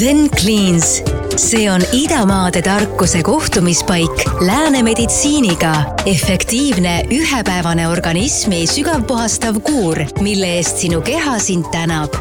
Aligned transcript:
Zen 0.00 0.30
Cleans, 0.40 1.02
see 1.36 1.70
on 1.72 1.82
idamaade 1.92 2.62
tarkuse 2.62 3.22
kohtumispaik 3.22 4.10
lääne 4.40 4.82
meditsiiniga. 4.82 5.74
efektiivne 6.06 7.06
ühepäevane 7.10 7.88
organismi 7.88 8.66
sügavpuhastav 8.66 9.60
kuur, 9.60 9.98
mille 10.20 10.46
eest 10.56 10.80
sinu 10.80 11.00
keha 11.00 11.38
sind 11.38 11.68
tänab. 11.72 12.16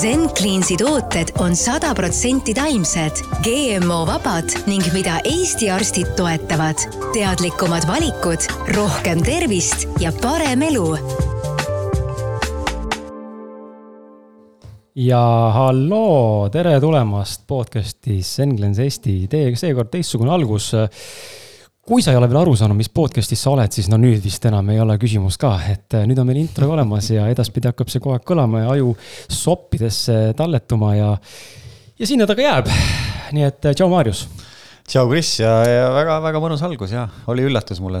Zen 0.00 0.28
Cleansi 0.38 0.76
tooted 0.76 1.34
on 1.38 1.56
sada 1.56 1.94
protsenti 1.94 2.54
taimsed, 2.54 3.24
GMO-vabad 3.42 4.58
ning 4.66 4.92
mida 4.92 5.18
Eesti 5.24 5.70
arstid 5.70 6.14
toetavad. 6.16 6.78
teadlikumad 7.12 7.86
valikud, 7.86 8.38
rohkem 8.74 9.22
tervist 9.22 9.88
ja 10.00 10.12
parem 10.22 10.62
elu 10.62 10.94
ja 14.96 15.20
halloo, 15.52 16.48
tere 16.48 16.78
tulemast 16.80 17.42
podcast'i 17.48 18.22
Senglens 18.24 18.78
Eesti, 18.80 19.26
teiega 19.28 19.58
seekord 19.60 19.90
teistsugune 19.92 20.32
algus. 20.32 20.70
kui 21.86 22.02
sa 22.02 22.10
ei 22.10 22.16
ole 22.18 22.26
veel 22.26 22.40
aru 22.40 22.54
saanud, 22.56 22.78
mis 22.78 22.88
podcast'is 22.90 23.42
sa 23.44 23.52
oled, 23.52 23.70
siis 23.76 23.90
no 23.92 23.98
nüüd 24.00 24.24
vist 24.24 24.48
enam 24.48 24.72
ei 24.72 24.80
ole 24.80 24.96
küsimust 24.98 25.38
ka, 25.38 25.52
et 25.70 25.98
nüüd 26.08 26.18
on 26.18 26.26
meil 26.26 26.40
intro 26.40 26.70
olemas 26.72 27.10
ja 27.12 27.28
edaspidi 27.30 27.68
hakkab 27.68 27.92
see 27.92 28.00
kogu 28.00 28.16
aeg 28.16 28.24
kõlama 28.26 28.64
ja 28.64 28.72
aju 28.72 28.96
soppidesse 29.28 30.32
talletuma 30.38 30.94
ja, 30.96 31.12
ja 32.00 32.08
sinna 32.08 32.26
ta 32.26 32.34
ka 32.34 32.48
jääb. 32.48 32.72
nii 33.36 33.46
et 33.52 33.68
tšau, 33.68 33.92
Maarjus 33.92 34.24
tšau, 34.86 35.06
Kris 35.10 35.30
ja, 35.40 35.52
ja 35.66 35.86
väga-väga 35.94 36.40
mõnus 36.42 36.62
algus 36.66 36.92
ja 36.94 37.06
oli 37.32 37.46
üllatus 37.48 37.80
mulle. 37.82 38.00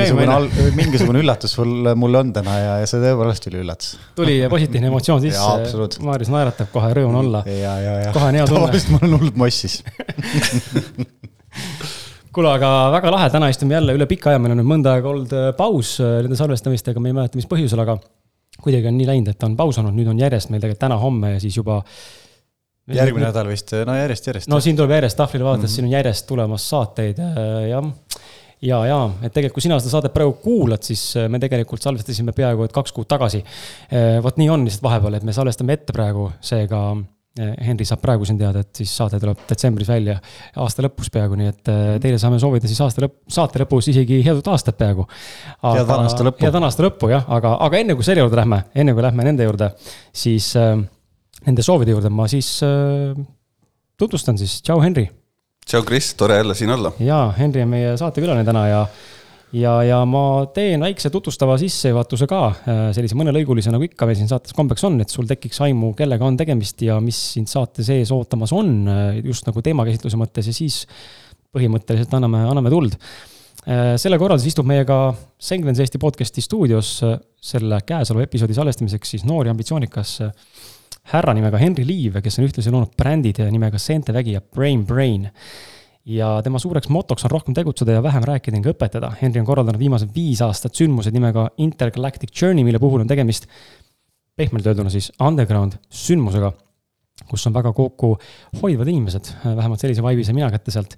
käima. 0.00 0.38
mingisugune 0.78 1.22
üllatus 1.24 1.56
sul, 1.58 1.92
mul 1.98 2.20
on 2.20 2.32
täna 2.36 2.56
ja, 2.58 2.74
ja 2.82 2.90
see 2.90 3.02
tõepoolest 3.02 3.50
oli 3.50 3.62
üllatus. 3.64 3.96
tuli 4.18 4.36
positiivne 4.50 4.90
emotsioon 4.92 5.24
sisse. 5.24 6.04
Maarjas 6.06 6.30
naeratab, 6.32 6.70
kohe 6.74 6.92
rõõm 6.96 7.14
on 7.14 7.24
olla. 7.24 7.44
kohe 7.46 8.28
on 8.28 8.40
hea 8.40 8.46
tunne. 8.46 8.66
tavaliselt 8.66 8.94
ma 8.94 9.02
olen 9.02 9.18
hullult 9.18 9.40
mossis 9.44 9.80
kuule, 12.34 12.50
aga 12.52 12.70
väga 12.94 13.12
lahe, 13.12 13.28
täna 13.32 13.50
istume 13.50 13.74
jälle 13.76 13.94
üle 13.98 14.06
pika 14.10 14.32
aja, 14.32 14.40
meil 14.42 14.54
on 14.54 14.60
nüüd 14.62 14.70
mõnda 14.70 14.94
aega 14.96 15.10
olnud 15.10 15.34
äh, 15.34 15.50
paus 15.58 15.96
äh, 16.02 16.20
nende 16.24 16.38
salvestamistega, 16.38 17.02
me 17.02 17.10
ei 17.10 17.16
mäleta, 17.16 17.38
mis 17.40 17.48
põhjusel, 17.50 17.82
aga 17.82 17.98
kuidagi 18.60 18.90
on 18.90 18.98
nii 18.98 19.08
läinud, 19.08 19.32
et 19.32 19.46
on 19.46 19.56
paus 19.58 19.78
olnud, 19.80 19.96
nüüd 19.96 20.10
on 20.12 20.20
järjest 20.20 20.52
meil 20.52 20.62
tegelikult 20.62 20.84
täna-homme 20.84 21.34
ja 21.34 21.42
siis 21.42 21.56
juba 21.58 21.80
järgmine 22.96 23.28
nädal 23.28 23.50
vist, 23.50 23.74
no 23.86 23.94
järjest, 23.96 24.26
järjest. 24.30 24.50
no 24.50 24.60
siin 24.62 24.78
tuleb 24.78 24.96
järjest 24.98 25.18
tahvlile 25.20 25.46
vaadates 25.46 25.70
mm, 25.70 25.72
-hmm. 25.72 25.76
siin 25.76 25.88
on 25.88 25.96
järjest 25.98 26.26
tulemas 26.26 26.70
saateid, 26.70 27.18
äh, 27.18 27.68
jah. 27.70 27.92
ja, 28.62 28.80
ja, 28.86 29.00
et 29.22 29.32
tegelikult, 29.32 29.60
kui 29.60 29.68
sina 29.68 29.78
seda 29.80 29.94
saadet 29.96 30.14
praegu 30.14 30.32
kuulad, 30.42 30.82
siis 30.82 31.04
äh, 31.16 31.28
me 31.28 31.38
tegelikult 31.38 31.82
salvestasime 31.82 32.32
peaaegu 32.36 32.64
et 32.64 32.72
kaks 32.72 32.92
kuud 32.92 33.08
tagasi. 33.08 33.44
Äh, 33.92 34.18
vot 34.22 34.36
nii 34.36 34.50
on 34.50 34.66
lihtsalt 34.66 34.82
vahepeal, 34.88 35.16
et 35.20 35.24
me 35.24 35.32
salvestame 35.36 35.78
ette 35.78 35.96
praegu, 35.96 36.30
seega 36.40 36.82
Henri 37.38 37.84
saab 37.86 38.00
praegu 38.02 38.26
siin 38.26 38.38
teada, 38.40 38.64
et 38.64 38.76
siis 38.76 38.90
saade 38.96 39.20
tuleb 39.22 39.38
detsembris 39.48 39.88
välja, 39.88 40.16
aasta 40.60 40.82
lõpus 40.82 41.12
peaaegu, 41.14 41.36
nii 41.38 41.46
et 41.48 41.70
teile 42.02 42.18
saame 42.18 42.40
soovida 42.42 42.68
siis 42.68 42.80
aasta 42.82 43.04
lõpp, 43.04 43.20
saate 43.30 43.62
lõpus 43.62 43.86
isegi 43.92 44.18
head 44.26 44.40
uut 44.40 44.50
aastat 44.50 44.76
peaaegu. 44.76 45.06
head 45.62 45.86
vana 45.86 46.08
aasta 46.10 46.26
lõppu. 46.26 46.42
head 46.42 46.56
vana 46.58 46.66
aasta 46.66 46.84
lõppu 46.84 47.12
jah, 47.12 47.24
aga, 47.38 47.54
aga 47.68 47.78
enne 47.78 47.94
kui 47.94 48.04
selle 48.04 48.24
juurde 48.24 48.36
lähme, 48.42 48.64
enne 48.74 48.96
kui 48.96 49.06
lähme 49.06 49.28
nende 49.30 49.46
juurde, 49.46 49.70
siis 50.12 50.50
äh, 50.58 50.74
nende 51.46 51.64
soovide 51.64 51.94
juurde 51.94 52.10
ma 52.12 52.26
siis 52.30 52.58
äh, 52.66 53.16
tutvustan 54.00 54.38
siis, 54.40 54.60
tšau, 54.64 54.80
Henri. 54.84 55.06
tšau, 55.66 55.84
Kris, 55.86 56.12
tore 56.18 56.40
jälle 56.40 56.56
siin 56.56 56.72
olla. 56.76 56.92
ja, 57.04 57.22
Henri 57.38 57.64
on 57.64 57.72
meie 57.72 57.96
saatekülaline 58.00 58.44
täna 58.48 58.66
ja, 58.68 58.82
ja, 59.56 59.74
ja 59.86 60.00
ma 60.08 60.24
teen 60.54 60.84
väikse 60.84 61.12
tutvustava 61.12 61.56
sissejuhatuse 61.60 62.28
ka, 62.30 62.42
äh, 62.64 62.84
sellise 62.96 63.18
mõnelõigulise, 63.18 63.72
nagu 63.74 63.84
ikka 63.86 64.08
meil 64.08 64.18
siin 64.20 64.30
saates 64.30 64.56
kombeks 64.56 64.86
on, 64.88 65.00
et 65.04 65.12
sul 65.12 65.28
tekiks 65.30 65.60
aimu, 65.66 65.92
kellega 65.98 66.26
on 66.26 66.38
tegemist 66.40 66.84
ja 66.86 67.00
mis 67.04 67.18
sind 67.36 67.50
saate 67.50 67.84
sees 67.86 68.12
ootamas 68.16 68.54
on, 68.56 68.72
äh, 68.88 69.20
just 69.24 69.48
nagu 69.48 69.64
teemakäsitluse 69.64 70.20
mõttes 70.20 70.48
ja 70.50 70.56
siis 70.56 70.84
põhimõtteliselt 71.54 72.12
anname, 72.16 72.44
anname 72.48 72.72
tuld 72.72 72.96
äh, 72.96 73.96
selle 74.00 74.20
korral 74.22 74.40
siis 74.40 74.54
istub 74.54 74.68
meiega 74.70 75.02
Senglens 75.40 75.80
Eesti 75.82 76.00
podcast'i 76.00 76.44
stuudios 76.44 76.98
selle 77.40 77.80
käesoleva 77.86 78.28
episoodi 78.28 78.56
salvestamiseks 78.56 79.16
siis 79.16 79.24
noor 79.28 79.48
ja 79.48 79.56
ambitsioonikas 79.56 80.20
härra 81.12 81.34
nimega 81.34 81.58
Henry 81.58 81.84
Liiv, 81.86 82.20
kes 82.22 82.38
on 82.38 82.46
ühtlasi 82.46 82.72
loonud 82.72 82.94
brändid 82.98 83.40
nimega 83.50 83.78
Seentevägi 83.78 84.36
ja 84.36 84.40
Brain 84.40 84.86
Brain. 84.86 85.28
ja 86.04 86.40
tema 86.42 86.58
suureks 86.58 86.88
motoks 86.88 87.24
on 87.24 87.30
rohkem 87.30 87.54
tegutseda 87.54 87.92
ja 87.92 88.02
vähem 88.02 88.24
rääkida 88.24 88.56
ning 88.56 88.66
õpetada. 88.66 89.12
Henry 89.20 89.40
on 89.40 89.46
korraldanud 89.46 89.78
viimased 89.78 90.14
viis 90.14 90.40
aastat 90.42 90.74
sündmused 90.74 91.12
nimega 91.12 91.50
Intergalactic 91.58 92.32
Journey, 92.42 92.64
mille 92.64 92.78
puhul 92.78 93.04
on 93.04 93.08
tegemist 93.08 93.46
pehmelt 94.36 94.66
öelduna 94.66 94.90
siis 94.90 95.12
underground 95.20 95.76
sündmusega 95.90 96.52
kus 97.28 97.46
on 97.48 97.54
väga 97.54 97.72
kokkuhoidvad 97.76 98.88
inimesed, 98.90 99.32
vähemalt 99.44 99.82
sellise 99.82 100.04
vibe'i 100.04 100.24
sain 100.26 100.38
mina 100.38 100.50
kätte 100.52 100.72
sealt. 100.74 100.96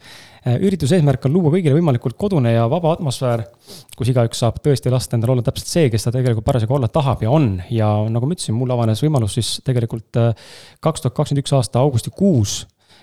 ürituse 0.58 0.96
eesmärk 0.98 1.26
on 1.28 1.34
luua 1.36 1.52
kõigile 1.54 1.76
võimalikult 1.76 2.16
kodune 2.18 2.52
ja 2.54 2.64
vaba 2.70 2.94
atmosfäär, 2.96 3.44
kus 3.96 4.10
igaüks 4.12 4.42
saab 4.42 4.58
tõesti 4.64 4.90
lasta 4.90 5.16
endal 5.16 5.34
olla 5.36 5.46
täpselt 5.46 5.70
see, 5.70 5.90
kes 5.92 6.06
ta 6.06 6.14
tegelikult 6.14 6.46
parasjagu 6.46 6.76
olla 6.78 6.90
tahab 6.92 7.22
ja 7.22 7.30
on. 7.30 7.54
ja 7.70 7.92
nagu 8.10 8.26
ma 8.26 8.36
ütlesin, 8.36 8.56
mul 8.58 8.74
avanes 8.74 9.02
võimalus 9.04 9.38
siis 9.38 9.54
tegelikult 9.64 10.20
äh, 10.20 10.32
kaks 10.80 11.04
tuhat 11.04 11.16
kakskümmend 11.16 11.44
üks 11.44 11.56
aasta 11.58 11.82
augustikuus 11.82 12.62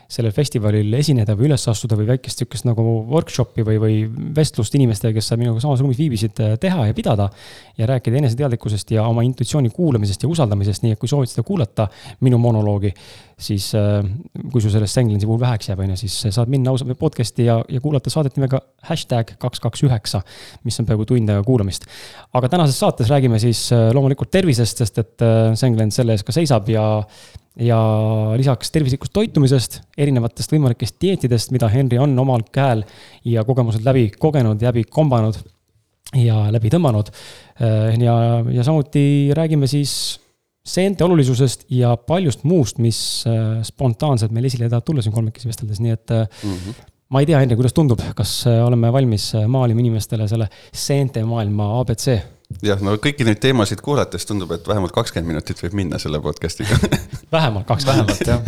sellel 0.10 0.34
festivalil 0.34 0.94
esineda 0.98 1.36
või 1.38 1.52
üles 1.52 1.64
astuda 1.70 1.94
või 1.98 2.08
väikest 2.10 2.42
sihukest 2.42 2.66
nagu 2.66 2.82
workshop'i 3.12 3.62
või, 3.66 3.78
või 3.82 3.98
vestlust 4.36 4.74
inimestega, 4.74 5.14
kes 5.14 5.30
minuga 5.38 5.62
samas 5.62 5.84
ruumis 5.84 6.00
viibisid, 6.00 6.40
äh, 6.42 6.56
teha 6.62 6.88
ja 6.90 6.96
pidada. 6.98 7.30
ja 7.78 7.86
rääkida 7.88 8.18
eneseteadlikkusest 8.18 8.92
ja 8.92 9.06
oma 9.08 9.22
intuitsiooni 9.24 9.70
kuulamisest 9.70 10.24
ja 10.24 10.30
usaldamisest, 10.30 10.84
nii 10.84 10.98
et 10.98 11.00
kui 11.00 11.08
soovid 11.08 11.30
seda 11.30 11.46
kuulata, 11.48 11.88
minu 12.26 12.38
monoloogi, 12.42 12.90
siis 13.38 13.70
äh, 13.78 14.02
kui 14.52 14.62
sul 14.62 14.74
sellest 14.74 14.98
Senglensi 14.98 15.30
puhul 15.30 15.40
väheks 15.40 15.70
jääb, 15.70 15.84
on 15.86 15.94
ju, 15.94 16.00
siis 16.02 16.18
saad 16.36 16.50
minna 16.50 16.74
ausalt 16.74 16.98
podcast'i 17.00 17.46
ja, 17.46 17.60
ja 17.70 17.80
kuulata 17.80 18.10
saadet 18.10 18.36
nimega 18.36 18.60
hashtag 18.90 19.36
kaks, 19.38 19.62
kaks, 19.62 19.86
üheksa, 19.86 20.24
mis 20.66 20.80
on 20.82 20.90
peaaegu 20.90 21.06
tund 21.06 21.30
aega 21.30 21.46
kuulamist. 21.46 21.86
aga 22.34 22.50
tänases 22.50 22.80
saates 22.80 23.14
räägime 23.14 23.40
siis 23.40 23.68
äh, 23.72 23.92
loomulikult 23.94 24.34
tervisest, 24.34 24.82
sest 24.82 24.98
et 24.98 25.28
Senglens 25.60 25.96
selle 26.02 26.18
eest 26.18 26.26
ka 26.26 26.34
seisab 26.34 26.68
ja 26.74 26.90
ja 27.60 27.80
lisaks 28.40 28.72
tervislikust 28.72 29.14
toitumisest, 29.16 29.80
erinevatest 30.00 30.54
võimalikest 30.54 30.98
dieetidest, 31.02 31.52
mida 31.56 31.70
Henry 31.72 32.00
on 32.02 32.16
omal 32.20 32.46
käel 32.56 32.86
ja 33.28 33.44
kogemused 33.48 33.86
läbi 33.86 34.08
kogenud, 34.16 34.62
läbi 34.64 34.86
kombanud 34.88 35.40
ja 36.18 36.48
läbi 36.54 36.72
tõmmanud. 36.74 37.12
Äh, 37.60 37.96
ja, 38.02 38.16
ja 38.56 38.66
samuti 38.66 39.04
räägime 39.36 39.70
siis 39.70 39.94
seente 40.70 41.04
olulisusest 41.04 41.66
ja 41.74 41.96
paljust 41.98 42.46
muust, 42.48 42.80
mis 42.84 43.00
äh, 43.28 43.60
spontaanselt 43.66 44.34
meil 44.36 44.48
esile 44.50 44.70
tahab 44.70 44.88
tulla 44.88 45.04
siin 45.04 45.16
kolmekesi 45.16 45.50
vesteldes, 45.50 45.84
nii 45.84 45.98
et 45.98 46.16
mm. 46.16 46.56
-hmm 46.56 46.88
ma 47.10 47.24
ei 47.24 47.26
tea, 47.26 47.40
Henri, 47.42 47.56
kuidas 47.58 47.74
tundub, 47.74 48.02
kas 48.14 48.44
oleme 48.46 48.92
valmis 48.94 49.32
maalima 49.50 49.82
inimestele 49.82 50.28
selle 50.30 50.46
seente 50.70 51.24
maailma 51.26 51.72
abc? 51.80 52.06
Jah, 52.66 52.80
no 52.82 52.96
kõiki 53.02 53.26
neid 53.28 53.40
teemasid 53.44 53.82
kuulates 53.86 54.26
tundub, 54.26 54.52
et 54.56 54.66
vähemalt 54.68 54.94
kakskümmend 54.96 55.30
minutit 55.30 55.60
võib 55.62 55.76
minna 55.78 56.00
selle 56.02 56.20
podcast'iga 56.24 56.78
vähemalt 57.36 57.68
kaks, 57.70 57.86
vähemalt 57.88 58.24
jah. 58.26 58.42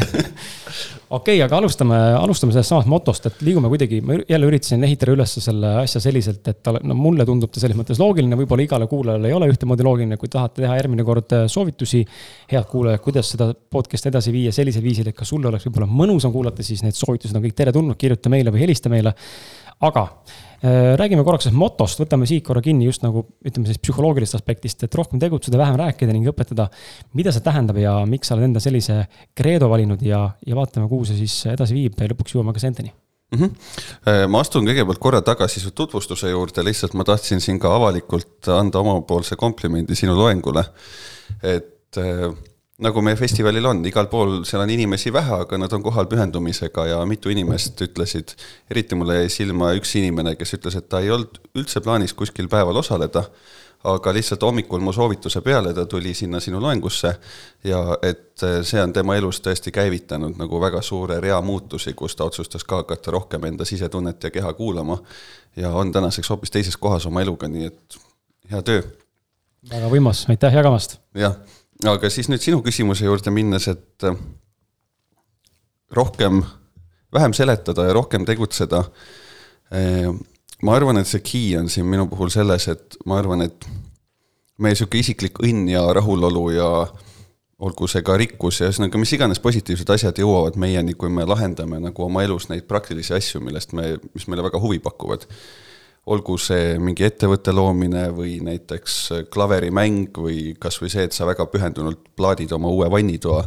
okei 1.17 1.37
okay,, 1.37 1.43
aga 1.45 1.59
alustame, 1.61 1.99
alustame 2.17 2.55
sellest 2.55 2.73
samast 2.73 2.89
motost, 2.91 3.29
et 3.29 3.43
liigume 3.45 3.69
kuidagi, 3.71 4.01
ma 4.05 4.17
jälle 4.19 4.49
üritasin 4.49 4.83
ehitada 4.87 5.13
üles 5.13 5.37
selle 5.45 5.75
asja 5.83 6.01
selliselt, 6.03 6.41
et 6.49 6.63
ta, 6.65 6.75
no 6.81 6.97
mulle 6.97 7.27
tundub 7.29 7.53
ta 7.53 7.61
selles 7.63 7.77
mõttes 7.77 8.01
loogiline, 8.01 8.39
võib-olla 8.41 8.65
igale 8.65 8.89
kuulajale 8.91 9.29
ei 9.29 9.37
ole 9.37 9.51
ühtemoodi 9.53 9.87
loogiline, 9.87 10.19
kui 10.21 10.33
tahate 10.33 10.65
teha 10.65 10.81
järgmine 10.81 11.05
kord 11.07 11.37
äh, 11.37 11.47
soovitusi. 11.51 12.03
head 12.51 12.67
kuulajad, 12.73 13.05
kuidas 13.05 13.33
seda 13.35 13.51
podcast'i 13.53 14.09
edasi 14.09 14.33
viia 14.33 14.51
sellisel 14.55 14.83
viisil, 14.83 15.13
et 15.13 15.17
ka 15.17 15.29
sul 15.29 15.45
oleks 15.45 15.69
võib-olla 15.69 15.87
mõnusam 15.87 16.33
kuulata, 16.33 16.65
siis 16.65 16.81
need 16.83 16.97
soovitused 16.97 17.37
on 17.37 17.45
kõik 17.45 17.57
teretulnud, 17.57 18.01
kirjuta 18.01 18.33
meile 18.33 18.53
või 18.53 18.65
helista 18.65 18.89
meile. 18.89 19.13
aga 19.81 20.09
räägime 20.61 21.23
korraks 21.25 21.49
motost, 21.55 21.99
võtame 22.01 22.27
siit 22.29 22.45
korra 22.45 22.61
kinni 22.61 22.85
just 22.85 23.01
nagu 23.05 23.23
ütleme 23.45 23.69
siis 23.69 23.81
psühholoogilisest 23.81 24.37
aspektist, 24.37 24.83
et 24.85 24.97
rohkem 24.97 25.21
tegutseda, 25.21 25.57
vähem 25.57 25.79
rääkida 25.81 26.13
ning 26.13 26.27
õpetada. 26.29 26.69
mida 27.13 27.31
see 27.33 27.41
tähendab 27.41 27.77
ja 27.81 27.95
miks 28.05 28.29
sa 28.29 28.35
oled 28.35 28.49
enda 28.51 28.61
sellise 28.63 29.05
kreedo 29.35 29.69
valinud 29.69 30.01
ja, 30.05 30.27
ja 30.45 30.55
vaatame, 30.55 30.89
kuhu 30.91 31.05
see 31.09 31.23
siis 31.23 31.37
edasi 31.53 31.77
viib 31.77 31.97
lõpuks 31.97 32.35
jõuame 32.35 32.53
ka 32.53 32.61
Senteni 32.61 32.93
mm. 33.31 33.39
-hmm. 33.39 34.27
ma 34.27 34.43
astun 34.43 34.67
kõigepealt 34.67 35.01
korra 35.01 35.21
tagasi 35.21 35.59
su 35.59 35.71
tutvustuse 35.71 36.29
juurde, 36.29 36.63
lihtsalt 36.63 36.93
ma 36.93 37.03
tahtsin 37.07 37.41
siin 37.41 37.59
ka 37.59 37.73
avalikult 37.75 38.47
anda 38.53 38.79
omapoolse 38.79 39.35
komplimendi 39.35 39.95
sinu 39.95 40.15
loengule. 40.17 40.63
et 41.43 41.97
äh, 41.97 42.29
nagu 42.81 43.01
meie 43.05 43.17
festivalil 43.19 43.65
on, 43.69 43.83
igal 43.85 44.09
pool 44.09 44.41
seal 44.47 44.63
on 44.63 44.73
inimesi 44.73 45.13
vähe, 45.13 45.41
aga 45.45 45.59
nad 45.61 45.73
on 45.75 45.83
kohal 45.85 46.07
pühendumisega 46.09 46.87
ja 46.89 46.99
mitu 47.09 47.29
inimest 47.33 47.81
ütlesid, 47.85 48.33
eriti 48.71 48.97
mulle 48.97 49.21
jäi 49.21 49.29
silma 49.33 49.71
üks 49.77 49.95
inimene, 50.01 50.35
kes 50.39 50.57
ütles, 50.57 50.77
et 50.79 50.89
ta 50.89 51.01
ei 51.03 51.11
olnud 51.13 51.41
üldse 51.57 51.83
plaanis 51.85 52.15
kuskil 52.17 52.49
päeval 52.49 52.81
osaleda, 52.81 53.27
aga 53.91 54.13
lihtsalt 54.13 54.43
hommikul 54.45 54.81
mu 54.81 54.93
soovituse 54.93 55.41
peale 55.45 55.73
ta 55.73 55.85
tuli 55.89 56.13
sinna 56.17 56.39
sinu 56.41 56.61
loengusse 56.61 57.13
ja 57.65 57.79
et 58.05 58.43
see 58.65 58.81
on 58.81 58.93
tema 58.93 59.15
elus 59.17 59.41
tõesti 59.41 59.73
käivitanud 59.73 60.37
nagu 60.37 60.61
väga 60.61 60.83
suure 60.85 61.17
rea 61.21 61.39
muutusi, 61.41 61.93
kus 61.97 62.15
ta 62.17 62.29
otsustas 62.29 62.65
ka 62.65 62.83
hakata 62.83 63.13
rohkem 63.17 63.49
enda 63.49 63.65
sisetunnet 63.65 64.23
ja 64.23 64.33
keha 64.33 64.53
kuulama 64.53 64.99
ja 65.55 65.73
on 65.73 65.93
tänaseks 65.93 66.29
hoopis 66.29 66.53
teises 66.53 66.77
kohas 66.77 67.09
oma 67.09 67.25
eluga, 67.25 67.49
nii 67.49 67.71
et 67.71 67.97
hea 68.53 68.61
töö. 68.61 68.85
väga 69.69 69.89
võimas, 69.89 70.27
aitäh 70.29 70.61
jagamast! 70.61 70.99
jah 71.17 71.37
aga 71.89 72.09
siis 72.13 72.29
nüüd 72.29 72.43
sinu 72.43 72.61
küsimuse 72.65 73.05
juurde 73.07 73.33
minnes, 73.33 73.67
et 73.71 74.05
rohkem, 75.95 76.41
vähem 77.13 77.33
seletada 77.33 77.87
ja 77.87 77.93
rohkem 77.97 78.25
tegutseda. 78.25 78.83
ma 80.61 80.75
arvan, 80.75 80.97
et 80.97 81.07
see 81.07 81.23
key 81.25 81.55
on 81.57 81.69
siin 81.69 81.87
minu 81.89 82.07
puhul 82.11 82.29
selles, 82.29 82.67
et 82.67 82.97
ma 83.05 83.17
arvan, 83.17 83.41
et 83.41 83.65
meie 84.61 84.77
sihuke 84.77 84.99
isiklik 84.99 85.39
õnn 85.41 85.69
ja 85.71 85.81
rahulolu 85.93 86.49
ja 86.53 86.67
olgu 87.61 87.87
see 87.89 88.01
ka 88.05 88.17
rikkus 88.17 88.59
ja 88.61 88.69
ühesõnaga 88.69 88.99
mis 89.01 89.13
iganes 89.13 89.41
positiivsed 89.41 89.89
asjad 89.93 90.17
jõuavad 90.21 90.57
meieni, 90.61 90.93
kui 90.97 91.09
me 91.13 91.25
lahendame 91.29 91.79
nagu 91.81 92.05
oma 92.05 92.23
elus 92.25 92.47
neid 92.49 92.65
praktilisi 92.69 93.13
asju, 93.17 93.41
millest 93.41 93.73
me, 93.77 93.95
mis 94.13 94.27
meile 94.29 94.45
väga 94.45 94.61
huvi 94.61 94.81
pakuvad 94.81 95.27
olgu 96.09 96.35
see 96.41 96.77
mingi 96.81 97.05
ettevõtte 97.05 97.53
loomine 97.53 98.07
või 98.15 98.39
näiteks 98.41 98.95
klaverimäng 99.29 100.17
või 100.17 100.55
kas 100.59 100.79
või 100.81 100.89
see, 100.89 101.05
et 101.05 101.13
sa 101.13 101.27
väga 101.29 101.45
pühendunult 101.51 102.07
plaadid 102.17 102.51
oma 102.57 102.71
uue 102.73 102.87
vannitoa, 102.89 103.43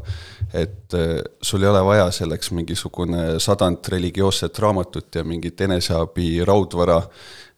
et 0.54 0.94
äh, 0.94 1.16
sul 1.42 1.64
ei 1.64 1.72
ole 1.72 1.82
vaja 1.86 2.06
selleks 2.14 2.52
mingisugune 2.54 3.40
sadant 3.42 3.90
religioosset 3.90 4.58
raamatut 4.62 5.18
ja 5.18 5.26
mingit 5.26 5.60
eneseabi 5.66 6.44
raudvara, 6.46 7.00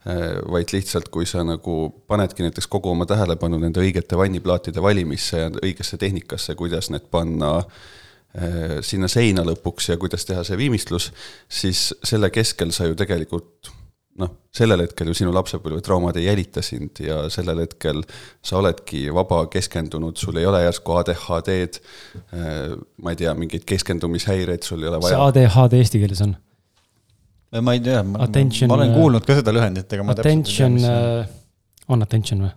äh, 0.08 0.40
vaid 0.48 0.72
lihtsalt, 0.72 1.12
kui 1.12 1.28
sa 1.28 1.44
nagu 1.44 1.76
panedki 2.08 2.48
näiteks 2.48 2.72
kogu 2.72 2.94
oma 2.96 3.04
tähelepanu 3.04 3.60
nende 3.60 3.84
õigete 3.84 4.16
vanniplaatide 4.16 4.80
valimisse 4.80 5.44
ja 5.44 5.52
õigesse 5.60 6.00
tehnikasse, 6.00 6.56
kuidas 6.56 6.88
need 6.88 7.12
panna 7.12 7.58
äh, 7.60 8.78
sinna 8.80 9.12
seina 9.12 9.44
lõpuks 9.44 9.92
ja 9.92 10.00
kuidas 10.00 10.24
teha 10.24 10.40
see 10.40 10.56
viimistlus, 10.56 11.12
siis 11.52 11.90
selle 12.00 12.32
keskel 12.32 12.72
sa 12.72 12.88
ju 12.88 12.96
tegelikult 12.96 13.76
noh, 14.20 14.32
sellel 14.54 14.82
hetkel 14.86 15.10
ju 15.10 15.16
sinu 15.18 15.32
lapsepõlvetraumad 15.36 16.16
ei 16.20 16.26
jälita 16.28 16.62
sind 16.64 17.00
ja 17.04 17.26
sellel 17.32 17.62
hetkel 17.64 18.02
sa 18.44 18.58
oledki 18.60 19.06
vaba, 19.14 19.42
keskendunud, 19.52 20.16
sul 20.20 20.40
ei 20.40 20.48
ole 20.48 20.62
järsku 20.64 20.96
ADHD-d, 21.00 21.80
äh, 22.32 22.74
ma 23.02 23.14
ei 23.14 23.20
tea, 23.22 23.34
mingeid 23.38 23.66
keskendumishäireid, 23.68 24.66
sul 24.66 24.84
ei 24.84 24.92
ole 24.92 25.00
vaja. 25.04 25.16
mis 25.18 25.26
ADHD 25.28 25.80
eesti 25.80 26.02
keeles 26.02 26.22
on? 26.26 26.36
ma 27.62 27.76
ei 27.76 27.80
tea, 27.80 28.02
ma 28.04 28.26
olen 28.26 28.90
äh, 28.90 28.94
kuulnud 28.94 29.26
ka 29.26 29.40
seda 29.40 29.54
lühendit, 29.54 29.90
aga 29.92 30.06
ma 30.06 30.16
attention, 30.16 30.46
täpselt 30.46 30.52
ei 30.52 30.62
tea, 30.62 30.70
mis 30.76 30.88
see 30.88 31.34
on. 31.88 31.96
on 31.96 32.08
attention 32.08 32.46
või? 32.48 32.54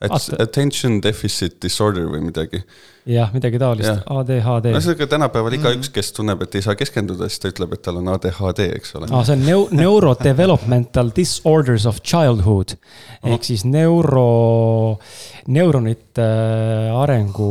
Attention 0.00 1.00
deficit 1.04 1.58
disorder 1.60 2.06
või 2.08 2.22
midagi. 2.24 2.62
jah, 3.10 3.28
midagi 3.34 3.58
taolist, 3.60 4.06
ADHD. 4.08 4.70
ühesõnaga 4.72 5.08
tänapäeval 5.12 5.56
igaüks, 5.58 5.90
kes 5.92 6.12
tunneb, 6.16 6.40
et 6.46 6.56
ei 6.56 6.64
saa 6.64 6.76
keskenduda, 6.78 7.28
siis 7.28 7.42
ta 7.42 7.50
ütleb, 7.52 7.74
et 7.76 7.82
tal 7.84 8.00
on 8.00 8.08
ADHD, 8.14 8.70
eks 8.78 8.94
ole. 8.96 9.10
aa, 9.12 9.24
see 9.28 9.36
on 9.36 9.44
neu-, 9.44 9.66
neurodevelopmental 9.76 11.12
disorders 11.16 11.84
of 11.90 12.00
childhood 12.00 12.78
ehk 13.28 13.44
siis 13.44 13.66
neuro, 13.68 14.96
neuronite 15.52 16.28
arengu 16.96 17.50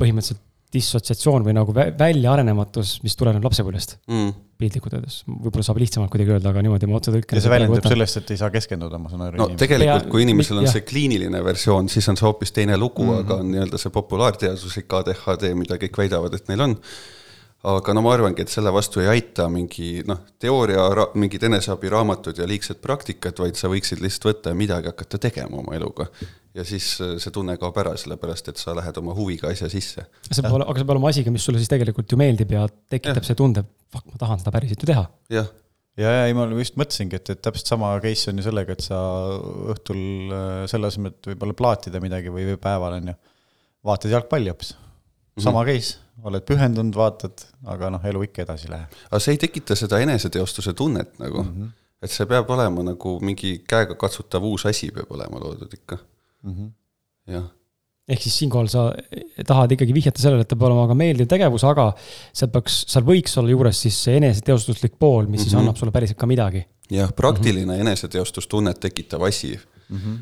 põhimõtteliselt 0.00 0.42
dissotsiatsioon 0.74 1.46
või 1.46 1.54
nagu 1.56 1.74
väljaarенematus, 1.74 2.98
mis 3.04 3.16
tuleneb 3.18 3.44
lapsepõlvest 3.46 3.96
mm. 4.10 4.34
piltlikult 4.60 4.98
öeldes, 4.98 5.20
võib-olla 5.28 5.66
saab 5.66 5.80
lihtsamalt 5.82 6.12
kuidagi 6.12 6.36
öelda, 6.36 6.52
aga 6.52 6.64
niimoodi 6.66 6.90
ma 6.90 6.98
otsetõlkena. 7.00 7.38
ja 7.38 7.46
see 7.46 7.54
väljendub 7.54 7.88
sellest, 7.94 8.20
et 8.20 8.34
ei 8.34 8.42
saa 8.42 8.52
keskenduda, 8.54 9.00
ma 9.00 9.12
saan 9.12 9.26
aru. 9.28 9.40
no 9.40 9.48
tegelikult, 9.60 10.10
kui 10.12 10.24
inimesel 10.26 10.62
on 10.62 10.68
ja. 10.68 10.76
see 10.76 10.86
kliiniline 10.86 11.42
versioon, 11.46 11.90
siis 11.92 12.08
on 12.12 12.20
see 12.20 12.28
hoopis 12.28 12.54
teine 12.56 12.78
lugu 12.80 13.06
mm, 13.06 13.12
-hmm. 13.12 13.26
aga 13.26 13.42
on 13.42 13.52
nii-öelda 13.54 13.80
see 13.80 13.94
populaarteaduslik 13.94 14.98
ADHD, 15.00 15.52
mida 15.58 15.80
kõik 15.80 16.02
väidavad, 16.04 16.34
et 16.34 16.50
neil 16.50 16.68
on 16.68 16.78
aga 17.64 17.94
no 17.96 18.02
ma 18.04 18.12
arvangi, 18.12 18.44
et 18.44 18.52
selle 18.52 18.72
vastu 18.74 19.00
ei 19.00 19.08
aita 19.08 19.46
mingi 19.52 20.02
noh, 20.08 20.20
teooria, 20.40 20.84
mingid 21.16 21.46
eneseabiraamatud 21.48 22.38
ja 22.38 22.48
liigsed 22.48 22.80
praktikad, 22.84 23.38
vaid 23.40 23.56
sa 23.56 23.70
võiksid 23.72 24.04
lihtsalt 24.04 24.28
võtta 24.28 24.52
ja 24.52 24.58
midagi 24.58 24.90
hakata 24.92 25.20
tegema 25.22 25.62
oma 25.62 25.76
eluga. 25.78 26.10
Ja 26.54 26.64
siis 26.66 26.92
äh, 27.02 27.16
see 27.22 27.34
tunne 27.34 27.56
kaob 27.60 27.76
ära, 27.82 27.96
sellepärast 27.98 28.52
et 28.52 28.60
sa 28.62 28.76
lähed 28.78 28.98
oma 29.00 29.16
huviga 29.16 29.50
asja 29.50 29.68
sisse. 29.72 30.06
see 30.28 30.42
peab 30.42 30.54
olema, 30.54 30.70
aga 30.70 30.80
see 30.80 30.86
peab 30.86 30.96
olema 30.96 31.10
asiga, 31.14 31.34
mis 31.34 31.46
sulle 31.46 31.62
siis 31.62 31.72
tegelikult 31.72 32.14
ju 32.14 32.20
meeldib 32.20 32.54
ja 32.54 32.64
tekitab 32.70 33.22
ja. 33.22 33.28
see 33.30 33.38
tunde, 33.38 33.66
fuck, 33.92 34.06
ma 34.12 34.20
tahan 34.22 34.42
seda 34.42 34.54
päriselt 34.54 34.84
ju 34.84 34.90
teha. 34.92 35.04
jah 35.34 35.50
ja, 35.98 36.08
ja 36.10 36.22
ei, 36.28 36.36
ma 36.36 36.46
just 36.58 36.78
mõtlesingi, 36.80 37.18
et, 37.18 37.34
et 37.34 37.42
täpselt 37.42 37.74
sama 37.74 37.92
case 38.04 38.30
on 38.30 38.40
ju 38.40 38.46
sellega, 38.46 38.76
et 38.76 38.86
sa 38.86 39.00
õhtul 39.74 40.00
äh, 40.30 40.62
selle 40.70 40.90
asemel, 40.90 41.14
et 41.14 41.30
võib-olla 41.32 41.58
plaatida 41.58 42.02
midagi 42.02 42.32
või, 42.34 42.46
või 42.52 42.62
päeval 42.62 42.98
on 43.00 43.12
ju, 43.12 43.18
vaatad 43.90 44.16
jalgpalli 44.16 44.52
hoopis. 44.52 44.74
sama 45.38 45.62
mm 45.62 45.68
-hmm. 45.68 45.74
case 45.74 46.00
oled 46.24 46.44
pühendunud, 46.46 46.94
vaatad, 46.94 47.42
aga 47.66 47.90
noh, 47.90 48.04
elu 48.06 48.22
ikka 48.22 48.44
edasi 48.46 48.68
ei 48.68 48.76
lähe. 48.76 48.86
aga 49.10 49.18
see 49.20 49.34
ei 49.34 49.38
tekita 49.38 49.74
seda 49.74 49.98
eneseteostuse 49.98 50.72
tunnet 50.72 51.18
nagu 51.18 51.42
mm, 51.42 51.50
-hmm. 51.50 51.70
et 52.02 52.10
see 52.10 52.26
peab 52.26 52.50
olema 52.50 52.82
nagu 52.82 53.18
mingi 53.20 53.64
käegakatsutav 53.68 54.44
uus 54.44 54.66
asi 54.66 54.90
peab 54.94 55.10
olema 55.10 55.42
loodud 55.42 55.72
ikka 55.74 55.98
mm. 56.44 56.54
-hmm. 56.54 56.72
jah 57.34 57.50
ehk 58.08 58.20
siis 58.20 58.36
siinkohal 58.42 58.68
sa 58.68 58.84
tahad 59.48 59.72
ikkagi 59.72 59.94
vihjata 59.96 60.20
sellele, 60.20 60.44
et 60.44 60.50
ta 60.50 60.58
peab 60.58 60.68
olema 60.68 60.84
ka 60.90 60.96
meeldiv 60.98 61.28
tegevus, 61.30 61.64
aga 61.64 61.86
seal 62.36 62.50
peaks, 62.52 62.82
seal 62.92 63.06
võiks 63.06 63.38
olla 63.40 63.54
juures 63.54 63.80
siis 63.86 64.00
see 64.06 64.18
eneseteostuslik 64.20 64.98
pool, 64.98 65.24
mis 65.24 65.28
mm 65.28 65.34
-hmm. 65.34 65.42
siis 65.42 65.54
mhm. 65.54 65.62
annab 65.62 65.80
sulle 65.80 65.92
päriselt 65.92 66.18
ka 66.18 66.26
midagi. 66.26 66.66
jah, 66.90 67.12
praktiline 67.12 67.72
mm 67.72 67.78
-hmm. 67.78 67.80
eneseteostustunnet 67.80 68.80
tekitav 68.80 69.22
asi 69.22 69.58
mm. 69.88 69.96
-hmm. 69.96 70.18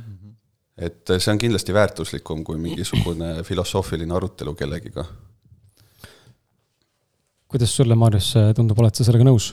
et 0.78 1.10
see 1.18 1.32
on 1.32 1.38
kindlasti 1.38 1.74
väärtuslikum 1.74 2.44
kui 2.44 2.58
mingisugune 2.58 3.42
filosoofiline 3.42 4.14
arutelu 4.14 4.54
kellegiga 4.54 5.04
kuidas 7.48 7.76
sulle, 7.76 7.94
Maarjas, 7.94 8.34
tundub, 8.56 8.78
oled 8.78 8.94
sa 8.94 9.04
sellega 9.04 9.24
nõus? 9.24 9.52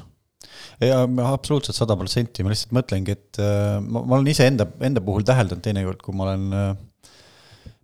Ja 0.84 1.00
absoluutselt 1.28 1.78
sada 1.78 1.98
protsenti, 2.00 2.44
ma 2.44 2.54
lihtsalt 2.54 2.76
mõtlengi, 2.76 3.16
et 3.18 3.40
äh, 3.44 3.80
ma, 3.84 4.04
ma 4.04 4.20
olen 4.20 4.30
iseenda, 4.32 4.68
enda 4.86 5.04
puhul 5.04 5.26
täheldanud 5.28 5.64
teinekord, 5.66 6.00
kui 6.04 6.16
ma 6.16 6.30
olen 6.30 6.56
äh, 6.56 6.70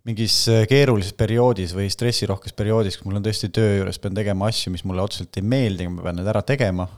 mingis 0.08 0.38
äh, 0.52 0.64
keerulises 0.70 1.16
perioodis 1.18 1.74
või 1.76 1.90
stressirohkes 1.92 2.56
perioodis, 2.56 2.96
kus 2.96 3.08
mul 3.08 3.20
on 3.20 3.26
tõesti 3.26 3.50
töö 3.54 3.82
juures, 3.82 4.00
pean 4.00 4.16
tegema 4.16 4.48
asju, 4.48 4.72
mis 4.74 4.86
mulle 4.88 5.04
otseselt 5.04 5.36
ei 5.36 5.44
meeldi, 5.44 5.90
ma 5.92 6.08
pean 6.08 6.20
need 6.20 6.32
ära 6.32 6.44
tegema, 6.46 6.88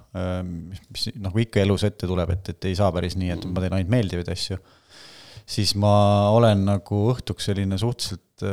mis, 0.46 0.82
mis 0.94 1.08
nagu 1.18 1.42
ikka 1.42 1.62
elus 1.64 1.86
ette 1.88 2.10
tuleb, 2.10 2.34
et, 2.36 2.54
et 2.54 2.70
ei 2.70 2.78
saa 2.78 2.92
päris 2.94 3.18
nii, 3.18 3.34
et 3.34 3.46
ma 3.50 3.64
teen 3.64 3.78
ainult 3.80 3.94
meeldivaid 3.96 4.32
asju, 4.36 4.62
siis 5.48 5.74
ma 5.80 5.94
olen 6.36 6.66
nagu 6.68 7.04
õhtuks 7.14 7.50
selline 7.50 7.80
suhteliselt 7.80 8.46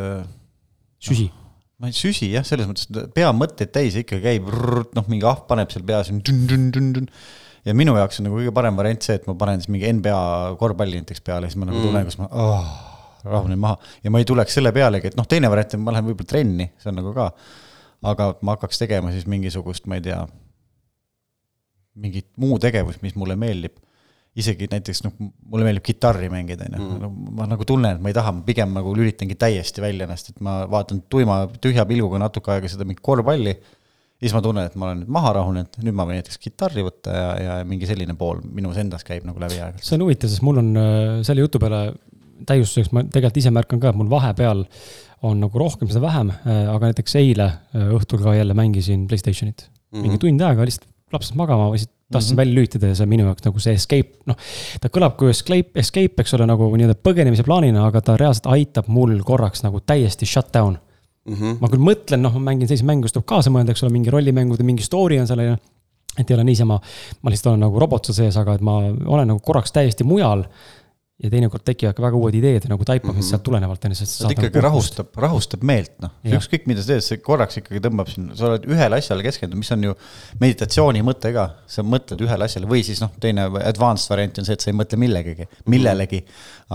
süsi. 1.06 1.30
no, 1.30 1.45
ma 1.82 1.92
ei 1.92 1.96
süsi 1.96 2.30
jah, 2.32 2.46
selles 2.48 2.70
mõttes, 2.70 2.88
et 2.92 3.12
pea 3.16 3.32
mõtteid 3.36 3.74
täis 3.76 3.98
ikka 4.00 4.20
käib, 4.24 4.48
noh, 4.96 5.10
mingi 5.12 5.28
ahv 5.28 5.44
paneb 5.50 5.74
seal 5.74 5.84
peas. 5.88 6.12
ja 7.66 7.74
minu 7.76 7.96
jaoks 7.98 8.22
on 8.22 8.30
nagu 8.30 8.40
kõige 8.40 8.54
parem 8.56 8.78
variant 8.78 9.06
see, 9.06 9.18
et 9.20 9.28
ma 9.28 9.36
panen 9.40 9.62
siis 9.62 9.72
mingi 9.74 9.92
NBA 9.98 10.56
korvpalli 10.62 11.02
näiteks 11.02 11.24
peale, 11.26 11.50
siis 11.50 11.60
ma 11.60 11.68
nagu 11.70 11.80
mm. 11.80 11.88
tunnen, 11.88 12.08
kus 12.08 12.20
ma 12.22 12.30
oh, 12.32 12.72
rahunen 13.26 13.60
maha 13.60 13.80
ja 14.06 14.14
ma 14.14 14.22
ei 14.22 14.28
tuleks 14.30 14.56
selle 14.60 14.72
pealegi, 14.76 15.12
et 15.12 15.20
noh, 15.20 15.28
teine 15.30 15.52
variant 15.52 15.78
on, 15.78 15.86
ma 15.86 15.96
lähen 15.96 16.08
võib-olla 16.08 16.32
trenni, 16.32 16.70
see 16.80 16.92
on 16.92 17.00
nagu 17.02 17.14
ka. 17.16 17.32
aga 18.06 18.32
ma 18.46 18.56
hakkaks 18.56 18.80
tegema 18.84 19.12
siis 19.12 19.26
mingisugust, 19.28 19.90
ma 19.90 19.98
ei 20.00 20.06
tea, 20.06 20.22
mingit 22.00 22.30
muu 22.40 22.60
tegevust, 22.62 23.02
mis 23.04 23.18
mulle 23.20 23.36
meeldib 23.40 23.82
isegi 24.36 24.68
näiteks 24.72 25.04
noh, 25.06 25.14
mulle 25.48 25.68
meeldib 25.68 25.86
kitarri 25.86 26.28
mängida, 26.32 26.68
on 26.68 26.76
ju, 26.76 26.90
mm. 26.98 27.32
ma 27.38 27.48
nagu 27.48 27.68
tunnen, 27.68 27.96
et 27.96 28.04
ma 28.04 28.12
ei 28.12 28.18
taha, 28.18 28.34
ma 28.36 28.44
pigem 28.48 28.74
nagu 28.76 28.92
lülitangi 28.98 29.38
täiesti 29.40 29.84
välja 29.84 30.08
ennast, 30.08 30.34
et 30.34 30.42
ma 30.44 30.58
vaatan 30.72 31.06
tuima, 31.12 31.46
tühja 31.64 31.86
pilguga 31.88 32.20
natuke 32.26 32.52
aega 32.56 32.72
seda 32.72 32.88
mingit 32.88 33.04
korvpalli. 33.06 33.54
ja 33.56 34.28
siis 34.28 34.36
ma 34.36 34.42
tunnen, 34.44 34.68
et 34.68 34.76
ma 34.80 34.90
olen 34.90 35.04
nüüd 35.04 35.14
maha 35.16 35.32
rahunenud, 35.40 35.80
nüüd 35.86 35.96
ma 35.96 36.08
võin 36.08 36.20
näiteks 36.20 36.40
kitarri 36.44 36.84
võtta 36.84 37.16
ja, 37.16 37.30
ja 37.46 37.56
mingi 37.68 37.88
selline 37.88 38.18
pool 38.20 38.44
minus 38.44 38.80
endas 38.82 39.08
käib 39.08 39.24
nagu 39.28 39.40
läbi 39.40 39.60
aeg-ajalt. 39.60 39.88
see 39.88 39.96
on 39.96 40.06
huvitav, 40.08 40.32
sest 40.32 40.44
mul 40.48 40.60
on 40.60 40.72
äh, 40.82 41.00
selle 41.28 41.46
jutu 41.46 41.62
peale 41.64 41.82
täiustuseks, 42.48 42.92
ma 42.92 43.06
tegelikult 43.08 43.40
ise 43.40 43.56
märkan 43.56 43.80
ka, 43.80 43.94
et 43.94 44.00
mul 44.00 44.12
vahepeal 44.12 44.66
on 45.26 45.40
nagu 45.40 45.60
rohkem 45.60 45.88
seda 45.88 46.04
vähem, 46.04 46.36
äh, 46.44 46.66
aga 46.74 46.92
näiteks 46.92 47.16
eile 47.22 47.48
äh, 47.48 47.88
õhtul 47.96 48.20
ka 48.24 48.36
jälle 48.36 48.58
mängisin 48.58 49.08
Playstationit 49.08 49.70
mm. 49.70 49.72
-hmm. 49.72 50.02
mingi 50.04 50.20
tund 50.20 50.44
aega 50.44 50.68
lihtsalt 50.68 50.92
lapsed 51.16 51.40
magama, 51.40 51.72
lihtsalt 51.72 51.95
tahtsin 52.12 52.32
mm 52.32 52.34
-hmm. 52.34 52.38
välja 52.38 52.56
lülitada 52.56 52.88
ja 52.88 52.96
see 52.96 53.04
on 53.04 53.10
minu 53.10 53.26
jaoks 53.26 53.46
nagu 53.46 53.60
see 53.60 53.74
escape, 53.74 54.12
noh. 54.26 54.38
ta 54.82 54.90
kõlab 54.94 55.16
kui 55.18 55.30
escape, 55.30 55.72
escape, 55.82 56.22
eks 56.22 56.34
ole, 56.38 56.46
nagu 56.46 56.70
nii-öelda 56.76 56.98
põgenemise 57.02 57.44
plaanina, 57.44 57.86
aga 57.88 58.02
ta 58.02 58.18
reaalselt 58.18 58.46
aitab 58.54 58.88
mul 58.88 59.18
korraks 59.24 59.64
nagu 59.64 59.80
täiesti 59.80 60.26
shut 60.26 60.54
down 60.54 60.78
mm. 61.26 61.34
-hmm. 61.34 61.58
ma 61.62 61.72
küll 61.72 61.82
mõtlen, 61.82 62.22
noh, 62.22 62.34
ma 62.38 62.52
mängin 62.52 62.68
selliseid 62.68 62.88
mänge, 62.88 63.08
kus 63.08 63.16
tuleb 63.16 63.26
kaasa 63.26 63.54
mõelda, 63.54 63.74
eks 63.74 63.84
ole, 63.84 63.92
mingi 63.92 64.14
rollimängude, 64.14 64.64
mingi 64.64 64.84
story 64.84 65.20
on 65.20 65.28
seal, 65.28 65.42
ju. 65.42 65.58
et 66.18 66.30
ei 66.30 66.36
ole 66.36 66.44
niisama, 66.44 66.80
ma 67.22 67.30
lihtsalt 67.34 67.54
olen 67.54 67.66
nagu 67.66 67.80
robot 67.80 68.06
seal 68.06 68.16
sees, 68.16 68.38
aga 68.38 68.56
et 68.56 68.62
ma 68.62 68.78
olen 68.88 69.28
nagu 69.34 69.40
korraks 69.40 69.72
täiesti 69.72 70.04
mujal 70.04 70.46
ja 71.16 71.30
teinekord 71.32 71.64
tekivad 71.64 71.96
ka 71.96 72.04
väga 72.04 72.18
uued 72.20 72.36
ideed 72.36 72.66
nagu 72.68 72.84
taipamist 72.84 73.16
mm 73.16 73.22
-hmm. 73.22 73.30
sealt 73.30 73.44
tulenevalt, 73.48 73.86
on 73.88 73.94
ju, 73.94 73.98
sest. 74.02 74.18
ta 74.20 74.32
ikkagi 74.34 74.64
rahustab, 74.64 75.14
rahustab 75.26 75.62
meelt, 75.64 75.94
noh, 76.04 76.12
ükskõik 76.28 76.66
mida 76.68 76.84
sa 76.84 76.92
teed, 76.92 77.06
see 77.06 77.22
korraks 77.24 77.62
ikkagi 77.62 77.80
tõmbab 77.86 78.12
sind, 78.12 78.34
sa 78.36 78.50
oled 78.50 78.68
ühele 78.68 79.00
asjale 79.00 79.24
keskendunud, 79.24 79.62
mis 79.64 79.72
on 79.72 79.88
ju 79.88 79.96
meditatsiooni 80.44 81.06
mõte 81.08 81.32
ka. 81.38 81.46
sa 81.72 81.86
mõtled 81.88 82.26
ühele 82.28 82.50
asjale 82.50 82.68
või 82.68 82.84
siis 82.84 83.00
noh, 83.04 83.16
teine 83.24 83.48
advanced 83.64 84.12
variant 84.12 84.44
on 84.44 84.50
see, 84.50 84.60
et 84.60 84.68
sa 84.68 84.72
ei 84.74 84.76
mõtle 84.76 85.00
millegagi, 85.00 85.48
millelegi. 85.72 86.24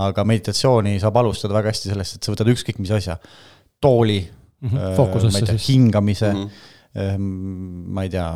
aga 0.09 0.25
meditatsiooni 0.25 0.97
saab 0.99 1.21
alustada 1.21 1.53
väga 1.53 1.69
hästi 1.69 1.93
sellest, 1.93 2.17
et 2.17 2.23
sa 2.23 2.33
võtad 2.33 2.49
ükskõik 2.49 2.81
mis 2.81 2.91
asja, 2.97 3.19
tooli 3.81 4.23
mm, 4.25 4.69
-hmm. 4.69 5.31
ma 5.31 5.37
ei 5.37 5.49
tea, 5.51 5.61
hingamise 5.69 6.33
mm, 6.33 6.49
-hmm. 6.97 7.29
ma 7.93 8.09
ei 8.09 8.09
tea 8.09 8.29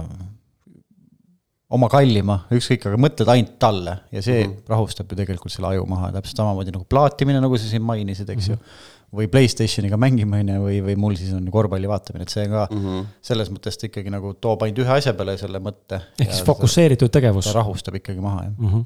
oma 1.76 1.90
kallima, 1.92 2.42
ükskõik, 2.56 2.90
aga 2.90 3.00
mõtled 3.02 3.32
ainult 3.32 3.56
talle 3.62 3.96
ja 4.14 4.24
see 4.24 4.42
mm 4.42 4.52
-hmm. 4.52 4.74
rahustab 4.74 5.12
ju 5.12 5.20
tegelikult 5.20 5.54
selle 5.54 5.74
aju 5.74 5.88
maha, 5.90 6.12
täpselt 6.16 6.42
samamoodi 6.42 6.74
nagu 6.76 6.86
plaatimine, 6.90 7.42
nagu 7.44 7.58
sa 7.58 7.70
siin 7.70 7.84
mainisid, 7.86 8.30
eks 8.30 8.50
mm 8.50 8.54
-hmm. 8.54 8.60
ju. 8.60 8.94
või 9.16 9.28
Playstationiga 9.32 9.98
mängima, 10.02 10.42
on 10.44 10.50
ju, 10.50 10.62
või, 10.66 10.78
või 10.84 10.96
mul 11.00 11.14
siis 11.16 11.32
on 11.34 11.46
korvpalli 11.52 11.88
vaatamine, 11.88 12.26
et 12.26 12.34
see 12.34 12.48
ka 12.52 12.68
mm 12.70 12.80
-hmm. 12.86 13.06
selles 13.22 13.52
mõttes 13.54 13.78
ta 13.80 13.88
ikkagi 13.88 14.12
nagu 14.12 14.34
toob 14.34 14.66
ainult 14.66 14.82
ühe 14.84 14.98
asja 14.98 15.14
peale 15.14 15.38
selle 15.38 15.60
mõtte. 15.60 16.02
ehk 16.20 16.32
siis 16.32 16.44
fokusseeritud 16.48 17.12
tegevus. 17.12 17.46
ta 17.46 17.60
rahustab 17.60 17.96
ikkagi 18.02 18.22
maha, 18.22 18.44
jah 18.44 18.54
mm. 18.58 18.72
-hmm. 18.72 18.86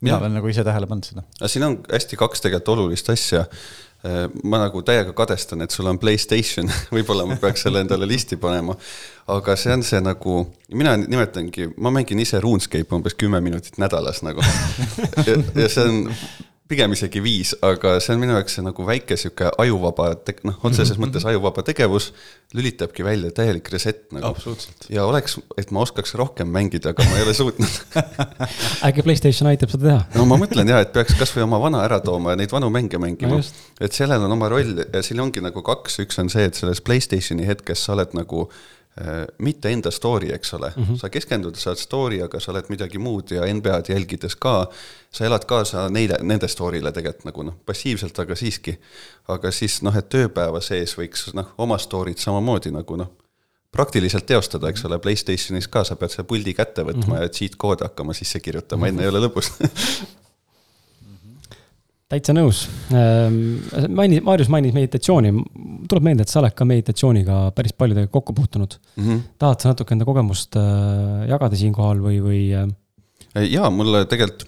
mina 0.00 0.16
ja. 0.16 0.20
olen 0.20 0.34
nagu 0.34 0.48
ise 0.48 0.64
tähele 0.64 0.86
pannud 0.86 1.04
seda. 1.04 1.22
siin 1.46 1.64
on 1.64 1.78
hästi 1.92 2.16
kaks 2.16 2.40
tegelikult 2.40 2.76
olulist 2.76 3.10
asja 3.10 3.46
ma 4.00 4.62
nagu 4.62 4.80
täiega 4.80 5.12
kadestan, 5.12 5.60
et 5.60 5.74
sul 5.74 5.88
on 5.90 5.98
Playstation 6.00 6.70
võib-olla 6.94 7.26
ma 7.28 7.36
peaks 7.40 7.66
selle 7.66 7.82
endale 7.84 8.08
listi 8.08 8.38
panema. 8.40 8.76
aga 9.30 9.56
see 9.60 9.74
on 9.74 9.82
see 9.84 10.00
nagu, 10.00 10.38
mina 10.72 10.96
nimetangi, 10.96 11.68
ma 11.76 11.92
mängin 11.94 12.22
ise 12.24 12.40
RuneScape 12.40 12.96
umbes 12.96 13.14
kümme 13.20 13.42
minutit 13.44 13.76
nädalas 13.78 14.22
nagu 14.24 14.40
ja, 15.28 15.36
ja 15.36 15.68
see 15.68 15.84
on 15.84 16.00
pigem 16.70 16.94
isegi 16.94 17.22
viis, 17.22 17.52
aga 17.66 17.96
see 18.02 18.14
on 18.14 18.22
minu 18.22 18.36
jaoks 18.36 18.60
nagu 18.62 18.84
väike 18.86 19.16
sihuke 19.18 19.50
ajuvaba, 19.58 20.12
noh, 20.46 20.56
otseses 20.62 20.94
mhm. 20.94 21.02
mõttes 21.02 21.26
ajuvaba 21.26 21.64
tegevus 21.66 22.10
lülitabki 22.54 23.04
välja 23.06 23.32
täielik 23.34 23.68
reset 23.74 24.04
nagu. 24.14 24.54
ja 24.90 25.04
oleks, 25.06 25.38
et 25.60 25.72
ma 25.74 25.82
oskaks 25.84 26.14
rohkem 26.18 26.50
mängida, 26.54 26.94
aga 26.94 27.06
ma 27.10 27.18
ei 27.18 27.26
ole 27.26 27.34
suutnud 27.36 27.98
äkki 28.86 29.04
Playstation 29.06 29.50
aitab 29.50 29.74
seda 29.74 29.88
teha? 29.88 30.00
no 30.18 30.26
ma 30.30 30.38
mõtlen 30.40 30.70
ja, 30.70 30.80
et 30.84 30.94
peaks 30.94 31.18
kasvõi 31.18 31.44
oma 31.46 31.60
vana 31.62 31.84
ära 31.86 32.00
tooma 32.04 32.34
ja 32.34 32.40
neid 32.40 32.54
vanu 32.54 32.70
mänge 32.74 33.00
mängima 33.02 33.40
no. 33.40 33.44
et 33.82 33.96
sellel 33.96 34.26
on 34.26 34.38
oma 34.38 34.50
roll 34.52 34.84
ja 34.84 35.02
siin 35.06 35.22
ongi 35.22 35.42
nagu 35.44 35.64
kaks, 35.66 36.00
üks 36.06 36.22
on 36.22 36.30
see, 36.32 36.46
et 36.50 36.58
selles 36.58 36.82
Playstationi 36.86 37.48
hetkes 37.50 37.86
sa 37.86 37.96
oled 37.96 38.14
nagu 38.18 38.48
mitte 39.38 39.70
enda 39.70 39.90
story, 39.90 40.32
eks 40.34 40.54
ole 40.54 40.72
mm, 40.76 40.84
-hmm. 40.84 40.96
sa 40.98 41.08
keskendud, 41.08 41.54
sa 41.54 41.70
oled 41.70 41.78
story, 41.78 42.22
aga 42.22 42.40
sa 42.40 42.50
oled 42.52 42.66
midagi 42.68 42.98
muud 42.98 43.30
ja 43.30 43.46
NBA-d 43.54 43.92
jälgides 43.92 44.36
ka, 44.36 44.66
sa 45.10 45.24
elad 45.24 45.44
kaasa 45.46 45.88
neile, 45.88 46.18
nende 46.22 46.48
story'le 46.48 46.92
tegelikult 46.92 47.24
nagu 47.24 47.42
noh, 47.42 47.56
passiivselt, 47.66 48.18
aga 48.18 48.34
siiski. 48.34 48.78
aga 49.28 49.50
siis 49.50 49.82
noh, 49.82 49.96
et 49.96 50.08
tööpäeva 50.08 50.60
sees 50.60 50.96
võiks 50.98 51.30
noh, 51.34 51.54
oma 51.58 51.78
story'd 51.78 52.18
samamoodi 52.18 52.70
nagu 52.70 52.96
noh, 52.96 53.12
praktiliselt 53.72 54.26
teostada, 54.26 54.68
eks 54.68 54.84
ole, 54.84 54.98
Playstationis 54.98 55.68
ka 55.68 55.84
sa 55.84 55.96
pead 55.96 56.10
selle 56.10 56.26
puldi 56.26 56.54
kätte 56.54 56.82
võtma 56.82 57.06
mm 57.06 57.12
-hmm. 57.12 57.22
ja 57.22 57.28
cheat 57.28 57.56
koode 57.56 57.84
hakkama 57.84 58.12
sisse 58.12 58.40
kirjutama 58.40 58.86
mm, 58.86 58.88
-hmm. 58.88 58.88
enne 58.88 59.02
ei 59.02 59.08
ole 59.08 59.26
lõbus 59.26 59.52
täitsa 62.10 62.34
nõus. 62.34 62.64
Ehm, 62.90 63.38
mainis, 63.94 64.22
Maarjus 64.26 64.50
mainis 64.52 64.74
meditatsiooni. 64.74 65.32
tuleb 65.90 66.06
meelde, 66.06 66.26
et 66.26 66.32
sa 66.32 66.40
oled 66.40 66.54
ka 66.54 66.66
meditatsiooniga 66.66 67.38
päris 67.54 67.74
paljudega 67.78 68.10
kokku 68.10 68.34
puutunud 68.34 68.76
mm. 68.96 69.04
-hmm. 69.04 69.20
tahad 69.38 69.60
sa 69.60 69.70
natuke 69.70 69.94
enda 69.94 70.04
kogemust 70.04 70.56
äh, 70.56 71.28
jagada 71.30 71.56
siinkohal 71.56 72.02
või, 72.02 72.20
või? 72.22 72.42
Äh? 72.54 73.46
jaa, 73.50 73.70
mulle 73.70 74.04
tegelikult 74.10 74.46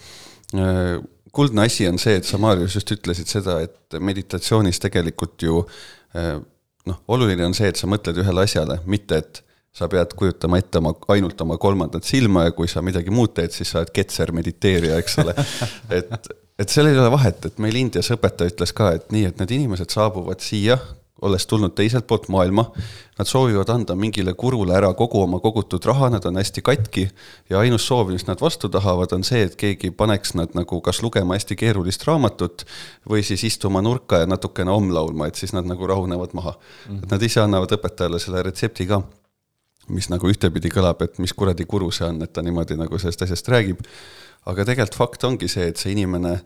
äh, 0.54 0.99
kuldne 1.33 1.66
asi 1.66 1.88
on 1.88 1.99
see, 1.99 2.16
et 2.16 2.25
sa, 2.25 2.38
Maarjus, 2.38 2.75
just 2.75 2.90
ütlesid 2.90 3.31
seda, 3.31 3.61
et 3.61 3.99
meditatsioonis 4.00 4.78
tegelikult 4.83 5.42
ju 5.42 5.64
noh, 6.87 6.99
oluline 7.09 7.47
on 7.47 7.54
see, 7.57 7.71
et 7.73 7.78
sa 7.81 7.88
mõtled 7.88 8.19
ühele 8.21 8.45
asjale, 8.45 8.78
mitte 8.85 9.16
et 9.23 9.42
sa 9.73 9.88
pead 9.88 10.12
kujutama 10.19 10.59
ette 10.61 10.78
oma, 10.83 10.92
ainult 11.14 11.40
oma 11.40 11.57
kolmandat 11.57 12.04
silma 12.04 12.45
ja 12.45 12.52
kui 12.52 12.69
sa 12.69 12.83
midagi 12.85 13.11
muud 13.11 13.33
teed, 13.33 13.54
siis 13.57 13.73
sa 13.73 13.81
oled 13.81 13.92
ketser 13.97 14.33
mediteerija, 14.37 14.99
eks 15.00 15.19
ole. 15.23 15.35
et 15.99 16.28
et 16.62 16.71
seal 16.71 16.90
ei 16.90 16.99
ole 16.99 17.11
vahet, 17.11 17.47
et 17.49 17.62
meil 17.62 17.76
Indias 17.81 18.11
õpetaja 18.14 18.52
ütles 18.52 18.75
ka, 18.76 18.92
et 18.97 19.14
nii, 19.14 19.28
et 19.31 19.40
need 19.42 19.54
inimesed 19.59 19.90
saabuvad 19.92 20.42
siia, 20.45 20.78
olles 21.23 21.45
tulnud 21.47 21.71
teiselt 21.78 22.07
poolt 22.11 22.26
maailma, 22.35 22.64
nad 23.19 23.28
soovivad 23.31 23.69
anda 23.71 23.95
mingile 23.99 24.33
kurule 24.38 24.75
ära 24.75 24.88
kogu 24.99 25.21
oma 25.23 25.38
kogutud 25.42 25.85
raha, 25.87 26.09
nad 26.11 26.25
on 26.26 26.40
hästi 26.40 26.64
katki 26.66 27.04
ja 27.50 27.61
ainus 27.62 27.87
soov, 27.87 28.11
mis 28.11 28.26
nad 28.26 28.42
vastu 28.42 28.71
tahavad, 28.73 29.14
on 29.14 29.23
see, 29.26 29.45
et 29.47 29.54
keegi 29.59 29.92
paneks 29.95 30.35
nad 30.38 30.57
nagu 30.59 30.81
kas 30.83 30.99
lugema 31.04 31.38
hästi 31.38 31.59
keerulist 31.61 32.07
raamatut 32.09 32.66
või 33.11 33.23
siis 33.26 33.47
istuma 33.52 33.85
nurka 33.87 34.25
ja 34.25 34.31
natukene 34.31 34.75
om 34.75 34.90
laulma, 34.95 35.31
et 35.31 35.38
siis 35.38 35.54
nad 35.54 35.69
nagu 35.69 35.87
rahunevad 35.87 36.35
maha 36.35 36.57
mm. 36.57 36.88
-hmm. 36.88 37.02
et 37.04 37.14
nad 37.14 37.23
ise 37.23 37.40
annavad 37.42 37.78
õpetajale 37.78 38.19
selle 38.19 38.42
retsepti 38.42 38.88
ka, 38.90 39.02
mis 39.95 40.11
nagu 40.11 40.26
ühtepidi 40.26 40.75
kõlab, 40.75 41.07
et 41.07 41.23
mis 41.23 41.33
kuradi 41.33 41.66
kuru 41.71 41.90
see 41.90 42.09
on, 42.09 42.23
et 42.23 42.33
ta 42.33 42.42
niimoodi 42.42 42.78
nagu 42.78 42.99
sellest 42.99 43.23
asjast 43.23 43.49
räägib 43.49 43.87
aga 44.50 44.66
tegelikult 44.66 44.99
fakt 44.99 45.25
ongi 45.28 45.49
see, 45.50 45.69
et 45.71 45.78
see 45.81 45.95
inimene 45.95 46.37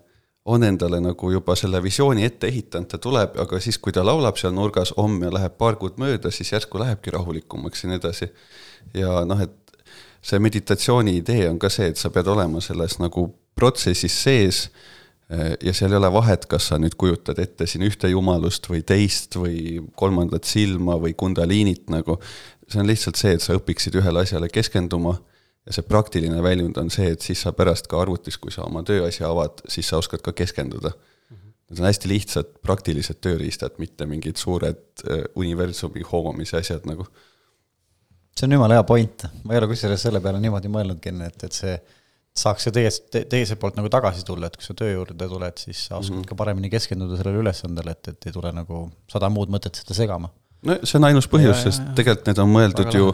on 0.46 0.62
endale 0.62 1.00
nagu 1.02 1.30
juba 1.30 1.56
selle 1.58 1.80
visiooni 1.82 2.24
ette 2.24 2.46
ehitanud, 2.46 2.88
ta 2.90 2.98
tuleb, 3.02 3.34
aga 3.42 3.58
siis, 3.60 3.78
kui 3.82 3.94
ta 3.94 4.04
laulab 4.06 4.38
seal 4.38 4.54
nurgas 4.54 4.92
om 5.02 5.18
ja 5.24 5.30
läheb 5.34 5.56
paar 5.58 5.78
kuud 5.80 5.98
mööda, 5.98 6.30
siis 6.30 6.52
järsku 6.52 6.78
lähebki 6.78 7.14
rahulikumaks 7.16 7.82
ja 7.82 7.90
nii 7.90 7.98
edasi. 7.98 8.28
ja 8.94 9.24
noh, 9.26 9.42
et 9.42 9.56
see 10.22 10.38
meditatsiooni 10.42 11.16
idee 11.20 11.48
on 11.50 11.58
ka 11.58 11.70
see, 11.72 11.90
et 11.90 11.98
sa 11.98 12.12
pead 12.14 12.30
olema 12.30 12.62
selles 12.62 12.98
nagu 13.02 13.26
protsessis 13.58 14.14
sees 14.22 14.62
eh, 15.30 15.56
ja 15.62 15.74
seal 15.74 15.94
ei 15.94 15.98
ole 15.98 16.12
vahet, 16.14 16.46
kas 16.50 16.70
sa 16.70 16.78
nüüd 16.78 16.94
kujutad 16.98 17.38
ette 17.42 17.66
siin 17.66 17.86
ühte 17.88 18.10
jumalust 18.12 18.70
või 18.70 18.84
teist 18.86 19.38
või 19.40 19.80
kolmandat 19.98 20.46
silma 20.46 20.98
või 21.02 21.16
kundaliinit 21.18 21.90
nagu, 21.90 22.20
see 22.68 22.82
on 22.82 22.90
lihtsalt 22.90 23.18
see, 23.18 23.34
et 23.34 23.42
sa 23.42 23.58
õpiksid 23.58 23.98
ühele 23.98 24.22
asjale 24.22 24.50
keskenduma 24.52 25.18
ja 25.66 25.74
see 25.74 25.86
praktiline 25.86 26.38
väljund 26.42 26.78
on 26.80 26.90
see, 26.94 27.10
et 27.16 27.24
siis 27.24 27.42
sa 27.42 27.52
pärast 27.56 27.88
ka 27.90 27.98
arvutis, 28.00 28.38
kui 28.38 28.54
sa 28.54 28.64
oma 28.66 28.84
tööasja 28.86 29.30
avad, 29.32 29.64
siis 29.70 29.88
sa 29.90 30.00
oskad 30.00 30.22
ka 30.24 30.34
keskenduda. 30.36 30.94
Need 31.66 31.80
on 31.82 31.88
hästi 31.88 32.10
lihtsad 32.10 32.50
praktilised 32.62 33.18
tööriistad, 33.24 33.74
mitte 33.82 34.06
mingid 34.06 34.38
suured 34.38 35.02
äh, 35.02 35.24
universumi 35.34 36.04
hoomamise 36.06 36.60
asjad 36.60 36.86
nagu. 36.86 37.08
see 38.36 38.46
on 38.46 38.52
jumala 38.52 38.76
hea 38.76 38.84
point, 38.84 39.24
ma 39.42 39.54
ei 39.54 39.58
ole 39.58 39.66
kusjuures 39.70 40.02
selle 40.06 40.20
peale 40.20 40.38
niimoodi 40.42 40.68
mõelnudki 40.70 41.08
enne, 41.08 41.30
et, 41.32 41.44
et 41.48 41.56
see 41.56 41.72
saaks 42.36 42.66
see 42.66 42.74
teisest, 42.76 43.16
teiselt 43.32 43.58
poolt 43.58 43.78
nagu 43.80 43.88
tagasi 43.90 44.22
tulla, 44.28 44.50
et 44.50 44.58
kui 44.60 44.66
sa 44.66 44.76
töö 44.76 44.92
juurde 44.92 45.28
tuled, 45.30 45.58
siis 45.58 45.86
sa 45.88 45.96
oskad 45.96 46.18
mm 46.18 46.22
-hmm. 46.22 46.28
ka 46.28 46.38
paremini 46.42 46.70
keskenduda 46.70 47.16
sellele 47.16 47.42
ülesandele, 47.42 47.96
et, 47.96 48.08
et 48.12 48.26
ei 48.26 48.32
tule 48.32 48.52
nagu 48.52 48.82
sada 49.10 49.30
muud 49.32 49.50
mõtet 49.50 49.80
seda 49.80 49.94
segama. 49.94 50.30
no 50.62 50.78
see 50.84 50.98
on 51.00 51.08
ainus 51.10 51.28
põhjus, 51.32 51.62
sest 51.62 51.82
tegelikult 51.96 52.26
need 52.26 52.38
on 52.44 52.52
mõeldud 52.52 52.94
ju 52.94 53.10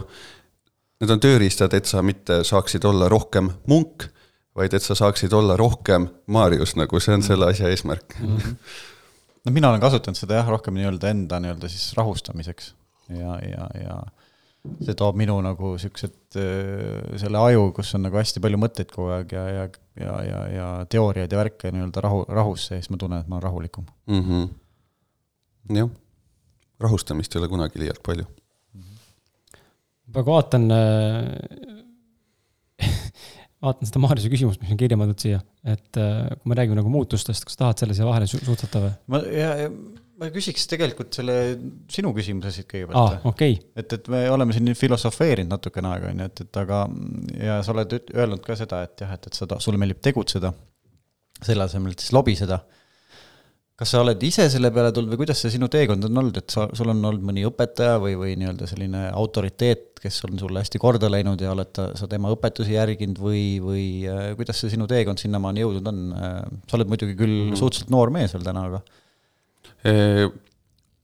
need 1.03 1.13
on 1.17 1.21
tööriistad, 1.23 1.75
et 1.75 1.89
sa 1.89 2.01
mitte 2.05 2.41
saaksid 2.47 2.85
olla 2.87 3.09
rohkem 3.11 3.51
munk, 3.69 4.07
vaid 4.57 4.73
et 4.77 4.85
sa 4.85 4.95
saaksid 4.97 5.33
olla 5.35 5.57
rohkem 5.59 6.07
Marius, 6.31 6.77
nagu 6.79 6.99
see 7.03 7.17
on 7.17 7.25
selle 7.25 7.49
asja 7.51 7.71
eesmärk 7.73 8.19
mm. 8.19 8.35
-hmm. 8.37 8.57
no 9.45 9.51
mina 9.51 9.69
olen 9.69 9.81
kasutanud 9.81 10.17
seda 10.17 10.39
jah, 10.39 10.49
rohkem 10.49 10.77
nii-öelda 10.77 11.09
enda 11.09 11.39
nii-öelda 11.41 11.69
siis 11.69 11.93
rahustamiseks 11.97 12.73
ja, 13.09 13.39
ja, 13.41 13.69
ja 13.81 13.95
see 14.85 14.95
toob 14.95 15.17
minu 15.19 15.39
nagu 15.43 15.73
siuksed, 15.81 16.37
äh, 16.39 17.17
selle 17.19 17.41
aju, 17.41 17.71
kus 17.75 17.95
on 17.97 18.05
nagu 18.07 18.19
hästi 18.19 18.43
palju 18.43 18.61
mõtteid 18.61 18.93
kogu 18.93 19.09
aeg 19.17 19.33
ja, 19.35 19.47
ja, 19.49 19.65
ja, 19.99 20.13
ja, 20.29 20.45
ja 20.53 20.69
teooriaid 20.89 21.33
ja 21.33 21.41
värke 21.41 21.73
nii-öelda 21.73 22.05
rahu, 22.05 22.23
rahusse 22.29 22.77
ja 22.77 22.83
siis 22.83 22.93
ma 22.93 23.01
tunnen, 23.01 23.25
et 23.25 23.27
ma 23.27 23.39
olen 23.39 23.47
rahulikum 23.49 23.89
mm. 24.07 24.23
-hmm. 24.29 25.75
jah, 25.81 25.89
rahustamist 26.79 27.35
ei 27.35 27.41
ole 27.41 27.51
kunagi 27.51 27.79
liialt 27.79 28.03
palju 28.05 28.29
praegu 30.13 30.33
vaatan 30.33 30.69
äh, 30.73 31.31
vaatan 33.63 33.89
seda 33.89 34.01
Maarjuse 34.03 34.31
küsimust, 34.33 34.61
mis 34.61 34.73
on 34.73 34.79
kirja 34.79 34.99
pandud 34.99 35.19
siia, 35.23 35.41
et 35.65 35.99
äh, 36.01 36.29
kui 36.37 36.51
me 36.51 36.57
räägime 36.59 36.79
nagu 36.79 36.91
muutustest, 36.93 37.45
kas 37.47 37.59
tahad 37.59 37.83
selle 37.83 37.97
siia 37.97 38.07
vahele 38.07 38.29
suhtata 38.29 38.81
või? 38.83 38.95
ma, 39.13 39.21
ja, 39.29 39.51
ja 39.63 39.71
ma 40.19 40.29
küsiks 40.33 40.67
tegelikult 40.71 41.15
selle 41.15 41.37
sinu 41.91 42.13
küsimuse 42.15 42.51
siit 42.55 42.69
kõigepealt 42.69 42.99
ah,. 42.99 43.25
Okay. 43.33 43.57
et, 43.79 43.97
et 43.97 44.11
me 44.13 44.25
oleme 44.31 44.55
siin 44.55 44.75
filosofeerinud 44.77 45.55
natukene 45.55 45.91
aega, 45.93 46.11
on 46.13 46.23
ju, 46.23 46.29
et, 46.31 46.43
et 46.45 46.61
aga 46.63 46.83
ja 47.39 47.57
sa 47.65 47.73
oled 47.75 47.97
öelnud 48.13 48.43
ka 48.45 48.57
seda, 48.59 48.83
et 48.87 49.05
jah, 49.05 49.17
et, 49.17 49.27
et 49.29 49.39
sa, 49.39 49.49
sulle 49.63 49.81
meeldib 49.81 50.03
tegutseda, 50.05 50.53
selle 51.43 51.65
asemel, 51.67 51.95
et 51.95 52.03
siis 52.03 52.13
lobiseda 52.15 52.61
kas 53.79 53.89
sa 53.93 54.03
oled 54.03 54.21
ise 54.25 54.45
selle 54.53 54.69
peale 54.73 54.91
tulnud 54.93 55.13
või 55.13 55.23
kuidas 55.23 55.39
see 55.41 55.55
sinu 55.55 55.67
teekond 55.71 56.05
on 56.05 56.21
olnud, 56.21 56.37
et 56.43 56.53
sa, 56.53 56.67
sul 56.77 56.91
on 56.93 56.99
olnud 57.09 57.25
mõni 57.25 57.45
õpetaja 57.47 57.97
või, 58.01 58.13
või 58.19 58.35
nii-öelda 58.37 58.69
selline 58.69 59.07
autoriteet, 59.09 59.99
kes 60.03 60.19
on 60.27 60.37
sulle 60.39 60.61
hästi 60.61 60.81
korda 60.81 61.09
läinud 61.09 61.41
ja 61.41 61.53
oled 61.55 61.71
ta, 61.73 61.87
sa 61.97 62.07
tema 62.11 62.31
õpetusi 62.33 62.75
järginud 62.75 63.19
või, 63.23 63.43
või 63.63 63.85
äh, 64.09 64.31
kuidas 64.37 64.61
see 64.61 64.75
sinu 64.75 64.85
teekond 64.89 65.21
sinnamaani 65.21 65.65
jõudnud 65.65 65.89
on? 65.89 66.01
Äh, 66.13 66.39
sa 66.69 66.77
oled 66.77 66.91
muidugi 66.91 67.17
küll 67.17 67.35
mm. 67.49 67.59
suhteliselt 67.59 67.93
noor 67.93 68.13
mees 68.13 68.35
veel 68.35 68.45
täna, 68.45 68.67
aga 68.69 68.83
e 69.83 70.29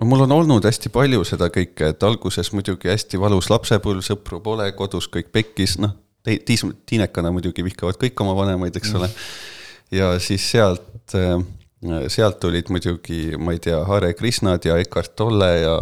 mul 0.06 0.24
on 0.24 0.32
olnud 0.32 0.64
hästi 0.64 0.92
palju 0.94 1.26
seda 1.28 1.50
kõike, 1.52 1.92
et 1.92 2.04
alguses 2.08 2.54
muidugi 2.56 2.92
hästi 2.92 3.20
valus 3.20 3.50
lapsepõlv, 3.52 4.04
sõpru 4.06 4.40
pole, 4.44 4.70
kodus 4.78 5.10
kõik 5.12 5.34
pekkis, 5.36 5.76
noh, 5.84 5.98
tiis-, 6.24 6.68
tiinekana 6.88 7.34
muidugi 7.36 7.66
vihkavad 7.66 8.00
kõik 8.00 8.22
oma 8.24 8.38
vanemaid, 8.38 8.78
eks 8.80 8.94
ole. 8.96 9.10
ja 10.00 10.14
siis 10.24 10.46
sealt 10.54 11.18
äh, 11.18 11.42
sealt 12.12 12.39
tulid 12.43 12.67
muidugi, 12.74 13.38
ma 13.39 13.53
ei 13.55 13.62
tea, 13.63 13.79
Hare 13.88 14.13
Krishnad 14.13 14.65
ja 14.67 14.77
Eckart 14.77 15.15
Tolle 15.15 15.51
ja, 15.62 15.75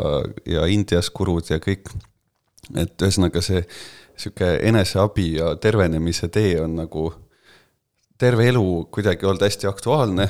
ja 0.46 0.66
Indias 0.70 1.10
kurud 1.10 1.50
ja 1.50 1.58
kõik. 1.64 1.90
et 2.76 3.02
ühesõnaga 3.02 3.42
see 3.42 3.62
sihuke 4.18 4.58
eneseabi 4.68 5.38
ja 5.38 5.56
tervenemise 5.56 6.28
tee 6.28 6.58
on 6.62 6.76
nagu 6.76 7.08
terve 8.18 8.48
elu 8.50 8.88
kuidagi 8.92 9.26
olnud 9.26 9.42
hästi 9.46 9.68
aktuaalne. 9.68 10.28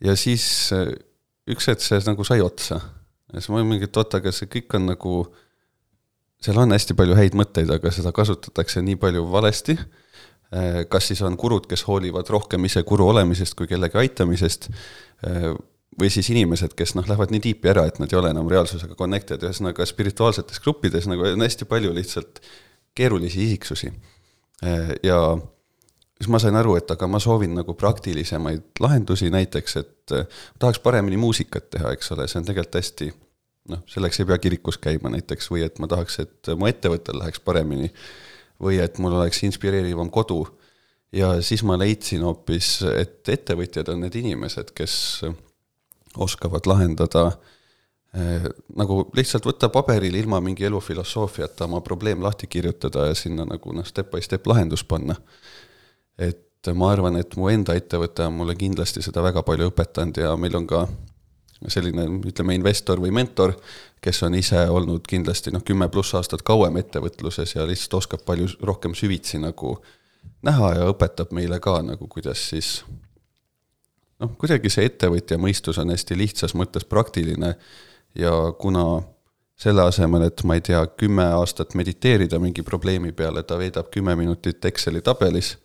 ja 0.00 0.16
siis 0.16 0.72
äh, 0.72 0.92
üks 1.48 1.68
hetk 1.68 1.84
see 1.84 2.00
nagu 2.06 2.24
sai 2.24 2.40
otsa. 2.40 2.80
ja 3.32 3.40
siis 3.40 3.48
ma 3.48 3.60
olin 3.60 3.72
mingi, 3.74 3.84
et 3.84 3.96
oot, 3.96 4.14
aga 4.14 4.32
see 4.32 4.48
kõik 4.48 4.76
on 4.78 4.88
nagu, 4.94 5.14
seal 6.40 6.64
on 6.64 6.72
hästi 6.72 6.96
palju 6.96 7.16
häid 7.18 7.36
mõtteid, 7.36 7.70
aga 7.74 7.92
seda 7.92 8.12
kasutatakse 8.12 8.80
nii 8.84 8.96
palju 8.96 9.26
valesti 9.32 9.76
kas 10.88 11.10
siis 11.10 11.20
on 11.26 11.36
kurud, 11.36 11.66
kes 11.68 11.82
hoolivad 11.84 12.28
rohkem 12.32 12.64
ise 12.64 12.82
kuru 12.88 13.10
olemisest 13.12 13.56
kui 13.58 13.68
kellegi 13.68 13.98
aitamisest, 14.00 14.70
äh, 15.28 15.50
või 15.98 16.08
siis 16.14 16.30
inimesed, 16.30 16.72
kes 16.78 16.94
noh, 16.94 17.06
lähevad 17.08 17.32
nii 17.34 17.42
tiipi 17.48 17.72
ära, 17.72 17.84
et 17.88 17.98
nad 17.98 18.12
ei 18.12 18.18
ole 18.20 18.30
enam 18.32 18.48
reaalsusega 18.48 18.94
connected, 18.96 19.42
ühesõnaga 19.42 19.86
spirituaalsetes 19.88 20.62
gruppides 20.62 21.08
nagu 21.10 21.26
on 21.26 21.42
hästi 21.42 21.66
palju 21.68 21.92
lihtsalt 21.96 22.40
keerulisi 22.94 23.44
isiksusi. 23.44 23.92
ja 25.02 25.18
siis 26.18 26.28
ma 26.30 26.38
sain 26.38 26.56
aru, 26.56 26.76
et 26.78 26.90
aga 26.90 27.06
ma 27.10 27.18
soovin 27.22 27.54
nagu 27.54 27.74
praktilisemaid 27.74 28.80
lahendusi, 28.80 29.30
näiteks 29.30 29.76
et 29.76 30.14
tahaks 30.58 30.78
paremini 30.78 31.16
muusikat 31.16 31.70
teha, 31.70 31.92
eks 31.94 32.12
ole, 32.14 32.28
see 32.28 32.40
on 32.40 32.46
tegelikult 32.46 32.78
hästi 32.78 33.10
noh, 33.72 33.84
selleks 33.90 34.20
ei 34.20 34.28
pea 34.28 34.38
kirikus 34.42 34.78
käima 34.82 35.12
näiteks. 35.12 35.50
Või 35.52 35.64
et 35.66 35.78
ma 35.82 35.88
tahaks, 35.90 36.18
et 36.24 36.50
mu 36.56 36.68
ettevõttel 36.70 37.18
läheks 37.20 37.42
paremini 37.44 37.90
või 38.62 38.80
et 38.82 38.98
mul 38.98 39.14
oleks 39.18 39.42
inspireerivam 39.46 40.10
kodu. 40.10 40.46
ja 41.12 41.42
siis 41.42 41.62
ma 41.64 41.78
leidsin 41.78 42.22
hoopis, 42.22 42.82
et 42.82 43.28
ettevõtjad 43.28 43.88
on 43.88 44.02
need 44.04 44.14
inimesed, 44.20 44.74
kes 44.76 45.22
oskavad 46.16 46.66
lahendada 46.66 47.30
eh, 48.14 48.48
nagu 48.76 49.00
lihtsalt 49.16 49.46
võtta 49.46 49.70
paberil 49.72 50.14
ilma 50.14 50.40
mingi 50.40 50.66
elufilosoofiata 50.68 51.64
oma 51.64 51.80
probleem 51.80 52.22
lahti 52.22 52.46
kirjutada 52.46 53.06
ja 53.08 53.14
sinna 53.14 53.46
nagu 53.48 53.72
noh, 53.72 53.86
step 53.86 54.10
by 54.12 54.22
step 54.22 54.46
lahendus 54.46 54.84
panna. 54.84 55.16
et 56.18 56.44
ma 56.74 56.90
arvan, 56.92 57.16
et 57.16 57.36
mu 57.36 57.48
enda 57.48 57.74
ettevõte 57.78 58.26
on 58.26 58.34
mulle 58.40 58.56
kindlasti 58.58 59.02
seda 59.02 59.22
väga 59.22 59.42
palju 59.46 59.70
õpetanud 59.70 60.18
ja 60.18 60.34
meil 60.36 60.56
on 60.58 60.66
ka 60.66 60.88
selline, 61.66 62.04
ütleme, 62.28 62.54
investor 62.58 63.00
või 63.02 63.12
mentor, 63.14 63.54
kes 64.00 64.22
on 64.22 64.34
ise 64.38 64.60
olnud 64.70 65.06
kindlasti 65.08 65.52
noh, 65.54 65.64
kümme 65.64 65.88
pluss 65.92 66.14
aastat 66.14 66.42
kauem 66.46 66.76
ettevõtluses 66.80 67.54
ja 67.54 67.66
lihtsalt 67.66 67.98
oskab 68.02 68.24
palju 68.26 68.48
rohkem 68.62 68.94
süvitsi 68.94 69.40
nagu 69.42 69.76
näha 70.46 70.72
ja 70.78 70.88
õpetab 70.92 71.34
meile 71.34 71.60
ka 71.60 71.80
nagu, 71.82 72.08
kuidas 72.08 72.48
siis 72.50 72.82
noh, 74.20 74.34
kuidagi 74.38 74.70
see 74.70 74.88
ettevõtja 74.88 75.38
mõistus 75.38 75.78
on 75.82 75.94
hästi 75.94 76.18
lihtsas 76.18 76.54
mõttes 76.58 76.86
praktiline 76.88 77.54
ja 78.18 78.34
kuna 78.58 79.02
selle 79.58 79.82
asemel, 79.90 80.28
et 80.28 80.44
ma 80.46 80.54
ei 80.54 80.62
tea, 80.62 80.84
kümme 80.98 81.24
aastat 81.34 81.74
mediteerida 81.74 82.38
mingi 82.38 82.62
probleemi 82.62 83.10
peale, 83.12 83.42
ta 83.42 83.58
veedab 83.58 83.90
kümme 83.90 84.14
minutit 84.16 84.64
Exceli 84.64 85.02
tabelis 85.02 85.56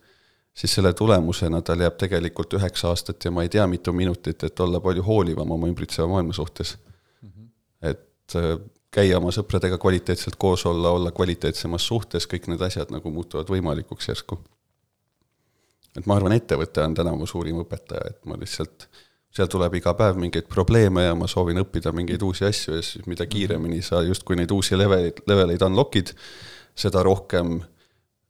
siis 0.54 0.74
selle 0.74 0.92
tulemusena 0.92 1.62
tal 1.62 1.80
jääb 1.80 1.96
tegelikult 1.98 2.54
üheksa 2.54 2.88
aastat 2.88 3.24
ja 3.24 3.30
ma 3.30 3.42
ei 3.42 3.48
tea, 3.48 3.66
mitu 3.66 3.92
minutit, 3.92 4.44
et 4.44 4.60
olla 4.60 4.80
palju 4.80 5.02
hoolivam 5.02 5.50
oma 5.50 5.68
ümbritseva 5.70 6.08
maailma 6.08 6.32
suhtes. 6.32 6.76
Et 8.24 8.36
äh, 8.40 8.56
käia 8.94 9.18
oma 9.18 9.32
sõpradega 9.34 9.78
kvaliteetselt 9.80 10.36
koos 10.40 10.66
olla, 10.70 10.92
olla 10.94 11.12
kvaliteetsemas 11.14 11.86
suhtes, 11.86 12.28
kõik 12.30 12.48
need 12.50 12.62
asjad 12.62 12.92
nagu 12.94 13.10
muutuvad 13.10 13.50
võimalikuks 13.50 14.08
järsku. 14.08 14.38
et 15.98 16.06
ma 16.10 16.16
arvan, 16.18 16.34
ettevõte 16.34 16.82
on 16.82 16.94
täna 16.94 17.12
mu 17.14 17.26
suurim 17.26 17.60
õpetaja, 17.62 18.10
et 18.10 18.24
ma 18.26 18.38
lihtsalt, 18.38 18.88
seal 19.34 19.50
tuleb 19.50 19.74
iga 19.78 19.94
päev 19.98 20.18
mingeid 20.18 20.48
probleeme 20.50 21.04
ja 21.04 21.14
ma 21.18 21.26
soovin 21.30 21.62
õppida 21.62 21.92
mingeid 21.94 22.22
uusi 22.22 22.46
asju 22.46 22.74
ja 22.78 22.82
siis 22.82 23.06
mida 23.10 23.26
kiiremini 23.26 23.82
sa 23.82 24.02
justkui 24.02 24.38
neid 24.38 24.50
uusi 24.50 24.78
leveleid, 24.78 25.22
leveleid 25.26 25.62
unlock'id, 25.62 26.14
seda 26.74 27.02
rohkem 27.06 27.60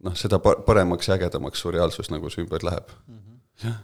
noh, 0.04 0.16
seda 0.16 0.40
paremaks 0.40 1.08
ja 1.08 1.16
ägedamaks 1.16 1.64
su 1.64 1.72
reaalsus 1.72 2.12
nagu 2.12 2.30
su 2.30 2.40
ümber 2.44 2.64
läheb. 2.64 2.88
-hmm. 2.88 3.40
jah 3.64 3.82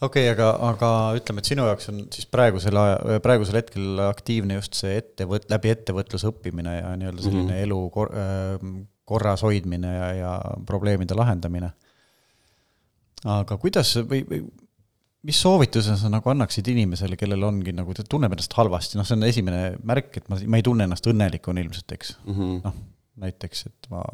okei 0.00 0.26
okay,, 0.26 0.32
aga, 0.34 0.50
aga 0.70 0.90
ütleme, 1.18 1.42
et 1.42 1.50
sinu 1.52 1.68
jaoks 1.68 1.90
on 1.92 2.02
siis 2.14 2.28
praegusel 2.32 2.76
aja, 2.80 3.20
praegusel 3.24 3.60
hetkel 3.60 4.02
aktiivne 4.08 4.58
just 4.58 4.76
see 4.78 4.98
ettevõt-, 5.00 5.48
läbi 5.52 5.72
ettevõtluse 5.72 6.30
õppimine 6.32 6.76
ja 6.78 6.92
nii-öelda 7.00 7.24
selline 7.24 7.46
mm 7.46 7.54
-hmm. 7.54 7.64
elu 7.64 7.80
kor, 7.94 8.12
äh, 8.12 8.68
korras 9.06 9.42
hoidmine 9.46 9.94
ja, 9.94 10.12
ja 10.20 10.36
probleemide 10.66 11.14
lahendamine. 11.14 11.72
aga 13.24 13.56
kuidas 13.56 13.94
või, 13.96 14.22
või 14.28 14.44
mis 15.26 15.38
soovituse 15.42 15.96
sa 15.98 16.10
nagu 16.12 16.30
annaksid 16.30 16.68
inimesele, 16.70 17.16
kellel 17.18 17.42
ongi 17.48 17.72
nagu, 17.74 17.94
ta 17.96 18.04
tunneb 18.06 18.34
ennast 18.36 18.52
halvasti, 18.58 18.98
noh, 18.98 19.06
see 19.08 19.16
on 19.16 19.26
esimene 19.26 19.62
märk, 19.82 20.20
et 20.20 20.28
ma, 20.30 20.38
ma 20.46 20.60
ei 20.60 20.66
tunne 20.66 20.86
ennast 20.86 21.06
õnnelikuna 21.10 21.64
ilmselt, 21.64 21.96
eks 21.96 22.16
mm 22.18 22.34
-hmm.. 22.34 22.60
noh, 22.66 22.76
näiteks, 23.24 23.66
et 23.70 23.88
ma 23.90 24.04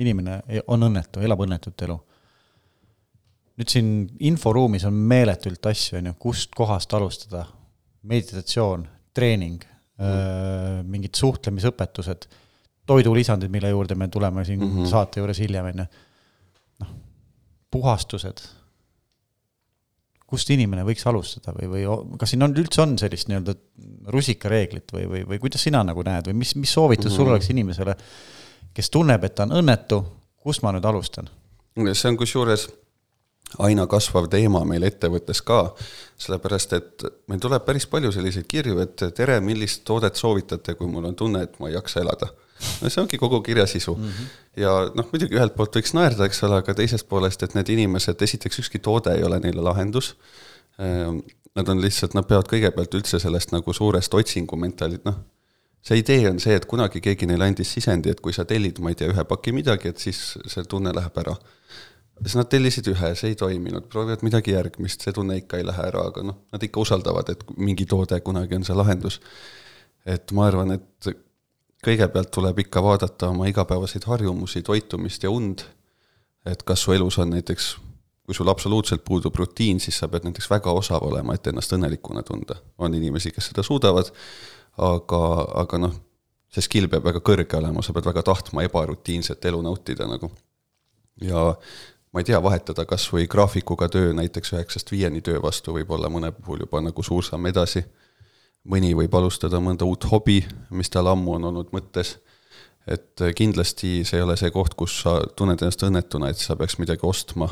inimene 0.00 0.40
on 0.72 0.88
õnnetu, 0.88 1.24
elab 1.24 1.42
õnnetut 1.46 1.84
elu. 1.88 1.98
Nüüd 3.56 3.72
siin 3.72 3.92
inforuumis 4.28 4.84
on 4.88 4.96
meeletult 5.08 5.70
asju, 5.70 6.00
on 6.00 6.10
ju, 6.10 6.16
kust 6.20 6.56
kohast 6.56 6.92
alustada, 6.96 7.46
meditatsioon, 8.06 8.84
treening 9.16 9.62
mm., 9.62 10.84
mingid 10.92 11.16
suhtlemisõpetused, 11.16 12.28
toidulisandid, 12.86 13.50
mille 13.50 13.72
juurde 13.72 13.96
me 13.98 14.08
tuleme 14.12 14.44
siin 14.44 14.60
mm 14.60 14.76
-hmm. 14.76 14.90
saate 14.90 15.20
juures 15.20 15.40
hiljem, 15.40 15.72
on 15.72 15.82
ju, 15.82 15.86
noh, 16.84 16.92
puhastused, 17.72 18.44
kust 20.26 20.50
inimene 20.50 20.84
võiks 20.84 21.06
alustada 21.06 21.54
või, 21.56 21.70
või 21.70 22.18
kas 22.18 22.34
siin 22.34 22.42
on, 22.42 22.54
üldse 22.58 22.82
on 22.82 22.96
sellist 22.98 23.28
nii-öelda 23.30 23.54
rusikareeglit 24.12 24.92
või, 24.92 25.04
või, 25.10 25.26
või 25.26 25.38
kuidas 25.38 25.62
sina 25.62 25.84
nagu 25.86 26.02
näed 26.02 26.28
või 26.28 26.42
mis, 26.42 26.56
mis 26.56 26.72
soovitus 26.72 27.04
mm 27.04 27.10
-hmm. 27.10 27.16
sul 27.16 27.32
oleks 27.32 27.50
inimesele 27.50 27.96
kes 28.76 28.92
tunneb, 28.92 29.24
et 29.24 29.36
ta 29.36 29.46
on 29.46 29.56
õnnetu, 29.62 30.02
kust 30.44 30.64
ma 30.64 30.74
nüüd 30.76 30.84
alustan? 30.84 31.30
see 31.76 32.08
on 32.08 32.16
kusjuures 32.16 32.66
aina 33.58 33.86
kasvav 33.90 34.26
teema 34.30 34.62
meil 34.68 34.84
ettevõttes 34.86 35.40
ka, 35.46 35.60
sellepärast 36.20 36.74
et 36.76 37.04
meil 37.30 37.40
tuleb 37.42 37.64
päris 37.66 37.86
palju 37.90 38.10
selliseid 38.14 38.48
kirju, 38.50 38.80
et 38.82 39.06
tere, 39.16 39.38
millist 39.44 39.84
toodet 39.86 40.18
soovitate, 40.18 40.74
kui 40.78 40.90
mul 40.90 41.06
on 41.10 41.16
tunne, 41.16 41.44
et 41.46 41.54
ma 41.60 41.70
ei 41.70 41.76
jaksa 41.76 42.02
elada. 42.02 42.32
no 42.80 42.88
see 42.88 43.02
ongi 43.02 43.18
kogu 43.20 43.42
kirja 43.44 43.66
sisu 43.66 43.94
mm. 43.94 44.04
-hmm. 44.04 44.60
ja 44.62 44.70
noh, 44.94 45.08
muidugi 45.12 45.36
ühelt 45.36 45.52
poolt 45.56 45.76
võiks 45.76 45.92
naerda, 45.92 46.24
eks 46.24 46.42
ole, 46.42 46.56
aga 46.62 46.74
teisest 46.74 47.08
poolest, 47.08 47.42
et 47.42 47.54
need 47.54 47.68
inimesed, 47.68 48.22
esiteks 48.22 48.58
ükski 48.58 48.78
toode 48.78 49.12
ei 49.12 49.24
ole 49.24 49.40
neile 49.40 49.60
lahendus. 49.60 50.14
Ehm, 50.78 51.18
nad 51.54 51.68
on 51.68 51.80
lihtsalt, 51.80 52.14
nad 52.14 52.24
peavad 52.24 52.48
kõigepealt 52.48 52.94
üldse 52.94 53.18
sellest 53.20 53.52
nagu 53.52 53.72
suurest 53.72 54.14
otsingu 54.14 54.56
mentaali-, 54.56 55.00
noh, 55.04 55.18
see 55.82 56.00
idee 56.00 56.30
on 56.30 56.40
see, 56.40 56.56
et 56.56 56.64
kunagi 56.66 57.00
keegi 57.00 57.26
neile 57.26 57.44
andis 57.44 57.72
sisendi, 57.72 58.10
et 58.10 58.20
kui 58.20 58.32
sa 58.32 58.44
tellid, 58.44 58.80
ma 58.80 58.92
ei 58.92 58.98
tea, 58.98 59.12
ühe 59.12 59.24
paki 59.24 59.52
midagi, 59.52 59.92
et 59.92 60.02
siis 60.02 60.38
see 60.46 60.64
tunne 60.64 60.92
läheb 60.96 61.22
ära. 61.22 61.36
Siis 62.22 62.36
nad 62.38 62.48
tellisid 62.50 62.88
ühe, 62.92 63.12
see 63.18 63.32
ei 63.32 63.38
toiminud, 63.38 63.88
proovivad 63.92 64.24
midagi 64.26 64.54
järgmist, 64.54 65.04
see 65.04 65.14
tunne 65.16 65.38
ikka 65.42 65.60
ei 65.60 65.66
lähe 65.66 65.86
ära, 65.90 66.06
aga 66.10 66.24
noh, 66.26 66.40
nad 66.52 66.62
ikka 66.62 66.80
usaldavad, 66.82 67.30
et 67.34 67.44
mingi 67.56 67.86
toode 67.88 68.20
kunagi 68.24 68.58
on 68.58 68.66
see 68.66 68.76
lahendus. 68.76 69.20
et 70.06 70.32
ma 70.32 70.46
arvan, 70.46 70.76
et 70.76 71.08
kõigepealt 71.86 72.30
tuleb 72.34 72.60
ikka 72.62 72.82
vaadata 72.82 73.30
oma 73.34 73.48
igapäevaseid 73.50 74.06
harjumusi, 74.06 74.62
toitumist 74.62 75.22
ja 75.26 75.30
und, 75.30 75.64
et 76.46 76.62
kas 76.62 76.86
su 76.86 76.94
elus 76.94 77.18
on 77.18 77.34
näiteks 77.34 77.76
kui 78.26 78.34
sul 78.34 78.48
absoluutselt 78.50 79.04
puudub 79.06 79.34
rutiin, 79.38 79.78
siis 79.80 79.98
sa 79.98 80.08
pead 80.10 80.24
näiteks 80.26 80.48
väga 80.50 80.72
osav 80.74 81.04
olema, 81.06 81.34
et 81.34 81.46
ennast 81.46 81.72
õnnelikuna 81.76 82.24
tunda. 82.26 82.56
on 82.78 82.94
inimesi, 82.94 83.30
kes 83.30 83.52
seda 83.52 83.62
suudavad 83.62 84.10
aga, 84.76 85.20
aga 85.62 85.80
noh, 85.80 85.94
see 86.52 86.64
skill 86.64 86.90
peab 86.92 87.06
väga 87.08 87.22
kõrge 87.24 87.58
olema, 87.58 87.82
sa 87.82 87.94
pead 87.96 88.08
väga 88.08 88.24
tahtma 88.26 88.64
ebarutiinset 88.66 89.44
elu 89.50 89.62
nautida 89.64 90.08
nagu. 90.08 90.30
ja 91.22 91.54
ma 92.16 92.22
ei 92.24 92.24
tea, 92.24 92.38
vahetada 92.40 92.86
kas 92.88 93.02
või 93.12 93.26
graafikuga 93.28 93.90
töö 93.92 94.14
näiteks 94.16 94.54
üheksast 94.54 94.88
viieni 94.88 95.20
töö 95.20 95.36
vastu 95.44 95.74
võib 95.76 95.90
olla 95.92 96.08
mõne 96.08 96.30
puhul 96.32 96.62
juba 96.64 96.80
nagu 96.80 97.02
suur 97.04 97.24
samm 97.24 97.50
edasi. 97.50 97.82
mõni 98.64 98.94
võib 98.96 99.12
alustada 99.14 99.60
mõnda 99.60 99.84
uut 99.84 100.04
hobi, 100.10 100.38
mis 100.70 100.88
tal 100.90 101.10
ammu 101.12 101.34
on 101.34 101.44
olnud 101.50 101.68
mõttes. 101.76 102.16
et 102.86 103.20
kindlasti 103.36 104.04
see 104.04 104.16
ei 104.16 104.22
ole 104.22 104.36
see 104.36 104.50
koht, 104.50 104.74
kus 104.74 105.02
sa 105.02 105.20
tunned 105.36 105.60
ennast 105.60 105.82
õnnetuna, 105.82 106.30
et 106.30 106.38
sa 106.38 106.56
peaks 106.56 106.78
midagi 106.78 107.04
ostma. 107.04 107.50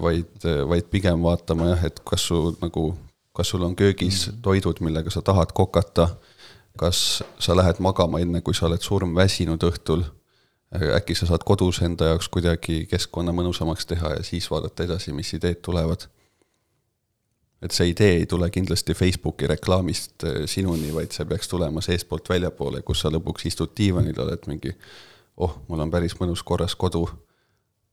vaid, 0.00 0.46
vaid 0.68 0.86
pigem 0.90 1.22
vaatama 1.22 1.68
jah, 1.74 1.84
et 1.84 2.00
kas 2.04 2.28
su 2.30 2.56
nagu 2.62 2.94
kas 3.34 3.48
sul 3.48 3.62
on 3.62 3.76
köögis 3.76 4.28
-hmm. 4.28 4.40
toidud, 4.42 4.80
millega 4.80 5.10
sa 5.10 5.22
tahad 5.22 5.52
kokata, 5.54 6.08
kas 6.76 7.22
sa 7.38 7.56
lähed 7.56 7.78
magama 7.78 8.20
enne, 8.20 8.40
kui 8.40 8.54
sa 8.54 8.66
oled 8.66 8.80
surmväsinud 8.80 9.62
õhtul, 9.62 10.04
äkki 10.72 11.14
sa 11.16 11.26
saad 11.26 11.44
kodus 11.48 11.80
enda 11.82 12.12
jaoks 12.12 12.28
kuidagi 12.28 12.82
keskkonna 12.90 13.32
mõnusamaks 13.32 13.88
teha 13.88 14.18
ja 14.18 14.22
siis 14.26 14.50
vaadata 14.50 14.84
edasi, 14.84 15.12
mis 15.16 15.32
ideed 15.34 15.62
tulevad. 15.64 16.08
et 17.62 17.74
see 17.74 17.88
idee 17.90 18.20
ei 18.20 18.26
tule 18.26 18.50
kindlasti 18.54 18.94
Facebooki 18.94 19.46
reklaamist 19.46 20.24
äh, 20.24 20.44
sinuni, 20.46 20.92
vaid 20.94 21.10
see 21.10 21.24
peaks 21.26 21.48
tulema 21.48 21.80
seestpoolt 21.80 22.28
väljapoole, 22.28 22.82
kus 22.82 23.00
sa 23.00 23.10
lõpuks 23.10 23.48
istud 23.50 23.72
diivanil, 23.76 24.20
oled 24.20 24.46
mingi 24.46 24.74
oh, 25.36 25.56
mul 25.68 25.80
on 25.82 25.90
päris 25.90 26.14
mõnus 26.20 26.44
korras 26.46 26.76
kodu, 26.78 27.08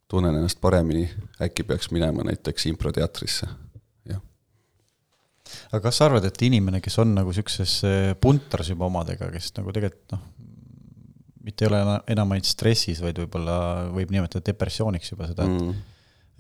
tunnen 0.07 0.35
ennast 0.35 0.61
paremini, 0.61 1.07
äkki 1.41 1.63
peaks 1.63 1.89
minema 1.91 2.27
näiteks 2.27 2.67
improteatrisse. 2.69 3.47
Aga 5.71 5.83
kas 5.87 5.99
sa 5.99 6.07
arvad, 6.09 6.25
et 6.25 6.41
inimene, 6.45 6.79
kes 6.81 6.97
on 7.03 7.11
nagu 7.17 7.33
sihukeses 7.33 7.73
äh, 7.85 8.11
puntras 8.21 8.69
juba 8.71 8.87
omadega, 8.89 9.29
kes 9.33 9.51
nagu 9.59 9.73
tegelikult 9.75 10.15
noh, 10.15 10.23
mitte 11.45 11.65
ei 11.65 11.69
ole 11.69 11.81
enam 12.15 12.33
ainult 12.33 12.49
stressis, 12.49 13.01
vaid 13.03 13.19
võib-olla 13.21 13.57
võib 13.93 14.13
nimetada 14.13 14.45
depressiooniks 14.49 15.13
juba 15.13 15.29
seda, 15.29 15.45
et 15.45 15.61
mm. 15.61 15.81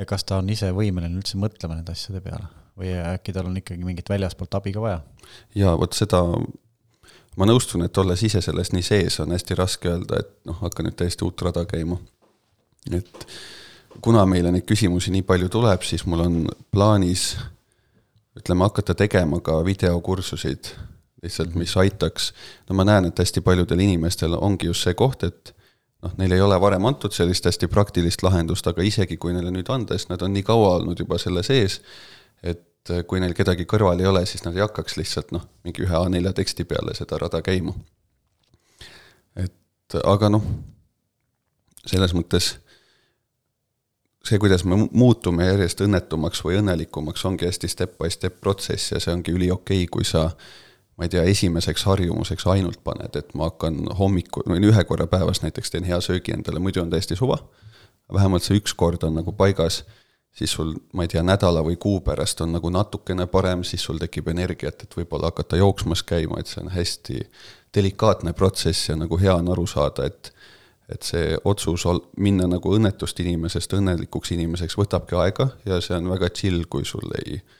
et 0.01 0.09
kas 0.09 0.25
ta 0.27 0.39
on 0.41 0.49
ise 0.51 0.71
võimeline 0.75 1.21
üldse 1.21 1.39
mõtlema 1.41 1.77
nende 1.77 1.93
asjade 1.95 2.23
peale 2.25 2.49
või 2.75 2.91
äkki 2.99 3.33
tal 3.35 3.49
on 3.49 3.57
ikkagi 3.61 3.85
mingit 3.87 4.09
väljaspoolt 4.11 4.57
abi 4.57 4.73
ka 4.75 4.83
vaja? 4.83 5.01
jaa, 5.55 5.75
vot 5.79 5.95
seda 5.95 6.23
ma 7.39 7.47
nõustun, 7.47 7.85
et 7.85 7.97
olles 8.01 8.23
ise 8.27 8.41
selles 8.43 8.71
nii 8.73 8.85
sees, 8.85 9.19
on 9.23 9.35
hästi 9.35 9.57
raske 9.59 9.91
öelda, 9.91 10.21
et 10.23 10.33
noh, 10.47 10.57
hakka 10.63 10.85
nüüd 10.85 10.97
täiesti 10.99 11.25
uut 11.27 11.41
rada 11.45 11.65
käima. 11.69 11.99
et 12.91 13.27
kuna 14.03 14.25
meile 14.27 14.51
neid 14.51 14.65
küsimusi 14.67 15.13
nii 15.13 15.25
palju 15.27 15.49
tuleb, 15.51 15.83
siis 15.87 16.05
mul 16.05 16.25
on 16.25 16.41
plaanis 16.71 17.35
ütleme, 18.35 18.67
hakata 18.67 18.95
tegema 18.97 19.39
ka 19.43 19.61
videokursuseid 19.65 20.73
lihtsalt, 21.25 21.55
mis 21.59 21.73
aitaks, 21.81 22.31
no 22.69 22.77
ma 22.79 22.85
näen, 22.87 23.09
et 23.09 23.19
hästi 23.19 23.43
paljudel 23.45 23.81
inimestel 23.83 24.37
ongi 24.37 24.69
just 24.71 24.85
see 24.87 24.95
koht, 24.97 25.25
et 25.27 25.53
noh, 26.05 26.13
neil 26.21 26.37
ei 26.37 26.43
ole 26.45 26.57
varem 26.61 26.85
antud 26.85 27.15
sellist 27.15 27.47
hästi 27.49 27.69
praktilist 27.71 28.23
lahendust, 28.25 28.67
aga 28.69 28.85
isegi 28.85 29.17
kui 29.21 29.33
neile 29.35 29.51
nüüd 29.53 29.69
anda, 29.73 29.97
siis 29.97 30.11
nad 30.11 30.23
on 30.25 30.33
nii 30.35 30.45
kaua 30.45 30.77
olnud 30.79 31.01
juba 31.01 31.19
selle 31.21 31.43
sees, 31.45 31.81
et 32.43 32.93
kui 33.09 33.21
neil 33.21 33.33
kedagi 33.37 33.65
kõrval 33.69 34.01
ei 34.01 34.09
ole, 34.09 34.25
siis 34.29 34.45
nad 34.45 34.55
ei 34.55 34.63
hakkaks 34.65 34.99
lihtsalt 34.99 35.33
noh, 35.33 35.47
mingi 35.65 35.85
ühe 35.85 35.97
A4 35.97 36.33
teksti 36.37 36.67
peale 36.69 36.93
seda 36.97 37.17
rada 37.21 37.41
käima. 37.45 37.73
et 39.41 39.97
aga 40.03 40.29
noh, 40.29 40.45
selles 41.85 42.13
mõttes 42.17 42.55
see, 44.25 44.39
kuidas 44.41 44.65
me 44.65 44.77
muutume 44.91 45.45
järjest 45.45 45.81
õnnetumaks 45.85 46.41
või 46.45 46.59
õnnelikumaks, 46.61 47.25
ongi 47.29 47.47
hästi 47.49 47.69
step 47.69 47.97
by 48.01 48.09
step 48.13 48.39
protsess 48.41 48.93
ja 48.93 49.01
see 49.01 49.13
ongi 49.13 49.33
üliokei 49.35 49.83
okay,, 49.85 49.91
kui 49.91 50.05
sa 50.07 50.29
ma 50.97 51.05
ei 51.05 51.11
tea, 51.11 51.23
esimeseks 51.27 51.83
harjumuseks 51.89 52.47
ainult 52.51 52.79
paned, 52.83 53.17
et 53.19 53.33
ma 53.35 53.49
hakkan 53.49 53.83
hommikul, 53.99 54.45
või 54.47 54.63
ühe 54.69 54.83
korra 54.87 55.07
päevas 55.11 55.41
näiteks 55.43 55.73
teen 55.73 55.87
hea 55.87 55.99
söögi 56.01 56.35
endale, 56.35 56.61
muidu 56.63 56.83
on 56.83 56.89
täiesti 56.93 57.17
suva. 57.19 57.37
vähemalt 58.13 58.43
see 58.43 58.59
üks 58.59 58.75
kord 58.77 59.03
on 59.03 59.15
nagu 59.17 59.33
paigas, 59.33 59.83
siis 60.31 60.51
sul, 60.51 60.75
ma 60.93 61.03
ei 61.03 61.11
tea, 61.11 61.23
nädala 61.23 61.63
või 61.65 61.75
kuu 61.81 61.99
pärast 62.05 62.41
on 62.41 62.53
nagu 62.53 62.69
natukene 62.69 63.25
parem, 63.27 63.63
siis 63.63 63.83
sul 63.83 63.97
tekib 63.99 64.27
energiat, 64.27 64.83
et 64.83 64.95
võib-olla 64.95 65.31
hakata 65.31 65.57
jooksmas 65.57 66.03
käima, 66.03 66.39
et 66.39 66.47
see 66.47 66.61
on 66.63 66.71
hästi 66.71 67.21
delikaatne 67.75 68.33
protsess 68.33 68.89
ja 68.89 68.95
nagu 68.95 69.17
hea 69.19 69.35
on 69.35 69.51
aru 69.51 69.67
saada, 69.67 70.05
et 70.05 70.31
et 70.85 71.01
see 71.01 71.33
otsus 71.49 71.81
ol-, 71.89 72.03
minna 72.21 72.45
nagu 72.45 72.69
õnnetust 72.77 73.17
inimesest 73.23 73.71
õnnelikuks 73.73 74.35
inimeseks 74.35 74.75
võtabki 74.77 75.17
aega 75.17 75.47
ja 75.65 75.79
see 75.81 75.95
on 75.97 76.11
väga 76.11 76.29
chill, 76.29 76.67
kui 76.69 76.85
sul 76.85 77.09
ei 77.23 77.39
äh, 77.39 77.55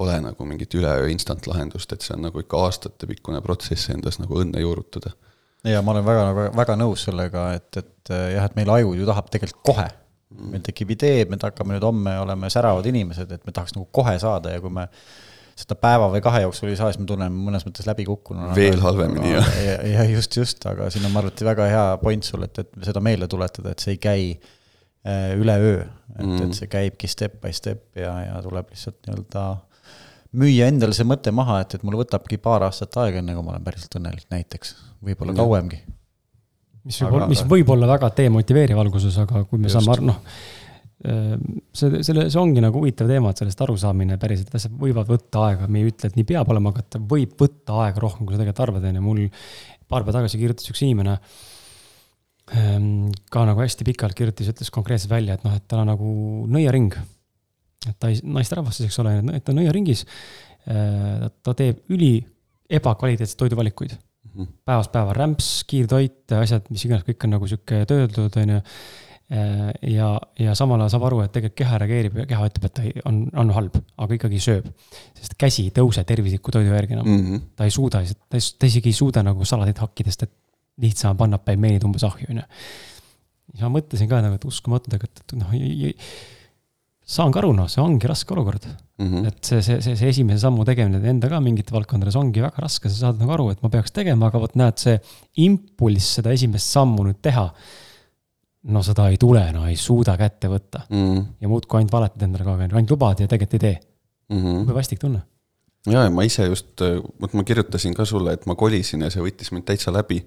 ole 0.00 0.18
nagu 0.24 0.46
mingit 0.48 0.74
üleöö 0.78 1.08
instant 1.12 1.46
lahendust, 1.50 1.92
et 1.92 2.04
see 2.04 2.16
on 2.16 2.26
nagu 2.28 2.42
ikka 2.42 2.64
aastatepikkune 2.66 3.42
protsess 3.44 3.92
endas 3.94 4.20
nagu 4.22 4.40
õnne 4.42 4.62
juurutada. 4.62 5.14
ja 5.64 5.82
ma 5.84 5.94
olen 5.94 6.06
väga, 6.06 6.28
väga, 6.34 6.52
väga 6.56 6.76
nõus 6.80 7.06
sellega, 7.08 7.50
et, 7.58 7.70
et 7.76 8.14
jah, 8.34 8.46
et 8.46 8.56
meil 8.58 8.70
aju 8.76 8.94
ju 8.98 9.08
tahab 9.08 9.32
tegelikult 9.32 9.66
kohe 9.72 9.88
mm.. 9.88 10.52
meil 10.54 10.62
tekib 10.66 10.94
idee, 10.96 11.24
me 11.30 11.40
hakkame 11.40 11.76
nüüd 11.76 11.86
homme, 11.86 12.14
oleme 12.22 12.52
säravad 12.52 12.86
inimesed, 12.90 13.32
et 13.36 13.44
me 13.46 13.56
tahaks 13.56 13.76
nagu 13.76 13.88
kohe 13.92 14.16
saada 14.22 14.54
ja 14.54 14.62
kui 14.62 14.72
me 14.74 14.88
seda 15.60 15.76
päeva 15.76 16.08
või 16.12 16.22
kahe 16.24 16.42
jooksul 16.44 16.70
ei 16.70 16.78
saa, 16.78 16.90
siis 16.92 17.00
me 17.02 17.08
tunneme 17.08 17.44
mõnes 17.48 17.66
mõttes 17.66 17.88
läbikukkununa. 17.88 18.54
veel 18.56 18.80
halvemini, 18.80 19.34
jah. 19.34 19.50
ja, 19.94 20.06
just, 20.08 20.36
just, 20.36 20.64
aga 20.68 20.88
siin 20.92 21.04
on, 21.04 21.12
ma 21.14 21.22
arvan, 21.22 21.34
et 21.34 21.44
väga 21.50 21.66
hea 21.68 21.84
point 22.02 22.26
sul, 22.26 22.46
et, 22.46 22.62
et 22.62 22.86
seda 22.86 23.02
meelde 23.04 23.28
tuletada, 23.30 23.74
et 23.74 23.84
see 23.84 23.96
ei 23.96 24.00
käi 24.00 24.22
äh, 24.32 25.34
üleöö, 25.36 25.82
et 26.16 26.24
mm., 26.24 26.46
et 26.46 26.56
see 26.56 26.70
käibki 26.72 27.10
step 27.10 27.40
by 27.42 27.52
step 27.56 28.00
ja, 28.00 28.14
ja 28.24 28.40
tuleb 28.44 28.72
lihtsalt 28.72 29.00
nii-öelda 29.06 29.44
müüa 30.38 30.68
endale 30.70 30.94
see 30.96 31.06
mõte 31.08 31.32
maha, 31.34 31.60
et, 31.64 31.74
et 31.76 31.84
mul 31.86 31.98
võtabki 32.00 32.38
paar 32.42 32.64
aastat 32.68 32.96
aega, 33.02 33.22
enne 33.22 33.34
kui 33.34 33.46
ma 33.46 33.54
olen 33.54 33.66
päriselt 33.66 33.96
õnnelik 33.98 34.28
näiteks, 34.30 34.72
võib-olla 35.06 35.34
kauemgi. 35.36 35.80
mis 36.86 37.02
võib, 37.02 37.26
mis 37.32 37.44
võib 37.50 37.74
olla 37.74 37.90
väga 37.90 38.12
demotiveeriv 38.20 38.80
alguses, 38.82 39.18
aga 39.24 39.44
kui 39.50 39.60
me 39.60 39.70
just. 39.70 39.80
saame, 39.80 40.12
noh, 40.12 40.20
ehm, 41.10 41.60
see, 41.74 42.02
selle, 42.06 42.28
see 42.30 42.42
ongi 42.42 42.62
nagu 42.62 42.82
huvitav 42.82 43.10
teema, 43.10 43.34
et 43.34 43.42
sellest 43.42 43.66
arusaamine 43.66 44.20
päriselt, 44.22 44.54
asjad 44.54 44.76
võivad 44.78 45.10
võtta 45.10 45.46
aega, 45.48 45.70
me 45.70 45.82
ei 45.82 45.90
ütle, 45.90 46.12
et 46.12 46.18
nii 46.18 46.28
peab 46.30 46.54
olema, 46.54 46.74
aga 46.74 46.86
ta 46.86 47.02
võib 47.02 47.34
võtta 47.40 47.82
aega 47.86 48.06
rohkem, 48.06 48.26
kui 48.26 48.36
sa 48.36 48.42
tegelikult 48.42 48.66
arvad, 48.68 48.90
on 48.90 49.00
ju, 49.00 49.06
mul 49.10 49.24
paar 49.90 50.06
päeva 50.06 50.20
tagasi 50.20 50.38
kirjutas 50.38 50.70
üks 50.70 50.84
inimene 50.86 51.18
ehm, 52.54 53.08
ka 53.34 53.48
nagu 53.50 53.66
hästi 53.66 53.86
pikalt 53.88 54.14
kirjutas, 54.14 54.54
ütles 54.54 54.70
konkreetselt 54.70 55.10
välja, 55.10 55.34
et 55.34 55.46
noh, 55.46 55.58
et 55.58 55.66
tal 55.66 55.82
on 55.82 55.90
nagu 55.90 56.12
nõiaring 56.54 56.94
ta 57.98 58.12
naisterahvas 58.22 58.80
siis, 58.80 58.90
eks 58.90 59.00
ole, 59.02 59.16
et 59.34 59.44
ta 59.44 59.54
on 59.54 59.60
nõiaringis. 59.60 60.04
Äh, 60.70 61.28
ta 61.42 61.56
teeb 61.56 61.84
üli 61.94 62.14
ebakvaliteetseid 62.70 63.38
toiduvalikuid 63.40 63.94
mm 63.96 64.32
-hmm.. 64.32 64.56
päevast 64.64 64.92
päeva 64.92 65.14
rämps, 65.16 65.52
kiirtoit, 65.66 66.32
asjad, 66.38 66.66
mis 66.70 66.84
iganes, 66.84 67.06
kõik 67.06 67.24
on 67.24 67.34
nagu 67.36 67.46
sihuke 67.46 67.84
töödeldud, 67.86 68.36
on 68.42 68.52
ju. 68.56 68.60
Äh, 69.30 69.70
ja, 69.94 70.10
ja 70.38 70.54
samal 70.58 70.80
ajal 70.82 70.90
saab 70.96 71.04
aru, 71.06 71.20
et 71.22 71.32
tegelikult 71.32 71.58
keha 71.62 71.78
reageerib 71.78 72.16
ja 72.18 72.26
keha 72.26 72.46
ütleb, 72.50 72.64
et 72.66 72.74
ta 72.74 72.82
ei, 72.82 72.94
on, 73.06 73.20
on 73.38 73.52
halb, 73.54 73.76
aga 73.96 74.16
ikkagi 74.16 74.40
sööb. 74.42 74.66
sest 75.14 75.36
käsi 75.38 75.68
ei 75.68 75.74
tõuse 75.76 76.02
tervisliku 76.04 76.50
toidu 76.50 76.74
järgi 76.74 76.96
enam 76.98 77.06
mm. 77.06 77.20
-hmm. 77.26 77.44
ta 77.56 77.64
ei 77.64 77.70
suuda, 77.70 78.02
ta 78.28 78.40
ta 78.58 78.66
isegi 78.66 78.90
ei 78.90 78.92
suuda 78.92 79.22
nagu 79.22 79.44
salatit 79.44 79.78
hakkida, 79.78 80.10
sest 80.10 80.26
et 80.26 80.32
lihtsam 80.82 81.16
panna 81.16 81.38
pelmeenid 81.38 81.84
umbes 81.86 82.04
ahju, 82.08 82.26
on 82.30 82.42
ju. 82.42 82.46
siis 83.52 83.62
ma 83.62 83.72
mõtlesin 83.76 84.10
ka 84.10 84.20
nagu, 84.24 84.34
et 84.34 84.44
uskumatu 84.44 84.90
tegelikult, 84.90 85.22
et 85.24 85.38
noh, 85.38 85.54
saan 87.10 87.32
ka 87.34 87.40
aru, 87.42 87.50
noh, 87.56 87.68
see 87.70 87.82
ongi 87.82 88.08
raske 88.10 88.34
olukord 88.36 88.66
mm. 88.68 89.06
-hmm. 89.06 89.28
et 89.28 89.50
see, 89.50 89.62
see, 89.66 89.80
see, 89.82 89.96
see 89.98 90.12
esimese 90.14 90.44
sammu 90.44 90.64
tegemine 90.68 91.00
enda 91.12 91.30
ka 91.32 91.40
mingite 91.42 91.74
valdkondades 91.74 92.16
ongi 92.20 92.42
väga 92.44 92.62
raske, 92.64 92.90
sa 92.90 93.06
saad 93.06 93.22
nagu 93.22 93.34
aru, 93.36 93.50
et 93.54 93.62
ma 93.64 93.72
peaks 93.72 93.94
tegema, 93.96 94.30
aga 94.30 94.42
vot 94.42 94.54
näed, 94.60 94.78
see 94.78 94.98
impulss 95.46 96.18
seda 96.20 96.34
esimest 96.36 96.76
sammu 96.76 97.08
nüüd 97.08 97.22
teha. 97.22 97.48
no 98.70 98.82
seda 98.84 99.08
ei 99.08 99.16
tule, 99.16 99.40
no 99.56 99.62
ei 99.66 99.76
suuda 99.80 100.18
kätte 100.20 100.48
võtta 100.52 100.82
mm. 100.90 101.04
-hmm. 101.04 101.26
ja 101.40 101.48
muudkui 101.48 101.78
ainult 101.78 101.92
valetad 101.92 102.22
endale 102.22 102.44
kogu 102.44 102.60
aeg, 102.60 102.74
ainult 102.74 102.90
lubad 102.92 103.20
ja 103.20 103.28
tegelikult 103.28 103.54
ei 103.54 103.66
tee 103.66 103.76
mm. 104.28 104.42
-hmm. 104.42 104.58
jube 104.60 104.74
vastik 104.74 105.00
tunne 105.00 105.22
ja, 105.86 106.02
ja 106.04 106.10
ma 106.10 106.26
ise 106.28 106.46
just, 106.46 106.82
vot 107.20 107.32
ma 107.32 107.44
kirjutasin 107.44 107.94
ka 107.96 108.04
sulle, 108.04 108.34
et 108.36 108.46
ma 108.46 108.54
kolisin 108.54 109.06
ja 109.06 109.10
see 109.12 109.22
võttis 109.24 109.52
mind 109.54 109.64
täitsa 109.68 109.92
läbi. 109.92 110.24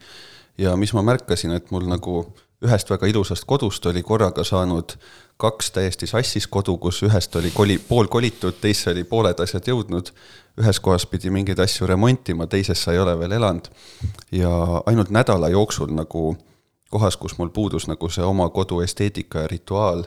ja 0.58 0.76
mis 0.78 0.94
ma 0.94 1.02
märkasin, 1.02 1.52
et 1.52 1.72
mul 1.72 1.86
nagu 1.90 2.24
ühest 2.64 2.90
väga 2.90 3.10
ilusast 3.10 3.46
kodust 3.50 3.86
oli 3.86 4.04
korraga 4.06 4.44
saanud 4.48 4.96
kaks 5.38 5.72
täiesti 5.72 6.08
sassis 6.08 6.48
kodu, 6.48 6.78
kus 6.78 7.02
ühest 7.04 7.36
oli 7.36 7.52
koli, 7.52 7.78
pool 7.88 8.08
kolitud, 8.08 8.56
teisse 8.62 8.92
oli 8.92 9.04
pooled 9.04 9.40
asjad 9.40 9.68
jõudnud. 9.68 10.14
ühes 10.62 10.80
kohas 10.80 11.08
pidi 11.10 11.32
mingeid 11.34 11.60
asju 11.60 11.88
remontima, 11.90 12.46
teises 12.48 12.84
sa 12.84 12.94
ei 12.94 13.00
ole 13.00 13.18
veel 13.20 13.32
elanud. 13.32 13.70
ja 14.32 14.52
ainult 14.86 15.10
nädala 15.10 15.50
jooksul 15.50 15.92
nagu 15.92 16.38
kohas, 16.90 17.18
kus 17.18 17.38
mul 17.38 17.50
puudus 17.50 17.88
nagu 17.88 18.10
see 18.10 18.24
oma 18.24 18.50
kodu 18.50 18.82
esteetika 18.82 19.40
ja 19.40 19.48
rituaal, 19.48 20.04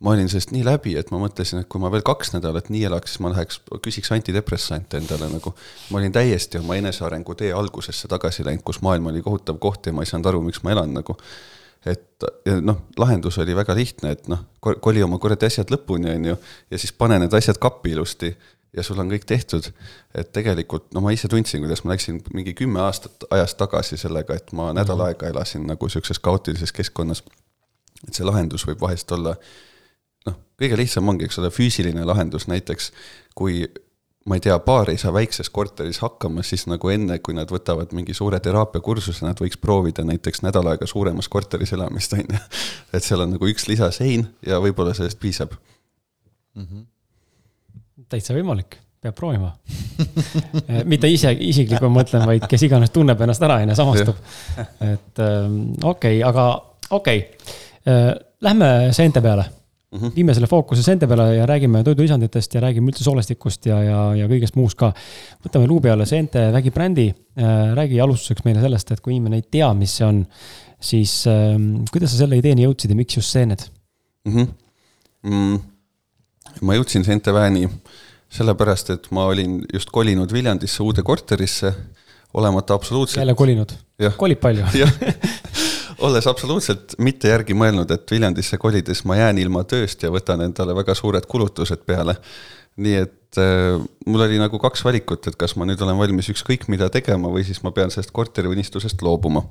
ma 0.00 0.14
olin 0.14 0.28
sellest 0.28 0.54
nii 0.54 0.64
läbi, 0.64 0.94
et 0.96 1.10
ma 1.10 1.18
mõtlesin, 1.18 1.60
et 1.60 1.68
kui 1.68 1.82
ma 1.82 1.90
veel 1.92 2.04
kaks 2.06 2.32
nädalat 2.36 2.70
nii 2.70 2.84
elaks, 2.88 3.16
siis 3.16 3.24
ma 3.24 3.32
läheks, 3.34 3.60
küsiks 3.82 4.12
antidepressante 4.14 5.00
endale 5.02 5.28
nagu. 5.32 5.54
ma 5.90 5.98
olin 5.98 6.12
täiesti 6.12 6.58
oma 6.58 6.78
enesearengu 6.80 7.34
tee 7.34 7.52
algusesse 7.52 8.08
tagasi 8.08 8.46
läinud, 8.46 8.64
kus 8.64 8.80
maailm 8.86 9.10
oli 9.10 9.22
kohutav 9.22 9.58
koht 9.58 9.86
ja 9.86 9.92
ma 9.92 10.06
ei 10.06 10.12
saanud 10.12 10.30
aru, 10.30 10.42
miks 10.46 10.62
ma 10.62 10.72
elan 10.76 10.94
nagu 10.94 11.18
et 11.86 12.28
noh, 12.60 12.82
lahendus 13.00 13.38
oli 13.40 13.54
väga 13.56 13.74
lihtne, 13.76 14.12
et 14.16 14.28
noh, 14.28 14.42
koli 14.60 15.02
oma 15.02 15.18
kuradi 15.18 15.48
asjad 15.48 15.70
lõpuni, 15.72 16.10
on 16.16 16.32
ju, 16.32 16.38
ja 16.70 16.80
siis 16.80 16.92
pane 16.92 17.18
need 17.22 17.34
asjad 17.36 17.60
kappi 17.60 17.94
ilusti 17.94 18.34
ja 18.76 18.84
sul 18.86 19.00
on 19.02 19.10
kõik 19.10 19.24
tehtud. 19.26 19.70
et 20.14 20.32
tegelikult 20.32 20.92
no 20.94 21.02
ma 21.04 21.12
ise 21.14 21.28
tundsin, 21.28 21.62
kuidas 21.64 21.82
ma 21.84 21.94
läksin 21.94 22.20
mingi 22.34 22.54
kümme 22.54 22.80
aastat 22.84 23.24
ajas 23.30 23.54
tagasi 23.58 23.96
sellega, 23.96 24.34
et 24.34 24.52
ma 24.52 24.70
nädal 24.76 24.98
mhm. 24.98 25.06
aega 25.06 25.32
elasin 25.32 25.66
nagu 25.66 25.88
sihukeses 25.88 26.18
kaootilises 26.18 26.72
keskkonnas. 26.72 27.22
et 28.06 28.14
see 28.14 28.26
lahendus 28.26 28.66
võib 28.66 28.80
vahest 28.80 29.12
olla 29.12 29.34
noh, 30.26 30.36
kõige 30.60 30.76
lihtsam 30.76 31.08
ongi, 31.08 31.26
eks 31.26 31.38
ole, 31.38 31.50
füüsiline 31.50 32.04
lahendus 32.04 32.46
näiteks, 32.48 32.92
kui 33.34 33.64
ma 34.26 34.36
ei 34.36 34.40
tea, 34.40 34.58
paar 34.58 34.90
ei 34.90 34.98
saa 35.00 35.12
väikses 35.12 35.50
korteris 35.50 36.00
hakkama, 36.04 36.42
siis 36.44 36.66
nagu 36.68 36.92
enne, 36.92 37.18
kui 37.24 37.34
nad 37.36 37.50
võtavad 37.50 37.94
mingi 37.96 38.14
suure 38.16 38.40
teraapiakursuse, 38.44 39.24
nad 39.24 39.40
võiks 39.40 39.58
proovida 39.60 40.04
näiteks 40.04 40.44
nädal 40.44 40.68
aega 40.72 40.86
suuremas 40.88 41.28
korteris 41.32 41.72
elamist, 41.76 42.12
on 42.18 42.26
ju. 42.26 42.40
et 42.92 43.06
seal 43.06 43.24
on 43.24 43.34
nagu 43.36 43.50
üks 43.50 43.66
lisasein 43.70 44.26
ja 44.46 44.60
võib-olla 44.60 44.94
sellest 44.96 45.20
piisab 45.20 45.54
mm. 45.56 46.66
-hmm. 46.66 46.84
täitsa 48.12 48.36
võimalik, 48.36 48.76
peab 49.00 49.16
proovima 49.16 49.54
mitte 50.92 51.08
ise 51.08 51.32
isiklikult 51.32 51.92
mõtlen, 51.94 52.26
vaid 52.28 52.44
kes 52.50 52.68
iganes 52.68 52.92
tunneb 52.92 53.20
ennast 53.20 53.42
ära, 53.48 53.62
ju, 53.64 53.78
samastub. 53.78 54.20
et 54.84 55.24
ähm, 55.24 55.62
okei 55.82 56.20
okay,, 56.20 56.28
aga 56.28 56.50
okei 56.90 57.24
okay., 57.24 57.56
äh, 57.88 58.12
lähme 58.40 58.92
seente 58.92 59.24
peale 59.24 59.48
Mm 59.90 59.98
-hmm. 59.98 60.12
viime 60.14 60.34
selle 60.34 60.46
fookuse 60.46 60.82
seente 60.82 61.06
peale 61.06 61.34
ja 61.34 61.46
räägime 61.46 61.82
toidulisanditest 61.82 62.54
ja 62.54 62.60
räägime 62.60 62.92
üldse 62.92 63.02
soolestikust 63.02 63.66
ja, 63.66 63.82
ja, 63.82 64.02
ja 64.14 64.28
kõigest 64.30 64.54
muust 64.54 64.78
ka. 64.78 64.92
võtame 65.42 65.66
luubi 65.66 65.90
alla 65.90 66.06
seente 66.06 66.52
vägibrändi 66.52 67.08
äh,. 67.10 67.74
räägi 67.74 68.00
alustuseks 68.00 68.44
meile 68.44 68.60
sellest, 68.60 68.90
et 68.90 69.00
kui 69.00 69.16
inimene 69.16 69.36
ei 69.36 69.42
tea, 69.50 69.72
mis 69.74 69.96
see 69.96 70.06
on, 70.06 70.20
siis 70.80 71.26
äh, 71.26 71.58
kuidas 71.90 72.12
sa 72.12 72.20
selle 72.22 72.38
ideeni 72.38 72.68
jõudsid 72.68 72.94
ja 72.94 72.96
miks 72.96 73.16
just 73.16 73.34
seened 73.34 73.66
mm? 74.24 74.36
-hmm. 74.36 74.46
Mm, 75.22 75.58
ma 76.62 76.78
jõudsin 76.78 77.04
seente 77.04 77.34
väeni 77.34 77.66
sellepärast, 78.30 78.90
et 78.94 79.10
ma 79.10 79.26
olin 79.26 79.58
just 79.72 79.90
kolinud 79.90 80.32
Viljandisse 80.32 80.82
uude 80.82 81.02
korterisse, 81.02 81.74
olemata 82.34 82.74
absoluutselt. 82.74 83.18
jälle 83.18 83.34
kolinud? 83.34 83.74
kolib 84.16 84.40
palju 84.40 84.64
olles 86.00 86.26
absoluutselt 86.26 86.94
mitte 86.98 87.30
järgi 87.30 87.54
mõelnud, 87.56 87.90
et 87.94 88.10
Viljandisse 88.10 88.58
kolides 88.60 89.04
ma 89.08 89.16
jään 89.18 89.38
ilma 89.42 89.64
tööst 89.68 90.02
ja 90.02 90.10
võtan 90.12 90.42
endale 90.44 90.74
väga 90.76 90.94
suured 90.96 91.26
kulutused 91.28 91.84
peale. 91.86 92.16
nii 92.80 92.94
et 92.96 93.38
äh, 93.38 93.80
mul 94.06 94.22
oli 94.24 94.38
nagu 94.40 94.58
kaks 94.58 94.84
valikut, 94.84 95.26
et 95.26 95.36
kas 95.36 95.56
ma 95.56 95.66
nüüd 95.68 95.80
olen 95.82 95.98
valmis 95.98 96.30
ükskõik 96.32 96.68
mida 96.68 96.88
tegema 96.88 97.28
või 97.28 97.44
siis 97.44 97.62
ma 97.62 97.72
pean 97.76 97.90
sellest 97.90 98.12
korteriunistusest 98.16 99.02
loobuma. 99.02 99.42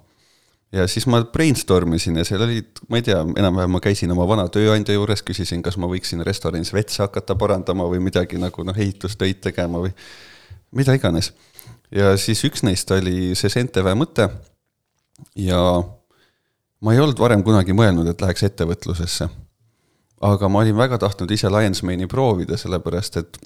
ja 0.72 0.88
siis 0.88 1.06
ma 1.08 1.22
brainstorm 1.24 1.94
isin 1.94 2.18
ja 2.18 2.26
seal 2.26 2.42
olid, 2.46 2.82
ma 2.90 2.98
ei 2.98 3.06
tea, 3.06 3.20
enam-vähem 3.22 3.72
ma 3.76 3.80
käisin 3.84 4.12
oma 4.12 4.28
vana 4.28 4.48
tööandja 4.48 4.94
juures, 4.94 5.24
küsisin, 5.26 5.62
kas 5.62 5.78
ma 5.78 5.88
võiksin 5.88 6.24
restoranis 6.26 6.74
vetse 6.74 7.04
hakata 7.04 7.36
parandama 7.36 7.88
või 7.90 8.00
midagi 8.00 8.38
nagu 8.38 8.64
noh, 8.64 8.78
ehitustöid 8.78 9.42
tegema 9.42 9.82
või 9.86 9.94
mida 10.72 10.94
iganes. 10.94 11.34
ja 11.92 12.18
siis 12.18 12.44
üks 12.46 12.64
neist 12.64 12.92
oli 12.92 13.36
see 13.36 13.50
Centeväe 13.50 13.96
mõte 13.96 14.30
ja 15.36 15.62
ma 16.82 16.94
ei 16.94 17.00
olnud 17.00 17.20
varem 17.20 17.44
kunagi 17.44 17.76
mõelnud, 17.76 18.08
et 18.10 18.22
läheks 18.22 18.44
ettevõtlusesse. 18.50 19.30
aga 20.22 20.50
ma 20.50 20.60
olin 20.60 20.76
väga 20.76 20.98
tahtnud 21.00 21.32
ise 21.32 21.48
Lionsmane'i 21.48 22.08
proovida, 22.08 22.58
sellepärast 22.58 23.18
et 23.18 23.38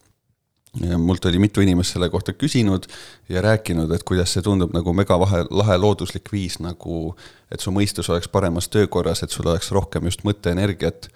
mult 0.97 1.25
oli 1.25 1.39
mitu 1.39 1.61
inimest 1.61 1.93
selle 1.93 2.09
kohta 2.09 2.33
küsinud 2.33 2.87
ja 3.29 3.41
rääkinud, 3.41 3.91
et 3.93 4.03
kuidas 4.03 4.33
see 4.33 4.41
tundub 4.41 4.73
nagu 4.73 4.93
megavahe, 4.93 5.43
lahe 5.51 5.77
looduslik 5.77 6.31
viis 6.33 6.57
nagu, 6.59 7.13
et 7.51 7.61
su 7.61 7.71
mõistus 7.71 8.09
oleks 8.09 8.27
paremas 8.27 8.69
töökorras, 8.73 9.21
et 9.23 9.29
sul 9.29 9.47
oleks 9.47 9.71
rohkem 9.71 10.09
just 10.09 10.25
mõtteenergiat. 10.25 11.09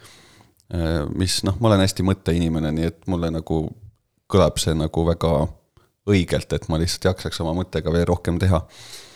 mis 1.15 1.43
noh, 1.47 1.55
ma 1.59 1.69
olen 1.69 1.79
hästi 1.79 2.03
mõtteinimene, 2.03 2.71
nii 2.71 2.85
et 2.85 3.05
mulle 3.07 3.31
nagu 3.31 3.69
kõlab 4.29 4.59
see 4.59 4.75
nagu 4.75 5.05
väga 5.07 5.47
õigelt, 6.07 6.53
et 6.53 6.67
ma 6.69 6.77
lihtsalt 6.79 7.07
jaksaks 7.11 7.41
oma 7.41 7.53
mõttega 7.55 7.91
veel 7.93 8.05
rohkem 8.05 8.39
teha. 8.39 8.61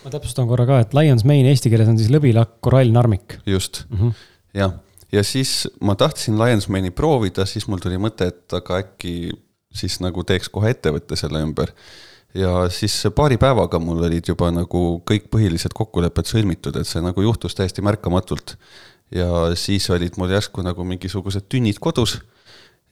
Ma 0.04 0.12
täpsustan 0.14 0.48
korra 0.50 0.66
ka, 0.68 0.80
et 0.84 0.94
Lions 0.96 1.24
Mane 1.28 1.52
eesti 1.52 1.70
keeles 1.72 1.90
on 1.90 1.98
siis 2.00 2.10
lõbilakk, 2.12 2.58
korallnarmik. 2.64 3.38
just 3.46 3.84
mm 3.90 3.98
-hmm., 3.98 4.24
jah, 4.54 4.74
ja 5.12 5.24
siis 5.24 5.68
ma 5.80 5.94
tahtsin 5.94 6.38
Lions 6.38 6.68
Mane'i 6.68 6.90
proovida, 6.90 7.46
siis 7.46 7.68
mul 7.68 7.82
tuli 7.82 7.98
mõte, 8.00 8.28
et 8.32 8.52
aga 8.52 8.80
äkki 8.82 9.32
siis 9.74 10.00
nagu 10.04 10.24
teeks 10.24 10.48
kohe 10.52 10.72
ettevõtte 10.72 11.16
selle 11.16 11.42
ümber. 11.42 11.72
ja 12.34 12.68
siis 12.72 12.94
paari 13.14 13.36
päevaga 13.36 13.78
mul 13.78 14.04
olid 14.06 14.28
juba 14.28 14.50
nagu 14.50 15.02
kõik 15.10 15.28
põhilised 15.32 15.74
kokkulepped 15.76 16.24
sõlmitud, 16.24 16.76
et 16.80 16.88
see 16.88 17.02
nagu 17.04 17.22
juhtus 17.22 17.54
täiesti 17.54 17.82
märkamatult. 17.82 18.56
ja 19.10 19.54
siis 19.54 19.90
olid 19.90 20.16
mul 20.16 20.30
järsku 20.30 20.62
nagu 20.62 20.84
mingisugused 20.84 21.48
tünnid 21.48 21.78
kodus 21.78 22.20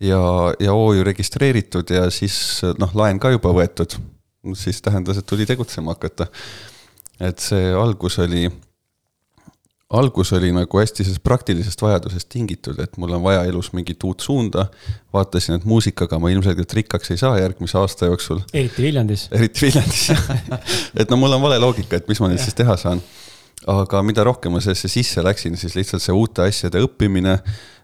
ja, 0.00 0.20
ja 0.60 0.72
OÜ 0.72 1.04
registreeritud 1.04 1.90
ja 1.90 2.08
siis 2.10 2.60
noh, 2.78 2.92
laen 2.94 3.20
ka 3.20 3.30
juba 3.30 3.52
võetud. 3.56 3.96
siis 4.56 4.80
tähendas, 4.82 5.18
et 5.20 5.26
tuli 5.26 5.46
tegutsema 5.46 5.92
hakata. 5.92 6.26
Et 7.20 7.38
see 7.42 7.70
algus 7.76 8.18
oli, 8.22 8.48
algus 10.00 10.32
oli 10.36 10.52
nagu 10.56 10.80
hästi 10.80 11.04
sellest 11.04 11.22
praktilisest 11.26 11.82
vajadusest 11.82 12.28
tingitud, 12.32 12.78
et 12.82 12.96
mul 13.00 13.16
on 13.18 13.24
vaja 13.24 13.42
elus 13.48 13.72
mingit 13.76 14.04
uut 14.04 14.20
suunda. 14.20 14.66
vaatasin, 15.12 15.58
et 15.58 15.64
muusikaga 15.64 16.18
ma 16.18 16.30
ilmselgelt 16.30 16.72
rikkaks 16.72 17.10
ei 17.10 17.16
saa 17.16 17.38
järgmise 17.38 17.78
aasta 17.78 18.06
jooksul. 18.06 18.40
eriti 18.52 18.82
Viljandis. 18.82 19.28
eriti 19.32 19.66
Viljandis 19.66 20.10
et 21.00 21.10
no 21.10 21.16
mul 21.16 21.32
on 21.32 21.42
vale 21.42 21.58
loogika, 21.58 21.96
et 21.96 22.08
mis 22.08 22.20
ma 22.20 22.30
nüüd 22.30 22.42
siis 22.42 22.54
teha 22.54 22.76
saan 22.76 23.02
aga 23.68 24.00
mida 24.02 24.24
rohkem 24.24 24.52
ma 24.56 24.60
sellesse 24.64 24.88
sisse 24.88 25.22
läksin, 25.22 25.56
siis 25.60 25.74
lihtsalt 25.76 26.02
see 26.02 26.16
uute 26.16 26.46
asjade 26.48 26.80
õppimine 26.80 27.36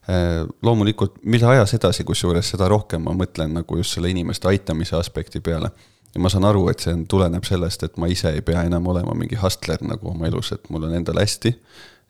Äh, 0.06 0.46
loomulikult, 0.62 1.16
mida 1.26 1.48
ajas 1.50 1.72
edasi, 1.74 2.04
kusjuures 2.06 2.52
seda 2.52 2.68
rohkem 2.70 3.02
ma 3.02 3.10
mõtlen 3.18 3.56
nagu 3.56 3.78
just 3.80 3.96
selle 3.96 4.12
inimeste 4.12 4.46
aitamise 4.46 4.94
aspekti 4.94 5.40
peale. 5.42 5.72
Ja 6.16 6.20
ma 6.22 6.30
saan 6.32 6.46
aru, 6.48 6.62
et 6.72 6.80
see 6.80 6.94
on, 6.96 7.04
tuleneb 7.10 7.44
sellest, 7.44 7.82
et 7.84 7.98
ma 8.00 8.08
ise 8.08 8.30
ei 8.32 8.40
pea 8.44 8.62
enam 8.64 8.86
olema 8.88 9.12
mingi 9.18 9.36
hustler 9.36 9.82
nagu 9.84 10.14
oma 10.14 10.30
elus, 10.30 10.54
et 10.56 10.70
mul 10.72 10.86
on 10.88 10.94
endal 10.96 11.20
hästi 11.20 11.52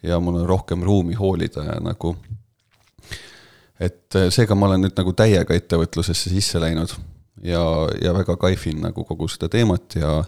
ja 0.07 0.21
mul 0.23 0.39
on 0.39 0.47
rohkem 0.47 0.85
ruumi 0.87 1.17
hoolida 1.19 1.65
ja 1.67 1.81
nagu. 1.83 2.15
et 3.81 4.15
äh, 4.15 4.31
seega 4.31 4.55
ma 4.55 4.71
olen 4.71 4.87
nüüd 4.87 4.95
nagu 4.97 5.13
täiega 5.13 5.59
ettevõtlusesse 5.59 6.31
sisse 6.31 6.63
läinud 6.63 6.95
ja, 7.43 7.65
ja 8.03 8.15
väga 8.15 8.37
kaifin 8.39 8.79
nagu 8.87 9.05
kogu 9.05 9.29
seda 9.29 9.51
teemat 9.51 9.99
ja, 9.99 10.23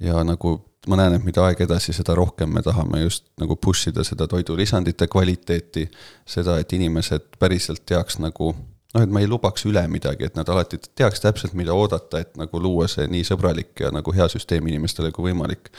ja 0.00 0.20
nagu 0.24 0.58
ma 0.86 1.00
näen, 1.00 1.16
et 1.16 1.24
mida 1.24 1.48
aeg 1.48 1.64
edasi, 1.64 1.96
seda 1.96 2.14
rohkem 2.14 2.52
me 2.52 2.62
tahame 2.62 3.00
just 3.00 3.30
nagu 3.40 3.56
push 3.56 3.88
ida 3.88 4.04
seda 4.04 4.28
toidulisandite 4.28 5.08
kvaliteeti, 5.08 5.88
seda, 6.28 6.60
et 6.60 6.72
inimesed 6.76 7.32
päriselt 7.40 7.86
teaks 7.88 8.20
nagu 8.20 8.52
noh, 8.96 9.04
et 9.04 9.12
ma 9.12 9.22
ei 9.22 9.28
lubaks 9.30 9.66
üle 9.68 9.82
midagi, 9.92 10.26
et 10.28 10.38
nad 10.38 10.48
alati 10.52 10.80
teaks 10.96 11.22
täpselt, 11.22 11.54
mida 11.58 11.76
oodata, 11.76 12.22
et 12.22 12.34
nagu 12.40 12.60
luua 12.62 12.88
see 12.90 13.06
nii 13.12 13.26
sõbralik 13.28 13.84
ja 13.84 13.92
nagu 13.94 14.14
hea 14.16 14.26
süsteem 14.32 14.66
inimestele 14.72 15.12
kui 15.14 15.30
võimalik. 15.30 15.70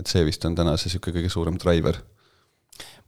et 0.00 0.08
see 0.08 0.24
vist 0.24 0.44
on 0.48 0.54
täna 0.56 0.72
see 0.80 0.88
niisugune 0.88 1.18
kõige 1.18 1.30
suurem 1.32 1.58
driver. 1.60 1.98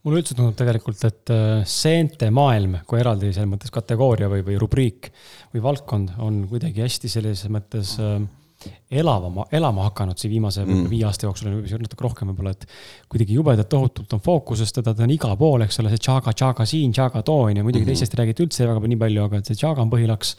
mulle 0.03 0.21
üldse 0.21 0.35
tundub 0.37 0.55
tegelikult, 0.59 1.03
et 1.07 1.33
äh, 1.33 1.63
seente 1.65 2.29
maailm 2.29 2.81
kui 2.85 2.99
eraldi 2.99 3.33
selles 3.33 3.49
mõttes 3.49 3.73
kategooria 3.73 4.29
või, 4.29 4.43
või 4.45 4.59
rubriik 4.61 5.11
või 5.53 5.63
valdkond 5.63 6.17
on 6.19 6.43
kuidagi 6.51 6.85
hästi 6.85 7.09
selles 7.09 7.47
mõttes 7.49 7.95
äh, 7.99 8.19
elavama, 8.91 9.45
elama 9.51 9.87
hakanud 9.89 10.19
siin 10.19 10.31
viimase 10.35 10.65
mm. 10.65 10.85
viie 10.89 11.05
aasta 11.07 11.27
jooksul, 11.27 11.57
natuke 11.81 12.05
rohkem 12.05 12.31
võib-olla, 12.31 12.53
et 12.55 12.67
kuidagi 13.11 13.37
jubedalt 13.37 13.69
tohutult 13.71 14.13
on 14.17 14.21
fookuses, 14.23 14.73
teda 14.75 14.93
ta 14.95 15.05
on 15.05 15.15
igal 15.15 15.35
pool, 15.39 15.65
eks 15.65 15.81
ole, 15.81 15.91
see 15.93 16.05
Chaga, 16.05 16.33
Chaga 16.37 16.67
siin, 16.69 16.93
Chaga 16.95 17.23
too 17.25 17.49
on 17.49 17.57
ju, 17.57 17.65
muidugi 17.65 17.83
mm 17.83 17.89
-hmm. 17.89 17.91
teistest 17.93 18.15
ei 18.15 18.23
räägita 18.23 18.45
üldse 18.45 18.67
väga 18.69 18.87
nii 18.87 19.01
palju, 19.03 19.25
aga 19.25 19.43
see 19.43 19.55
Chaga 19.55 19.81
on 19.81 19.91
põhilaks. 19.91 20.35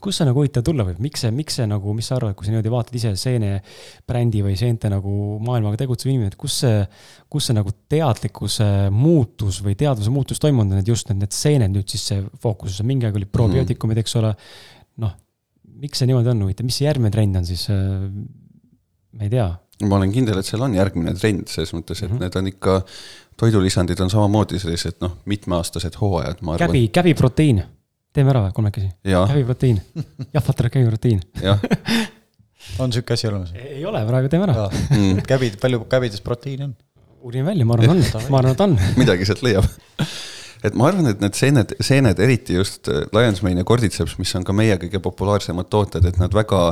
kust 0.00 0.18
see 0.18 0.26
nagu 0.26 0.40
huvitav 0.40 0.64
tulla 0.66 0.82
võib, 0.82 0.98
miks 0.98 1.20
see, 1.20 1.30
miks 1.30 1.54
see 1.54 1.66
nagu, 1.66 1.92
mis 1.94 2.06
sa 2.06 2.16
arvad, 2.16 2.34
kui 2.34 2.46
sa 2.46 2.50
niimoodi 2.50 2.70
vaatad 2.70 2.94
ise 2.94 3.12
seene 3.16 3.62
brändi 4.06 4.42
või 4.42 4.56
seente 4.58 4.88
nagu 4.90 5.38
maailmaga 5.38 5.76
tegutsev 5.76 6.10
inimene, 6.10 6.26
et 6.26 6.36
kus 6.36 6.58
see, 6.60 6.80
kus 7.30 7.46
see 7.46 7.54
nagu 7.54 7.70
teadlikkuse 7.88 8.90
muutus 8.90 9.62
või 9.62 9.76
teadvuse 9.78 10.10
muutus 10.10 10.42
toimunud 10.42 10.72
on, 10.72 10.78
et 10.78 10.88
just 10.88 11.08
need, 11.08 11.20
need 11.22 11.32
seened 11.32 11.70
nüüd 11.70 11.86
siis 11.88 12.02
see 12.02 12.24
fookuses 12.42 12.80
on, 12.80 12.86
mingi 12.86 13.06
aeg 13.06 13.14
olid 13.14 13.30
probiootikumid, 13.30 14.02
eks 14.02 14.16
ole. 14.16 14.34
noh 14.96 15.14
miks 15.82 16.00
see 16.00 16.08
niimoodi 16.10 16.32
on, 16.32 16.42
huvitav, 16.46 16.66
mis 16.68 16.80
see 16.80 16.88
järgmine 16.88 17.12
trend 17.14 17.40
on 17.40 17.46
siis? 17.48 17.66
Äh, 17.72 18.08
ma 19.16 19.26
ei 19.26 19.32
tea. 19.32 19.46
ma 19.86 19.98
olen 19.98 20.12
kindel, 20.12 20.40
et 20.40 20.48
seal 20.48 20.64
on 20.64 20.74
järgmine 20.76 21.14
trend 21.18 21.52
selles 21.52 21.74
mõttes, 21.76 22.00
et 22.02 22.08
mm 22.08 22.16
-hmm. 22.16 22.24
need 22.24 22.36
on 22.40 22.50
ikka, 22.52 22.76
toidulisandid 23.36 24.00
on 24.00 24.10
samamoodi 24.10 24.60
sellised 24.62 25.00
noh, 25.04 25.18
mitmeaastased 25.28 25.98
hooajad, 26.00 26.40
ma 26.40 26.54
arvan. 26.54 26.68
käbi, 26.68 26.88
käbiproteiin, 26.88 27.62
teeme 28.12 28.32
ära 28.32 28.46
või 28.46 28.54
kolmekesi? 28.56 28.90
käbiproteiin, 29.04 29.82
jahvatar 30.32 30.70
käbiproteiin 30.70 31.20
jah 31.42 31.60
on 32.82 32.92
sihuke 32.92 33.14
asi 33.14 33.28
olemas? 33.28 33.52
ei 33.54 33.84
ole, 33.84 34.04
praegu 34.06 34.28
teeme 34.32 34.48
ära. 34.48 34.68
Mm. 34.90 35.22
käbid, 35.28 35.60
palju 35.60 35.84
käbides 35.90 36.20
proteiini 36.20 36.70
on? 36.70 36.76
uurin 37.20 37.44
välja, 37.44 37.66
ma 37.66 37.74
arvan, 37.74 37.96
on, 37.96 38.02
ma 38.32 38.40
arvan, 38.40 38.52
et 38.56 38.64
on 38.64 38.78
midagi 38.96 39.28
sealt 39.28 39.44
leiab 39.46 39.68
et 40.66 40.76
ma 40.78 40.88
arvan, 40.90 41.10
et 41.10 41.22
need 41.22 41.36
seened, 41.38 41.74
seened, 41.84 42.20
eriti 42.22 42.56
just 42.58 42.90
äh, 42.92 43.04
Lions 43.14 43.42
Mane 43.46 43.62
ja 43.62 43.68
Cordyceps, 43.68 44.16
mis 44.20 44.34
on 44.38 44.46
ka 44.46 44.54
meie 44.56 44.76
kõige 44.82 45.00
populaarsemad 45.04 45.70
tooted, 45.72 46.06
et 46.08 46.20
nad 46.20 46.34
väga, 46.34 46.62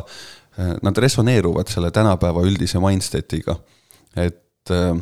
äh, 0.59 0.75
nad 0.85 1.01
resoneeruvad 1.05 1.71
selle 1.73 1.93
tänapäeva 1.95 2.45
üldise 2.47 2.83
mindset'iga. 2.83 3.59
et 4.15 4.71
äh, 4.71 4.95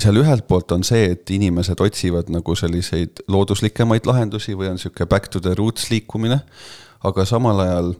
seal 0.00 0.18
ühelt 0.18 0.46
poolt 0.48 0.72
on 0.74 0.84
see, 0.86 1.12
et 1.14 1.30
inimesed 1.30 1.80
otsivad 1.80 2.30
nagu 2.34 2.54
selliseid 2.58 3.22
looduslikemaid 3.30 4.08
lahendusi 4.08 4.56
või 4.58 4.72
on 4.72 4.80
sihuke 4.82 5.06
back 5.06 5.30
to 5.30 5.40
the 5.40 5.54
roots 5.54 5.90
liikumine, 5.90 6.40
aga 7.06 7.24
samal 7.28 7.62
ajal 7.62 7.92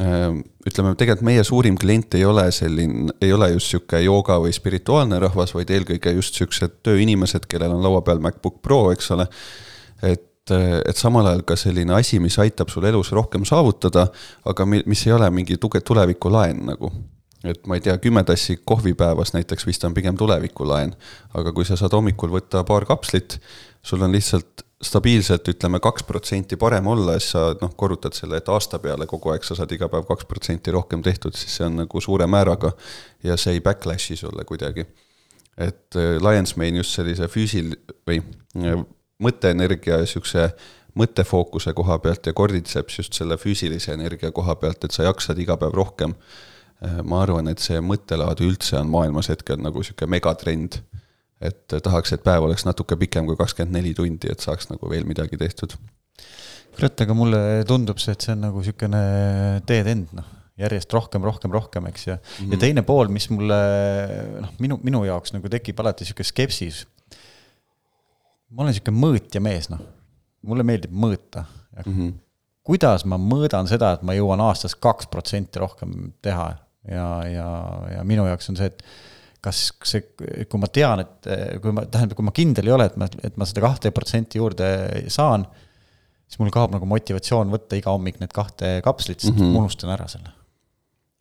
ütleme, 0.00 0.94
tegelikult 0.96 1.26
meie 1.26 1.44
suurim 1.44 1.76
klient 1.76 2.14
ei 2.16 2.24
ole 2.24 2.46
selline, 2.54 3.12
ei 3.20 3.32
ole 3.32 3.50
just 3.52 3.72
sihuke 3.72 4.00
jooga 4.00 4.38
või 4.40 4.54
spirituaalne 4.56 5.18
rahvas, 5.20 5.52
vaid 5.52 5.70
eelkõige 5.70 6.14
just 6.16 6.38
siuksed 6.40 6.78
tööinimesed, 6.86 7.44
kellel 7.50 7.74
on 7.76 7.84
laua 7.84 8.00
peal 8.06 8.22
MacBook 8.24 8.62
Pro, 8.64 8.86
eks 8.94 9.10
ole. 9.12 9.28
et, 10.02 10.52
et 10.52 10.96
samal 10.96 11.28
ajal 11.28 11.44
ka 11.46 11.56
selline 11.60 11.92
asi, 11.94 12.20
mis 12.24 12.38
aitab 12.40 12.72
sul 12.72 12.88
elus 12.88 13.12
rohkem 13.12 13.44
saavutada, 13.44 14.08
aga 14.48 14.66
mis 14.66 15.06
ei 15.06 15.12
ole 15.12 15.28
mingi 15.30 15.60
tugev 15.60 15.84
tulevikulaen 15.84 16.64
nagu 16.72 16.92
et 17.44 17.66
ma 17.66 17.74
ei 17.74 17.82
tea, 17.82 17.96
kümme 17.98 18.22
tassi 18.24 18.60
kohvi 18.64 18.94
päevas 18.94 19.32
näiteks 19.34 19.66
vist 19.66 19.84
on 19.84 19.94
pigem 19.94 20.16
tulevikulaen, 20.18 20.92
aga 21.34 21.52
kui 21.52 21.66
sa 21.66 21.74
saad 21.76 21.94
hommikul 21.96 22.30
võtta 22.30 22.62
paar 22.64 22.86
kapslit, 22.86 23.40
sul 23.82 24.04
on 24.06 24.14
lihtsalt 24.14 24.62
stabiilselt 24.82 25.48
ütleme 25.48 25.80
kaks 25.82 26.02
protsenti 26.06 26.56
parem 26.58 26.86
olla, 26.90 27.14
siis 27.18 27.32
sa 27.36 27.44
noh, 27.60 27.72
korrutad 27.78 28.16
selle, 28.16 28.40
et 28.40 28.48
aasta 28.50 28.80
peale 28.82 29.06
kogu 29.10 29.32
aeg 29.32 29.46
sa 29.46 29.56
saad 29.58 29.72
iga 29.74 29.88
päev 29.92 30.06
kaks 30.08 30.26
protsenti 30.30 30.74
rohkem 30.74 31.02
tehtud, 31.02 31.36
siis 31.38 31.56
see 31.58 31.68
on 31.68 31.82
nagu 31.84 32.02
suure 32.02 32.26
määraga 32.30 32.72
ja 33.22 33.38
see 33.38 33.56
ei 33.56 33.64
backlash'i 33.64 34.18
sulle 34.18 34.44
kuidagi. 34.48 34.86
et 35.58 35.96
äh, 35.96 36.16
Lions 36.16 36.56
Main 36.56 36.76
just 36.76 36.96
sellise 36.96 37.28
füüsil- 37.28 37.76
või 38.08 38.22
äh, 38.56 38.84
mõtteenergia 39.22 39.98
ja 40.00 40.06
siukse 40.06 40.48
mõttefookuse 40.98 41.74
koha 41.76 41.98
pealt 41.98 42.26
ja 42.26 42.32
Cordyceps 42.32 42.98
just 42.98 43.12
selle 43.12 43.36
füüsilise 43.36 43.92
energia 43.92 44.32
koha 44.32 44.56
pealt, 44.56 44.84
et 44.84 44.92
sa 44.92 45.04
jaksad 45.04 45.38
iga 45.38 45.56
päev 45.56 45.76
rohkem. 45.76 46.14
Äh, 46.82 47.02
ma 47.04 47.22
arvan, 47.22 47.48
et 47.48 47.62
see 47.62 47.80
mõttelaad 47.80 48.40
üldse 48.42 48.80
on 48.80 48.90
maailmas 48.90 49.28
hetkel 49.28 49.60
nagu 49.62 49.84
sihuke 49.84 50.08
megatrend 50.08 50.80
et 51.42 51.76
tahaks, 51.84 52.14
et 52.14 52.22
päev 52.24 52.46
oleks 52.46 52.66
natuke 52.68 52.96
pikem 53.00 53.26
kui 53.28 53.38
kakskümmend 53.38 53.76
neli 53.78 53.94
tundi, 53.96 54.30
et 54.32 54.44
saaks 54.44 54.70
nagu 54.70 54.90
veel 54.90 55.06
midagi 55.08 55.38
tehtud. 55.40 55.74
kurat, 56.76 57.02
aga 57.04 57.16
mulle 57.16 57.40
tundub 57.68 58.00
see, 58.00 58.14
et 58.16 58.24
see 58.24 58.32
on 58.32 58.46
nagu 58.46 58.62
niisugune 58.62 59.02
teed-end, 59.68 60.14
noh, 60.16 60.28
järjest 60.60 60.94
rohkem, 60.94 61.24
rohkem, 61.26 61.52
rohkem, 61.52 61.86
eks 61.90 62.06
ju 62.06 62.14
mm. 62.14 62.22
-hmm. 62.22 62.52
ja 62.52 62.58
teine 62.64 62.82
pool, 62.82 63.08
mis 63.12 63.28
mulle 63.30 63.60
noh, 64.40 64.52
minu, 64.58 64.78
minu 64.82 65.04
jaoks 65.04 65.34
nagu 65.36 65.48
tekib 65.52 65.80
alati 65.80 66.04
niisugune 66.04 66.28
skepsis. 66.28 66.86
ma 68.50 68.62
olen 68.62 68.72
niisugune 68.72 68.98
mõõtja 69.06 69.40
mees, 69.40 69.70
noh, 69.72 69.80
mulle 70.42 70.64
meeldib 70.66 70.92
mõõta 70.92 71.44
mm. 71.44 71.92
-hmm. 71.92 72.12
kuidas 72.62 73.04
ma 73.04 73.18
mõõdan 73.18 73.68
seda, 73.68 73.92
et 73.96 74.02
ma 74.02 74.14
jõuan 74.14 74.40
aastas 74.40 74.74
kaks 74.74 75.06
protsenti 75.12 75.58
rohkem 75.58 76.12
teha 76.22 76.52
ja, 76.88 77.08
ja, 77.28 77.48
ja 77.96 78.04
minu 78.04 78.26
jaoks 78.26 78.50
on 78.50 78.56
see, 78.60 78.70
et 78.72 78.82
kas 79.42 79.64
see, 79.88 80.04
kui 80.46 80.60
ma 80.62 80.68
tean, 80.70 81.02
et 81.02 81.28
kui 81.62 81.74
ma, 81.74 81.84
tähendab, 81.90 82.16
kui 82.18 82.26
ma 82.26 82.34
kindel 82.36 82.70
ei 82.70 82.74
ole, 82.76 82.86
et 82.90 82.96
ma, 83.00 83.08
et 83.26 83.36
ma 83.40 83.48
seda 83.48 83.64
kahte 83.64 83.90
protsenti 83.94 84.38
juurde 84.38 84.68
saan, 85.10 85.48
siis 86.28 86.40
mul 86.40 86.52
kaob 86.54 86.72
nagu 86.76 86.86
motivatsioon 86.88 87.50
võtta 87.52 87.76
iga 87.78 87.92
hommik 87.92 88.20
need 88.22 88.32
kahte 88.34 88.78
kapslit, 88.84 89.20
sest 89.20 89.34
mm 89.34 89.42
-hmm. 89.42 89.52
ma 89.56 89.66
unustan 89.66 89.90
ära 89.90 90.08
selle. 90.08 90.32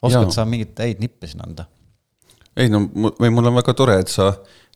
oskad 0.02 0.30
Jaa. 0.30 0.32
sa 0.32 0.46
mingeid 0.46 0.80
häid 0.80 1.02
nippe 1.02 1.28
siin 1.28 1.44
anda? 1.48 1.66
ei 2.56 2.70
no, 2.70 2.86
või 2.94 3.30
mul 3.32 3.48
on 3.48 3.56
väga 3.56 3.74
tore, 3.74 4.00
et 4.00 4.12
sa 4.12 4.32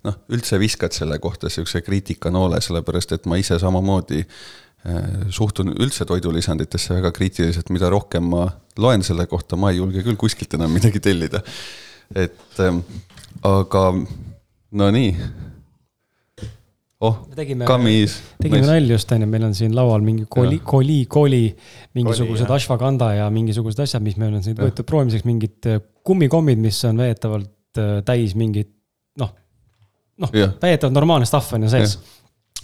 noh, 0.05 0.19
üldse 0.31 0.59
viskad 0.59 0.95
selle 0.95 1.19
kohta 1.19 1.49
sihukese 1.51 1.81
kriitikanoole, 1.85 2.61
sellepärast 2.61 3.15
et 3.17 3.25
ma 3.25 3.39
ise 3.41 3.57
samamoodi 3.59 4.21
äh, 4.21 5.25
suhtun 5.29 5.73
üldse 5.73 6.05
toidulisanditesse 6.05 6.93
väga 6.99 7.11
kriitiliselt, 7.15 7.69
mida 7.73 7.89
rohkem 7.89 8.29
ma 8.31 8.47
loen 8.77 9.03
selle 9.03 9.27
kohta, 9.31 9.55
ma 9.59 9.71
ei 9.71 9.81
julge 9.81 10.03
küll 10.05 10.19
kuskilt 10.19 10.53
enam 10.57 10.71
midagi 10.75 10.99
tellida. 11.03 11.41
Et 12.13 12.61
ähm, 12.63 12.83
aga 13.45 13.87
no 14.75 14.91
nii. 14.91 15.15
Oh, 17.05 17.17
tegime, 17.35 17.67
tegime 18.39 18.61
nalja 18.63 18.95
just, 18.95 19.09
on 19.11 19.25
ju, 19.25 19.27
meil 19.29 19.43
on 19.43 19.53
siin 19.53 19.73
laual 19.75 20.01
mingi 20.01 20.23
koli, 20.31 20.61
koli, 20.63 21.01
koli, 21.11 21.43
mingisugused 21.97 22.49
ashwagandha 22.55 23.09
ja 23.17 23.25
mingisugused 23.33 23.81
asjad, 23.83 24.03
mis 24.05 24.15
meil 24.17 24.37
on 24.37 24.45
siin 24.45 24.55
võetud 24.57 24.87
proovimiseks, 24.87 25.25
mingid 25.27 25.69
äh, 25.69 25.81
kummikommid, 26.07 26.61
mis 26.63 26.79
on 26.87 27.03
veetavalt 27.03 27.81
äh, 27.81 27.97
täis 28.07 28.33
mingit 28.39 28.71
noh, 29.21 29.33
noh, 30.23 30.31
väidetavalt 30.33 30.95
normaalne 30.95 31.27
stuff 31.29 31.53
on 31.57 31.67
ju 31.67 31.73
sees 31.75 31.97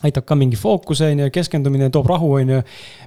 aitab 0.07 0.25
ka 0.27 0.37
mingi 0.39 0.59
fookuse, 0.59 1.11
on 1.13 1.23
ju, 1.23 1.31
keskendumine, 1.33 1.89
toob 1.93 2.09
rahu, 2.09 2.33
on 2.39 2.55
ju. 2.55 2.61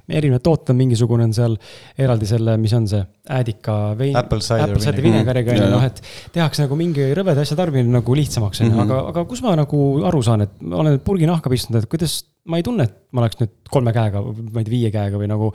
erinevad 0.08 0.44
tooted 0.44 0.74
on 0.74 0.78
mingisugune 0.78 1.24
on 1.24 1.32
seal 1.36 1.56
eraldi 1.98 2.28
selle, 2.28 2.56
mis 2.60 2.74
on 2.76 2.86
see, 2.90 3.00
äädika 3.38 3.78
vein. 3.98 4.16
Apple 4.20 4.40
cider 4.44 5.00
vinegariga, 5.02 5.54
on 5.54 5.62
ju, 5.62 5.70
noh, 5.72 5.86
et 5.86 6.02
tehakse 6.34 6.66
nagu 6.66 6.78
mingi 6.78 7.08
rõveda 7.16 7.44
asja 7.44 7.56
tarbimine 7.58 7.98
nagu 7.98 8.18
lihtsamaks, 8.18 8.62
on 8.62 8.70
ju, 8.70 8.76
mhm. 8.76 8.84
aga, 8.86 9.00
aga 9.14 9.24
kus 9.30 9.42
ma 9.44 9.56
nagu 9.58 9.80
aru 10.10 10.22
saan, 10.26 10.46
et 10.46 10.60
ma 10.62 10.84
olen 10.84 11.00
purgi 11.04 11.30
nahka 11.30 11.52
pistnud, 11.52 11.80
et 11.80 11.90
kuidas, 11.90 12.20
ma 12.50 12.60
ei 12.60 12.66
tunne, 12.66 12.86
et 12.88 13.00
ma 13.12 13.24
oleks 13.24 13.40
nüüd 13.40 13.56
kolme 13.72 13.96
käega, 13.96 14.22
ma 14.22 14.60
ei 14.60 14.68
tea, 14.68 14.76
viie 14.76 14.94
käega 14.94 15.20
või 15.20 15.30
nagu 15.30 15.52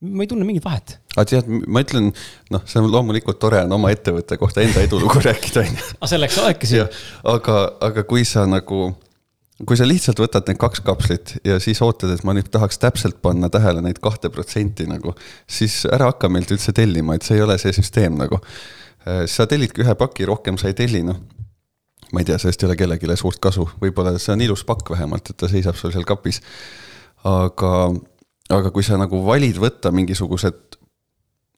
ma 0.00 0.22
ei 0.22 0.30
tunne 0.30 0.46
mingit 0.46 0.64
vahet. 0.64 0.98
aga 1.16 1.26
tead, 1.26 1.48
ma 1.66 1.82
ütlen, 1.82 2.12
noh, 2.54 2.62
see 2.70 2.78
on 2.80 2.90
loomulikult 2.92 3.40
tore 3.42 3.64
on 3.64 3.74
oma 3.74 3.90
ettevõtte 3.94 4.38
kohta 4.38 4.62
enda 4.62 4.84
edulugu 4.86 5.22
rääkida, 5.24 5.64
on 5.64 5.74
ju. 5.74 5.86
aga 5.98 6.10
selleks 6.12 6.38
sa 6.38 6.44
oledki 6.46 6.70
siin. 6.70 6.98
aga, 7.34 7.58
aga 7.88 8.04
kui 8.08 8.26
sa 8.28 8.46
nagu 8.46 8.92
kui 9.66 9.78
sa 9.78 9.86
lihtsalt 9.88 10.20
võtad 10.22 10.46
need 10.48 10.58
kaks 10.60 10.82
kapslit 10.86 11.32
ja 11.46 11.56
siis 11.62 11.80
ootad, 11.82 12.12
et 12.14 12.22
ma 12.26 12.34
nüüd 12.36 12.50
tahaks 12.52 12.78
täpselt 12.78 13.18
panna 13.24 13.50
tähele 13.50 13.82
neid 13.82 13.98
kahte 14.02 14.30
protsenti 14.30 14.86
nagu, 14.86 15.14
siis 15.50 15.80
ära 15.90 16.12
hakka 16.12 16.30
meilt 16.30 16.52
üldse 16.54 16.74
tellima, 16.76 17.16
et 17.16 17.26
see 17.26 17.38
ei 17.38 17.44
ole 17.46 17.58
see 17.58 17.74
süsteem 17.74 18.18
nagu. 18.20 18.38
Äh, 19.02 19.24
sa 19.30 19.48
tellidki 19.50 19.82
ühe 19.82 19.96
paki, 19.98 20.28
rohkem 20.30 20.60
sa 20.60 20.70
ei 20.70 20.78
telli, 20.78 21.02
noh. 21.06 21.18
ma 22.12 22.22
ei 22.22 22.28
tea, 22.28 22.38
sellest 22.40 22.62
ei 22.62 22.70
ole 22.70 22.78
kellelegi 22.78 23.18
suurt 23.18 23.40
kasu, 23.42 23.66
võib-olla 23.82 24.14
see 24.16 24.32
on 24.36 24.46
ilus 24.46 24.62
pakk 24.68 24.94
vähemalt, 24.94 25.32
et 25.32 25.36
ta 25.36 25.50
seisab 25.50 25.76
sul 25.76 25.92
seal 25.92 26.06
kapis. 26.08 26.40
aga, 27.26 27.72
aga 28.54 28.70
kui 28.70 28.86
sa 28.86 28.96
nagu 29.00 29.24
valid 29.26 29.58
võtta 29.58 29.90
mingisugused 29.92 30.77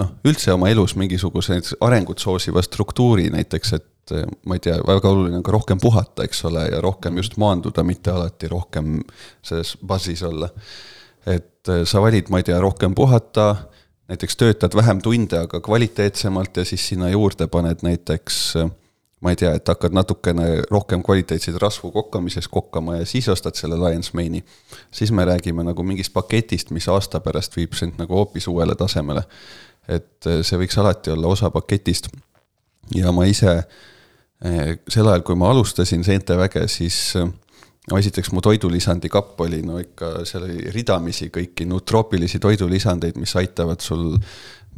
noh, 0.00 0.16
üldse 0.24 0.52
oma 0.54 0.70
elus 0.72 0.96
mingisuguse 0.96 1.60
arengut 1.84 2.18
soosiva 2.18 2.62
struktuuri 2.64 3.28
näiteks, 3.30 3.72
et 3.78 3.88
et 4.10 4.18
eh, 4.18 4.30
ma 4.46 4.56
ei 4.56 4.62
tea, 4.64 4.78
väga 4.86 5.10
oluline 5.10 5.38
on 5.38 5.44
ka 5.46 5.54
rohkem 5.54 5.80
puhata, 5.80 6.24
eks 6.26 6.44
ole, 6.48 6.66
ja 6.72 6.80
rohkem 6.82 7.18
just 7.20 7.36
maanduda, 7.40 7.84
mitte 7.86 8.12
alati 8.12 8.48
rohkem 8.50 9.00
selles 9.42 9.76
basis 9.86 10.22
olla. 10.26 10.50
et 11.26 11.68
eh, 11.68 11.84
sa 11.84 12.02
valid, 12.02 12.30
ma 12.30 12.40
ei 12.40 12.48
tea, 12.48 12.58
rohkem 12.60 12.94
puhata, 12.94 13.54
näiteks 14.10 14.36
töötad 14.36 14.74
vähem 14.74 15.02
tunde, 15.02 15.38
aga 15.38 15.60
kvaliteetsemalt 15.60 16.56
ja 16.56 16.64
siis 16.64 16.88
sinna 16.88 17.10
juurde 17.10 17.46
paned 17.46 17.84
näiteks 17.86 18.40
eh, 18.56 18.70
ma 19.20 19.34
ei 19.34 19.36
tea, 19.36 19.52
et 19.54 19.68
hakkad 19.68 19.94
natukene 19.94 20.62
rohkem 20.70 21.02
kvaliteetseid 21.04 21.58
rasvu 21.60 21.90
kokkamises 21.92 22.48
kokkama 22.48 23.02
ja 23.02 23.06
siis 23.06 23.28
ostad 23.28 23.54
selle 23.54 23.76
Lions 23.76 24.14
Mane'i. 24.16 24.42
siis 24.90 25.12
me 25.12 25.24
räägime 25.24 25.64
nagu 25.64 25.82
mingist 25.82 26.12
paketist, 26.12 26.70
mis 26.70 26.88
aasta 26.88 27.20
pärast 27.20 27.56
viib 27.56 27.76
sind 27.76 28.00
nagu 28.00 28.16
hoopis 28.16 28.48
uuele 28.48 28.74
tasemele. 28.74 29.22
Et 29.90 30.28
see 30.46 30.58
võiks 30.60 30.78
alati 30.78 31.10
olla 31.10 31.28
osa 31.28 31.50
paketist. 31.50 32.08
ja 32.94 33.12
ma 33.12 33.24
ise 33.26 33.60
Eh, 34.40 34.78
sel 34.88 35.04
ajal, 35.04 35.20
kui 35.20 35.36
ma 35.36 35.50
alustasin 35.52 36.04
Seente 36.04 36.36
väge, 36.40 36.62
siis 36.72 37.12
no 37.14 37.98
esiteks 37.98 38.30
mu 38.32 38.40
toidulisandi 38.40 39.10
kapp 39.12 39.40
oli 39.44 39.60
no 39.66 39.76
ikka, 39.82 40.22
seal 40.28 40.46
oli 40.46 40.72
ridamisi 40.72 41.28
kõiki 41.34 41.66
nutroopilisi 41.68 42.40
toidulisandeid, 42.40 43.18
mis 43.20 43.36
aitavad 43.36 43.84
sul 43.84 44.14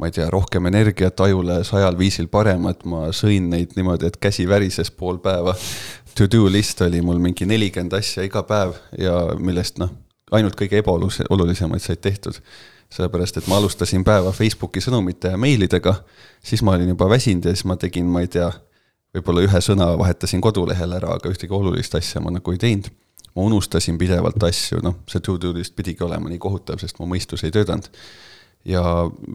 ma 0.01 0.09
ei 0.09 0.15
tea, 0.17 0.27
rohkem 0.33 0.67
energiat 0.67 1.21
ajule 1.23 1.61
sajal 1.63 1.95
viisil 1.95 2.27
paremat, 2.33 2.83
ma 2.89 3.05
sõin 3.15 3.47
neid 3.53 3.77
niimoodi, 3.77 4.09
et 4.09 4.19
käsi 4.19 4.43
värises 4.49 4.91
pool 4.91 5.21
päeva. 5.23 5.53
To-do 6.17 6.49
list 6.51 6.81
oli 6.83 6.99
mul 7.05 7.21
mingi 7.23 7.47
nelikümmend 7.47 7.95
asja 7.95 8.25
iga 8.27 8.43
päev 8.45 8.75
ja 8.99 9.15
millest 9.39 9.79
noh, 9.79 9.93
ainult 10.35 10.57
kõige 10.59 10.81
ebaolulisemaid 10.83 11.81
said 11.81 12.03
tehtud. 12.03 12.41
Sellepärast, 12.93 13.37
et 13.37 13.47
ma 13.49 13.57
alustasin 13.57 14.03
päeva 14.05 14.31
Facebooki 14.31 14.81
sõnumite 14.83 15.33
ja 15.33 15.37
meilidega, 15.37 15.95
siis 16.45 16.61
ma 16.61 16.75
olin 16.77 16.93
juba 16.93 17.09
väsinud 17.09 17.45
ja 17.49 17.55
siis 17.55 17.65
ma 17.69 17.77
tegin, 17.81 18.05
ma 18.05 18.21
ei 18.21 18.29
tea 18.31 18.51
võib-olla 19.13 19.45
ühe 19.45 19.61
sõna 19.61 19.91
vahetasin 19.99 20.41
kodulehel 20.41 20.97
ära, 20.97 21.15
aga 21.17 21.31
ühtegi 21.31 21.53
olulist 21.53 21.95
asja 21.97 22.21
ma 22.23 22.33
nagu 22.33 22.53
ei 22.53 22.61
teinud. 22.61 22.89
ma 23.33 23.47
unustasin 23.47 23.95
pidevalt 23.97 24.43
asju, 24.45 24.77
noh, 24.85 24.99
see 25.09 25.21
to-do 25.25 25.55
list 25.55 25.73
pidigi 25.73 26.03
olema 26.05 26.29
nii 26.29 26.37
kohutav, 26.37 26.77
sest 26.77 26.99
mu 26.99 27.07
mõistus 27.09 27.41
ei 27.45 27.53
töötanud. 27.53 27.89
ja 28.65 28.81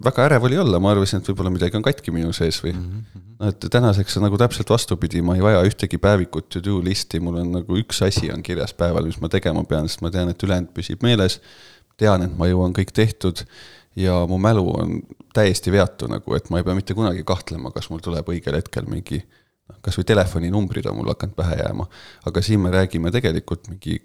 väga 0.04 0.24
ärev 0.24 0.46
oli 0.48 0.58
olla, 0.58 0.78
ma 0.80 0.92
arvasin, 0.94 1.20
et 1.20 1.30
võib-olla 1.30 1.50
midagi 1.52 1.76
on 1.76 1.82
katki 1.84 2.14
minu 2.14 2.32
sees 2.32 2.62
või 2.64 2.72
mm 2.72 2.84
-hmm. 2.84 3.24
no 3.40 3.48
et 3.48 3.66
tänaseks 3.70 4.16
on 4.16 4.22
nagu 4.24 4.38
täpselt 4.38 4.70
vastupidi, 4.70 5.22
ma 5.22 5.34
ei 5.36 5.42
vaja 5.42 5.62
ühtegi 5.62 5.98
päevikut 5.98 6.48
to-do 6.48 6.78
listi, 6.84 7.20
mul 7.20 7.36
on 7.42 7.52
nagu 7.58 7.76
üks 7.76 8.02
asi 8.06 8.32
on 8.32 8.42
kirjas 8.42 8.74
päeval, 8.74 9.04
mis 9.04 9.20
ma 9.20 9.28
tegema 9.28 9.64
pean, 9.64 9.88
sest 9.88 10.00
ma 10.00 10.10
tean, 10.10 10.28
et 10.28 10.42
ülejäänud 10.42 10.72
püsib 10.74 11.02
meeles. 11.02 11.40
Tean, 11.98 12.24
et 12.24 12.36
ma 12.38 12.48
jõuan 12.48 12.74
kõik 12.76 12.92
tehtud 12.94 13.42
ja 13.98 14.20
mu 14.30 14.38
mälu 14.38 14.64
on 14.74 15.00
täiesti 15.34 15.72
veatu 15.74 16.08
nagu, 16.10 16.34
et 16.36 16.50
ma 16.50 16.60
ei 16.60 16.66
pea 16.66 16.76
mitte 16.78 16.96
kunagi 16.96 17.24
kahtlema, 17.26 17.72
kas 17.74 17.90
mul 17.90 18.02
tuleb 18.04 18.28
õigel 18.30 18.58
hetkel 18.58 18.86
mingi 18.90 19.20
noh, 19.20 19.80
kasvõi 19.84 20.06
telefoninumbrid 20.08 20.86
on 20.90 20.98
mul 21.00 21.12
hakanud 21.12 21.36
pähe 21.38 21.58
jääma, 21.60 21.88
aga 22.30 22.44
siin 22.44 22.62
me 22.64 22.72
räägime 22.74 23.12
tegelikult 23.14 23.68
mingi 23.72 23.98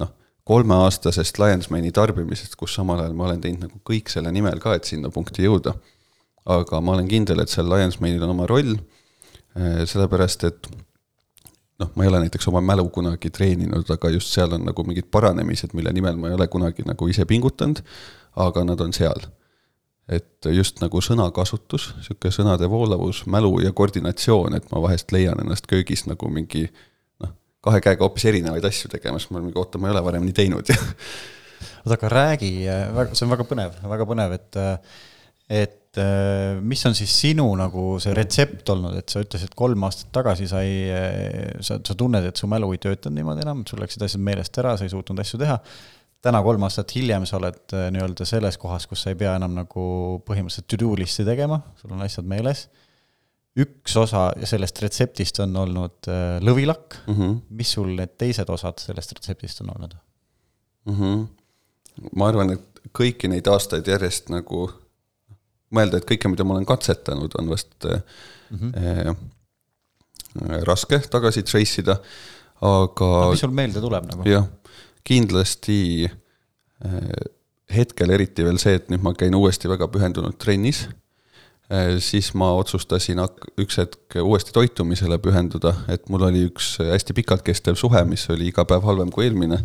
noh, 0.00 0.12
kolmeaastasest 0.50 1.40
Lionsmani 1.42 1.92
tarbimisest, 1.96 2.58
kus 2.60 2.74
samal 2.78 3.04
ajal 3.04 3.16
ma 3.18 3.28
olen 3.30 3.42
teinud 3.44 3.66
nagu 3.68 3.80
kõik 3.86 4.12
selle 4.12 4.32
nimel 4.34 4.60
ka, 4.62 4.76
et 4.76 4.90
sinna 4.90 5.12
punkti 5.14 5.46
jõuda. 5.46 5.74
aga 6.50 6.78
ma 6.80 6.94
olen 6.96 7.06
kindel, 7.06 7.42
et 7.42 7.52
seal 7.52 7.68
Lionsmanil 7.68 8.22
on 8.24 8.30
oma 8.32 8.46
roll, 8.48 8.72
eh, 9.54 9.82
sellepärast 9.86 10.44
et 10.48 10.70
noh, 11.80 11.90
ma 11.96 12.04
ei 12.04 12.10
ole 12.12 12.22
näiteks 12.24 12.48
oma 12.50 12.62
mälu 12.64 12.86
kunagi 12.92 13.30
treeninud, 13.34 13.88
aga 13.90 14.12
just 14.14 14.32
seal 14.34 14.52
on 14.56 14.64
nagu 14.68 14.84
mingid 14.86 15.08
paranemised, 15.12 15.74
mille 15.76 15.92
nimel 15.96 16.18
ma 16.20 16.30
ei 16.30 16.36
ole 16.36 16.46
kunagi 16.52 16.84
nagu 16.86 17.08
ise 17.10 17.26
pingutanud, 17.28 17.82
aga 18.46 18.64
nad 18.68 18.80
on 18.84 18.94
seal. 18.96 19.26
Et 20.10 20.50
just 20.50 20.80
nagu 20.82 21.00
sõnakasutus, 21.04 21.90
niisugune 21.98 22.34
sõnade 22.34 22.68
voolavus, 22.70 23.22
mälu 23.30 23.60
ja 23.62 23.70
koordinatsioon, 23.76 24.56
et 24.58 24.70
ma 24.72 24.82
vahest 24.82 25.12
leian 25.14 25.38
ennast 25.42 25.68
köögis 25.70 26.02
nagu 26.10 26.30
mingi 26.32 26.64
noh, 27.22 27.34
kahe 27.62 27.82
käega 27.84 28.04
hoopis 28.06 28.26
erinevaid 28.32 28.66
asju 28.66 28.90
tegemas, 28.90 29.28
ma 29.30 29.38
olen 29.38 29.48
mingi, 29.48 29.60
oota, 29.62 29.78
ma 29.78 29.90
ei 29.90 29.94
ole 29.94 30.04
varem 30.08 30.26
nii 30.26 30.36
teinud. 30.36 30.74
Oota, 31.80 31.96
aga 31.96 32.08
räägi, 32.08 32.48
see 33.12 33.24
on 33.24 33.30
väga 33.32 33.44
põnev, 33.48 33.74
väga 33.88 34.04
põnev, 34.08 34.32
et 34.36 34.58
et 35.50 35.79
mis 36.62 36.86
on 36.86 36.94
siis 36.94 37.10
sinu 37.22 37.48
nagu 37.58 37.96
see 37.98 38.12
retsept 38.14 38.68
olnud, 38.70 38.94
et 39.00 39.10
sa 39.10 39.24
ütlesid, 39.24 39.56
kolm 39.58 39.82
aastat 39.88 40.12
tagasi 40.14 40.46
sai, 40.46 40.68
sa, 41.66 41.80
sa 41.82 41.96
tunned, 41.98 42.28
et 42.28 42.38
su 42.38 42.46
mälu 42.46 42.68
ei 42.70 42.78
töötanud 42.78 43.18
niimoodi 43.18 43.42
enam, 43.42 43.64
sul 43.66 43.82
läksid 43.82 44.04
asjad 44.06 44.22
meelest 44.22 44.60
ära, 44.62 44.76
sa 44.78 44.86
ei 44.86 44.92
suutnud 44.92 45.18
asju 45.24 45.40
teha 45.42 45.58
täna, 46.24 46.42
kolm 46.44 46.66
aastat 46.66 46.92
hiljem, 46.96 47.24
sa 47.28 47.38
oled 47.38 47.74
äh, 47.76 47.88
nii-öelda 47.94 48.26
selles 48.28 48.58
kohas, 48.60 48.86
kus 48.88 49.04
sa 49.04 49.12
ei 49.12 49.18
pea 49.20 49.34
enam 49.38 49.56
nagu 49.56 49.82
põhimõtteliselt 50.26 50.68
to-do 50.70 50.92
list'i 51.00 51.24
tegema, 51.26 51.60
sul 51.80 51.94
on 51.96 52.04
asjad 52.04 52.28
meeles. 52.28 52.68
üks 53.60 53.96
osa 53.98 54.28
sellest 54.46 54.78
retseptist 54.78 55.40
on 55.42 55.56
olnud 55.58 56.06
äh, 56.08 56.36
lõvilakk 56.44 57.00
mm, 57.06 57.16
-hmm. 57.16 57.38
mis 57.58 57.72
sul 57.74 57.88
need 57.96 58.12
teised 58.18 58.48
osad 58.48 58.78
sellest 58.78 59.12
retseptist 59.16 59.60
on 59.64 59.72
olnud 59.74 59.96
mm? 60.86 60.94
-hmm. 60.94 61.24
ma 62.14 62.28
arvan, 62.28 62.52
et 62.54 62.84
kõiki 62.94 63.28
neid 63.28 63.48
aastaid 63.50 63.88
järjest 63.88 64.30
nagu 64.30 64.68
mõelda, 65.74 66.00
et 66.00 66.08
kõike, 66.08 66.30
mida 66.32 66.46
ma 66.46 66.56
olen 66.56 66.68
katsetanud, 66.68 67.34
on 67.38 67.50
vast 67.50 67.86
mm 67.86 68.58
-hmm. 68.58 69.10
äh, 69.10 70.62
raske 70.66 70.98
tagasi 71.10 71.42
trace 71.42 71.82
ida, 71.82 72.00
aga 72.60 73.10
no,. 73.24 73.30
mis 73.30 73.40
sul 73.40 73.54
meelde 73.54 73.80
tuleb 73.80 74.06
nagu? 74.10 74.28
jah 74.28 74.48
kindlasti 75.06 76.08
äh, 76.84 77.28
hetkel 77.70 78.12
eriti 78.14 78.44
veel 78.46 78.58
see, 78.62 78.76
et 78.78 78.90
nüüd 78.92 79.04
ma 79.04 79.14
käin 79.16 79.36
uuesti 79.36 79.70
väga 79.70 79.88
pühendunud 79.92 80.36
trennis, 80.40 80.84
äh, 81.70 81.96
siis 82.02 82.32
ma 82.38 82.52
otsustasin 82.58 83.22
üks 83.60 83.80
hetk 83.80 84.18
uuesti 84.22 84.54
toitumisele 84.56 85.20
pühenduda, 85.22 85.74
et 85.92 86.08
mul 86.12 86.28
oli 86.30 86.46
üks 86.50 86.76
hästi 86.82 87.16
pikalt 87.20 87.46
kestev 87.46 87.78
suhe, 87.80 88.04
mis 88.08 88.26
oli 88.32 88.50
iga 88.50 88.66
päev 88.68 88.86
halvem 88.86 89.12
kui 89.14 89.28
eelmine. 89.28 89.62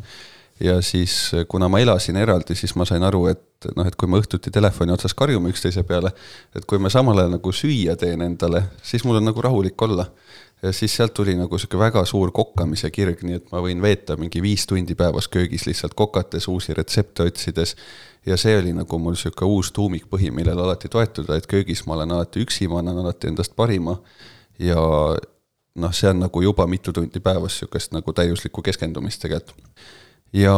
Ja 0.60 0.82
siis, 0.82 1.32
kuna 1.48 1.68
ma 1.70 1.80
elasin 1.80 2.16
eraldi, 2.16 2.56
siis 2.56 2.76
ma 2.76 2.86
sain 2.88 3.04
aru, 3.04 3.26
et 3.28 3.68
noh, 3.76 3.88
et 3.88 3.96
kui 4.00 4.08
me 4.10 4.20
õhtuti 4.22 4.52
telefoni 4.54 4.94
otsas 4.94 5.16
karjume 5.18 5.52
üksteise 5.52 5.84
peale, 5.88 6.14
et 6.56 6.66
kui 6.70 6.80
ma 6.80 6.92
samal 6.92 7.20
ajal 7.20 7.36
nagu 7.36 7.52
süüa 7.56 7.98
teen 8.00 8.24
endale, 8.24 8.64
siis 8.84 9.04
mul 9.06 9.20
on 9.20 9.28
nagu 9.32 9.42
rahulik 9.42 9.82
olla. 9.82 10.08
ja 10.64 10.72
siis 10.74 10.96
sealt 10.96 11.14
tuli 11.14 11.36
nagu 11.36 11.58
sihuke 11.60 11.78
väga 11.78 12.06
suur 12.06 12.32
kokkamise 12.32 12.90
kirg, 12.92 13.20
nii 13.28 13.36
et 13.36 13.52
ma 13.52 13.60
võin 13.62 13.82
veeta 13.84 14.16
mingi 14.18 14.42
viis 14.42 14.64
tundi 14.66 14.96
päevas 14.96 15.28
köögis 15.28 15.66
lihtsalt 15.68 15.94
kokates, 15.94 16.48
uusi 16.48 16.74
retsepte 16.74 17.24
otsides. 17.24 17.76
ja 18.26 18.38
see 18.38 18.58
oli 18.58 18.74
nagu 18.74 19.00
mul 19.00 19.16
sihuke 19.20 19.46
uus 19.46 19.72
tuumikpõhi, 19.72 20.32
millele 20.32 20.62
alati 20.62 20.90
toetuda, 20.90 21.36
et 21.36 21.48
köögis 21.48 21.86
ma 21.86 21.94
olen 22.00 22.12
alati 22.12 22.42
üksi, 22.42 22.68
ma 22.68 22.80
annan 22.80 23.04
alati 23.04 23.28
endast 23.28 23.56
parima. 23.56 24.00
ja 24.60 24.80
noh, 25.76 25.94
see 25.94 26.10
on 26.10 26.24
nagu 26.24 26.42
juba 26.42 26.68
mitu 26.68 26.94
tundi 26.94 27.20
päevas 27.20 27.60
sihukest 27.60 27.92
nagu 27.92 28.14
täiuslikku 28.14 28.62
keskendumist 28.62 29.22
tegelikult. 29.22 29.60
Ja, 30.36 30.58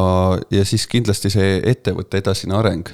ja 0.51 0.65
siis 0.65 0.87
kindlasti 0.89 1.29
see 1.33 1.61
ettevõtte 1.69 2.21
edasine 2.23 2.57
areng 2.57 2.89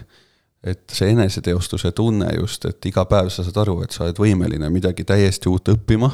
et 0.63 0.83
see 0.95 1.11
eneseteostuse 1.11 1.91
tunne 1.91 2.29
just, 2.37 2.65
et 2.65 2.85
iga 2.87 3.03
päev 3.09 3.29
sa 3.33 3.43
saad 3.43 3.59
aru, 3.65 3.81
et 3.83 3.95
sa 3.95 4.05
oled 4.05 4.19
võimeline 4.19 4.69
midagi 4.71 5.03
täiesti 5.07 5.51
uut 5.51 5.73
õppima, 5.73 6.09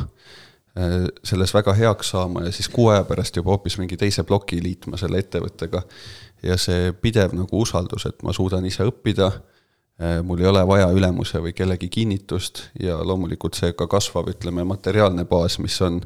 äh, 0.78 0.95
selles 1.26 1.53
väga 1.53 1.76
heaks 1.78 2.15
saama 2.15 2.47
ja 2.47 2.53
siis 2.55 2.70
kuu 2.74 2.89
aja 2.93 3.03
pärast 3.05 3.38
juba 3.38 3.53
hoopis 3.53 3.78
mingi 3.82 3.97
teise 3.97 4.26
ploki 4.26 4.61
liitma 4.63 4.97
selle 4.97 5.22
ettevõttega. 5.22 5.84
ja 6.43 6.55
see 6.57 6.93
pidev 6.95 7.34
nagu 7.36 7.59
usaldus, 7.59 8.05
et 8.07 8.22
ma 8.24 8.32
suudan 8.34 8.65
ise 8.65 8.86
õppida, 8.88 9.28
äh, 10.01 10.22
mul 10.24 10.39
ei 10.39 10.47
ole 10.47 10.65
vaja 10.67 10.89
ülemuse 10.95 11.41
või 11.43 11.53
kellegi 11.53 11.89
kinnitust 11.89 12.70
ja 12.80 12.97
loomulikult 13.03 13.59
see 13.59 13.74
ka 13.74 13.88
kasvav, 13.88 14.32
ütleme, 14.32 14.63
materiaalne 14.63 15.26
baas, 15.26 15.59
mis 15.59 15.82
on 15.82 16.01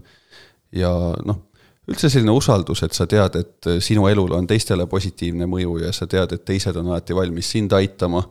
ja 0.73 0.91
noh 1.23 1.45
üldse 1.91 2.09
selline 2.09 2.33
usaldus, 2.35 2.83
et 2.85 2.95
sa 2.95 3.07
tead, 3.09 3.37
et 3.39 3.69
sinu 3.83 4.07
elul 4.07 4.33
on 4.37 4.47
teistele 4.47 4.85
positiivne 4.89 5.47
mõju 5.49 5.79
ja 5.83 5.93
sa 5.95 6.07
tead, 6.09 6.35
et 6.35 6.45
teised 6.47 6.77
on 6.79 6.91
alati 6.91 7.15
valmis 7.15 7.53
sind 7.55 7.73
aitama. 7.75 8.23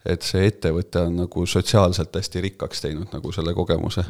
et 0.00 0.22
see 0.24 0.46
ettevõte 0.48 0.96
on 1.04 1.18
nagu 1.26 1.42
sotsiaalselt 1.44 2.14
hästi 2.16 2.40
rikkaks 2.40 2.80
teinud 2.80 3.10
nagu 3.12 3.32
selle 3.36 3.52
kogemuse. 3.52 4.04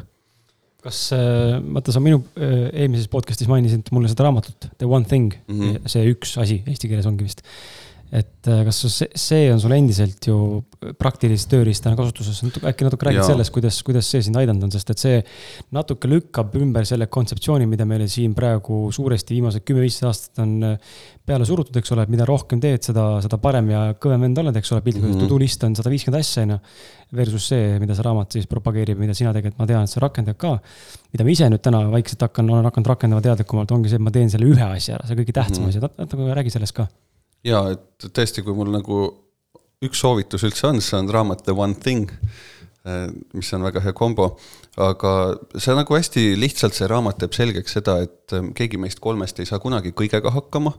kas, 0.81 0.99
äh, 1.13 1.59
vaata, 1.73 1.91
sa 1.91 1.99
minu 1.99 2.23
äh, 2.37 2.69
eelmises 2.71 3.07
podcast'is 3.07 3.47
mainisid 3.47 3.91
mulle 3.91 4.07
seda 4.07 4.23
raamatut 4.23 4.69
The 4.77 4.87
One 4.87 5.05
Thing 5.05 5.33
mm, 5.47 5.59
-hmm. 5.59 5.87
see 5.87 6.13
üks 6.13 6.37
asi 6.37 6.63
eesti 6.65 6.87
keeles 6.87 7.05
ongi 7.05 7.23
vist 7.23 7.43
et 8.11 8.47
äh, 8.51 8.63
kas 8.67 8.81
see, 8.91 9.07
see 9.15 9.45
on 9.53 9.61
sul 9.63 9.71
endiselt 9.71 10.25
ju 10.27 10.35
praktilise 10.99 11.47
tööriistana 11.47 11.95
kasutuses, 11.95 12.41
äkki 12.67 12.83
natuke 12.83 13.07
räägid 13.07 13.23
sellest, 13.23 13.53
kuidas, 13.55 13.77
kuidas 13.87 14.09
see 14.11 14.25
sind 14.25 14.35
aidanud 14.41 14.65
on, 14.67 14.73
sest 14.73 14.91
et 14.91 14.99
see 14.99 15.21
natuke 15.71 16.09
lükkab 16.11 16.57
ümber 16.59 16.83
selle 16.89 17.07
kontseptsiooni, 17.07 17.69
mida 17.71 17.87
meile 17.87 18.09
siin 18.11 18.33
praegu 18.35 18.83
suuresti 18.91 19.37
viimased 19.37 19.63
kümme-viisteist 19.63 20.09
aastat 20.09 20.41
on 20.43 20.57
äh, 20.73 20.97
peale 21.31 21.47
surutud, 21.47 21.77
eks 21.79 21.93
ole, 21.95 22.03
et 22.03 22.11
mida 22.11 22.25
rohkem 22.27 22.59
teed, 22.59 22.83
seda, 22.89 23.05
seda 23.23 23.39
parem 23.39 23.69
ja 23.71 23.83
kõvem 24.01 24.27
vend 24.27 24.41
oled, 24.43 24.59
eks 24.59 24.73
ole, 24.75 24.83
piltlikult 24.83 25.13
mm 25.13 25.21
-hmm. 25.21 25.29
to 25.29 25.35
do 25.35 25.39
list 25.39 25.63
on 25.63 25.77
sada 25.77 25.93
viiskümmend 25.93 26.19
asja, 26.19 26.43
on 26.43 26.57
ju. 26.57 26.59
Versus 27.11 27.47
see, 27.51 27.79
mida 27.79 27.95
see 27.95 28.03
raamat 28.07 28.31
siis 28.31 28.47
propageerib, 28.47 28.99
mida 28.99 29.13
sina 29.13 29.33
tegelikult, 29.35 29.59
ma 29.59 29.67
tean, 29.67 29.83
et 29.83 29.91
sa 29.91 29.99
rakendad 29.99 30.37
ka. 30.39 30.57
mida 31.11 31.23
ma 31.23 31.31
ise 31.31 31.49
nüüd 31.49 31.61
täna 31.61 31.83
vaikselt 31.91 32.21
hakkan, 32.21 32.49
olen 32.49 32.63
hakanud 32.63 32.87
rakendama 32.87 33.21
teadlikumalt, 33.21 33.71
ongi 33.71 33.89
see, 33.89 33.99
et 33.99 34.01
ma 34.01 34.11
teen 34.11 34.29
selle 34.29 34.47
ühe 34.47 34.63
asja 34.63 34.95
ära, 34.95 35.07
see 35.07 35.15
kõige 35.19 35.35
tähtsam 35.35 35.63
mm 35.65 35.69
-hmm. 35.69 35.85
asi, 35.85 35.97
natuke 35.97 36.33
räägi 36.33 36.49
sellest 36.55 36.75
ka 36.75 36.87
jaa, 37.47 37.73
et 37.73 38.09
tõesti, 38.13 38.43
kui 38.45 38.55
mul 38.57 38.71
nagu 38.73 39.03
üks 39.85 40.01
soovitus 40.03 40.45
üldse 40.45 40.69
on, 40.69 40.81
see 40.83 40.97
on 40.99 41.09
raamat 41.11 41.43
The 41.45 41.55
One 41.57 41.77
Thing, 41.81 42.11
eh, 42.85 43.07
mis 43.33 43.49
on 43.57 43.65
väga 43.65 43.81
hea 43.85 43.93
kombo, 43.97 44.35
aga 44.81 45.13
see 45.57 45.75
nagu 45.77 45.97
hästi 45.97 46.25
lihtsalt, 46.39 46.77
see 46.77 46.89
raamat 46.89 47.21
teeb 47.23 47.35
selgeks 47.37 47.77
seda, 47.79 47.97
et 48.05 48.35
eh, 48.37 48.51
keegi 48.57 48.79
meist 48.81 49.01
kolmest 49.01 49.41
ei 49.41 49.49
saa 49.49 49.61
kunagi 49.63 49.93
kõigega 49.97 50.33
hakkama, 50.33 50.73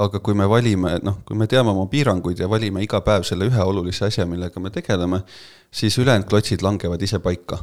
aga 0.00 0.22
kui 0.24 0.34
me 0.34 0.48
valime, 0.50 0.96
noh, 1.06 1.20
kui 1.28 1.38
me 1.38 1.46
teame 1.50 1.70
oma 1.74 1.86
piiranguid 1.90 2.40
ja 2.40 2.48
valime 2.50 2.82
iga 2.82 3.02
päev 3.06 3.26
selle 3.28 3.46
ühe 3.50 3.66
olulise 3.66 4.08
asja, 4.08 4.26
millega 4.26 4.62
me 4.62 4.72
tegeleme, 4.74 5.22
siis 5.70 5.98
ülejäänud 6.00 6.26
klotsid 6.30 6.64
langevad 6.66 7.02
ise 7.06 7.20
paika. 7.22 7.60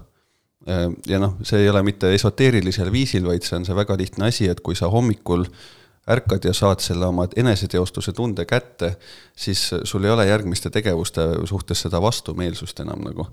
Eh, 0.67 0.87
ja 1.11 1.19
noh, 1.19 1.35
see 1.47 1.65
ei 1.65 1.71
ole 1.71 1.83
mitte 1.83 2.13
esoteerilisel 2.15 2.93
viisil, 2.95 3.27
vaid 3.27 3.43
see 3.43 3.59
on 3.59 3.67
see 3.67 3.75
väga 3.75 3.99
lihtne 3.99 4.31
asi, 4.31 4.47
et 4.47 4.63
kui 4.63 4.75
sa 4.75 4.87
hommikul 4.91 5.43
ärkad 6.09 6.45
ja 6.47 6.53
saad 6.53 6.79
selle 6.83 7.05
oma 7.05 7.27
eneseteostuse 7.35 8.13
tunde 8.15 8.45
kätte, 8.45 8.95
siis 9.35 9.69
sul 9.83 10.05
ei 10.05 10.11
ole 10.11 10.27
järgmiste 10.27 10.69
tegevuste 10.69 11.27
suhtes 11.45 11.81
seda 11.85 12.01
vastumeelsust 12.01 12.79
enam 12.79 13.03
nagu. 13.03 13.27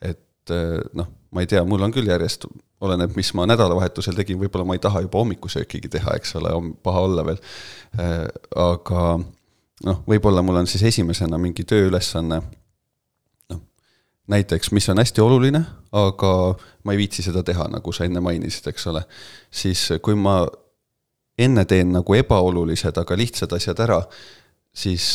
et 0.00 0.52
noh, 0.94 1.06
ma 1.30 1.42
ei 1.42 1.46
tea, 1.46 1.62
mul 1.64 1.82
on 1.82 1.92
küll 1.94 2.08
järjest, 2.08 2.46
oleneb, 2.80 3.12
mis 3.16 3.32
ma 3.36 3.46
nädalavahetusel 3.50 4.16
tegin, 4.16 4.38
võib-olla 4.40 4.64
ma 4.66 4.76
ei 4.76 4.82
taha 4.82 5.02
juba 5.04 5.20
hommikusöökigi 5.20 5.90
teha, 5.92 6.14
eks 6.18 6.34
ole, 6.40 6.52
on 6.56 6.72
paha 6.82 7.04
olla 7.08 7.26
veel. 7.26 7.42
aga 8.56 9.04
noh, 9.86 10.00
võib-olla 10.08 10.42
mul 10.42 10.62
on 10.62 10.70
siis 10.70 10.86
esimesena 10.90 11.38
mingi 11.38 11.64
tööülesanne 11.68 12.40
noh, 12.40 13.60
näiteks, 14.32 14.72
mis 14.76 14.88
on 14.92 15.02
hästi 15.02 15.24
oluline, 15.24 15.62
aga 15.92 16.32
ma 16.84 16.96
ei 16.96 17.02
viitsi 17.04 17.26
seda 17.26 17.44
teha, 17.46 17.68
nagu 17.70 17.92
sa 17.92 18.08
enne 18.08 18.22
mainisid, 18.24 18.72
eks 18.72 18.88
ole. 18.92 19.04
siis 19.50 19.86
kui 20.02 20.16
ma 20.18 20.42
enne 21.40 21.64
teen 21.68 21.94
nagu 21.94 22.16
ebaolulised, 22.16 22.98
aga 23.00 23.16
lihtsad 23.18 23.52
asjad 23.56 23.80
ära, 23.86 24.00
siis 24.70 25.06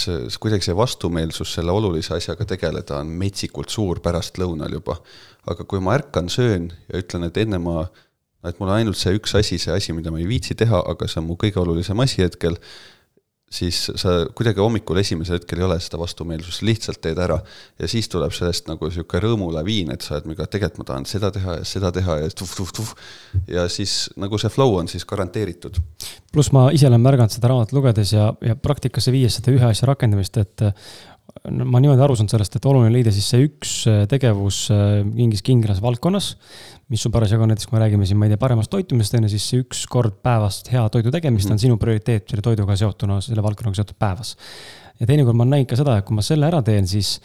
kuidagi 0.42 0.68
see 0.68 0.76
vastumeelsus 0.76 1.54
selle 1.58 1.72
olulise 1.72 2.16
asjaga 2.18 2.48
tegeleda 2.50 3.00
on 3.00 3.14
metsikult 3.20 3.72
suur 3.72 4.02
pärastlõunal 4.04 4.74
juba. 4.80 5.00
aga 5.46 5.64
kui 5.70 5.80
ma 5.80 5.94
ärkan, 5.94 6.30
söön 6.30 6.72
ja 6.90 7.00
ütlen, 7.00 7.28
et 7.28 7.38
enne 7.38 7.60
ma, 7.62 7.84
et 8.44 8.58
mul 8.60 8.72
on 8.72 8.80
ainult 8.80 8.98
see 8.98 9.14
üks 9.14 9.36
asi, 9.38 9.60
see 9.62 9.74
asi, 9.74 9.94
mida 9.94 10.10
ma 10.12 10.18
ei 10.18 10.26
viitsi 10.28 10.58
teha, 10.58 10.80
aga 10.90 11.08
see 11.08 11.20
on 11.22 11.28
mu 11.30 11.38
kõige 11.38 11.62
olulisem 11.62 12.00
asi 12.02 12.24
hetkel, 12.24 12.58
siis 13.52 13.78
sa 13.96 14.14
kuidagi 14.36 14.60
hommikul 14.60 14.98
esimesel 15.00 15.38
hetkel 15.38 15.62
ei 15.62 15.66
ole 15.68 15.78
seda 15.84 16.00
vastumeelsust, 16.02 16.64
lihtsalt 16.66 17.00
teed 17.02 17.20
ära. 17.22 17.38
ja 17.80 17.88
siis 17.88 18.10
tuleb 18.10 18.34
sellest 18.34 18.68
nagu 18.68 18.90
sihuke 18.92 19.22
rõõmulaviin, 19.22 19.94
et 19.94 20.02
sa 20.02 20.16
oled 20.16 20.30
mingi, 20.32 20.48
tegelikult 20.50 20.82
ma 20.82 20.88
tahan 20.92 21.08
seda 21.10 21.32
teha 21.36 21.60
ja 21.60 21.68
seda 21.68 21.92
teha 21.96 22.20
ja 22.24 22.30
tuh-tuh-tuh. 22.42 22.96
ja 23.48 23.68
siis 23.70 24.10
nagu 24.18 24.40
see 24.42 24.50
flow 24.50 24.76
on 24.80 24.90
siis 24.92 25.06
garanteeritud. 25.06 25.80
pluss 26.34 26.52
ma 26.52 26.68
ise 26.76 26.90
olen 26.90 27.02
märganud 27.06 27.32
seda 27.32 27.54
raamatut 27.54 27.78
lugedes 27.78 28.14
ja, 28.16 28.32
ja 28.42 28.56
praktikasse 28.56 29.14
viies 29.14 29.40
seda 29.40 29.54
ühe 29.56 29.70
asja 29.70 29.88
rakendamist, 29.94 30.42
et 30.42 30.66
no 31.52 31.66
ma 31.70 31.82
niimoodi 31.84 32.02
aru 32.02 32.16
saanud 32.16 32.32
sellest, 32.32 32.56
et 32.58 32.66
oluline 32.70 32.94
leida 32.94 33.12
siis 33.14 33.28
see 33.34 33.48
üks 33.50 33.74
tegevus 34.12 34.66
mingis 35.06 35.44
kindlas 35.46 35.82
valdkonnas 35.84 36.34
mis 36.92 37.02
sul 37.02 37.14
parasjagu 37.14 37.46
on 37.46 37.50
näiteks, 37.50 37.68
kui 37.70 37.78
me 37.78 37.82
räägime 37.82 38.06
siin, 38.06 38.20
ma 38.20 38.28
ei 38.28 38.34
tea, 38.34 38.42
paremast 38.42 38.70
toitumisest, 38.74 39.18
on 39.18 39.26
ju, 39.26 39.34
siis 39.34 39.50
see 39.50 39.64
üks 39.64 39.84
kord 39.90 40.20
päevas 40.26 40.62
hea 40.70 40.84
toidu 40.94 41.14
tegemist 41.14 41.48
mm 41.48 41.50
-hmm. 41.50 41.54
on 41.54 41.58
mhm. 41.58 41.66
sinu 41.66 41.78
prioriteet 41.82 42.30
selle 42.30 42.46
toiduga 42.46 42.76
seotuna, 42.76 43.22
selle 43.22 43.44
valdkonnaga 43.44 43.76
seotud 43.82 43.98
päevas. 44.00 44.38
ja 45.00 45.08
teinekord 45.08 45.36
ma 45.36 45.44
olen 45.44 45.58
näinud 45.58 45.70
ka 45.70 45.76
seda, 45.76 45.98
et 45.98 46.06
kui 46.06 46.16
ma 46.16 46.22
selle 46.22 46.46
ära 46.46 46.62
teen, 46.62 46.88
siis 46.88 47.20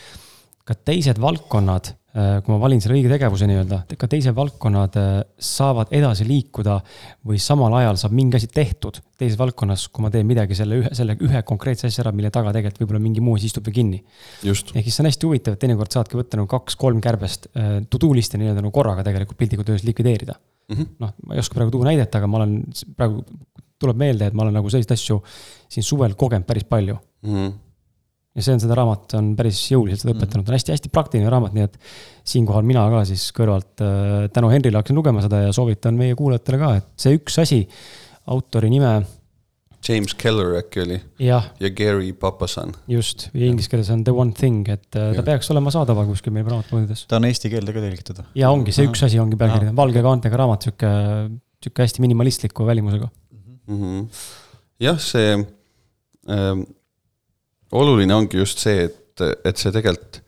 ka 0.65 0.75
teised 0.75 1.21
valdkonnad 1.21 1.95
Äh, 1.95 2.00
kui 2.11 2.51
ma 2.51 2.59
valin 2.59 2.81
selle 2.83 2.97
õige 2.99 3.11
tegevuse 3.13 3.47
nii-öelda, 3.47 3.77
ka 3.99 4.09
teised 4.11 4.35
valdkonnad 4.35 4.97
äh, 4.99 5.11
saavad 5.47 5.93
edasi 5.95 6.25
liikuda 6.27 6.81
või 7.27 7.39
samal 7.43 7.77
ajal 7.79 8.01
saab 8.01 8.17
mingi 8.19 8.39
asi 8.41 8.49
tehtud 8.51 8.99
teises 9.21 9.39
valdkonnas, 9.39 9.87
kui 9.95 10.03
ma 10.03 10.11
teen 10.11 10.27
midagi 10.27 10.57
selle 10.59 10.81
ühe, 10.81 10.91
selle 10.97 11.15
ühe 11.23 11.43
konkreetse 11.47 11.87
asja 11.87 12.03
ära, 12.03 12.15
mille 12.17 12.33
taga 12.35 12.51
tegelikult 12.57 12.83
võib-olla 12.83 13.03
mingi 13.05 13.23
muu 13.23 13.37
asi 13.39 13.47
istub 13.51 13.69
veel 13.69 13.77
kinni. 13.79 14.03
ehk 14.43 14.89
siis 14.89 14.97
see 14.97 15.05
on 15.05 15.11
hästi 15.11 15.29
huvitav, 15.29 15.55
et 15.55 15.63
teinekord 15.63 15.95
saadki 15.95 16.19
võtta 16.19 16.41
nagu 16.41 16.51
kaks-kolm 16.51 16.99
kärbest 17.05 17.47
äh, 17.55 17.79
to 17.87 18.03
do 18.03 18.11
list'i 18.17 18.43
nii-öelda 18.43 18.65
nagu 18.65 18.75
korraga 18.75 19.07
tegelikult 19.07 19.39
piltlikult 19.39 19.71
öeldes 19.71 19.87
likvideerida 19.87 20.35
mm 20.35 20.77
-hmm.. 20.77 20.93
noh, 20.99 21.15
ma 21.27 21.39
ei 21.39 21.45
oska 21.45 21.55
praegu 21.61 21.77
tuua 21.77 21.93
näidet, 21.93 22.15
aga 22.15 22.27
ma 22.27 22.43
olen 22.43 22.61
praegu, 22.99 23.23
tuleb 23.79 24.03
meelde, 24.03 24.27
et 24.27 24.35
ma 24.35 24.49
olen 24.49 24.59
nagu 24.59 24.71
selliseid 24.71 24.99
asju 24.99 25.23
siin 25.71 25.87
suvel 25.87 26.19
kogenud 26.19 26.47
päris 26.47 26.67
palju 26.67 26.99
mm. 27.23 27.35
-hmm 27.35 27.59
ja 28.37 28.45
see 28.45 28.55
on 28.55 28.63
seda 28.63 28.77
raamat 28.79 29.15
on 29.19 29.31
päris 29.39 29.61
jõuliselt 29.73 30.05
seda 30.05 30.15
õpetanud, 30.15 30.47
ta 30.47 30.53
on 30.53 30.59
hästi-hästi 30.59 30.91
praktiline 30.95 31.31
raamat, 31.33 31.55
nii 31.57 31.67
et 31.67 31.79
siinkohal 32.33 32.67
mina 32.67 32.85
ka 32.93 33.03
siis 33.09 33.27
kõrvalt 33.37 33.83
äh, 33.83 34.29
tänu 34.35 34.53
Henrile 34.53 34.79
hakkasin 34.79 34.99
lugema 34.99 35.25
seda 35.25 35.43
ja 35.49 35.55
soovitan 35.57 35.99
meie 35.99 36.15
kuulajatele 36.19 36.61
ka, 36.61 36.75
et 36.79 36.93
see 37.01 37.19
üks 37.19 37.41
asi, 37.43 37.65
autori 38.31 38.71
nime. 38.71 39.01
James 39.81 40.13
Keller 40.15 40.59
äkki 40.61 40.83
oli. 40.85 40.99
ja 41.25 41.41
Gary 41.75 42.13
Papasan. 42.13 42.75
just, 42.87 43.31
ja 43.33 43.49
inglise 43.49 43.71
keeles 43.73 43.91
on 43.91 44.05
The 44.07 44.15
One 44.15 44.37
Thing, 44.37 44.69
et 44.69 44.87
äh, 44.95 45.11
ta 45.11 45.23
ja. 45.23 45.27
peaks 45.33 45.51
olema 45.51 45.73
saadaval 45.75 46.07
kuskil 46.13 46.37
meil 46.37 46.47
raamatupoodides. 46.47 47.07
ta 47.11 47.19
on 47.19 47.27
eesti 47.27 47.51
keelde 47.51 47.75
ka 47.75 47.83
tõlgitud. 47.83 48.21
ja 48.39 48.51
ongi, 48.55 48.77
see 48.77 48.87
Aha. 48.87 48.93
üks 48.93 49.07
asi 49.09 49.23
ongi 49.23 49.41
pealkiri, 49.41 49.73
valge 49.75 50.05
kaantega 50.07 50.45
raamat, 50.45 50.69
sihuke, 50.69 50.93
sihuke 51.65 51.89
hästi 51.89 52.05
minimalistliku 52.05 52.69
välimusega 52.69 53.09
mm. 53.09 53.81
-hmm. 53.81 54.27
jah, 54.87 55.01
see 55.01 55.33
ähm, 56.29 56.69
oluline 57.73 58.15
ongi 58.15 58.41
just 58.41 58.59
see, 58.59 58.89
et, 58.89 59.23
et 59.45 59.57
see 59.57 59.73
tegelikult 59.75 60.23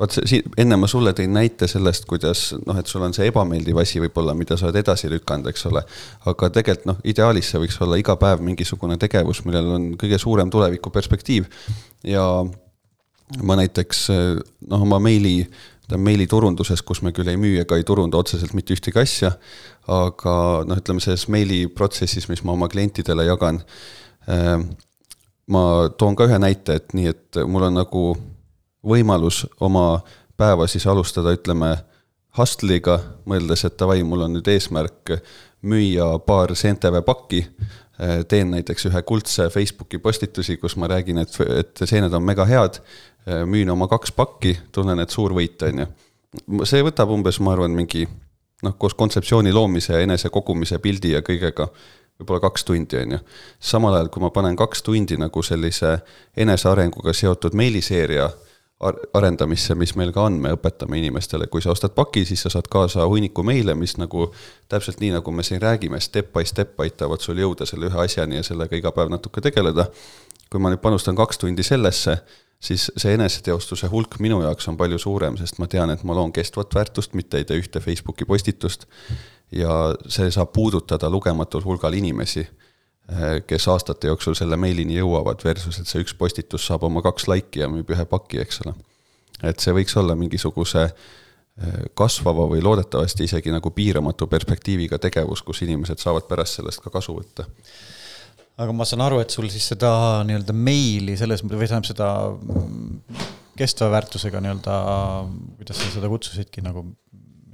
vot 0.00 0.14
see 0.14 0.28
siin, 0.28 0.52
enne 0.60 0.78
ma 0.80 0.88
sulle 0.88 1.12
tõin 1.16 1.32
näite 1.34 1.68
sellest, 1.68 2.06
kuidas 2.08 2.50
noh, 2.64 2.78
et 2.80 2.88
sul 2.88 3.04
on 3.04 3.14
see 3.16 3.28
ebameeldiv 3.28 3.82
asi 3.82 4.00
võib-olla, 4.00 4.34
mida 4.36 4.56
sa 4.56 4.68
oled 4.68 4.80
edasi 4.80 5.10
lükanud, 5.12 5.50
eks 5.52 5.66
ole. 5.68 5.82
aga 6.30 6.50
tegelikult 6.56 6.88
noh, 6.88 7.00
ideaalis 7.12 7.52
see 7.52 7.60
võiks 7.60 7.76
olla 7.84 7.98
iga 8.00 8.16
päev 8.20 8.40
mingisugune 8.44 8.96
tegevus, 9.00 9.42
millel 9.44 9.68
on 9.76 9.90
kõige 10.00 10.18
suurem 10.22 10.50
tulevikuperspektiiv. 10.52 11.50
ja 12.08 12.24
ma 13.44 13.58
näiteks 13.60 14.06
noh, 14.10 14.80
oma 14.80 14.98
meili, 15.02 15.44
meiliturunduses, 15.90 16.82
kus 16.86 17.02
me 17.04 17.12
küll 17.12 17.28
ei 17.28 17.38
müü 17.40 17.60
ega 17.60 17.76
ei 17.76 17.84
turunda 17.84 18.18
otseselt 18.18 18.54
mitte 18.56 18.74
ühtegi 18.74 19.02
asja, 19.02 19.34
aga 19.90 20.36
noh, 20.64 20.80
ütleme 20.80 21.04
selles 21.04 21.28
meiliprotsessis, 21.28 22.30
mis 22.32 22.44
ma 22.46 22.56
oma 22.56 22.72
klientidele 22.72 23.28
jagan 23.28 23.60
äh,, 24.30 24.56
ma 25.46 25.88
toon 25.98 26.16
ka 26.16 26.26
ühe 26.28 26.38
näite, 26.38 26.76
et 26.80 26.94
nii, 26.94 27.06
et 27.06 27.40
mul 27.46 27.68
on 27.68 27.78
nagu 27.80 28.04
võimalus 28.86 29.44
oma 29.60 30.00
päeva 30.40 30.66
siis 30.70 30.86
alustada, 30.86 31.32
ütleme, 31.36 31.74
hustle'iga, 32.38 32.98
mõeldes, 33.28 33.64
et 33.66 33.78
davai, 33.78 34.02
mul 34.06 34.26
on 34.26 34.36
nüüd 34.36 34.48
eesmärk 34.48 35.16
müüa 35.66 36.12
paar 36.24 36.54
CNTV 36.54 37.02
pakki. 37.04 37.46
teen 38.28 38.50
näiteks 38.50 38.86
ühe 38.88 39.02
kuldse 39.02 39.50
Facebooki 39.52 39.98
postitusi, 39.98 40.56
kus 40.56 40.76
ma 40.80 40.88
räägin, 40.88 41.18
et, 41.18 41.34
et 41.58 41.82
seened 41.84 42.12
on 42.12 42.22
mega 42.24 42.44
head. 42.44 42.80
müün 43.46 43.70
oma 43.70 43.88
kaks 43.88 44.12
pakki, 44.12 44.58
tunnen, 44.72 44.98
et 44.98 45.10
suur 45.10 45.34
võit, 45.36 45.62
on 45.62 45.78
ju. 45.78 45.86
see 46.64 46.82
võtab 46.82 47.10
umbes, 47.12 47.40
ma 47.40 47.52
arvan, 47.52 47.74
mingi 47.76 48.06
noh, 48.62 48.76
koos 48.78 48.94
kontseptsiooni 48.94 49.52
loomise 49.52 49.92
ja 49.92 50.00
enese 50.00 50.30
kogumise 50.30 50.78
pildi 50.78 51.12
ja 51.12 51.20
kõigega 51.20 51.68
võib-olla 52.20 52.44
kaks 52.46 52.64
tundi, 52.68 53.00
on 53.00 53.16
ju. 53.16 53.18
samal 53.72 53.96
ajal, 53.96 54.12
kui 54.12 54.22
ma 54.22 54.30
panen 54.30 54.56
kaks 54.56 54.84
tundi 54.86 55.18
nagu 55.20 55.42
sellise 55.42 55.98
enesearenguga 56.36 57.16
seotud 57.16 57.56
meiliseeria 57.58 58.30
arendamisse, 59.14 59.74
mis 59.76 59.92
meil 59.96 60.12
ka 60.12 60.24
on, 60.24 60.38
me 60.40 60.54
õpetame 60.56 60.96
inimestele, 61.02 61.50
kui 61.52 61.60
sa 61.60 61.74
ostad 61.74 61.92
paki, 61.92 62.24
siis 62.24 62.40
sa 62.46 62.52
saad 62.52 62.68
kaasa 62.72 63.04
hunniku 63.08 63.44
meile, 63.44 63.74
mis 63.76 63.98
nagu 64.00 64.30
täpselt 64.72 65.02
nii, 65.02 65.12
nagu 65.18 65.34
me 65.36 65.44
siin 65.44 65.60
räägime, 65.60 66.00
step 66.00 66.32
by 66.32 66.48
step 66.48 66.80
aitavad 66.80 67.20
sul 67.20 67.38
jõuda 67.42 67.68
selle 67.68 67.90
ühe 67.90 68.00
asjani 68.00 68.40
ja 68.40 68.46
sellega 68.46 68.78
iga 68.78 68.92
päev 68.96 69.12
natuke 69.12 69.44
tegeleda. 69.44 69.90
kui 70.50 70.58
ma 70.58 70.70
nüüd 70.72 70.80
panustan 70.82 71.14
kaks 71.14 71.38
tundi 71.38 71.62
sellesse, 71.62 72.16
siis 72.58 72.88
see 72.96 73.12
eneseteostuse 73.14 73.86
hulk 73.92 74.16
minu 74.18 74.40
jaoks 74.42 74.66
on 74.68 74.76
palju 74.80 74.98
suurem, 74.98 75.36
sest 75.38 75.60
ma 75.62 75.68
tean, 75.70 75.92
et 75.92 76.02
ma 76.02 76.16
loon 76.16 76.32
kestvat 76.32 76.74
väärtust, 76.74 77.14
mitte 77.14 77.38
ei 77.38 77.46
tee 77.46 77.60
ühte 77.60 77.80
Facebooki 77.80 78.26
postitust. 78.26 78.88
Ja 79.52 79.94
see 80.08 80.30
saab 80.30 80.52
puudutada 80.54 81.10
lugematul 81.10 81.64
hulgal 81.64 81.94
inimesi 81.94 82.46
Eh, 83.10 83.40
kes 83.46 83.64
aastate 83.68 84.06
jooksul 84.06 84.36
selle 84.38 84.54
meilini 84.60 84.94
jõuavad, 85.00 85.40
versus 85.42 85.80
et 85.80 85.88
see 85.90 86.02
üks 86.04 86.12
postitus 86.14 86.62
saab 86.68 86.84
oma 86.86 87.02
kaks 87.02 87.26
laiki 87.26 87.64
ja 87.64 87.66
müüb 87.70 87.88
ühe 87.90 88.04
paki, 88.06 88.38
eks 88.44 88.60
ole. 88.62 88.76
et 89.42 89.58
see 89.58 89.72
võiks 89.74 89.96
olla 89.98 90.14
mingisuguse 90.14 90.84
eh, 90.84 91.80
kasvava 91.98 92.44
või 92.52 92.62
loodetavasti 92.62 93.26
isegi 93.26 93.50
nagu 93.50 93.72
piiramatu 93.74 94.28
perspektiiviga 94.30 95.00
tegevus, 95.02 95.42
kus 95.42 95.64
inimesed 95.66 95.98
saavad 95.98 96.28
pärast 96.28 96.60
sellest 96.60 96.84
ka 96.84 96.92
kasu 96.94 97.16
võtta 97.16 97.48
aga 98.60 98.76
ma 98.76 98.86
saan 98.86 99.02
aru, 99.02 99.18
et 99.24 99.34
sul 99.34 99.50
siis 99.50 99.66
seda 99.72 99.90
nii-öelda 100.28 100.54
meili 100.54 101.16
selles 101.18 101.42
mõttes, 101.42 101.58
või 101.58 101.70
tähendab 101.72 101.90
seda 101.90 102.10
kestva 103.58 103.90
väärtusega 103.96 104.44
nii-öelda, 104.44 104.76
kuidas 105.58 105.82
sa 105.82 105.90
seda 105.96 106.12
kutsusidki 106.12 106.62
nagu 106.62 106.86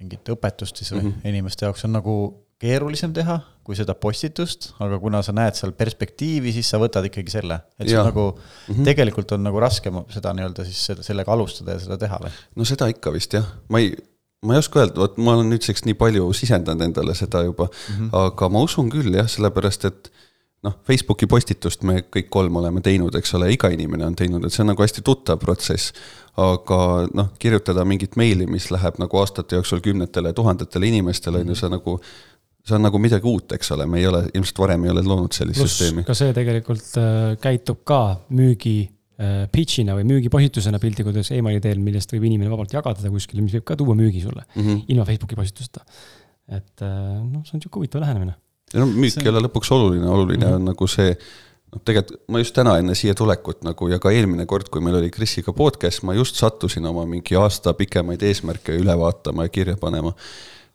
mingit 0.07 0.35
õpetust 0.35 0.83
siis 0.83 0.95
mm 0.95 1.03
-hmm. 1.03 1.29
inimeste 1.29 1.67
jaoks 1.67 1.85
on 1.85 1.97
nagu 1.99 2.17
keerulisem 2.63 3.13
teha 3.13 3.41
kui 3.67 3.77
seda 3.77 3.97
postitust, 3.99 4.71
aga 4.81 4.99
kuna 5.03 5.21
sa 5.27 5.35
näed 5.35 5.57
seal 5.59 5.73
perspektiivi, 5.77 6.53
siis 6.55 6.69
sa 6.71 6.79
võtad 6.79 7.09
ikkagi 7.09 7.33
selle. 7.35 7.59
et 7.79 7.91
sul 7.91 8.05
nagu 8.07 8.27
mm 8.33 8.75
-hmm. 8.75 8.85
tegelikult 8.85 9.33
on 9.33 9.43
nagu 9.43 9.61
raskem 9.61 10.05
seda 10.09 10.33
nii-öelda 10.33 10.65
siis 10.65 11.07
sellega 11.09 11.33
alustada 11.33 11.73
ja 11.73 11.81
seda 11.83 11.99
teha 11.99 12.21
või? 12.23 12.31
no 12.57 12.65
seda 12.65 12.87
ikka 12.87 13.13
vist 13.13 13.35
jah, 13.35 13.47
ma 13.69 13.83
ei, 13.83 13.97
ma 14.47 14.55
ei 14.55 14.63
oska 14.63 14.81
öelda, 14.81 15.01
vot 15.03 15.19
ma 15.19 15.35
olen 15.35 15.51
nüüdseks 15.51 15.85
nii 15.85 15.95
palju 15.95 16.33
sisendanud 16.33 16.87
endale 16.87 17.15
seda 17.15 17.43
juba 17.43 17.67
mm, 17.67 17.97
-hmm. 17.97 18.09
aga 18.13 18.49
ma 18.49 18.63
usun 18.63 18.91
küll 18.91 19.15
jah, 19.15 19.29
sellepärast 19.29 19.85
et 19.91 20.13
noh, 20.67 20.77
Facebooki 20.87 21.29
postitust 21.31 21.85
me 21.87 22.01
kõik 22.13 22.31
kolm 22.33 22.59
oleme 22.61 22.83
teinud, 22.85 23.15
eks 23.19 23.35
ole, 23.39 23.51
iga 23.55 23.71
inimene 23.73 24.07
on 24.09 24.17
teinud, 24.19 24.45
et 24.45 24.55
see 24.55 24.65
on 24.65 24.73
nagu 24.73 24.83
hästi 24.83 25.05
tuttav 25.07 25.41
protsess. 25.43 25.93
Aga 26.37 26.79
noh, 27.17 27.29
kirjutada 27.41 27.85
mingit 27.89 28.17
meili, 28.21 28.47
mis 28.51 28.71
läheb 28.71 28.99
nagu 29.01 29.21
aastate 29.21 29.57
jooksul 29.57 29.81
kümnetele 29.85 30.33
tuhandetele 30.37 30.91
inimestele, 30.91 31.41
on 31.41 31.53
ju, 31.53 31.57
see 31.57 31.71
nagu 31.73 32.01
see 32.67 32.75
on 32.77 32.83
nagu 32.83 32.99
midagi 33.01 33.29
uut, 33.31 33.55
eks 33.57 33.73
ole, 33.77 33.87
me 33.91 34.01
ei 34.01 34.09
ole, 34.11 34.25
ilmselt 34.35 34.61
varem 34.65 34.85
ei 34.87 34.93
ole 34.93 35.05
loonud 35.07 35.35
sellist 35.35 35.63
Plus, 35.63 35.73
süsteemi. 35.77 36.05
ka 36.07 36.17
see 36.19 36.35
tegelikult 36.37 36.97
äh, 37.01 37.37
käitub 37.43 37.85
ka 37.87 38.01
müügi 38.35 38.77
äh, 38.83 39.45
pitch'ina 39.53 39.95
või 39.99 40.07
müügipostitusena 40.11 40.81
piltlikult 40.83 41.15
öeldes 41.15 41.31
emaili 41.37 41.63
teel, 41.63 41.79
millest 41.83 42.13
võib 42.15 42.27
inimene 42.27 42.51
vabalt 42.53 42.75
jagada 42.75 42.99
seda 43.03 43.13
kuskile, 43.15 43.45
mis 43.45 43.55
võib 43.55 43.67
ka 43.71 43.79
tuua 43.79 43.95
müügi 43.99 44.25
sulle 44.25 44.43
mm, 44.49 44.63
-hmm. 44.63 44.83
ilma 44.95 45.07
Facebooki 45.07 45.39
postituseta. 45.39 45.87
et 46.59 46.83
äh, 46.83 46.99
noh, 47.23 47.47
see 47.47 47.59
on 47.59 47.63
sihuke 47.63 47.81
huvitav 47.81 48.03
lähenemine. 48.03 48.35
ja 48.75 48.83
no 48.83 48.91
müük 48.91 49.23
ei 49.23 49.31
ole 49.31 49.47
lõpuks 49.47 49.71
oluline, 49.79 50.09
oluline 50.09 50.43
mm 50.45 50.51
-hmm. 50.51 50.57
on 50.59 50.71
nagu 50.73 50.91
see, 50.91 51.15
noh, 51.73 51.83
tegelikult 51.85 52.23
ma 52.33 52.43
just 52.43 52.55
täna 52.57 52.77
enne 52.81 52.95
siia 52.99 53.15
tulekut 53.17 53.65
nagu 53.67 53.89
ja 53.91 53.99
ka 54.03 54.13
eelmine 54.15 54.47
kord, 54.49 54.71
kui 54.73 54.85
meil 54.85 54.99
oli 55.01 55.11
Krisiga 55.15 55.55
podcast, 55.57 56.05
ma 56.07 56.15
just 56.17 56.39
sattusin 56.41 56.87
oma 56.87 57.07
mingi 57.09 57.39
aasta 57.39 57.75
pikemaid 57.79 58.23
eesmärke 58.23 58.77
üle 58.79 58.97
vaatama 58.99 59.47
ja 59.47 59.53
kirja 59.53 59.77
panema. 59.81 60.15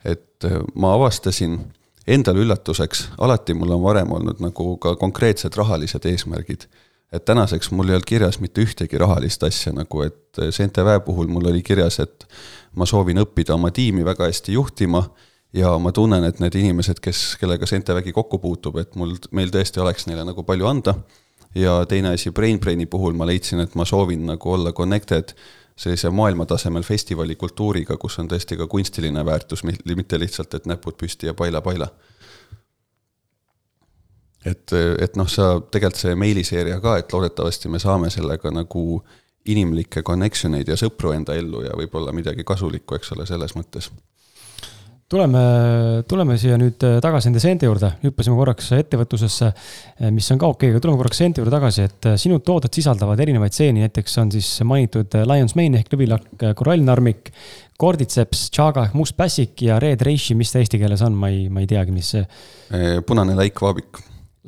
et 0.06 0.48
ma 0.74 0.96
avastasin 0.96 1.60
endale 2.08 2.42
üllatuseks, 2.42 3.12
alati 3.22 3.54
mul 3.54 3.76
on 3.76 3.84
varem 3.84 4.12
olnud 4.12 4.40
nagu 4.42 4.78
ka 4.82 4.96
konkreetsed 4.96 5.56
rahalised 5.58 6.06
eesmärgid. 6.06 6.66
et 7.12 7.26
tänaseks 7.26 7.72
mul 7.72 7.90
ei 7.90 7.98
olnud 7.98 8.08
kirjas 8.08 8.40
mitte 8.40 8.62
ühtegi 8.64 8.98
rahalist 8.98 9.44
asja 9.44 9.74
nagu, 9.74 10.02
et 10.02 10.40
CNTV 10.40 11.02
puhul 11.06 11.28
mul 11.28 11.50
oli 11.52 11.62
kirjas, 11.62 12.00
et 12.00 12.28
ma 12.76 12.86
soovin 12.86 13.20
õppida 13.20 13.54
oma 13.54 13.72
tiimi 13.72 14.06
väga 14.06 14.30
hästi 14.30 14.54
juhtima 14.54 15.04
ja 15.54 15.72
ma 15.80 15.92
tunnen, 15.92 16.24
et 16.28 16.40
need 16.40 16.56
inimesed, 16.60 17.02
kes, 17.04 17.24
kellega 17.40 17.68
CNTV-gi 17.68 18.14
kokku 18.16 18.40
puutub, 18.40 18.78
et 18.82 18.96
mul, 19.00 19.18
meil 19.36 19.52
tõesti 19.54 19.82
oleks 19.84 20.08
neile 20.08 20.26
nagu 20.28 20.46
palju 20.48 20.68
anda. 20.68 20.96
ja 21.56 21.86
teine 21.86 22.14
asi, 22.16 22.32
Brain 22.32 22.60
Braini 22.60 22.86
puhul 22.86 23.14
ma 23.14 23.26
leidsin, 23.28 23.60
et 23.60 23.76
ma 23.76 23.86
soovin 23.86 24.26
nagu 24.26 24.52
olla 24.52 24.72
connected 24.72 25.34
sellise 25.76 26.10
maailmatasemel 26.10 26.84
festivalikultuuriga, 26.84 27.98
kus 27.98 28.20
on 28.20 28.30
tõesti 28.32 28.58
ka 28.58 28.68
kunstiline 28.68 29.26
väärtus, 29.26 29.64
mitte 29.64 30.20
lihtsalt, 30.20 30.54
et 30.54 30.66
näpud 30.66 30.96
püsti 30.98 31.28
ja 31.28 31.34
paila-paila. 31.34 31.88
et, 34.46 34.72
et 35.00 35.16
noh, 35.16 35.28
sa 35.30 35.60
tegelikult 35.72 36.00
see 36.00 36.16
meiliseeria 36.16 36.80
ka, 36.82 36.96
et 36.98 37.14
loodetavasti 37.14 37.70
me 37.70 37.80
saame 37.80 38.10
sellega 38.10 38.52
nagu 38.52 39.04
inimlikke 39.46 40.04
connection 40.04 40.56
eid 40.56 40.70
ja 40.70 40.78
sõpru 40.78 41.12
enda 41.12 41.36
ellu 41.36 41.66
ja 41.66 41.76
võib-olla 41.78 42.14
midagi 42.14 42.44
kasulikku, 42.44 42.96
eks 42.96 43.12
ole, 43.12 43.26
selles 43.26 43.56
mõttes 43.58 43.92
tuleme, 45.12 45.42
tuleme 46.08 46.38
siia 46.40 46.58
nüüd 46.60 46.84
äh, 46.88 46.98
tagasi 47.04 47.30
nende 47.30 47.42
seente 47.44 47.68
juurde, 47.68 47.92
hüppasime 48.06 48.38
korraks 48.38 48.70
ettevõtlusesse, 48.78 49.50
äh, 49.52 50.12
mis 50.14 50.30
on 50.34 50.40
ka 50.42 50.48
okei 50.52 50.70
okay,, 50.70 50.76
aga 50.76 50.84
tuleme 50.84 51.00
korraks 51.02 51.20
seente 51.22 51.42
juurde 51.42 51.54
tagasi, 51.54 51.88
et 51.90 52.08
äh, 52.12 52.16
sinu 52.22 52.40
tooted 52.46 52.74
sisaldavad 52.78 53.20
erinevaid 53.24 53.56
seeni, 53.56 53.84
näiteks 53.84 54.16
on 54.24 54.32
siis 54.36 54.50
mainitud 54.68 55.18
Lions 55.28 55.58
Mane 55.60 55.82
ehk 55.82 55.92
lõvilakk, 55.96 56.46
korallnarmik, 56.60 57.34
Cordyceps, 57.82 58.46
Chaga 58.54 58.86
ehk 58.88 58.96
must 58.98 59.18
pässik 59.18 59.66
ja 59.66 59.80
Red 59.82 60.06
Reishi, 60.06 60.38
mis 60.38 60.54
ta 60.54 60.62
eesti 60.62 60.80
keeles 60.80 61.04
on, 61.06 61.18
ma 61.18 61.32
ei, 61.34 61.48
ma 61.52 61.64
ei 61.64 61.70
teagi, 61.70 61.94
mis 61.96 62.14
see. 62.16 62.26
punane 63.08 63.36
laikvaabik. 63.40 64.02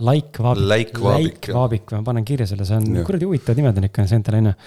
laikvaabik. 0.07 0.67
laikvaabik, 0.69 1.39
laikvaabik, 1.49 1.95
ma 1.97 2.03
panen 2.07 2.27
kirja 2.27 2.47
selle, 2.49 2.67
see 2.69 2.79
on 2.79 3.03
kuradi 3.03 3.27
huvitavad 3.27 3.59
nimed 3.59 3.81
on 3.81 3.89
ikka 3.89 4.07
seentele 4.09 4.43
onju. 4.43 4.57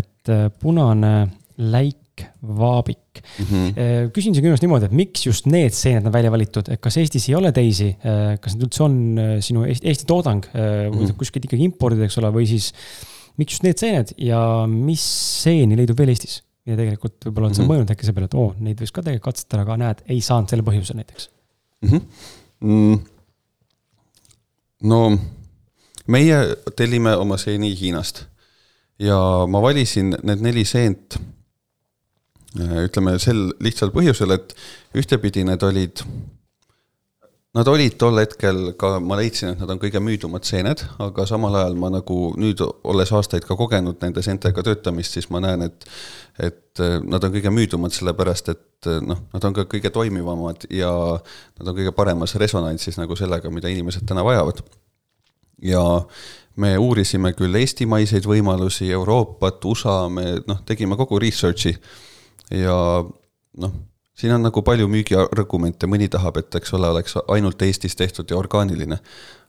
et 0.00 0.34
punane 0.60 1.14
läik 1.60 2.03
vaabik 2.44 3.20
mm. 3.22 3.46
-hmm. 3.46 4.10
küsin 4.14 4.36
sinu 4.36 4.50
käest 4.52 4.64
niimoodi, 4.64 4.88
et 4.90 4.96
miks 4.96 5.26
just 5.26 5.48
need 5.50 5.74
seened 5.74 6.06
on 6.06 6.12
välja 6.14 6.30
valitud, 6.30 6.68
et 6.68 6.80
kas 6.80 6.96
Eestis 7.00 7.28
ei 7.28 7.34
ole 7.38 7.52
teisi, 7.52 7.90
äh, 8.04 8.36
kas 8.40 8.54
need 8.54 8.68
üldse 8.68 8.84
on 8.86 8.96
äh, 9.18 9.34
sinu 9.44 9.64
Eesti, 9.68 9.88
Eesti 9.88 10.08
toodang 10.08 10.46
või 10.54 10.88
mm 10.90 10.98
-hmm. 11.04 11.18
kuskilt 11.18 11.48
ikkagi 11.48 11.64
impordid, 11.64 12.04
eks 12.06 12.18
ole, 12.22 12.32
või 12.34 12.46
siis 12.50 12.72
miks 13.36 13.56
just 13.56 13.66
need 13.66 13.78
seened 13.78 14.14
ja 14.18 14.40
mis 14.70 15.04
seeni 15.42 15.76
leidub 15.76 15.98
veel 15.98 16.14
Eestis? 16.14 16.42
ja 16.64 16.76
tegelikult 16.78 17.26
võib-olla 17.26 17.50
on 17.50 17.54
see 17.54 17.60
mm 17.62 17.68
-hmm. 17.68 17.74
mõjunud 17.74 17.90
äkki 17.92 18.06
selle 18.06 18.16
peale, 18.16 18.28
et 18.30 18.36
oo 18.38 18.44
oh,, 18.48 18.52
neid 18.58 18.80
võiks 18.80 18.92
ka 18.94 19.02
tegelikult 19.04 19.30
katsetada, 19.30 19.64
aga 19.66 19.76
näed, 19.80 20.04
ei 20.08 20.20
saanud 20.24 20.48
selle 20.48 20.64
põhjusel 20.64 20.96
näiteks 21.00 21.28
mm. 21.82 21.90
-hmm. 21.90 22.00
Mm. 22.60 22.98
no 24.90 25.00
meie 26.06 26.38
tellime 26.76 27.16
oma 27.16 27.36
seeni 27.40 27.74
Hiinast 27.80 28.24
ja 28.98 29.18
ma 29.48 29.62
valisin 29.62 30.16
need 30.22 30.44
neli 30.44 30.64
seent 30.64 31.18
ütleme 32.54 33.18
sel 33.22 33.48
lihtsal 33.62 33.92
põhjusel, 33.94 34.34
et 34.36 34.54
ühtepidi 34.94 35.42
need 35.46 35.62
olid, 35.66 36.02
nad 37.54 37.70
olid 37.70 37.96
tol 37.98 38.18
hetkel 38.18 38.72
ka, 38.78 38.96
ma 39.02 39.18
leidsin, 39.18 39.54
et 39.54 39.62
nad 39.62 39.70
on 39.74 39.80
kõige 39.82 40.02
müüdumad 40.02 40.46
seened, 40.46 40.84
aga 41.02 41.26
samal 41.26 41.56
ajal 41.58 41.74
ma 41.78 41.90
nagu 41.94 42.18
nüüd, 42.38 42.62
olles 42.62 43.12
aastaid 43.14 43.46
ka 43.46 43.56
kogenud 43.58 43.98
nende 44.02 44.22
seentega 44.26 44.64
töötamist, 44.66 45.16
siis 45.16 45.30
ma 45.34 45.42
näen, 45.44 45.66
et 45.68 45.88
et 46.34 46.80
äh, 46.82 46.96
nad 47.06 47.22
on 47.22 47.30
kõige 47.30 47.50
müüdumad, 47.54 47.94
sellepärast 47.94 48.48
et 48.50 48.88
äh, 48.90 49.02
noh, 49.06 49.20
nad 49.34 49.44
on 49.46 49.54
ka 49.54 49.66
kõige 49.70 49.92
toimivamad 49.94 50.66
ja 50.74 50.90
nad 51.14 51.68
on 51.68 51.76
kõige 51.76 51.92
paremas 51.94 52.34
resonantsis 52.42 52.98
nagu 52.98 53.14
sellega, 53.18 53.50
mida 53.54 53.70
inimesed 53.70 54.06
täna 54.06 54.24
vajavad. 54.26 54.62
ja 55.62 55.82
me 56.56 56.74
uurisime 56.78 57.32
küll 57.34 57.54
eestimaiseid 57.54 58.26
võimalusi, 58.26 58.90
Euroopat, 58.92 59.64
USA, 59.64 60.08
me 60.08 60.40
noh, 60.46 60.60
tegime 60.66 60.98
kogu 60.98 61.18
research'i 61.22 61.74
ja 62.50 62.76
noh, 63.60 63.74
siin 64.18 64.34
on 64.34 64.44
nagu 64.46 64.62
palju 64.62 64.88
müügiargumente, 64.90 65.88
mõni 65.90 66.08
tahab, 66.12 66.38
et 66.40 66.58
eks 66.60 66.74
ole, 66.76 66.90
oleks 66.94 67.16
ainult 67.28 67.62
Eestis 67.62 67.96
tehtud 67.96 68.30
ja 68.30 68.38
orgaaniline. 68.38 68.98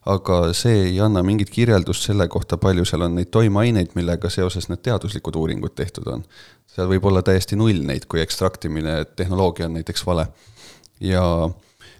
aga 0.05 0.53
see 0.53 0.83
ei 0.83 0.99
anna 1.01 1.23
mingit 1.25 1.49
kirjeldust 1.49 2.03
selle 2.05 2.27
kohta, 2.29 2.59
palju 2.61 2.83
seal 2.85 3.01
on 3.07 3.15
neid 3.17 3.31
toimeaineid, 3.33 3.95
millega 3.97 4.29
seoses 4.29 4.67
need 4.69 4.83
teaduslikud 4.85 5.35
uuringud 5.35 5.73
tehtud 5.75 6.07
on. 6.07 6.23
seal 6.67 6.87
võib 6.87 7.05
olla 7.05 7.21
täiesti 7.25 7.55
null 7.55 7.81
neid, 7.85 8.05
kui 8.05 8.21
ekstraktimine 8.21 9.05
tehnoloogia 9.15 9.65
on 9.65 9.79
näiteks 9.79 10.05
vale. 10.05 10.27
ja 10.99 11.49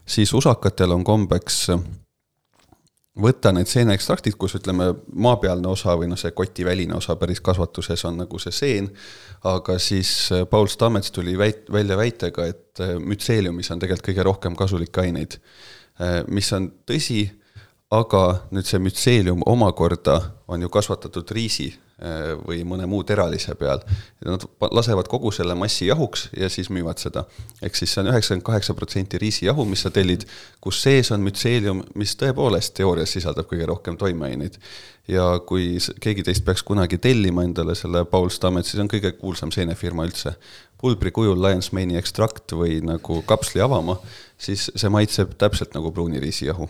siis 0.05 0.33
usakatel 0.33 0.91
on 0.91 1.03
kombeks 1.03 1.67
võtta 3.21 3.51
need 3.55 3.69
seeneekstraktid, 3.71 4.35
kus 4.39 4.57
ütleme, 4.59 4.89
maapealne 5.13 5.69
osa 5.71 5.95
või 5.97 6.09
noh, 6.11 6.19
see 6.19 6.33
kotiväline 6.35 6.97
osa 6.97 7.15
päris 7.19 7.41
kasvatuses 7.43 8.03
on 8.09 8.19
nagu 8.23 8.39
see 8.41 8.55
seen, 8.55 8.89
aga 9.47 9.77
siis 9.79 10.11
äh, 10.35 10.43
Paul 10.49 10.67
Stamets 10.71 11.13
tuli 11.15 11.37
väit-, 11.39 11.71
välja 11.71 11.97
väitega, 11.97 12.49
et 12.51 12.83
äh, 12.83 12.95
mütseeliumis 12.99 13.71
on 13.71 13.79
tegelikult 13.79 14.09
kõige 14.09 14.27
rohkem 14.27 14.59
kasulikke 14.59 15.05
aineid. 15.05 15.39
Äh, 16.01 16.21
mis 16.27 16.51
on 16.55 16.69
tõsi, 16.87 17.23
aga 17.95 18.25
nüüd 18.51 18.67
see 18.67 18.83
mütseelium 18.83 19.45
omakorda 19.47 20.19
on 20.51 20.65
ju 20.65 20.71
kasvatatud 20.73 21.31
riisi 21.35 21.71
või 22.47 22.63
mõne 22.67 22.83
muu 22.91 23.03
teralise 23.07 23.55
peal. 23.55 23.79
Nad 24.25 24.43
lasevad 24.75 25.07
kogu 25.07 25.31
selle 25.31 25.55
massi 25.55 25.87
jahuks 25.87 26.27
ja 26.37 26.49
siis 26.51 26.67
müüvad 26.69 26.99
seda. 26.99 27.23
ehk 27.61 27.75
siis 27.75 27.93
see 27.93 28.01
on 28.03 28.09
üheksakümmend 28.11 28.43
kaheksa 28.43 28.73
protsenti 28.73 29.17
riisijahu, 29.17 29.65
mis 29.65 29.85
sa 29.85 29.91
tellid, 29.91 30.25
kus 30.61 30.81
sees 30.83 31.11
on 31.11 31.23
mütseelium, 31.23 31.83
mis 31.95 32.17
tõepoolest 32.19 32.75
teoorias 32.75 33.15
sisaldab 33.15 33.47
kõige 33.47 33.65
rohkem 33.71 33.97
toimeaineid. 33.97 34.59
ja 35.07 35.39
kui 35.47 35.77
keegi 36.01 36.23
teist 36.23 36.45
peaks 36.45 36.63
kunagi 36.63 36.97
tellima 36.97 37.43
endale 37.43 37.75
selle 37.75 38.05
Paul 38.05 38.29
Stammet, 38.29 38.65
siis 38.65 38.81
on 38.81 38.89
kõige 38.91 39.11
kuulsam 39.11 39.51
seenefirma 39.51 40.05
üldse. 40.05 40.35
pulbri 40.81 41.11
kujul 41.11 41.41
Lions 41.41 41.71
Mane'i 41.71 41.97
ekstrakt 41.97 42.51
või 42.51 42.81
nagu 42.83 43.21
kapsli 43.21 43.61
avama, 43.61 43.99
siis 44.37 44.71
see 44.75 44.89
maitseb 44.89 45.37
täpselt 45.37 45.73
nagu 45.73 45.91
pruuni 45.91 46.19
riisijahu 46.19 46.67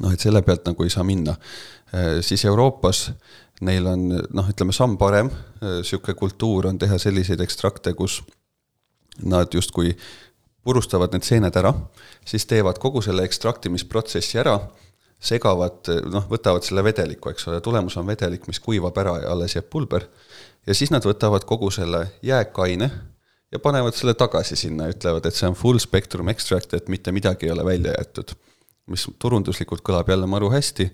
noh, 0.00 0.12
et 0.12 0.20
selle 0.20 0.42
pealt 0.42 0.66
nagu 0.66 0.82
ei 0.82 0.90
saa 0.90 1.04
minna. 1.04 1.36
Äh, 1.94 2.20
siis 2.24 2.44
Euroopas 2.44 3.12
neil 3.62 3.86
on 3.86 4.04
noh, 4.10 4.50
ütleme 4.50 4.74
samm 4.74 4.98
parem, 5.00 5.30
niisugune 5.62 6.16
kultuur 6.18 6.68
on 6.70 6.78
teha 6.82 6.98
selliseid 7.00 7.40
ekstrakte, 7.44 7.94
kus 7.98 8.20
nad 9.22 9.52
justkui 9.54 9.94
purustavad 10.62 11.14
need 11.14 11.26
seened 11.26 11.56
ära, 11.58 11.72
siis 12.26 12.46
teevad 12.50 12.78
kogu 12.82 13.02
selle 13.02 13.26
ekstraktimisprotsessi 13.26 14.40
ära, 14.42 14.56
segavad, 15.22 15.86
noh, 16.10 16.26
võtavad 16.30 16.66
selle 16.66 16.82
vedeliku, 16.86 17.30
eks 17.30 17.46
ole, 17.50 17.60
tulemus 17.62 17.96
on 18.00 18.06
vedelik, 18.08 18.48
mis 18.50 18.60
kuivab 18.62 18.98
ära 18.98 19.16
ja 19.22 19.32
alles 19.34 19.54
jääb 19.56 19.68
pulber, 19.70 20.06
ja 20.66 20.74
siis 20.74 20.90
nad 20.94 21.06
võtavad 21.06 21.46
kogu 21.46 21.70
selle 21.74 22.06
jääkaine 22.26 22.90
ja 23.52 23.60
panevad 23.62 23.94
selle 23.94 24.14
tagasi 24.18 24.56
sinna 24.58 24.88
ütlevad, 24.90 25.26
et 25.26 25.38
see 25.38 25.50
on 25.50 25.58
full 25.58 25.82
spectrum 25.82 26.30
extract, 26.32 26.74
et 26.74 26.90
mitte 26.90 27.14
midagi 27.14 27.46
ei 27.46 27.54
ole 27.54 27.66
välja 27.66 27.94
jäetud. 27.98 28.34
mis 28.90 29.04
turunduslikult 29.22 29.80
kõlab 29.86 30.08
jälle 30.10 30.26
maru 30.26 30.48
hästi, 30.50 30.88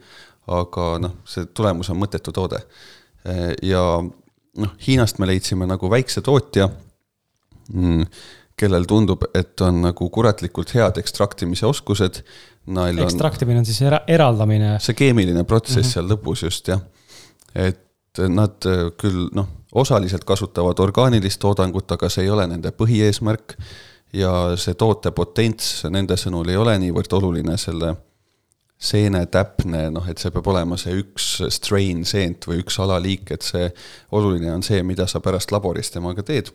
aga 0.48 0.88
noh, 1.02 1.18
see 1.28 1.48
tulemus 1.54 1.90
on 1.92 2.00
mõttetu 2.00 2.32
toode. 2.34 2.60
ja 3.62 3.82
noh, 4.58 4.74
Hiinast 4.86 5.18
me 5.18 5.28
leidsime 5.28 5.66
nagu 5.68 5.90
väikse 5.90 6.22
tootja, 6.24 6.68
mm, 7.72 8.04
kellel 8.58 8.86
tundub, 8.90 9.26
et 9.38 9.60
on 9.62 9.82
nagu 9.84 10.08
kuratlikult 10.10 10.72
head 10.74 10.98
ekstraktimise 10.98 11.66
oskused. 11.66 12.22
ekstraktimine 13.04 13.58
on 13.58 13.66
siis 13.66 13.82
era 13.82 14.00
eraldamine? 14.06 14.78
see 14.80 14.94
keemiline 14.94 15.44
protsess 15.44 15.76
mm 15.76 15.82
-hmm. 15.82 15.92
seal 15.92 16.08
lõpus 16.08 16.42
just 16.44 16.68
jah. 16.68 16.80
et 17.54 17.84
nad 18.28 18.64
küll 18.98 19.28
noh, 19.34 19.48
osaliselt 19.72 20.24
kasutavad 20.24 20.78
orgaanilist 20.78 21.40
toodangut, 21.40 21.92
aga 21.92 22.08
see 22.08 22.24
ei 22.24 22.30
ole 22.30 22.46
nende 22.46 22.70
põhieesmärk. 22.70 23.56
ja 24.12 24.56
see 24.56 24.74
toote 24.74 25.10
potents 25.10 25.84
nende 25.90 26.16
sõnul 26.16 26.48
ei 26.48 26.56
ole 26.56 26.78
niivõrd 26.78 27.12
oluline 27.12 27.56
selle 27.56 27.94
seene 28.78 29.24
täpne, 29.26 29.88
noh, 29.90 30.06
et 30.06 30.20
see 30.22 30.30
peab 30.34 30.46
olema 30.52 30.78
see 30.78 30.94
üks 31.00 31.26
strain 31.54 32.04
seent 32.06 32.46
või 32.46 32.60
üks 32.62 32.78
alaliik, 32.82 33.32
et 33.34 33.46
see, 33.46 33.66
oluline 34.14 34.52
on 34.54 34.62
see, 34.66 34.84
mida 34.86 35.08
sa 35.10 35.20
pärast 35.22 35.52
laboris 35.54 35.90
temaga 35.94 36.22
teed. 36.22 36.52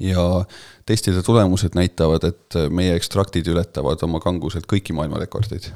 ja 0.00 0.44
testide 0.88 1.20
tulemused 1.22 1.74
näitavad, 1.76 2.24
et 2.24 2.56
meie 2.72 2.94
ekstraktid 2.96 3.48
ületavad 3.52 4.00
oma 4.04 4.20
kanguselt 4.20 4.68
kõiki 4.68 4.92
maailmarekordeid. 4.96 5.70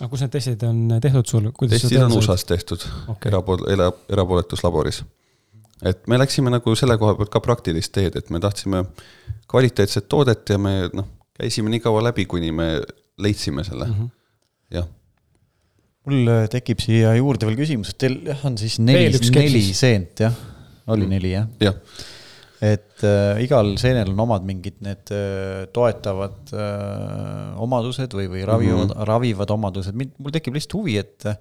aga 0.00 0.08
kus 0.08 0.24
need 0.24 0.32
testid 0.32 0.64
on 0.68 0.96
tehtud 1.00 1.28
sul? 1.28 1.50
testid 1.68 2.00
on 2.00 2.16
USA-s 2.16 2.48
tehtud 2.48 2.84
okay., 3.12 3.28
erapool-, 3.32 3.68
era-, 3.68 3.92
erapooletuslaboris. 4.08 5.02
et 5.84 6.08
me 6.08 6.18
läksime 6.18 6.52
nagu 6.56 6.76
selle 6.76 6.96
koha 6.96 7.18
pealt 7.20 7.32
ka 7.36 7.44
praktilist 7.44 7.92
teed, 7.92 8.16
et 8.16 8.32
me 8.32 8.40
tahtsime 8.40 8.86
kvaliteetset 9.44 10.08
toodet 10.08 10.48
ja 10.48 10.56
me 10.58 10.88
noh, 10.96 11.12
käisime 11.36 11.68
nii 11.68 11.84
kaua 11.84 12.00
läbi, 12.08 12.24
kuni 12.24 12.52
me 12.52 12.72
leidsime 13.20 13.64
selle 13.64 13.92
mm, 13.92 13.94
-hmm. 14.00 14.10
jah 14.80 14.88
mul 16.08 16.32
äh, 16.32 16.46
tekib 16.50 16.82
siia 16.82 17.12
juurde 17.18 17.48
veel 17.48 17.60
küsimus, 17.60 17.92
et 17.92 18.00
teil 18.04 18.18
jah, 18.26 18.42
on 18.48 18.58
siis 18.60 18.78
neli, 18.82 19.12
neli 19.36 19.62
seent 19.76 20.24
jah, 20.24 20.34
oli 20.90 21.06
mm. 21.06 21.14
neli 21.14 21.32
jah? 21.34 21.48
jah. 21.62 21.78
et 22.72 23.04
äh, 23.06 23.42
igal 23.44 23.72
seenel 23.80 24.12
on 24.14 24.22
omad 24.26 24.46
mingid 24.48 24.80
need 24.84 25.14
äh, 25.14 25.64
toetavad 25.74 26.52
äh, 26.56 27.62
omadused 27.62 28.14
või, 28.18 28.28
või 28.32 28.44
ravivad 28.48 28.88
mm, 28.88 28.94
-hmm. 28.94 29.08
ravivad 29.12 29.54
omadused, 29.54 29.98
mul 29.98 30.34
tekib 30.34 30.58
lihtsalt 30.58 30.78
huvi, 30.80 30.98
et 31.02 31.30
äh, 31.30 31.38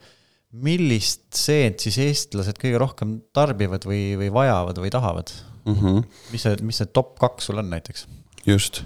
millist 0.62 1.30
seent 1.38 1.82
siis 1.82 1.97
eestlased 2.03 2.59
kõige 2.62 2.80
rohkem 2.82 3.22
tarbivad 3.34 3.86
või, 3.88 4.18
või 4.20 4.32
vajavad 4.36 4.82
või 4.84 4.91
tahavad 4.93 5.32
mm? 5.64 5.78
-hmm. 5.78 6.01
mis 6.34 6.45
see, 6.45 6.57
mis 6.68 6.82
see 6.84 6.91
top 6.91 7.16
kaks 7.22 7.49
sul 7.49 7.64
on 7.64 7.72
näiteks? 7.72 8.05
just 8.45 8.84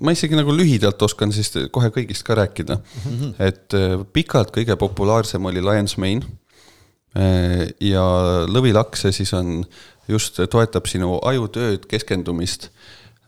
ma 0.00 0.14
isegi 0.14 0.36
nagu 0.38 0.52
lühidalt 0.54 1.02
oskan 1.02 1.32
siis 1.34 1.52
kohe 1.72 1.90
kõigist 1.94 2.24
ka 2.26 2.36
rääkida 2.38 2.78
mm. 2.80 3.18
-hmm. 3.18 3.34
et 3.38 3.76
äh, 3.76 3.96
pikalt 4.12 4.52
kõige 4.56 4.76
populaarsem 4.76 5.44
oli 5.44 5.62
Lions 5.62 5.96
Mane. 5.96 6.26
Äh, 7.16 7.68
ja 7.80 8.04
lõvilakse 8.46 9.12
siis 9.12 9.32
on, 9.34 9.64
just 10.08 10.40
toetab 10.50 10.86
sinu 10.86 11.18
ajutööd, 11.24 11.86
keskendumist. 11.86 12.70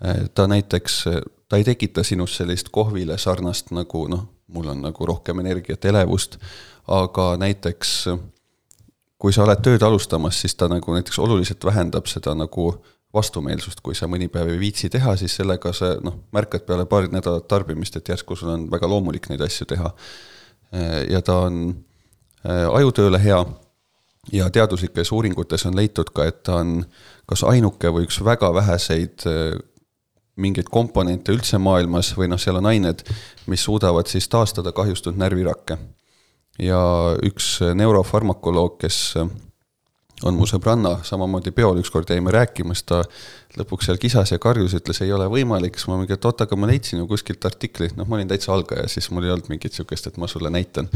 Äh, 0.04 0.28
ta 0.34 0.46
näiteks, 0.46 1.04
ta 1.48 1.56
ei 1.56 1.64
tekita 1.64 2.02
sinus 2.02 2.36
sellist 2.36 2.68
kohvile 2.68 3.18
sarnast 3.18 3.70
nagu 3.70 4.06
noh, 4.08 4.28
mul 4.46 4.68
on 4.68 4.82
nagu 4.82 5.06
rohkem 5.06 5.40
energiat, 5.40 5.84
elevust, 5.84 6.38
aga 6.88 7.36
näiteks 7.36 8.06
kui 9.22 9.30
sa 9.30 9.44
oled 9.44 9.60
tööd 9.62 9.82
alustamas, 9.86 10.40
siis 10.42 10.56
ta 10.58 10.66
nagu 10.70 10.94
näiteks 10.94 11.20
oluliselt 11.22 11.64
vähendab 11.64 12.08
seda 12.10 12.34
nagu 12.34 12.72
vastumeelsust, 13.14 13.80
kui 13.84 13.94
sa 13.94 14.08
mõni 14.08 14.28
päev 14.32 14.54
ei 14.54 14.60
viitsi 14.60 14.88
teha, 14.92 15.14
siis 15.20 15.34
sellega 15.36 15.72
sa 15.76 15.94
noh, 16.04 16.22
märkad 16.32 16.64
peale 16.68 16.86
paari 16.88 17.12
nädalat 17.12 17.48
tarbimist, 17.48 17.96
et 17.96 18.08
järsku 18.08 18.36
sul 18.36 18.54
on 18.54 18.68
väga 18.72 18.88
loomulik 18.88 19.28
neid 19.28 19.44
asju 19.44 19.68
teha. 19.68 19.92
ja 21.10 21.20
ta 21.20 21.34
on 21.48 21.58
äh, 22.48 22.68
ajutööle 22.72 23.18
hea 23.20 23.42
ja 24.32 24.48
teaduslikes 24.50 25.12
uuringutes 25.12 25.66
on 25.66 25.76
leitud 25.76 26.08
ka, 26.14 26.24
et 26.24 26.42
ta 26.42 26.62
on 26.62 26.86
kas 27.28 27.44
ainuke 27.44 27.92
või 27.92 28.06
üks 28.08 28.22
väga 28.24 28.54
väheseid 28.54 29.26
äh, 29.28 29.60
mingeid 30.40 30.70
komponente 30.72 31.34
üldse 31.34 31.60
maailmas 31.60 32.14
või 32.16 32.30
noh, 32.32 32.40
seal 32.40 32.56
on 32.62 32.70
ained, 32.70 33.04
mis 33.46 33.64
suudavad 33.68 34.08
siis 34.08 34.28
taastada 34.32 34.72
kahjustunud 34.72 35.20
närvirakke. 35.20 35.76
ja 36.58 36.80
üks 37.24 37.58
neurofarmakoloog, 37.74 38.78
kes 38.80 39.16
on 40.28 40.36
mu 40.38 40.46
sõbranna, 40.48 40.98
samamoodi 41.06 41.52
peol 41.54 41.80
ükskord 41.82 42.10
jäime 42.10 42.32
rääkimas, 42.34 42.82
ta 42.88 43.02
lõpuks 43.58 43.88
seal 43.88 43.98
kisas 44.00 44.32
ja 44.32 44.38
karjus, 44.42 44.74
ütles, 44.78 45.02
ei 45.04 45.12
ole 45.12 45.26
võimalik, 45.30 45.76
siis 45.76 45.88
ma 45.90 45.98
mingi, 46.00 46.16
et 46.16 46.28
oot, 46.28 46.44
aga 46.44 46.58
ma 46.58 46.68
leidsin 46.70 47.02
ju 47.02 47.08
kuskilt 47.10 47.44
artikli, 47.48 47.90
noh, 47.98 48.08
ma 48.08 48.18
olin 48.18 48.30
täitsa 48.30 48.52
algaja, 48.54 48.86
siis 48.88 49.10
mul 49.12 49.26
ei 49.26 49.34
olnud 49.34 49.50
mingit 49.52 49.76
sihukest, 49.76 50.08
et 50.08 50.20
ma 50.20 50.28
sulle 50.30 50.50
näitan. 50.52 50.88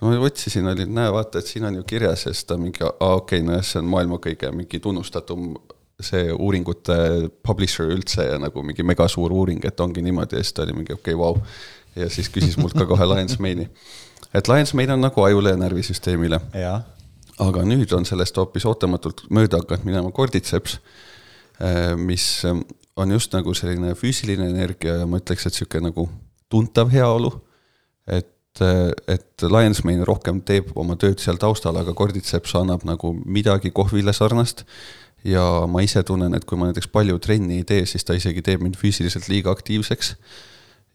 ma 0.00 0.14
otsisin, 0.18 0.68
oli, 0.68 0.86
näe, 0.86 1.12
vaata, 1.12 1.40
et 1.40 1.48
siin 1.48 1.68
on 1.68 1.80
ju 1.80 1.86
kirjas 1.88 2.26
ja 2.26 2.34
siis 2.34 2.44
ta 2.48 2.58
mingi, 2.60 2.84
aa 2.84 3.14
okei 3.16 3.40
okay,, 3.40 3.46
nojah, 3.48 3.64
see 3.66 3.80
on 3.80 3.92
maailma 3.92 4.20
kõige 4.22 4.52
mingi 4.56 4.82
tunnustatum 4.82 5.54
see 6.02 6.32
uuringute 6.32 6.96
publisher 7.46 7.90
üldse 7.94 8.26
ja 8.26 8.38
nagu 8.42 8.64
mingi 8.66 8.84
megasuur 8.86 9.32
uuring, 9.32 9.62
et 9.64 9.80
ongi 9.80 10.02
niimoodi 10.04 10.38
ja 10.38 10.44
siis 10.44 10.56
ta 10.56 10.66
oli 10.66 10.76
mingi 10.80 10.96
okei 10.96 11.14
okay,, 11.14 11.18
vau. 11.18 11.38
ja 11.96 12.08
siis 12.10 12.30
küsis 12.32 12.58
mult 12.58 12.74
ka 12.76 12.88
kohe 12.88 13.06
Lions 13.06 13.38
Mane'i. 13.38 13.68
et 14.34 14.48
Lions 14.48 14.74
Mane 14.74 14.96
on 14.96 15.06
nagu 15.06 15.22
ajule 15.22 15.54
ja 15.54 15.60
närvisüsteemile. 15.60 16.40
Aga 17.40 17.64
nüüd 17.64 17.92
on 17.96 18.04
sellest 18.08 18.36
hoopis 18.36 18.66
ootamatult 18.68 19.24
mööda 19.32 19.62
hakanud 19.62 19.86
minema 19.88 20.12
korditseps, 20.14 20.78
äh, 21.62 21.94
mis 21.96 22.44
ähm, 22.48 22.64
on 22.96 23.14
just 23.14 23.32
nagu 23.32 23.54
selline 23.56 23.94
füüsiline 23.96 24.50
energia 24.50 24.98
ja 25.00 25.08
ma 25.08 25.20
ütleks, 25.22 25.46
et 25.48 25.56
sihuke 25.56 25.80
nagu 25.80 26.08
tuntav 26.52 26.92
heaolu. 26.92 27.32
et, 28.06 28.60
äh, 28.60 28.90
et 29.08 29.42
Lions 29.42 29.84
Mane 29.84 30.04
rohkem 30.04 30.42
teeb 30.42 30.72
oma 30.76 30.96
tööd 30.96 31.20
seal 31.22 31.38
taustal, 31.40 31.76
aga 31.76 31.94
korditseps 31.94 32.54
annab 32.58 32.84
nagu 32.84 33.14
midagi 33.24 33.70
kohvile 33.70 34.12
sarnast. 34.12 34.64
ja 35.24 35.66
ma 35.70 35.80
ise 35.80 36.02
tunnen, 36.02 36.34
et 36.34 36.44
kui 36.44 36.58
ma 36.58 36.66
näiteks 36.66 36.88
palju 36.90 37.18
trenni 37.22 37.60
ei 37.60 37.64
tee, 37.64 37.86
siis 37.86 38.04
ta 38.04 38.12
isegi 38.18 38.42
teeb 38.42 38.60
mind 38.60 38.74
füüsiliselt 38.76 39.28
liiga 39.30 39.52
aktiivseks 39.54 40.16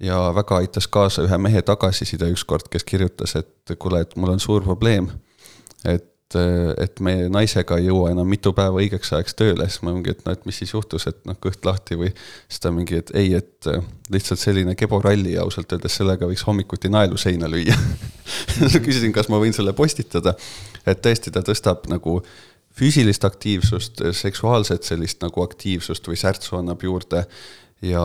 ja 0.03 0.17
väga 0.35 0.57
aitas 0.57 0.87
kaasa 0.87 1.23
ühe 1.23 1.37
mehe 1.37 1.61
tagasiside 1.61 2.27
ükskord, 2.33 2.67
kes 2.69 2.83
kirjutas, 2.83 3.37
et 3.39 3.77
kuule, 3.79 4.01
et 4.03 4.15
mul 4.15 4.35
on 4.35 4.39
suur 4.39 4.61
probleem. 4.63 5.07
et 5.85 6.16
et, 6.27 6.37
et 6.83 6.99
me 6.99 7.13
naisega 7.31 7.77
ei 7.79 7.87
jõua 7.87 8.11
enam 8.11 8.27
mitu 8.27 8.51
päeva 8.55 8.81
õigeks 8.81 9.13
ajaks 9.15 9.37
tööle, 9.37 9.67
siis 9.69 9.83
ma 9.85 9.93
mingi, 9.95 10.11
et 10.11 10.25
noh, 10.25 10.35
et 10.35 10.43
mis 10.49 10.57
siis 10.59 10.73
juhtus, 10.73 11.07
et 11.07 11.19
noh, 11.27 11.37
kõht 11.43 11.63
lahti 11.65 11.95
või. 11.99 12.11
siis 12.49 12.59
ta 12.63 12.71
mingi, 12.71 12.99
et 13.01 13.11
ei, 13.15 13.33
et 13.37 13.69
äh, 13.71 13.83
lihtsalt 14.13 14.41
selline 14.41 14.75
keboralli 14.75 15.35
ja 15.37 15.45
ausalt 15.45 15.71
öeldes 15.71 15.95
sellega 15.99 16.27
võiks 16.27 16.45
hommikuti 16.47 16.91
naelu 16.91 17.17
seina 17.17 17.47
lüüa 17.51 17.75
küsisin, 18.85 19.13
kas 19.15 19.31
ma 19.31 19.39
võin 19.39 19.55
selle 19.55 19.73
postitada. 19.73 20.35
et 20.85 21.01
tõesti, 21.01 21.31
ta 21.31 21.43
tõstab 21.45 21.87
nagu 21.91 22.19
füüsilist 22.77 23.23
aktiivsust, 23.25 24.03
seksuaalset 24.13 24.83
sellist 24.83 25.23
nagu 25.23 25.41
aktiivsust 25.41 26.07
või 26.07 26.19
särtsu 26.19 26.59
annab 26.59 26.83
juurde 26.83 27.23
ja 27.81 28.03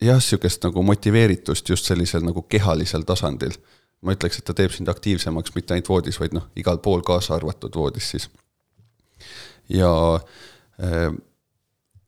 jah, 0.00 0.22
sihukest 0.22 0.64
nagu 0.64 0.82
motiveeritust 0.82 1.68
just 1.68 1.86
sellisel 1.86 2.24
nagu 2.26 2.42
kehalisel 2.48 3.04
tasandil 3.06 3.54
ma 4.02 4.14
ütleks, 4.16 4.40
et 4.40 4.46
ta 4.48 4.56
teeb 4.56 4.72
sind 4.72 4.88
aktiivsemaks 4.88 5.54
mitte 5.54 5.74
ainult 5.74 5.90
voodis, 5.92 6.20
vaid 6.20 6.36
noh, 6.36 6.46
igal 6.56 6.80
pool, 6.84 7.02
kaasa 7.06 7.34
arvatud 7.36 7.76
voodis 7.76 8.10
siis. 8.14 8.30
ja 9.68 9.90
äh, 10.80 11.12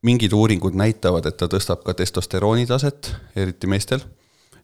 mingid 0.03 0.33
uuringud 0.33 0.75
näitavad, 0.75 1.27
et 1.27 1.37
ta 1.37 1.49
tõstab 1.51 1.85
ka 1.87 1.95
testosterooni 1.95 2.67
taset, 2.67 3.15
eriti 3.37 3.71
meestel 3.71 4.03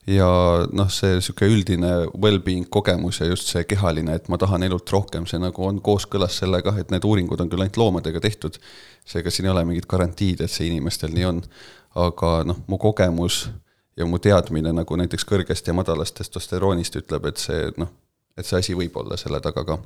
ja 0.09 0.29
noh, 0.73 0.89
see 0.93 1.19
sihuke 1.21 1.49
üldine 1.51 1.93
well-being 2.17 2.69
kogemus 2.73 3.21
ja 3.21 3.29
just 3.29 3.51
see 3.53 3.65
kehaline, 3.69 4.15
et 4.17 4.29
ma 4.33 4.39
tahan 4.41 4.65
elult 4.67 4.89
rohkem, 4.93 5.27
see 5.29 5.41
nagu 5.43 5.67
on 5.67 5.83
kooskõlas 5.85 6.39
sellega, 6.41 6.75
et 6.81 6.93
need 6.95 7.05
uuringud 7.05 7.41
on 7.45 7.51
küll 7.53 7.65
ainult 7.65 7.81
loomadega 7.81 8.23
tehtud. 8.25 8.59
seega 9.09 9.31
siin 9.33 9.49
ei 9.49 9.53
ole 9.53 9.65
mingit 9.69 9.89
garantiid, 9.89 10.41
et 10.45 10.53
see 10.53 10.69
inimestel 10.69 11.13
nii 11.15 11.29
on. 11.29 11.43
aga 11.99 12.31
noh, 12.47 12.59
mu 12.69 12.79
kogemus 12.79 13.49
ja 13.99 14.07
mu 14.07 14.21
teadmine 14.23 14.73
nagu 14.73 14.97
näiteks 14.97 15.27
kõrgest 15.29 15.69
ja 15.69 15.77
madalast 15.77 16.19
testosteroonist 16.21 17.01
ütleb, 17.03 17.31
et 17.31 17.43
see 17.43 17.71
noh, 17.77 17.91
et 18.39 18.47
see 18.47 18.61
asi 18.63 18.77
võib 18.79 18.97
olla 19.03 19.19
selle 19.21 19.41
taga 19.45 19.65
ka 19.67 19.81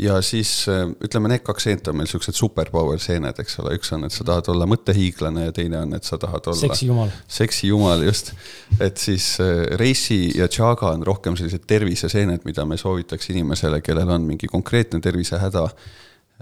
ja 0.00 0.22
siis 0.22 0.68
äh, 0.68 0.84
ütleme, 1.04 1.28
need 1.32 1.42
kaks 1.44 1.66
seent 1.66 1.88
on 1.90 1.98
meil 1.98 2.08
siuksed 2.10 2.36
superpower 2.36 3.00
seened, 3.02 3.40
eks 3.42 3.58
ole, 3.62 3.74
üks 3.78 3.92
on, 3.96 4.06
et 4.06 4.14
sa 4.14 4.24
tahad 4.26 4.48
olla 4.52 4.68
mõttehiiglane 4.70 5.48
ja 5.48 5.54
teine 5.56 5.80
on, 5.82 5.94
et 5.96 6.06
sa 6.06 6.18
tahad 6.20 6.50
olla. 6.52 6.60
seksijumal. 6.60 7.12
seksijumal, 7.28 8.04
just. 8.08 8.32
et 8.80 9.00
siis 9.02 9.32
äh, 9.44 9.64
Reisi 9.80 10.22
ja 10.38 10.48
Chaga 10.48 10.94
on 10.94 11.04
rohkem 11.06 11.36
sellised 11.38 11.66
terviseseened, 11.70 12.46
mida 12.48 12.64
me 12.68 12.78
soovitaks 12.80 13.30
inimesele, 13.34 13.82
kellel 13.84 14.14
on 14.16 14.28
mingi 14.28 14.48
konkreetne 14.50 15.02
tervisehäda. 15.04 15.66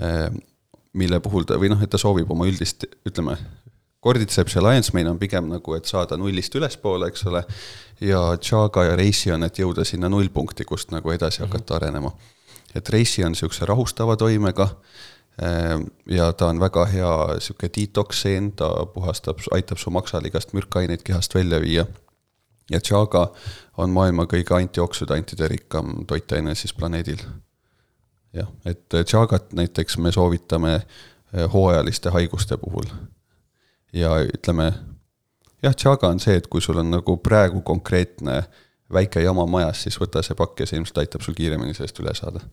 Äh, 0.03 0.29
mille 0.99 1.19
puhul 1.23 1.45
ta 1.47 1.59
või 1.61 1.69
noh, 1.71 1.81
et 1.85 1.91
ta 1.93 1.99
soovib 2.01 2.31
oma 2.33 2.47
üldist, 2.49 2.87
ütleme, 3.07 3.37
Cordyceps 4.05 4.55
ja 4.55 4.63
Lions 4.63 4.93
Mane 4.93 5.11
on 5.11 5.19
pigem 5.19 5.49
nagu, 5.51 5.75
et 5.75 5.85
saada 5.85 6.17
nullist 6.17 6.55
ülespoole, 6.55 7.09
eks 7.09 7.27
ole. 7.27 7.45
ja 8.01 8.37
Chaga 8.37 8.85
ja 8.85 8.97
Reisi 8.97 9.33
on, 9.33 9.43
et 9.43 9.59
jõuda 9.59 9.85
sinna 9.85 10.09
nullpunkti, 10.09 10.65
kust 10.65 10.91
nagu 10.95 11.11
edasi 11.11 11.43
hakata 11.43 11.75
mm 11.75 11.79
-hmm. 11.79 11.83
arenema 11.83 12.13
et 12.75 12.89
Reisi 12.89 13.25
on 13.25 13.33
niisuguse 13.33 13.67
rahustava 13.67 14.17
toimega 14.17 14.69
ehm, 15.43 15.87
ja 16.11 16.33
ta 16.33 16.51
on 16.53 16.61
väga 16.61 16.85
hea 16.93 17.15
niisugune 17.35 17.73
detox-seen, 17.77 18.53
ta 18.57 18.71
puhastab, 18.95 19.43
aitab 19.55 19.81
su 19.81 19.91
maksaligast 19.95 20.53
mürkaineid 20.57 21.05
kehast 21.05 21.35
välja 21.35 21.61
viia. 21.61 21.87
ja 22.71 22.81
Chaga 22.81 23.31
on 23.77 23.91
maailma 23.91 24.27
kõige 24.29 24.55
antioksüdantide 24.55 25.49
rikkam 25.49 26.07
toitaine 26.07 26.55
siis 26.55 26.75
planeedil. 26.75 27.23
jah, 28.33 28.49
et 28.65 29.01
Chagat 29.05 29.53
näiteks 29.53 29.99
me 29.99 30.13
soovitame 30.13 30.75
eh, 30.75 31.53
hooajaliste 31.53 32.11
haiguste 32.11 32.57
puhul. 32.57 32.91
Ja 33.93 34.15
ütleme, 34.25 34.71
jah, 35.63 35.75
Chaga 35.75 36.13
on 36.13 36.21
see, 36.23 36.39
et 36.39 36.49
kui 36.51 36.63
sul 36.65 36.81
on 36.83 36.91
nagu 36.93 37.17
praegu 37.25 37.63
konkreetne 37.67 38.43
väike 38.93 39.23
jama 39.25 39.47
majas, 39.47 39.85
siis 39.85 39.99
võta 40.01 40.23
see 40.25 40.37
pakk 40.39 40.63
ja 40.63 40.69
see 40.69 40.81
ilmselt 40.81 41.05
aitab 41.05 41.25
sul 41.25 41.37
kiiremini 41.37 41.77
sellest 41.77 42.01
üle 42.01 42.15
saada 42.17 42.45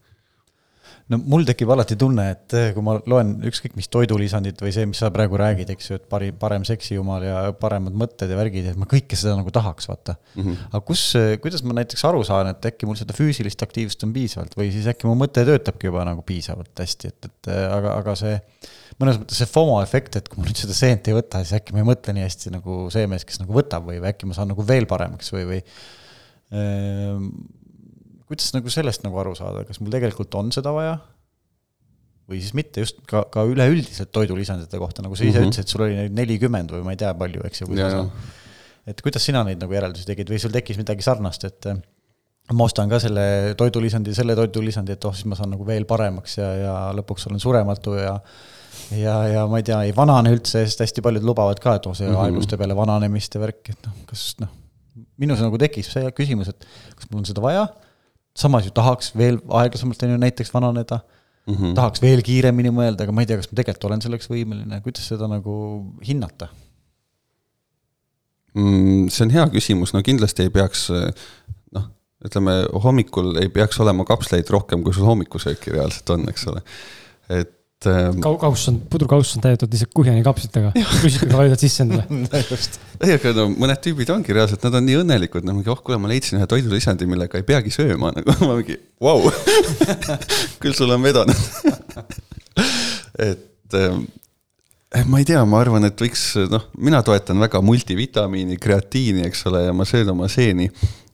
no 1.12 1.20
mul 1.22 1.46
tekib 1.46 1.70
alati 1.74 1.98
tunne, 2.00 2.26
et 2.34 2.56
eh, 2.58 2.70
kui 2.74 2.84
ma 2.86 2.96
loen 3.10 3.36
ükskõik 3.46 3.76
mis 3.78 3.90
toidulisandit 3.94 4.62
või 4.62 4.72
see, 4.74 4.88
mis 4.90 5.02
sa 5.02 5.12
praegu 5.14 5.38
räägid, 5.40 5.70
eks 5.76 5.90
ju, 5.92 6.00
et 6.00 6.08
pari, 6.10 6.32
parem 6.40 6.66
seksijumal 6.68 7.26
ja 7.26 7.38
paremad 7.60 7.96
mõtted 7.98 8.32
ja 8.32 8.40
värgid, 8.40 8.72
et 8.72 8.80
ma 8.80 8.88
kõike 8.90 9.18
seda 9.20 9.36
nagu 9.38 9.54
tahaks, 9.54 9.90
vaata 9.92 10.16
mm. 10.18 10.42
-hmm. 10.42 10.72
aga 10.72 10.82
kus, 10.88 11.04
kuidas 11.44 11.66
ma 11.66 11.78
näiteks 11.78 12.06
aru 12.10 12.24
saan, 12.28 12.50
et 12.54 12.70
äkki 12.72 12.90
mul 12.90 12.98
seda 13.00 13.18
füüsilist 13.18 13.62
aktiivsust 13.66 14.08
on 14.08 14.16
piisavalt 14.16 14.58
või 14.58 14.72
siis 14.74 14.90
äkki 14.90 15.10
mu 15.10 15.14
mõte 15.20 15.46
töötabki 15.46 15.92
juba 15.92 16.08
nagu 16.08 16.26
piisavalt 16.26 16.86
hästi, 16.86 17.14
et, 17.14 17.30
et 17.30 17.54
eh, 17.54 17.68
aga, 17.70 18.00
aga 18.02 18.18
see 18.20 18.40
mõnes 19.02 19.20
mõttes 19.20 19.42
see 19.42 19.50
FOMO 19.50 19.80
efekt, 19.84 20.16
et 20.20 20.30
kui 20.32 20.40
ma 20.40 20.48
nüüd 20.48 20.60
seda 20.60 20.76
seent 20.78 21.10
ei 21.10 21.18
võta, 21.18 21.42
siis 21.44 21.58
äkki 21.60 21.76
ma 21.76 21.82
ei 21.82 21.88
mõtle 21.90 22.16
nii 22.16 22.26
hästi 22.26 22.54
nagu 22.54 22.86
see 22.94 23.10
mees, 23.12 23.26
kes 23.28 23.42
nagu 23.42 23.56
võtab 23.56 23.90
või, 23.90 24.00
või 24.00 24.12
äkki 24.14 24.30
ma 24.30 24.38
saan 24.38 24.52
nagu 24.54 24.66
veel 24.68 24.88
paremaks 24.90 25.34
või, 25.36 25.44
või 25.50 25.60
ehm, 26.56 27.28
kuidas 28.30 28.54
nagu 28.56 28.72
sellest 28.72 29.04
nagu 29.06 29.20
aru 29.22 29.36
saada, 29.38 29.66
kas 29.68 29.82
mul 29.82 29.94
tegelikult 29.94 30.40
on 30.40 30.54
seda 30.56 30.74
vaja? 30.76 30.96
või 32.26 32.40
siis 32.42 32.56
mitte 32.58 32.82
just 32.82 33.04
ka, 33.10 33.28
ka 33.30 33.44
üleüldiselt 33.46 34.10
toidulisandite 34.16 34.80
kohta, 34.82 35.04
nagu 35.06 35.14
sa 35.14 35.22
ise 35.22 35.38
mm 35.38 35.44
-hmm. 35.44 35.52
ütlesid, 35.52 35.70
sul 35.70 35.84
oli 35.86 35.98
neid 36.00 36.16
nelikümmend 36.18 36.72
või 36.74 36.82
ma 36.88 36.96
ei 36.96 36.98
tea, 36.98 37.12
palju, 37.14 37.44
eks 37.46 37.62
ju. 37.62 37.68
et 38.90 39.02
kuidas 39.06 39.26
sina 39.26 39.44
neid 39.46 39.62
nagu 39.62 39.74
järeldusi 39.74 40.08
tegid 40.08 40.32
või 40.34 40.40
sul 40.42 40.54
tekkis 40.56 40.80
midagi 40.82 41.06
sarnast, 41.06 41.46
et 41.46 41.70
eh, 41.70 41.78
ma 42.54 42.66
ostan 42.66 42.90
ka 42.90 43.00
selle 43.00 43.54
toidulisandi, 43.58 44.16
selle 44.18 44.36
toidulisandi, 44.38 44.98
et 44.98 45.06
oh, 45.06 45.14
siis 45.14 45.30
ma 45.30 45.38
saan 45.38 45.54
nagu 45.54 45.66
veel 45.66 45.86
paremaks 45.86 46.38
ja, 46.38 46.50
ja 46.64 46.76
lõpuks 46.98 47.30
olen 47.30 47.42
surematu 47.42 47.94
ja 48.00 48.18
ja, 48.92 49.16
ja 49.32 49.48
ma 49.50 49.62
ei 49.62 49.66
tea, 49.66 49.80
ei 49.88 49.96
vanane 49.96 50.34
üldse, 50.36 50.66
sest 50.66 50.84
hästi 50.84 51.04
paljud 51.06 51.26
lubavad 51.26 51.60
ka, 51.64 51.78
et 51.80 51.88
oh, 51.90 51.96
see 51.96 52.08
mm 52.08 52.14
-hmm. 52.14 52.26
aegluste 52.26 52.58
peale 52.58 52.76
vananemist 52.78 53.36
ja 53.36 53.42
värk, 53.42 53.70
et 53.70 53.88
noh, 53.88 53.98
kas 54.10 54.36
noh, 54.40 54.52
minus 55.18 55.42
nagu 55.42 55.58
tekkis 55.58 55.92
see 55.96 56.12
küsimus, 56.18 56.52
et 56.54 56.68
kas 56.96 57.10
mul 57.10 57.24
on 57.24 57.28
seda 57.32 57.42
vaja 57.42 57.68
samas 58.36 58.68
ju 58.68 58.74
tahaks 58.76 59.14
veel 59.18 59.40
aeglasemalt, 59.48 60.04
on 60.04 60.16
ju, 60.16 60.18
näiteks 60.18 60.54
vananeda 60.54 61.00
mm. 61.48 61.56
-hmm. 61.56 61.74
tahaks 61.76 62.02
veel 62.02 62.22
kiiremini 62.22 62.72
mõelda, 62.76 63.04
aga 63.04 63.16
ma 63.16 63.24
ei 63.24 63.30
tea, 63.30 63.40
kas 63.40 63.52
ma 63.52 63.60
tegelikult 63.62 63.90
olen 63.90 64.06
selleks 64.06 64.30
võimeline, 64.32 64.82
kuidas 64.84 65.08
seda 65.08 65.30
nagu 65.32 65.56
hinnata 66.08 66.50
mm,? 68.54 69.08
see 69.10 69.28
on 69.28 69.36
hea 69.38 69.48
küsimus, 69.56 69.96
no 69.96 70.04
kindlasti 70.04 70.48
ei 70.48 70.54
peaks 70.54 70.88
noh, 71.76 71.90
ütleme 72.28 72.58
hommikul 72.84 73.36
ei 73.42 73.50
peaks 73.50 73.80
olema 73.80 74.06
kapsleid 74.08 74.50
rohkem, 74.52 74.84
kui 74.84 74.94
sul 74.94 75.08
hommikusööki 75.08 75.76
reaalselt 75.78 76.16
on, 76.18 76.28
eks 76.30 76.48
ole. 76.52 76.66
et 77.30 77.54
et 77.86 77.92
ähm.... 77.92 78.20
Kau-, 78.24 78.38
kauss 78.42 78.70
on, 78.72 78.80
pudrukauss 78.92 79.38
on 79.38 79.44
täidetud 79.44 79.72
lihtsalt 79.74 79.94
kuhjani 79.96 80.24
kapslitega, 80.26 80.72
püsikaga 81.04 81.40
vajutad 81.40 81.62
sisse 81.62 81.86
endale. 81.86 82.06
Ei, 83.06 83.16
aga 83.16 83.34
no 83.36 83.48
mõned 83.52 83.82
tüübid 83.84 84.12
ongi 84.14 84.36
reaalselt, 84.36 84.64
nad 84.66 84.80
on 84.80 84.86
nii 84.88 85.00
õnnelikud, 85.02 85.46
noh 85.46 85.58
mingi, 85.58 85.72
oh 85.74 85.82
kuule, 85.86 86.00
ma 86.02 86.12
leidsin 86.12 86.40
ühe 86.40 86.48
toidulisandi, 86.50 87.08
millega 87.10 87.40
ei 87.40 87.48
peagi 87.48 87.74
sööma, 87.76 88.12
nagu 88.16 88.36
ma 88.48 88.58
mingi, 88.60 88.78
vau, 89.04 89.32
küll 90.64 90.78
sul 90.78 90.94
on 90.96 91.04
vedanud. 91.04 91.36
Et 93.26 93.80
ähm, 93.80 94.06
ma 95.12 95.22
ei 95.22 95.28
tea, 95.28 95.42
ma 95.48 95.62
arvan, 95.64 95.88
et 95.88 96.06
võiks, 96.06 96.28
noh, 96.52 96.70
mina 96.80 97.02
toetan 97.06 97.42
väga 97.44 97.62
multivitamiini, 97.66 98.60
kreatiini, 98.62 99.26
eks 99.28 99.46
ole, 99.52 99.66
ja 99.68 99.76
ma 99.76 99.88
söön 99.88 100.14
oma 100.16 100.32
seeni. 100.32 100.70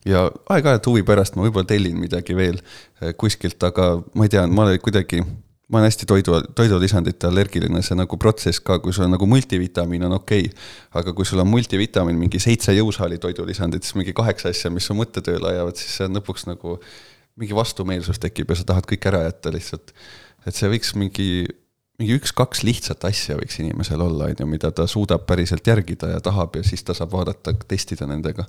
Ja 0.07 0.25
aeg-ajalt 0.49 0.87
huvi 0.89 1.03
pärast 1.05 1.35
ma 1.37 1.43
võib-olla 1.45 1.67
tellin 1.69 1.99
midagi 2.01 2.33
veel 2.33 2.57
eh, 2.57 3.11
kuskilt, 3.13 3.61
aga 3.61 3.99
ma 4.17 4.25
ei 4.25 4.31
tea, 4.33 4.47
ma 4.49 4.65
olen 4.65 4.81
kuidagi 4.81 5.21
ma 5.71 5.79
olen 5.79 5.87
hästi 5.87 6.07
toidu, 6.07 6.35
toidulisandite 6.55 7.29
allergiline, 7.29 7.79
see 7.85 7.95
nagu 7.95 8.17
protsess 8.19 8.59
ka, 8.63 8.77
kui 8.83 8.93
sul 8.95 9.05
on 9.07 9.13
nagu 9.15 9.27
multivitamiin 9.29 10.03
on 10.09 10.17
okei 10.17 10.49
okay.. 10.49 10.65
aga 10.99 11.13
kui 11.15 11.27
sul 11.27 11.39
on 11.43 11.47
multivitamiin 11.47 12.19
mingi 12.19 12.41
seitse 12.43 12.75
jõusaali 12.75 13.21
toidulisandit, 13.23 13.87
siis 13.87 13.95
mingi 13.99 14.15
kaheksa 14.17 14.51
asja, 14.51 14.71
mis 14.73 14.89
su 14.89 14.97
mõtte 14.97 15.23
tööle 15.23 15.53
ajavad, 15.53 15.79
siis 15.79 15.95
see 15.99 16.09
on 16.09 16.19
lõpuks 16.19 16.47
nagu. 16.49 16.77
mingi 17.39 17.55
vastumeelsus 17.55 18.19
tekib 18.19 18.49
ja 18.51 18.55
sa 18.59 18.65
tahad 18.67 18.85
kõik 18.85 19.05
ära 19.07 19.23
jätta 19.23 19.51
lihtsalt. 19.55 19.93
et 20.45 20.55
see 20.55 20.67
võiks 20.69 20.91
mingi, 20.99 21.47
mingi 21.99 22.19
üks-kaks 22.19 22.65
lihtsat 22.67 23.07
asja 23.07 23.39
võiks 23.39 23.59
inimesel 23.63 24.01
olla, 24.03 24.27
on 24.27 24.43
ju, 24.43 24.47
mida 24.51 24.71
ta 24.75 24.87
suudab 24.87 25.23
päriselt 25.25 25.67
järgida 25.67 26.11
ja 26.17 26.19
tahab 26.19 26.59
ja 26.59 26.63
siis 26.67 26.83
ta 26.83 26.93
saab 26.93 27.15
vaadata, 27.15 27.55
testida 27.67 28.09
nendega. 28.11 28.45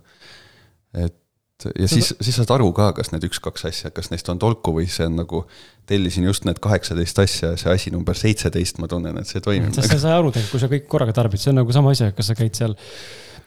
et 0.93 1.22
ja 1.71 1.89
siis, 1.91 2.13
siis 2.21 2.39
saad 2.39 2.53
aru 2.55 2.71
ka, 2.77 2.91
kas 2.97 3.13
need 3.15 3.27
üks-kaks 3.29 3.67
asja, 3.69 3.91
kas 3.95 4.11
neist 4.13 4.29
on 4.33 4.41
tolku 4.43 4.75
või 4.77 4.89
see 4.91 5.07
on 5.09 5.19
nagu, 5.23 5.45
tellisin 5.89 6.27
just 6.29 6.47
need 6.49 6.61
kaheksateist 6.63 7.19
asja 7.25 7.53
ja 7.53 7.61
see 7.61 7.75
asi 7.75 7.93
number 7.95 8.19
seitseteist, 8.19 8.81
ma 8.83 8.89
tunnen, 8.91 9.19
et 9.21 9.29
see 9.29 9.43
toimib. 9.45 9.75
sa 9.77 9.85
ei 9.87 10.03
saa 10.03 10.17
aru 10.19 10.33
tegelikult, 10.33 10.55
kui 10.55 10.63
sa 10.63 10.71
kõik 10.73 10.89
korraga 10.91 11.17
tarbid, 11.17 11.43
see 11.43 11.53
on 11.53 11.61
nagu 11.63 11.75
sama 11.75 11.95
asi, 11.95 12.11
kas 12.17 12.33
sa 12.33 12.39
käid 12.39 12.59
seal 12.59 12.77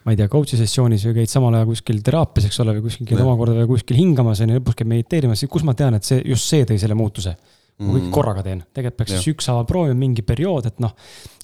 ma 0.05 0.13
ei 0.13 0.19
tea, 0.19 0.29
coach'i 0.29 0.59
sessioonis 0.59 1.07
või 1.07 1.19
käid 1.21 1.31
samal 1.31 1.55
ajal 1.57 1.71
kuskil 1.71 2.01
teraapias, 2.05 2.45
eks 2.45 2.61
ole, 2.61 2.75
või 2.77 2.85
kuskil 2.85 3.09
käid 3.09 3.23
omakorda 3.23 3.57
või 3.63 3.71
kuskil 3.73 3.97
hingamas 3.97 4.43
on 4.45 4.53
ju, 4.53 4.59
lõpus 4.59 4.77
käid 4.77 4.91
mediteerimas, 4.91 5.41
kus 5.49 5.65
ma 5.65 5.73
tean, 5.77 5.97
et 5.97 6.05
see, 6.05 6.19
just 6.29 6.51
see 6.51 6.67
tõi 6.69 6.77
selle 6.81 6.97
muutuse 6.97 7.33
ma 7.75 7.91
kõik 7.91 8.05
mm. 8.05 8.11
korraga 8.15 8.41
teen, 8.45 8.61
tegelikult 8.71 9.01
peaks 9.01 9.13
siis 9.17 9.33
ükshaaval 9.33 9.65
proovima 9.67 9.97
mingi 9.99 10.23
periood, 10.23 10.69
et 10.69 10.77
noh. 10.83 10.93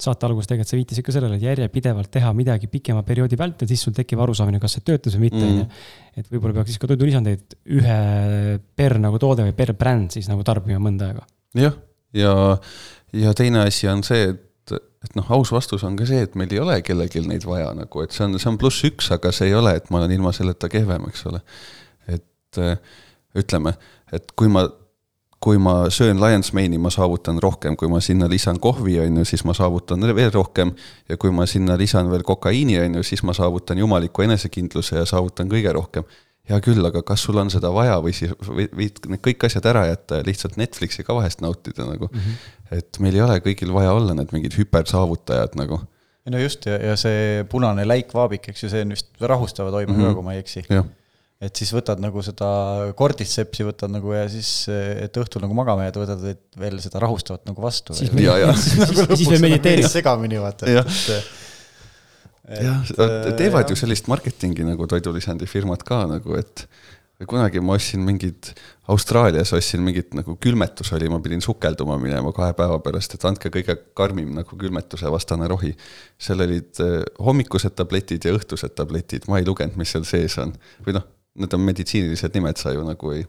saate 0.00 0.24
alguses 0.24 0.48
tegelikult 0.48 0.70
sa 0.70 0.78
viitasid 0.78 1.04
ka 1.04 1.12
sellele, 1.12 1.36
et 1.36 1.44
järjepidevalt 1.44 2.08
teha 2.14 2.30
midagi 2.36 2.70
pikema 2.72 3.02
perioodi 3.04 3.36
vältel, 3.40 3.68
siis 3.68 3.84
sul 3.84 3.92
tekib 3.96 4.22
arusaamine, 4.24 4.60
kas 4.62 4.78
see 4.78 4.86
töötas 4.86 5.18
või 5.18 5.26
mitte, 5.26 5.42
on 5.44 5.60
ju. 5.60 5.66
et 6.22 6.32
võib-olla 6.32 6.56
peaks 6.56 6.72
siis 6.72 6.80
ka 6.80 6.88
toidulisandeid 6.88 7.58
ühe 7.76 7.98
per 8.80 8.96
nagu 9.02 9.20
toode 9.20 9.44
või 9.50 9.56
per 9.60 9.74
bränd 9.76 10.16
siis 10.16 10.30
nagu 10.32 10.46
tarbima 10.48 10.80
mõnda 10.80 11.12
aega. 11.12 11.28
jah, 11.60 11.78
ja, 12.16 12.34
ja 13.26 13.36
teine 13.36 13.66
asi 13.68 13.92
on 13.92 14.00
see, 14.08 14.32
et, 14.32 14.76
et 15.04 15.20
noh, 15.20 15.28
aus 15.36 15.52
vastus 15.52 15.84
on 15.84 16.00
ka 16.00 16.08
see, 16.08 16.24
et 16.24 16.40
meil 16.40 16.56
ei 16.56 16.64
ole 16.64 16.80
kellelgi 16.86 17.26
neid 17.28 17.44
vaja 17.44 17.74
nagu, 17.76 18.06
et 18.06 18.16
see 18.16 18.24
on, 18.24 18.40
see 18.40 18.48
on 18.48 18.60
pluss 18.60 18.88
üks, 18.88 19.12
aga 19.12 19.36
see 19.36 19.52
ei 19.52 19.58
ole, 19.60 19.76
et 19.76 19.92
ma 19.92 20.00
olen 20.00 20.16
ilma 20.16 20.32
selleta 20.32 20.72
kehvem, 20.72 21.10
eks 21.12 21.28
ole. 21.28 21.44
et 22.08 22.66
ütleme, 23.36 23.76
et 24.12 24.32
kui 24.36 24.48
ma 24.52 24.64
kui 25.42 25.58
ma 25.58 25.90
söön 25.90 26.20
Lions 26.20 26.52
Mane'i, 26.52 26.78
ma 26.78 26.90
saavutan 26.90 27.40
rohkem, 27.42 27.76
kui 27.76 27.88
ma 27.90 28.00
sinna 28.00 28.28
lisan 28.30 28.60
kohvi, 28.62 28.98
on 29.02 29.16
ju, 29.20 29.24
siis 29.26 29.42
ma 29.44 29.54
saavutan 29.56 30.06
veel 30.14 30.30
rohkem. 30.34 30.72
ja 31.08 31.16
kui 31.16 31.32
ma 31.34 31.46
sinna 31.46 31.76
lisan 31.78 32.10
veel 32.10 32.22
kokaiini, 32.22 32.78
on 32.80 33.00
ju, 33.00 33.02
siis 33.02 33.22
ma 33.26 33.34
saavutan 33.34 33.78
jumaliku 33.78 34.22
enesekindluse 34.22 35.00
ja 35.00 35.06
saavutan 35.08 35.50
kõige 35.50 35.72
rohkem. 35.74 36.06
hea 36.50 36.58
küll, 36.60 36.82
aga 36.86 37.04
kas 37.06 37.22
sul 37.22 37.38
on 37.38 37.50
seda 37.54 37.70
vaja 37.70 38.00
või 38.02 38.10
siis 38.18 38.32
võid 38.42 38.96
need 39.06 39.20
kõik 39.22 39.44
asjad 39.46 39.66
ära 39.70 39.84
jätta 39.86 40.18
ja 40.18 40.26
lihtsalt 40.26 40.56
Netflixi 40.58 41.04
ka 41.06 41.14
vahest 41.14 41.40
nautida 41.40 41.86
nagu 41.86 42.08
mm. 42.10 42.18
-hmm. 42.18 42.78
et 42.78 42.98
meil 42.98 43.14
ei 43.14 43.22
ole 43.22 43.36
kõigil 43.44 43.70
vaja 43.72 43.92
olla 43.94 44.14
need 44.18 44.34
mingid 44.34 44.56
hüpersaavutajad 44.58 45.54
nagu. 45.54 45.78
no 46.30 46.38
just 46.38 46.66
ja, 46.66 46.80
ja 46.82 46.96
see 46.96 47.44
punane 47.50 47.86
läikvaabik, 47.86 48.48
eks 48.48 48.62
ju, 48.62 48.72
see 48.74 48.82
on 48.82 48.90
vist 48.96 49.14
rahustava 49.20 49.70
toimega 49.70 49.98
mm 49.98 50.08
-hmm. 50.08 50.14
kui 50.14 50.22
ma 50.22 50.34
ei 50.34 50.42
eksi 50.42 50.66
et 51.42 51.58
siis 51.58 51.72
võtad 51.74 51.98
nagu 52.02 52.22
seda 52.22 52.48
korditsepsi 52.98 53.66
võtad 53.66 53.90
nagu 53.90 54.14
ja 54.14 54.24
siis, 54.30 54.50
et 54.70 55.16
õhtul 55.18 55.42
nagu 55.42 55.56
magama 55.58 55.88
jääd, 55.88 55.98
võtad 56.04 56.24
et 56.30 56.42
veel 56.60 56.78
seda 56.84 57.02
rahustavat 57.02 57.48
nagu 57.50 57.64
vastu. 57.64 57.96
siis, 57.98 58.12
Ja, 58.22 58.36
ja. 58.38 58.52
siis 58.56 59.26
veel 59.26 59.42
mediteerid. 59.42 59.88
segamini 59.90 60.38
vaata. 60.42 60.70
Jah. 60.70 60.86
äh, 62.98 63.28
teevad 63.38 63.70
ju 63.70 63.76
jah. 63.76 63.84
sellist 63.84 64.08
marketingi 64.10 64.66
nagu 64.66 64.86
toidulisandi 64.90 65.46
firmad 65.50 65.84
ka 65.86 66.04
nagu, 66.10 66.34
et 66.38 66.66
kunagi 67.28 67.60
ma 67.62 67.76
ostsin 67.78 68.02
mingit, 68.02 68.50
Austraalias 68.90 69.52
ostsin 69.54 69.82
mingit 69.84 70.14
nagu 70.18 70.34
külmetus 70.42 70.90
oli, 70.96 71.06
ma 71.10 71.20
pidin 71.22 71.42
sukelduma 71.44 71.98
minema 72.02 72.32
kahe 72.34 72.54
päeva 72.58 72.80
pärast, 72.82 73.14
et 73.14 73.26
andke 73.28 73.50
kõige 73.54 73.76
karmim 73.98 74.32
nagu 74.34 74.58
külmetuse 74.58 75.10
vastane 75.12 75.46
rohi. 75.50 75.70
seal 76.18 76.42
olid 76.42 76.82
eh, 76.82 76.98
hommikused 77.22 77.76
tabletid 77.78 78.26
ja 78.26 78.34
õhtused 78.34 78.74
tabletid, 78.78 79.28
ma 79.30 79.38
ei 79.38 79.46
lugenud, 79.46 79.78
mis 79.78 79.94
seal 79.94 80.06
sees 80.08 80.38
on. 80.42 80.54
või 80.86 80.98
noh, 80.98 81.06
need 81.38 81.54
on 81.56 81.64
meditsiinilised 81.64 82.34
nimed, 82.36 82.60
sa 82.60 82.74
ju 82.74 82.84
nagu 82.86 83.14
ei 83.16 83.24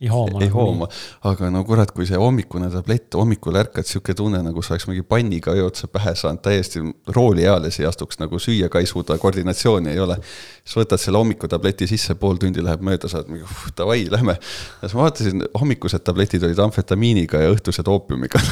ei 0.00 0.08
hooma. 0.08 0.40
ei 0.40 0.48
hooma, 0.48 0.86
aga 1.28 1.50
no 1.52 1.60
kurat, 1.68 1.90
kui 1.92 2.06
see 2.08 2.16
hommikune 2.16 2.70
tablett, 2.72 3.12
hommikul 3.20 3.58
ärkad, 3.60 3.84
sihuke 3.84 4.14
tunne 4.16 4.40
nagu 4.40 4.62
sa 4.64 4.72
oleks 4.72 4.86
mingi 4.88 5.04
panniga 5.04 5.52
öö 5.52 5.66
otsa 5.66 5.90
pähe 5.92 6.14
saanud, 6.16 6.40
täiesti 6.44 6.80
roolieales 7.16 7.76
ei 7.82 7.88
astuks, 7.88 8.16
nagu 8.22 8.40
süüa 8.40 8.70
ka 8.72 8.80
ei 8.80 8.88
suuda, 8.88 9.18
koordinatsiooni 9.20 9.92
ei 9.92 10.00
ole. 10.00 10.16
siis 10.64 10.78
võtad 10.80 11.02
selle 11.02 11.20
hommikutableti 11.20 11.90
sisse, 11.90 12.16
pool 12.16 12.40
tundi 12.40 12.64
läheb 12.64 12.80
mööda, 12.86 13.12
saad 13.12 13.28
mingi 13.28 13.44
uh, 13.44 13.68
davai, 13.76 14.06
lähme. 14.10 14.38
ja 14.40 14.88
siis 14.88 14.96
ma 14.96 15.04
vaatasin, 15.04 15.44
hommikused 15.60 16.06
tabletid 16.06 16.48
olid 16.48 16.64
amfetamiiniga 16.64 17.44
ja 17.44 17.52
õhtused 17.52 17.92
oopiumiga. 17.92 18.40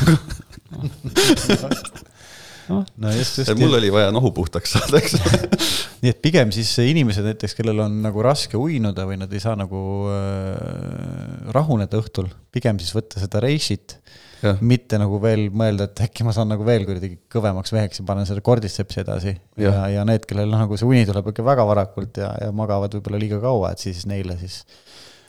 no 2.69 3.13
just, 3.15 3.39
just. 3.41 3.55
mul 3.59 3.77
oli 3.79 3.91
vaja 3.93 4.13
nohu 4.15 4.31
puhtaks 4.37 4.77
saada, 4.77 5.01
eks 5.01 5.17
ole. 5.19 5.41
nii 6.03 6.13
et 6.13 6.21
pigem 6.23 6.53
siis 6.55 6.71
inimesed 6.85 7.27
näiteks, 7.27 7.57
kellel 7.59 7.85
on 7.87 7.99
nagu 8.05 8.23
raske 8.25 8.59
uinuda 8.61 9.07
või 9.09 9.19
nad 9.21 9.33
ei 9.35 9.43
saa 9.43 9.57
nagu 9.59 9.83
äh, 10.13 11.51
rahuneda 11.55 12.01
õhtul, 12.01 12.31
pigem 12.55 12.81
siis 12.83 12.95
võtta 12.97 13.23
seda 13.23 13.43
reisit, 13.43 13.97
jah, 14.43 14.61
mitte 14.61 15.01
nagu 15.01 15.21
veel 15.23 15.49
mõelda, 15.51 15.89
et 15.89 16.05
äkki 16.09 16.27
ma 16.27 16.35
saan 16.37 16.53
nagu 16.53 16.67
veel 16.67 16.87
kuidagi 16.89 17.19
kõvemaks 17.33 17.75
meheks 17.75 18.03
ja 18.03 18.07
panen 18.09 18.29
selle 18.29 18.45
korditsepsi 18.47 19.03
edasi. 19.05 19.35
ja, 19.57 19.73
ja, 19.73 19.89
ja 19.99 20.07
need, 20.09 20.29
kellel 20.29 20.53
nagu 20.55 20.79
see 20.79 20.89
uni 20.89 21.05
tuleb 21.09 21.33
ikka 21.33 21.47
väga 21.47 21.67
varakult 21.69 22.23
ja, 22.23 22.33
ja 22.45 22.53
magavad 22.55 22.99
võib-olla 22.99 23.23
liiga 23.23 23.43
kaua, 23.43 23.73
et 23.75 23.89
siis 23.89 24.05
neile 24.11 24.39
siis 24.41 24.63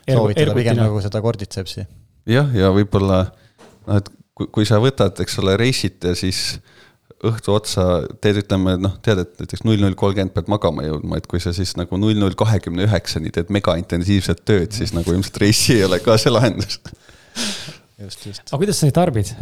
soovitada 0.06 0.54
pigem 0.54 0.76
ergutina. 0.76 0.90
nagu 0.90 1.02
seda 1.06 1.24
korditsepsi. 1.24 1.86
jah, 2.30 2.52
ja 2.56 2.74
võib-olla 2.76 3.24
noh, 3.30 3.98
et 3.98 4.12
kui, 4.38 4.50
kui 4.60 4.68
sa 4.68 4.80
võtad, 4.84 5.18
eks 5.24 5.40
ole, 5.42 5.58
reisid 5.60 6.04
ja 6.06 6.16
siis 6.18 6.60
õhtu 7.28 7.52
otsa 7.56 7.86
teed, 8.24 8.40
ütleme 8.44 8.78
noh, 8.80 8.96
tead, 9.04 9.24
et 9.26 9.42
näiteks 9.42 9.66
null 9.68 9.82
null 9.82 9.98
kolmkümmend 10.00 10.32
pead 10.36 10.52
magama 10.52 10.86
jõudma, 10.88 11.20
et 11.20 11.28
kui 11.30 11.42
sa 11.44 11.52
siis 11.56 11.76
nagu 11.80 12.00
null 12.00 12.20
null 12.20 12.38
kahekümne 12.40 12.86
üheksani 12.88 13.34
teed 13.36 13.52
megaintensiivset 13.54 14.46
tööd, 14.48 14.72
siis 14.76 14.94
nagu 14.96 15.12
ilmselt 15.12 15.42
reisi 15.44 15.76
ei 15.76 15.88
ole 15.88 16.00
ka 16.04 16.16
see 16.22 16.32
lahendus. 16.32 16.80
just, 18.00 18.26
just. 18.26 18.46
aga 18.48 18.62
kuidas 18.62 18.80
sa 18.80 18.88
neid 18.88 18.96
tarbid, 18.96 19.34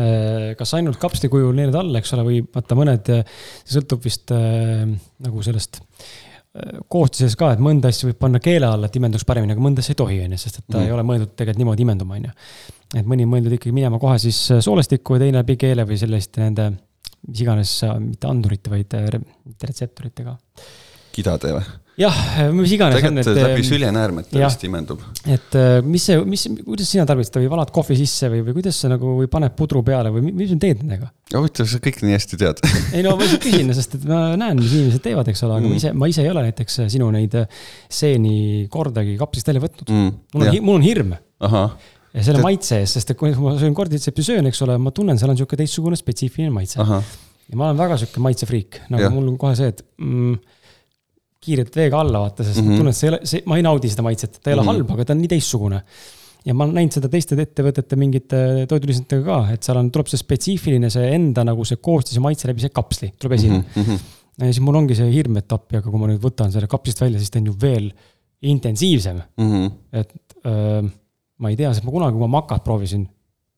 kas 0.58 0.74
ainult 0.78 0.98
kapsli 1.02 1.30
kujul 1.30 1.54
neelad 1.58 1.78
alla, 1.84 2.02
eks 2.02 2.16
ole, 2.18 2.26
või 2.28 2.40
vaata 2.56 2.78
mõned, 2.80 3.12
see 3.62 3.78
sõltub 3.78 4.08
vist 4.08 4.34
äh, 4.34 4.88
nagu 5.28 5.46
sellest 5.46 5.78
äh, 5.84 6.80
koostises 6.90 7.38
ka, 7.38 7.52
et 7.54 7.62
mõnda 7.62 7.92
asja 7.94 8.10
võib 8.10 8.18
panna 8.24 8.42
keele 8.44 8.70
alla, 8.72 8.90
et 8.90 8.98
imenduks 8.98 9.28
paremini, 9.28 9.54
aga 9.54 9.68
mõnda 9.68 9.86
asja 9.86 9.94
ei 9.94 10.02
tohi, 10.02 10.20
onju, 10.26 10.42
sest 10.42 10.64
et 10.64 10.66
ta 10.66 10.80
Mm. 10.80 10.88
ei 10.88 10.98
ole 10.98 11.06
mõeldud 11.06 11.36
tegelikult 11.36 11.62
niimoodi 11.62 11.86
imenduma, 11.86 12.18
onju. 12.18 12.34
et 12.96 13.06
mõni 13.06 13.28
on 13.28 13.36
mõeldud 13.36 13.54
ikkagi 13.54 13.76
minema 13.76 14.02
kohe 14.02 14.18
siis 14.24 14.42
äh, 14.50 14.66
soolestikku 14.66 15.18
ja 15.18 15.28
teine 15.28 15.44
läbi 15.44 15.60
keele 15.62 15.86
või 15.86 16.02
selliste 16.02 16.42
nende, 16.42 16.72
mis 17.28 17.42
iganes, 17.44 17.74
mitte 18.04 18.30
andurite, 18.30 18.72
vaid 18.74 18.94
äh, 19.00 19.10
mitte 19.48 19.72
retseptoritega. 19.72 20.38
kidade 21.18 21.50
või? 21.58 21.66
jah, 21.98 22.18
mis 22.54 22.70
iganes 22.76 23.00
tegelikult 23.00 23.30
et 23.32 23.40
läbi. 23.42 23.64
süljenäärmete 23.66 24.38
jah. 24.38 24.52
vist 24.52 24.62
imendub. 24.68 25.00
et 25.26 25.56
äh, 25.58 25.80
mis 25.82 26.04
see, 26.06 26.20
mis, 26.30 26.44
kuidas 26.62 26.92
sina 26.94 27.08
tarbid 27.10 27.26
seda 27.26 27.42
või 27.42 27.50
valad 27.56 27.72
kohvi 27.74 27.98
sisse 27.98 28.30
või, 28.30 28.44
või 28.46 28.54
kuidas 28.60 28.78
sa 28.84 28.92
nagu, 28.92 29.16
või 29.18 29.30
paned 29.34 29.56
pudru 29.58 29.82
peale 29.88 30.12
või 30.14 30.28
mi- 30.28 30.36
mis 30.44 30.52
sa 30.54 30.60
teed 30.62 30.84
nendega? 30.84 31.10
huvitav, 31.34 31.66
sa 31.72 31.82
kõik 31.82 31.98
nii 32.06 32.14
hästi 32.14 32.38
tead. 32.44 32.62
ei 32.96 33.02
no 33.02 33.16
ma 33.18 33.26
lihtsalt 33.26 33.42
küsin, 33.48 33.74
sest 33.76 33.98
et 33.98 34.06
ma 34.08 34.22
näen, 34.38 34.62
mis 34.62 34.78
inimesed 34.78 35.02
teevad, 35.10 35.34
eks 35.34 35.42
ole, 35.48 35.58
aga 35.58 35.66
Mm. 35.66 35.74
ma 35.74 35.82
ise, 35.82 35.94
ma 36.04 36.12
ise 36.14 36.22
ei 36.24 36.30
ole 36.36 36.46
näiteks 36.52 36.78
sinu 36.94 37.10
neid 37.18 37.34
seeni 37.90 38.68
kordagi 38.72 39.18
kapslist 39.20 39.50
välja 39.50 39.66
võtnud 39.66 39.90
mm.. 39.90 40.14
mul 40.38 40.48
on, 40.52 40.60
mul 40.70 40.78
on 40.80 40.86
hirm 40.86 41.18
ja 42.18 42.24
selle 42.26 42.40
Tead- 42.42 42.48
maitse 42.50 42.80
eest, 42.82 42.98
sest 42.98 43.14
et 43.14 43.18
kui 43.20 43.32
ma 43.38 43.54
söön 43.62 43.76
korditsepsi 43.78 44.24
söön, 44.32 44.48
eks 44.50 44.62
ole, 44.66 44.78
ma 44.82 44.92
tunnen, 44.96 45.18
seal 45.22 45.30
on 45.34 45.38
sihuke 45.40 45.58
teistsugune 45.60 45.98
spetsiifiline 46.00 46.50
maitse. 46.56 46.80
ja 46.82 47.56
ma 47.60 47.70
olen 47.70 47.78
väga 47.80 47.98
sihuke 48.02 48.20
maitsefriik, 48.26 48.82
nagu 48.90 49.04
Jah. 49.06 49.14
mul 49.14 49.28
on 49.32 49.38
kohe 49.42 49.54
see, 49.60 49.70
et 49.72 49.84
mm, 50.02 50.36
kiirelt 51.48 51.76
veega 51.78 52.00
alla 52.02 52.20
vaata, 52.26 52.44
sest 52.44 52.58
mm 52.60 52.64
Mhm. 52.64 52.68
-hmm. 52.68 52.74
ma 52.74 52.78
tunnen, 52.82 52.90
et 52.96 52.98
see 52.98 53.08
ei 53.08 53.14
ole, 53.14 53.20
see, 53.32 53.42
ma 53.46 53.58
ei 53.60 53.64
naudi 53.68 53.90
seda 53.94 54.04
maitset, 54.08 54.40
ta 54.42 54.50
ei 54.50 54.54
ole 54.58 54.64
mm 54.64 54.68
Mhm. 54.68 54.76
-hmm. 54.76 54.88
halb, 54.88 54.92
aga 55.00 55.06
ta 55.06 55.14
on 55.14 55.22
nii 55.22 55.32
teistsugune. 55.36 55.82
ja 56.48 56.54
ma 56.54 56.64
olen 56.64 56.76
näinud 56.76 56.94
seda 56.96 57.10
teiste 57.12 57.36
ettevõtete 57.36 57.96
mingite 58.00 58.38
toidulisanditega 58.72 59.24
ka, 59.26 59.38
et 59.54 59.64
seal 59.64 59.78
on, 59.78 59.90
tuleb 59.92 60.08
see 60.08 60.18
spetsiifiline, 60.18 60.90
see 60.90 61.10
enda 61.16 61.44
nagu 61.44 61.66
see 61.66 61.76
koostis 61.78 62.16
ja 62.16 62.22
maitse 62.22 62.48
läbi 62.48 62.62
see 62.64 62.70
kapsli 62.72 63.10
tuleb 63.20 63.34
esile 63.38 63.58
mm. 63.58 63.64
Mhm, 63.76 63.90
-hmm. 63.92 64.00
ja 64.40 64.46
siis 64.54 64.60
mul 64.64 64.76
ongi 64.76 64.96
see 64.96 65.10
hirm, 65.12 65.38
et 65.38 65.52
appi, 65.52 65.78
aga 65.78 65.90
kui 65.92 66.00
ma 66.00 66.08
nüüd 66.08 66.22
võtan 66.24 66.52
selle 66.52 66.68
kapslist 66.68 67.02
välja, 67.02 67.20
siis 67.20 67.30
ta 67.32 67.40
on 67.40 67.46
ju 67.52 67.56
veel 67.62 67.92
intensiivsem, 68.42 69.22
mhm. 69.38 69.68
et 69.94 70.14
öö, 70.46 70.82
ma 71.38 71.52
ei 71.52 71.58
tea, 71.60 71.72
sest 71.74 71.86
ma 71.86 71.94
kunagi, 71.94 72.16
kui 72.18 72.24
ma 72.26 72.40
makat 72.40 72.64
proovisin, 72.66 73.06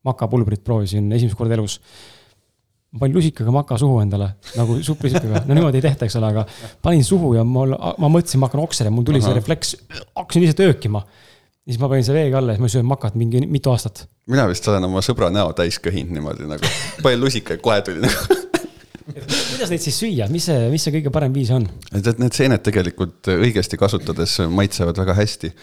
makapulbrit 0.08 0.64
proovisin 0.66 1.12
esimest 1.16 1.38
korda 1.40 1.56
elus. 1.58 1.80
ma 2.90 3.04
panin 3.04 3.20
lusikaga 3.20 3.52
maka 3.54 3.78
suhu 3.78 4.00
endale 4.02 4.32
nagu 4.58 4.80
supilusikaga, 4.82 5.44
no 5.46 5.54
niimoodi 5.54 5.78
ei 5.78 5.84
tehta, 5.86 6.08
eks 6.08 6.16
ole, 6.18 6.32
aga 6.34 6.46
panin 6.82 7.04
suhu 7.06 7.36
ja 7.36 7.44
mul, 7.46 7.76
ma 7.78 8.10
mõtlesin, 8.10 8.42
ma 8.42 8.50
hakkan 8.50 8.64
oksele, 8.64 8.90
mul 8.90 9.06
tuli 9.06 9.22
see 9.22 9.30
Ahah. 9.30 9.38
refleks, 9.38 9.76
hakkasin 10.18 10.42
lihtsalt 10.42 10.64
öökima. 10.66 11.04
siis 11.70 11.78
ma 11.78 11.90
panin 11.92 12.08
selle 12.08 12.24
veega 12.24 12.40
alla 12.40 12.56
ja 12.56 12.58
siis 12.58 12.66
ma 12.66 12.72
söön 12.74 12.90
makat 12.90 13.16
mingi 13.16 13.46
mitu 13.46 13.70
aastat. 13.70 14.08
mina 14.26 14.48
vist 14.50 14.68
olen 14.68 14.90
oma 14.90 15.06
sõbra 15.06 15.30
näo 15.30 15.54
täis 15.54 15.80
köhinud 15.80 16.18
niimoodi 16.18 16.50
nagu, 16.50 16.74
panin 17.04 17.22
lusika 17.22 17.54
ja 17.54 17.62
kohe 17.62 17.82
tuli 17.86 18.02
nagu. 18.08 18.40
kuidas 19.54 19.70
neid 19.70 19.84
siis 19.84 20.02
süüa, 20.02 20.28
mis 20.32 20.50
see, 20.50 20.68
mis 20.74 20.84
see 20.86 20.94
kõige 20.98 21.14
parem 21.14 21.34
viis 21.36 21.54
on? 21.54 21.70
et, 21.94 22.02
et 22.02 22.20
need 22.22 22.34
seened 22.34 22.66
tegelikult 22.66 23.30
õigesti 23.38 23.78
kasutades 23.78 24.40
maitsevad 24.50 24.98
väga 24.98 25.16
hästi. 25.18 25.54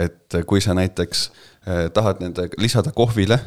et 0.00 0.40
kui 0.48 0.64
sa 0.64 0.72
näiteks 0.78 1.24
eh, 1.28 1.49
tahad 1.94 2.22
nende 2.22 2.48
lisada 2.58 2.92
kohvile, 2.92 3.38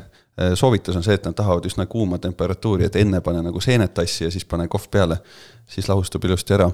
soovitus 0.54 0.96
on 0.96 1.04
see, 1.06 1.16
et 1.18 1.26
nad 1.26 1.36
tahavad 1.38 1.66
üsna 1.70 1.86
kuuma 1.90 2.18
temperatuuri, 2.22 2.88
et 2.88 2.96
enne 3.02 3.22
pane 3.22 3.42
nagu 3.46 3.62
seened 3.62 3.94
tassi 3.94 4.28
ja 4.28 4.32
siis 4.34 4.46
pane 4.46 4.68
kohv 4.72 4.88
peale, 4.92 5.18
siis 5.70 5.90
lahustub 5.90 6.26
ilusti 6.26 6.54
ära. 6.54 6.72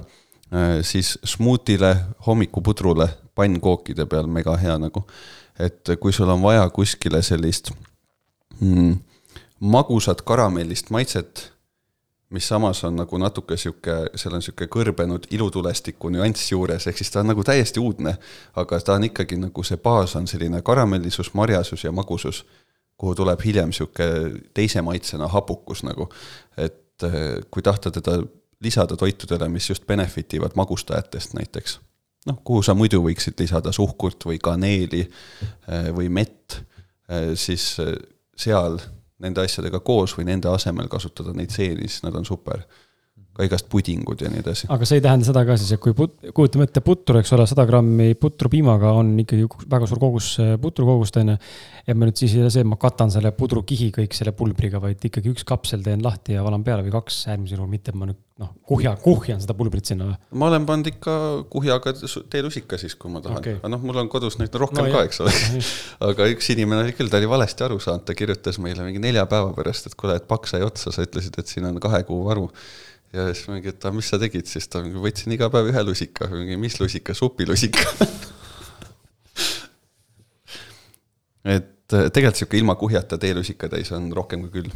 siis 0.82 1.20
smuutile, 1.24 1.96
hommikupudrule, 2.28 3.10
pannkookide 3.36 4.06
peal 4.06 4.28
mega 4.28 4.56
hea 4.58 4.78
nagu. 4.78 5.06
et 5.60 5.90
kui 6.00 6.14
sul 6.14 6.30
on 6.30 6.42
vaja 6.42 6.70
kuskile 6.70 7.22
sellist 7.22 7.72
mm, 8.60 8.96
magusat 9.60 10.22
karamellist 10.22 10.90
maitset 10.90 11.52
mis 12.30 12.48
samas 12.48 12.84
on 12.84 12.96
nagu 12.96 13.18
natuke 13.18 13.58
sihuke, 13.58 13.96
seal 14.16 14.36
on 14.38 14.44
sihuke 14.46 14.68
kõrbenud 14.70 15.26
ilutulestiku 15.34 16.12
nüanss 16.14 16.52
juures, 16.52 16.86
ehk 16.88 17.02
siis 17.02 17.10
ta 17.14 17.24
on 17.24 17.32
nagu 17.32 17.44
täiesti 17.44 17.82
uudne. 17.82 18.18
aga 18.56 18.80
ta 18.80 18.98
on 19.00 19.08
ikkagi 19.10 19.38
nagu 19.38 19.64
see 19.64 19.78
baas 19.78 20.16
on 20.16 20.28
selline 20.28 20.62
karamellisus, 20.62 21.34
marjasus 21.34 21.84
ja 21.84 21.92
magusus, 21.92 22.46
kuhu 22.98 23.16
tuleb 23.16 23.42
hiljem 23.46 23.74
sihuke 23.74 24.06
teise 24.54 24.82
maitsena 24.82 25.28
hapukus 25.28 25.84
nagu. 25.84 26.10
et 26.58 27.04
eh, 27.04 27.42
kui 27.52 27.62
tahta 27.62 27.92
teda 27.92 28.22
lisada 28.62 28.96
toitudele, 28.96 29.50
mis 29.50 29.70
just 29.70 29.88
benefit 29.88 30.34
ivad 30.34 30.52
magustajatest 30.56 31.34
näiteks, 31.34 31.80
noh, 32.28 32.42
kuhu 32.44 32.62
sa 32.64 32.74
muidu 32.74 33.02
võiksid 33.02 33.40
lisada 33.40 33.72
suhkurt 33.72 34.26
või 34.26 34.38
kaneeli 34.38 35.02
eh, 35.02 35.90
või 35.96 36.10
mett, 36.10 36.62
siis 37.36 37.80
eh, 37.80 37.96
seal 38.38 38.78
nende 39.20 39.44
asjadega 39.44 39.80
koos 39.86 40.16
või 40.18 40.28
nende 40.30 40.50
asemel 40.52 40.88
kasutada 40.92 41.34
neid 41.36 41.52
seeni, 41.54 41.88
siis 41.88 42.04
nad 42.04 42.16
on 42.16 42.26
super. 42.26 42.64
Ka 43.40 43.48
igast 43.48 43.70
pudingud 43.72 44.22
ja 44.22 44.32
nii 44.32 44.44
edasi. 44.44 44.70
aga 44.74 44.88
see 44.88 45.00
ei 45.00 45.06
tähenda 45.06 45.28
seda 45.28 45.46
ka 45.48 45.58
siis, 45.60 45.74
et 45.76 45.84
kui 45.84 45.96
put-, 45.98 46.32
kujutame 46.36 46.68
ette 46.68 46.84
putru, 46.86 47.22
eks 47.22 47.34
ole, 47.38 47.48
sada 47.50 47.66
grammi 47.70 48.12
putru 48.20 48.52
piimaga 48.52 48.94
on 49.00 49.14
ikkagi 49.24 49.48
väga 49.72 49.90
suur 49.90 50.02
kogus 50.02 50.32
äh, 50.44 50.56
putrukogust 50.62 51.20
on 51.22 51.34
ju. 51.34 51.38
ja 51.88 51.98
ma 51.98 52.10
nüüd 52.10 52.20
siis 52.20 52.36
ei 52.36 52.44
ole 52.44 52.54
see, 52.54 52.66
et 52.66 52.70
ma 52.70 52.80
katan 52.82 53.14
selle 53.14 53.32
pudrukihi 53.36 53.92
kõik 53.96 54.18
selle 54.18 54.36
pulbriga, 54.38 54.82
vaid 54.84 55.10
ikkagi 55.10 55.32
üks 55.34 55.48
kapsel 55.48 55.86
teen 55.86 56.04
lahti 56.06 56.36
ja 56.38 56.46
valan 56.46 56.66
peale 56.68 56.86
või 56.86 56.98
kaks 57.00 57.24
äärmisel 57.32 57.62
juhul, 57.62 57.72
mitte 57.72 57.94
et 57.94 58.00
ma 58.00 58.10
nüüd 58.10 58.20
noh, 58.40 58.52
kuhja, 58.68 58.94
kuhjan 59.04 59.42
seda 59.44 59.56
pulbrit 59.58 59.90
sinna. 59.90 60.14
ma 60.32 60.48
olen 60.48 60.66
pannud 60.68 60.90
ikka 60.92 61.14
kuhjaga 61.52 61.94
teelusika 62.32 62.80
siis, 62.82 62.96
kui 63.00 63.12
ma 63.12 63.22
tahan 63.24 63.42
okay., 63.42 63.58
aga 63.60 63.72
noh, 63.74 63.82
mul 63.84 64.00
on 64.04 64.12
kodus 64.12 64.40
neid 64.40 64.56
rohkem 64.56 64.86
No 64.86 64.94
ka, 64.94 65.04
eks 65.08 65.20
ole. 65.24 65.34
aga 66.10 66.28
üks 66.32 66.52
inimene 66.54 66.86
oli 66.86 66.96
küll, 66.96 67.12
ta 67.12 67.20
oli 67.20 67.30
valesti 67.30 67.66
aru 67.68 67.80
saanud, 67.84 68.06
ta 68.08 68.16
kirjutas 68.18 68.62
meile 68.64 68.86
mingi 68.86 69.02
nelja 69.04 69.26
päeva 69.30 69.52
pärast, 69.58 69.90
et 69.90 69.98
kuule, 70.00 70.16
et 70.20 70.28
paks 70.30 70.56
sai 70.56 70.64
otsa, 70.66 70.94
sa 70.96 71.04
ütlesid, 71.06 71.36
et 71.42 71.52
siin 71.52 71.68
on 71.70 71.82
kahe 71.84 72.02
kuu 72.08 72.22
varu. 72.28 72.48
Ja 73.14 73.34
siis 73.34 73.48
mingi, 73.50 73.70
et 73.74 73.86
aga 73.86 73.96
mis 73.96 74.10
sa 74.12 74.20
tegid, 74.22 74.46
siis 74.50 74.68
ta 74.72 74.82
mingi 74.86 75.00
võtsin 75.02 75.34
iga 75.36 75.50
päev 75.54 75.66
ühe 75.72 75.82
lusika, 75.88 76.28
mingi 76.34 76.58
mis 76.62 76.76
lusika, 76.82 77.14
supilusika. 77.18 77.84
et 81.56 81.94
eh, 81.98 82.08
tegelikult 82.14 82.40
sihuke 82.42 82.58
ilma 82.60 82.76
kuhjata 82.80 83.16
teelusika 83.22 83.70
täis 83.72 83.90
on 83.96 84.04
rohkem 84.16 84.40
kui 84.46 84.52
küll. 84.60 84.72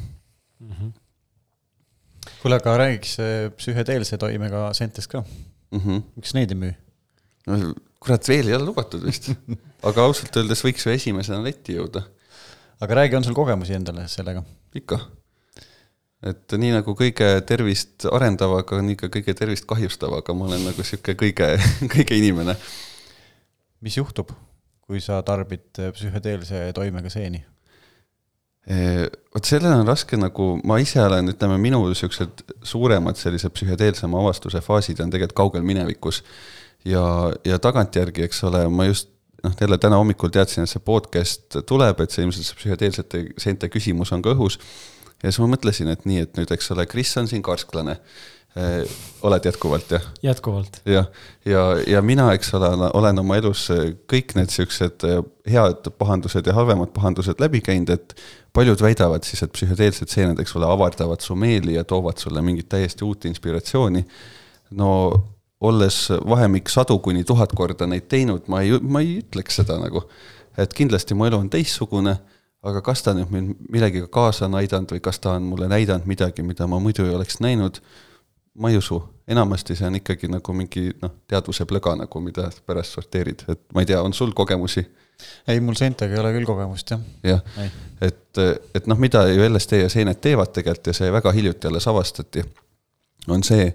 kuule, 2.42 2.56
aga 2.60 2.78
räägiks 2.80 3.12
äh, 3.20 3.52
psühhedeelse 3.58 4.18
toimega 4.20 4.60
seentest 4.74 5.10
ka, 5.12 5.24
Mm 5.74 5.80
-hmm. 5.80 6.02
miks 6.16 6.34
neid 6.34 6.52
ei 6.52 6.58
müü? 6.58 6.74
no 7.48 7.74
kurat, 8.00 8.28
veel 8.28 8.48
ei 8.48 8.56
ole 8.56 8.66
lubatud 8.66 9.04
vist. 9.06 9.32
aga 9.90 10.06
ausalt 10.06 10.36
öeldes 10.38 10.62
võiks 10.66 10.86
ju 10.86 10.92
esimesena 10.94 11.44
letti 11.44 11.78
jõuda, 11.78 12.04
aga 12.80 13.00
räägi, 13.00 13.16
on 13.18 13.24
sul 13.24 13.34
kogemusi 13.38 13.74
endale 13.74 14.08
sellega? 14.08 14.44
ikka. 14.76 15.00
Et 16.24 16.56
nii 16.60 16.74
nagu 16.78 16.96
kõige 16.98 17.30
tervist 17.48 18.08
arendavaga, 18.12 18.82
nii 18.82 18.98
ka 19.00 19.10
kõige 19.14 19.36
tervist 19.38 19.68
kahjustavaga, 19.70 20.36
ma 20.38 20.50
olen 20.50 20.68
nagu 20.70 20.86
sihuke 20.86 21.18
kõige, 21.20 21.54
kõige 21.96 22.20
inimene. 22.20 22.56
mis 23.84 23.98
juhtub, 23.98 24.32
kui 24.88 25.02
sa 25.04 25.22
tarbid 25.24 25.82
psühhedeelse 25.96 26.70
toimega 26.76 27.12
seeni? 27.12 27.44
vot 28.64 29.44
sellele 29.44 29.76
on 29.76 29.88
raske 29.88 30.16
nagu, 30.16 30.54
ma 30.64 30.78
ise 30.80 31.02
olen, 31.04 31.34
ütleme, 31.34 31.58
minu 31.60 31.82
siuksed 32.00 32.46
suuremad 32.64 33.20
sellised 33.20 33.52
psühhedeelsema 33.52 34.22
avastuse 34.22 34.62
faasid 34.64 35.02
on 35.04 35.12
tegelikult 35.12 35.36
kaugel 35.36 35.66
minevikus. 35.68 36.24
ja, 36.86 37.04
ja 37.44 37.60
tagantjärgi, 37.60 38.24
eks 38.24 38.44
ole, 38.48 38.68
ma 38.72 38.88
just 38.88 39.10
noh, 39.44 39.56
jälle 39.60 39.78
täna 39.78 40.00
hommikul 40.00 40.32
teadsin, 40.32 40.64
et 40.64 40.72
see 40.72 40.84
podcast 40.84 41.60
tuleb, 41.68 42.00
et 42.00 42.12
see 42.12 42.24
ilmselt 42.24 42.48
see 42.48 42.60
psühhedeelsete 42.62 43.24
seente 43.44 43.70
küsimus 43.72 44.14
on 44.16 44.24
ka 44.24 44.32
õhus. 44.36 44.60
Ja 45.24 45.32
siis 45.32 45.42
ma 45.42 45.50
mõtlesin, 45.56 45.90
et 45.94 46.06
nii, 46.10 46.28
et 46.28 46.40
nüüd, 46.40 46.52
eks 46.54 46.72
ole, 46.76 46.86
Kris 46.90 47.16
on 47.22 47.30
siin 47.32 47.44
karsklane. 47.46 47.98
oled 49.26 49.46
jätkuvalt 49.46 49.92
jah? 49.96 50.04
jätkuvalt. 50.22 50.82
jah, 50.86 51.08
ja, 51.46 51.54
ja, 51.54 51.84
ja 51.88 52.02
mina, 52.06 52.28
eks 52.38 52.54
ole, 52.54 52.70
olen 52.94 53.20
oma 53.20 53.40
elus 53.40 53.64
kõik 54.12 54.36
need 54.38 54.54
siuksed 54.54 55.08
head 55.50 55.90
pahandused 55.98 56.46
ja 56.46 56.54
halvemad 56.54 56.92
pahandused 56.94 57.42
läbi 57.42 57.64
käinud, 57.66 57.90
et 57.90 58.14
paljud 58.54 58.82
väidavad 58.82 59.26
siis, 59.26 59.42
et 59.42 59.54
psühhedeelsed 59.56 60.14
seened, 60.14 60.40
eks 60.40 60.54
ole, 60.60 60.70
avardavad 60.70 61.26
su 61.26 61.36
meeli 61.36 61.80
ja 61.80 61.84
toovad 61.84 62.22
sulle 62.22 62.46
mingit 62.46 62.70
täiesti 62.70 63.06
uut 63.06 63.26
inspiratsiooni. 63.26 64.06
no 64.78 64.92
olles 65.64 65.98
vahemik 66.30 66.70
sadu 66.70 67.00
kuni 67.00 67.24
tuhat 67.24 67.54
korda 67.56 67.88
neid 67.88 68.06
teinud, 68.12 68.48
ma 68.52 68.62
ei, 68.62 68.78
ma 68.82 69.02
ei 69.04 69.18
ütleks 69.24 69.62
seda 69.62 69.80
nagu. 69.82 70.04
et 70.58 70.74
kindlasti 70.78 71.16
mu 71.18 71.26
elu 71.26 71.40
on 71.40 71.50
teistsugune, 71.50 72.20
aga 72.64 72.82
kas 72.82 73.04
ta 73.04 73.14
nüüd 73.18 73.32
mind 73.34 73.68
millegagi 73.70 74.08
kaasa 74.12 74.48
on 74.48 74.58
aidanud 74.62 74.96
või 74.96 75.04
kas 75.04 75.20
ta 75.20 75.38
on 75.38 75.50
mulle 75.52 75.68
näidanud 75.72 76.08
midagi, 76.08 76.44
mida 76.44 76.68
ma 76.68 76.80
muidu 76.80 77.06
ei 77.06 77.16
oleks 77.16 77.42
näinud 77.44 77.82
ma 78.54 78.70
ei 78.70 78.78
usu, 78.78 79.00
enamasti 79.28 79.76
see 79.76 79.88
on 79.88 79.98
ikkagi 79.98 80.30
nagu 80.30 80.54
mingi 80.54 80.92
noh, 81.02 81.14
teadvuse 81.30 81.66
plõga 81.70 81.96
nagu, 81.98 82.22
mida 82.22 82.50
pärast 82.68 82.98
sorteerid, 82.98 83.46
et 83.50 83.64
ma 83.74 83.82
ei 83.82 83.90
tea, 83.90 84.02
on 84.02 84.14
sul 84.14 84.34
kogemusi? 84.38 84.84
ei, 85.48 85.60
mul 85.64 85.78
seentega 85.78 86.16
ei 86.16 86.20
ole 86.22 86.34
küll 86.36 86.48
kogemust 86.50 86.94
jah. 86.94 87.02
jah 87.26 87.42
Ei., 87.62 87.72
et, 88.10 88.42
et 88.76 88.90
noh, 88.90 89.00
mida 89.00 89.24
ju 89.30 89.46
LSD 89.46 89.84
ja 89.84 89.90
seened 89.90 90.20
teevad 90.22 90.54
tegelikult 90.54 90.92
ja 90.92 90.98
see 90.98 91.12
väga 91.14 91.32
hiljuti 91.34 91.70
alles 91.70 91.88
avastati, 91.90 92.44
on 93.32 93.46
see, 93.46 93.70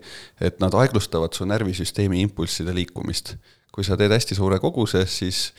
et 0.45 0.59
nad 0.62 0.74
aeglustavad 0.76 1.34
su 1.34 1.47
närvisüsteemi 1.49 2.20
impulsside 2.26 2.74
liikumist. 2.74 3.36
kui 3.72 3.86
sa 3.86 3.97
teed 3.97 4.11
hästi 4.11 4.34
suure 4.34 4.59
koguse, 4.59 5.05
siis 5.07 5.53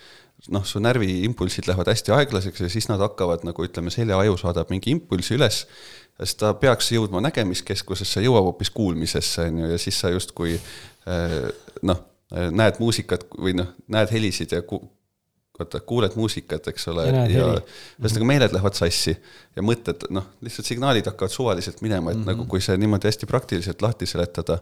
noh, 0.52 0.66
su 0.66 0.82
närviimpulsid 0.82 1.70
lähevad 1.70 1.92
hästi 1.92 2.14
aeglaseks 2.16 2.66
ja 2.66 2.70
siis 2.72 2.90
nad 2.90 3.02
hakkavad 3.04 3.46
nagu 3.48 3.66
ütleme, 3.66 3.94
seljaaju 3.94 4.38
saadab 4.42 4.72
mingi 4.74 4.94
impulsi 4.96 5.38
üles 5.38 5.64
siis 6.20 6.36
ta 6.40 6.54
peaks 6.60 6.92
jõudma 6.92 7.22
nägemiskeskusesse, 7.24 8.24
jõuab 8.26 8.50
hoopis 8.50 8.72
kuulmisesse, 8.76 9.48
on 9.48 9.62
ju, 9.64 9.74
ja 9.74 9.80
siis 9.82 10.00
sa 10.02 10.12
justkui 10.12 10.56
eh, 10.58 11.36
noh, 11.88 12.02
näed 12.30 12.80
muusikat 12.82 13.26
või 13.40 13.56
noh, 13.58 13.72
näed 13.90 14.12
helisid 14.14 14.54
ja 14.54 14.62
ku, 14.68 14.82
vaata, 15.60 15.82
kuuled 15.86 16.16
muusikat, 16.16 16.68
eks 16.72 16.88
ole, 16.92 17.08
Ja 17.34 17.50
ühesõnaga 18.00 18.30
meeled 18.32 18.56
lähevad 18.56 18.78
sassi 18.78 19.16
ja 19.56 19.66
mõtted, 19.66 20.08
noh, 20.16 20.30
lihtsalt 20.46 20.70
signaalid 20.70 21.10
hakkavad 21.10 21.34
suvaliselt 21.34 21.82
minema, 21.86 22.12
et 22.12 22.18
mm 22.18 22.24
-hmm. 22.24 22.32
nagu 22.34 22.46
kui 22.46 22.62
see 22.62 22.78
niimoodi 22.78 23.08
hästi 23.08 23.30
praktiliselt 23.30 23.82
lahti 23.82 24.06
seletada, 24.06 24.60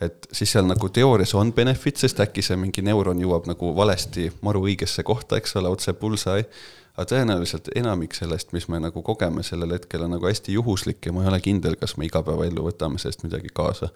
et 0.00 0.28
siis 0.32 0.52
seal 0.52 0.66
nagu 0.66 0.88
teoorias 0.88 1.34
on 1.34 1.52
benefit, 1.52 1.96
sest 1.96 2.20
äkki 2.20 2.42
see 2.42 2.56
mingi 2.56 2.82
neuron 2.82 3.20
jõuab 3.20 3.46
nagu 3.50 3.74
valesti 3.76 4.32
maru 4.42 4.64
õigesse 4.66 5.02
kohta, 5.02 5.36
eks 5.36 5.56
ole, 5.56 5.68
otse 5.68 5.92
bullseye, 5.92 6.46
aga 6.94 7.06
tõenäoliselt 7.10 7.70
enamik 7.74 8.14
sellest, 8.14 8.52
mis 8.52 8.68
me 8.68 8.80
nagu 8.82 9.02
kogeme 9.02 9.42
sellel 9.42 9.72
hetkel 9.74 10.06
on 10.06 10.14
nagu 10.14 10.26
hästi 10.26 10.54
juhuslik 10.54 11.06
ja 11.06 11.12
ma 11.12 11.24
ei 11.24 11.30
ole 11.32 11.40
kindel, 11.40 11.76
kas 11.76 11.96
me 11.96 12.06
igapäevaellu 12.06 12.66
võtame 12.68 12.98
sellest 13.02 13.24
midagi 13.26 13.50
kaasa. 13.54 13.88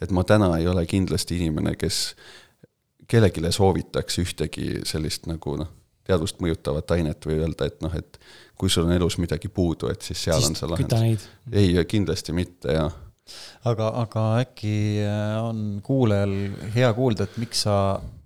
et 0.00 0.10
ma 0.10 0.24
täna 0.24 0.56
ei 0.58 0.66
ole 0.66 0.86
kindlasti 0.86 1.36
inimene, 1.36 1.74
kes 1.76 2.14
kellelegi 3.10 3.52
soovitaks 3.52 4.18
ühtegi 4.22 4.80
sellist 4.86 5.26
nagu 5.26 5.56
noh, 5.60 5.68
teadvust 6.06 6.40
mõjutavat 6.42 6.96
ainet 6.96 7.26
või 7.26 7.40
öelda, 7.42 7.68
et 7.70 7.80
noh, 7.84 7.94
et 7.96 8.18
kui 8.58 8.72
sul 8.72 8.88
on 8.88 8.96
elus 8.96 9.18
midagi 9.22 9.48
puudu, 9.48 9.90
et 9.92 10.02
siis 10.04 10.26
seal 10.26 10.40
siis 10.40 10.50
on 10.50 10.58
see 10.58 10.70
lahendus. 10.70 11.28
ei, 11.52 11.72
kindlasti 11.88 12.34
mitte 12.36 12.76
ja 12.76 12.88
aga, 13.68 13.90
aga 14.02 14.24
äkki 14.44 14.74
äh, 15.04 15.36
on 15.42 15.80
kuulajal 15.86 16.34
hea 16.74 16.90
kuulda, 16.96 17.28
et 17.28 17.38
miks 17.42 17.64
sa 17.66 17.76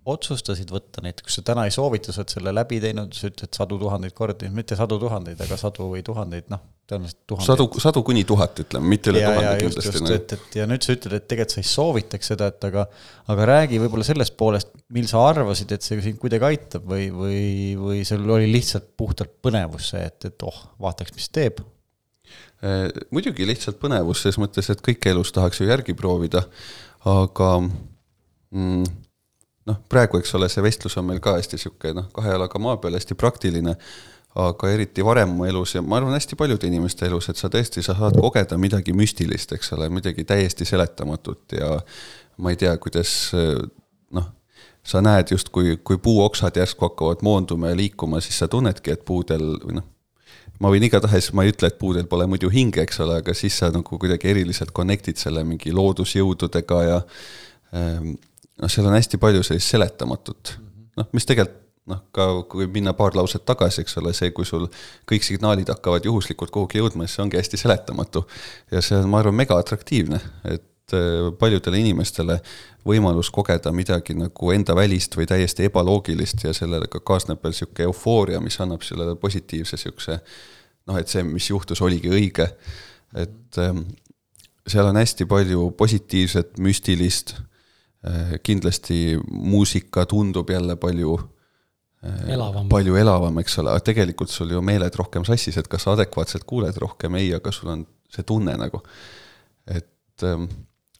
otsustasid 0.04 0.68
võtta 0.72 1.00
kui 1.00 1.32
sa 1.32 1.42
täna 1.46 1.64
ei 1.64 1.72
soovita, 1.72 2.12
sa 2.12 2.20
oled 2.20 2.32
selle 2.34 2.52
läbi 2.52 2.76
teinud, 2.82 3.14
sa 3.16 3.30
ütled 3.30 3.56
sadu 3.56 3.78
tuhandeid 3.80 4.12
kordi, 4.16 4.50
mitte 4.52 4.76
sadu 4.76 4.98
tuhandeid, 5.00 5.40
aga 5.40 5.56
sadu 5.60 5.86
või 5.94 6.02
tuhandeid, 6.04 6.50
noh, 6.52 6.60
tõenäoliselt 6.90 7.20
tuhandeid. 7.30 7.48
sadu, 7.48 7.80
sadu 7.80 8.02
kuni 8.04 8.24
tuhat, 8.28 8.60
ütleme, 8.66 8.90
mitte 8.92 9.12
üle 9.12 9.22
tuhande 9.24 9.54
kindlasti 9.62 9.92
just, 9.94 10.04
no.. 10.04 10.16
et, 10.18 10.34
et 10.36 10.58
ja 10.60 10.66
nüüd 10.68 10.84
sa 10.84 10.96
ütled, 10.96 11.16
et 11.16 11.28
tegelikult 11.30 11.56
sa 11.56 11.62
ei 11.62 11.70
soovitaks 11.70 12.30
seda, 12.34 12.48
et 12.52 12.66
aga, 12.68 12.84
aga 13.32 13.46
räägi 13.48 13.80
võib-olla 13.80 14.06
sellest 14.06 14.36
poolest, 14.40 14.74
mil 14.96 15.08
sa 15.08 15.22
arvasid, 15.30 15.72
et 15.72 15.86
see 15.86 16.02
sind 16.04 16.20
kuidagi 16.20 16.50
aitab 16.50 16.84
või, 16.90 17.06
või, 17.14 17.46
või 17.80 18.02
sul 18.08 18.28
oli 18.36 18.50
lihtsalt 18.52 18.90
puhtalt 19.00 19.32
põnevus 19.44 19.94
see, 19.94 20.04
et, 20.04 20.28
et 20.28 20.44
oh, 20.44 20.58
vaataks, 20.84 21.14
mis 21.16 21.30
teeb. 21.32 21.64
Eh, 22.64 22.90
muidugi 23.14 23.48
lihtsalt 23.48 23.80
põnevus 23.80 24.26
ses 24.26 24.36
mõttes, 24.40 24.68
et 24.72 24.84
kõike 24.84 25.16
elus 25.16 25.32
tahaks 25.32 25.62
ju 25.62 25.70
järgi 25.70 25.96
proovida, 25.96 26.44
aga 27.08 27.50
mm, 27.64 28.84
noh, 29.68 29.78
praegu, 29.88 30.20
eks 30.20 30.34
ole, 30.38 30.48
see 30.52 30.64
vestlus 30.64 30.96
on 31.00 31.08
meil 31.08 31.22
ka 31.24 31.36
hästi 31.38 31.60
sihuke 31.60 31.94
noh, 31.96 32.10
kahe 32.14 32.34
jalaga 32.34 32.60
maa 32.62 32.76
peal 32.82 32.96
hästi 32.98 33.16
praktiline, 33.18 33.76
aga 34.44 34.70
eriti 34.74 35.04
varem 35.06 35.36
mu 35.38 35.46
elus 35.46 35.76
ja 35.76 35.82
ma 35.82 36.00
arvan, 36.00 36.16
hästi 36.16 36.36
paljude 36.38 36.68
inimeste 36.68 37.06
elus, 37.06 37.28
et 37.30 37.40
sa 37.40 37.50
tõesti, 37.52 37.84
sa 37.86 37.94
saad 37.98 38.18
kogeda 38.20 38.58
midagi 38.60 38.94
müstilist, 38.96 39.54
eks 39.54 39.72
ole, 39.76 39.88
midagi 39.94 40.26
täiesti 40.26 40.66
seletamatut 40.68 41.56
ja 41.60 41.76
ma 42.42 42.52
ei 42.52 42.58
tea, 42.60 42.74
kuidas 42.82 43.14
noh, 44.14 44.28
sa 44.84 45.00
näed 45.04 45.32
justkui, 45.32 45.78
kui 45.86 46.00
puuoksad 46.02 46.58
järsku 46.60 46.90
hakkavad 46.90 47.22
moonduma 47.24 47.72
ja 47.72 47.78
liikuma, 47.78 48.20
siis 48.24 48.42
sa 48.42 48.50
tunnedki, 48.50 48.98
et 48.98 49.04
puudel 49.06 49.54
või 49.62 49.78
noh, 49.78 49.88
ma 50.60 50.70
võin 50.74 50.84
igatahes, 50.86 51.30
ma 51.32 51.46
ei 51.46 51.54
ütle, 51.54 51.70
et 51.70 51.78
puudel 51.78 52.10
pole 52.10 52.26
muidu 52.30 52.50
hinge, 52.52 52.82
eks 52.82 53.00
ole, 53.06 53.22
aga 53.22 53.34
siis 53.38 53.56
sa 53.62 53.70
nagu 53.74 53.98
kuidagi 53.98 54.28
eriliselt 54.34 54.74
connect'id 54.76 55.18
selle 55.20 55.46
mingi 55.46 55.72
loodusjõududega 55.74 56.82
ja 56.88 57.00
ähm, 57.74 58.14
noh, 58.62 58.70
seal 58.70 58.88
on 58.88 58.96
hästi 58.96 59.20
palju 59.22 59.42
sellist 59.46 59.74
seletamatut, 59.74 60.56
noh, 60.98 61.08
mis 61.12 61.26
tegelikult 61.28 61.62
noh, 61.90 62.00
ka 62.16 62.26
kui 62.48 62.66
minna 62.72 62.94
paar 62.96 63.16
lauset 63.16 63.44
tagasi, 63.44 63.82
eks 63.84 63.98
ole, 64.00 64.14
see, 64.16 64.30
kui 64.36 64.46
sul 64.48 64.68
kõik 65.10 65.26
signaalid 65.26 65.68
hakkavad 65.68 66.06
juhuslikult 66.08 66.52
kuhugi 66.54 66.80
jõudma, 66.80 67.04
siis 67.04 67.18
see 67.18 67.24
ongi 67.26 67.40
hästi 67.40 67.60
seletamatu. 67.60 68.24
ja 68.72 68.80
see 68.84 68.96
on, 69.00 69.10
ma 69.12 69.20
arvan, 69.20 69.36
mega 69.36 69.58
atraktiivne, 69.60 70.20
et 70.48 70.96
äh, 70.96 71.28
paljudele 71.40 71.82
inimestele 71.82 72.38
võimalus 72.88 73.30
kogeda 73.32 73.72
midagi 73.72 74.16
nagu 74.16 74.52
enda 74.52 74.76
välist 74.76 75.16
või 75.16 75.28
täiesti 75.28 75.68
ebaloogilist 75.68 76.44
ja 76.44 76.52
sellega 76.56 77.00
kaasneb 77.00 77.44
veel 77.44 77.52
niisugune 77.52 77.88
eufooria, 77.90 78.40
mis 78.40 78.60
annab 78.64 78.84
sellele 78.84 79.16
positiivse 79.20 79.76
niisuguse 79.76 80.20
noh, 80.88 80.98
et 81.00 81.10
see, 81.10 81.24
mis 81.26 81.48
juhtus, 81.50 81.80
oligi 81.84 82.12
õige. 82.12 82.48
et 83.14 83.58
ähm, 83.60 83.84
seal 84.68 84.88
on 84.88 84.96
hästi 84.96 85.26
palju 85.28 85.70
positiivset, 85.78 86.56
müstilist, 86.58 87.36
kindlasti 88.44 89.16
muusika 89.30 90.04
tundub 90.06 90.50
jälle 90.50 90.76
palju 90.76 91.14
Elavam. 92.28 92.68
palju 92.68 92.98
elavam, 93.00 93.38
eks 93.40 93.58
ole, 93.62 93.72
aga 93.72 93.80
tegelikult 93.86 94.28
sul 94.28 94.50
ju 94.52 94.60
meeled 94.60 94.92
rohkem 95.00 95.24
sassis, 95.24 95.56
et 95.56 95.68
kas 95.72 95.86
sa 95.86 95.94
adekvaatselt 95.94 96.44
kuuled 96.44 96.76
rohkem, 96.82 97.16
ei, 97.16 97.30
aga 97.32 97.52
sul 97.52 97.70
on 97.72 97.86
see 98.12 98.26
tunne 98.28 98.56
nagu. 98.60 98.82
et 99.64 100.26
ähm, 100.28 100.44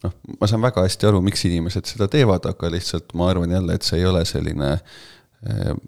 noh, 0.05 0.15
ma 0.41 0.49
saan 0.49 0.65
väga 0.65 0.85
hästi 0.87 1.11
aru, 1.11 1.21
miks 1.25 1.45
inimesed 1.49 1.91
seda 1.91 2.09
teevad, 2.13 2.47
aga 2.49 2.71
lihtsalt 2.73 3.13
ma 3.19 3.29
arvan 3.33 3.53
jälle, 3.53 3.77
et 3.77 3.85
see 3.85 4.01
ei 4.01 4.09
ole 4.09 4.25
selline 4.29 4.71
ähm, 5.51 5.83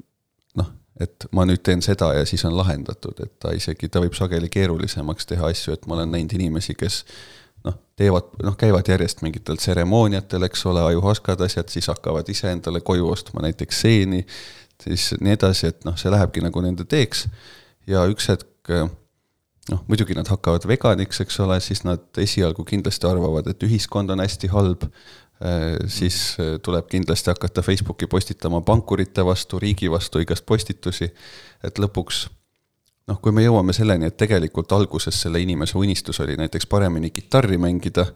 noh, 0.61 0.69
et 1.01 1.29
ma 1.33 1.47
nüüd 1.49 1.65
teen 1.65 1.81
seda 1.85 2.13
ja 2.19 2.29
siis 2.29 2.45
on 2.49 2.57
lahendatud, 2.59 3.17
et 3.25 3.39
ta 3.43 3.55
isegi, 3.57 3.89
ta 3.89 4.05
võib 4.05 4.17
sageli 4.19 4.53
keerulisemaks 4.53 5.33
teha 5.33 5.49
asju, 5.53 5.77
et 5.77 5.89
ma 5.89 5.97
olen 5.97 6.13
näinud 6.13 6.37
inimesi, 6.37 6.77
kes 6.77 7.05
teevad, 7.97 8.29
noh, 8.45 8.57
käivad 8.61 8.89
järjest 8.89 9.23
mingitel 9.25 9.57
tseremooniatel, 9.61 10.45
eks 10.49 10.67
ole, 10.69 10.85
ajuhaskad, 10.93 11.41
asjad, 11.47 11.71
siis 11.73 11.89
hakkavad 11.89 12.29
ise 12.29 12.51
endale 12.53 12.83
koju 12.85 13.09
ostma 13.09 13.45
näiteks 13.47 13.81
seeni, 13.87 14.21
siis 14.83 15.15
nii 15.21 15.37
edasi, 15.37 15.73
et 15.73 15.87
noh, 15.89 15.97
see 15.97 16.13
lähebki 16.13 16.45
nagu 16.45 16.61
nende 16.65 16.85
teeks. 16.85 17.25
Ja 17.89 18.05
üks 18.11 18.29
hetk 18.29 18.73
noh, 19.71 19.83
muidugi 19.89 20.17
nad 20.19 20.29
hakkavad 20.31 20.67
veganiks, 20.69 21.23
eks 21.25 21.41
ole, 21.45 21.59
siis 21.65 21.85
nad 21.87 22.21
esialgu 22.21 22.67
kindlasti 22.69 23.09
arvavad, 23.09 23.49
et 23.51 23.65
ühiskond 23.67 24.13
on 24.13 24.23
hästi 24.23 24.53
halb, 24.53 24.87
siis 25.93 26.19
tuleb 26.65 26.87
kindlasti 26.93 27.33
hakata 27.33 27.65
Facebooki 27.65 28.09
postitama 28.09 28.63
pankurite 28.65 29.25
vastu, 29.25 29.61
riigi 29.61 29.91
vastu 29.93 30.23
igast 30.23 30.47
postitusi, 30.49 31.11
et 31.65 31.81
lõpuks 31.83 32.27
noh, 33.11 33.19
kui 33.23 33.35
me 33.35 33.45
jõuame 33.45 33.75
selleni, 33.77 34.09
et 34.11 34.17
tegelikult 34.19 34.73
alguses 34.75 35.21
selle 35.23 35.41
inimese 35.43 35.79
unistus 35.79 36.19
oli 36.25 36.37
näiteks 36.39 36.67
paremini 36.71 37.13
kitarri 37.15 37.59
mängida, 37.61 38.07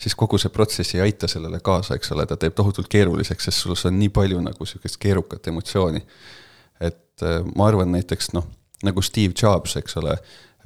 siis 0.00 0.16
kogu 0.18 0.38
see 0.40 0.52
protsess 0.54 0.96
ei 0.96 1.04
aita 1.06 1.30
sellele 1.30 1.60
kaasa, 1.64 1.96
eks 1.98 2.12
ole, 2.16 2.26
ta 2.26 2.38
teeb 2.40 2.56
tohutult 2.58 2.90
keeruliseks, 2.90 3.48
sest 3.48 3.64
sul 3.64 3.76
on 3.76 3.98
nii 4.00 4.10
palju 4.14 4.42
nagu 4.44 4.66
sihukest 4.66 4.98
keerukat 5.02 5.46
emotsiooni. 5.52 6.02
et 6.80 7.22
äh, 7.22 7.42
ma 7.56 7.66
arvan 7.68 7.92
näiteks 7.92 8.32
noh, 8.32 8.46
nagu 8.82 9.02
Steve 9.02 9.34
Jobs, 9.42 9.76
eks 9.76 9.96
ole, 10.00 10.16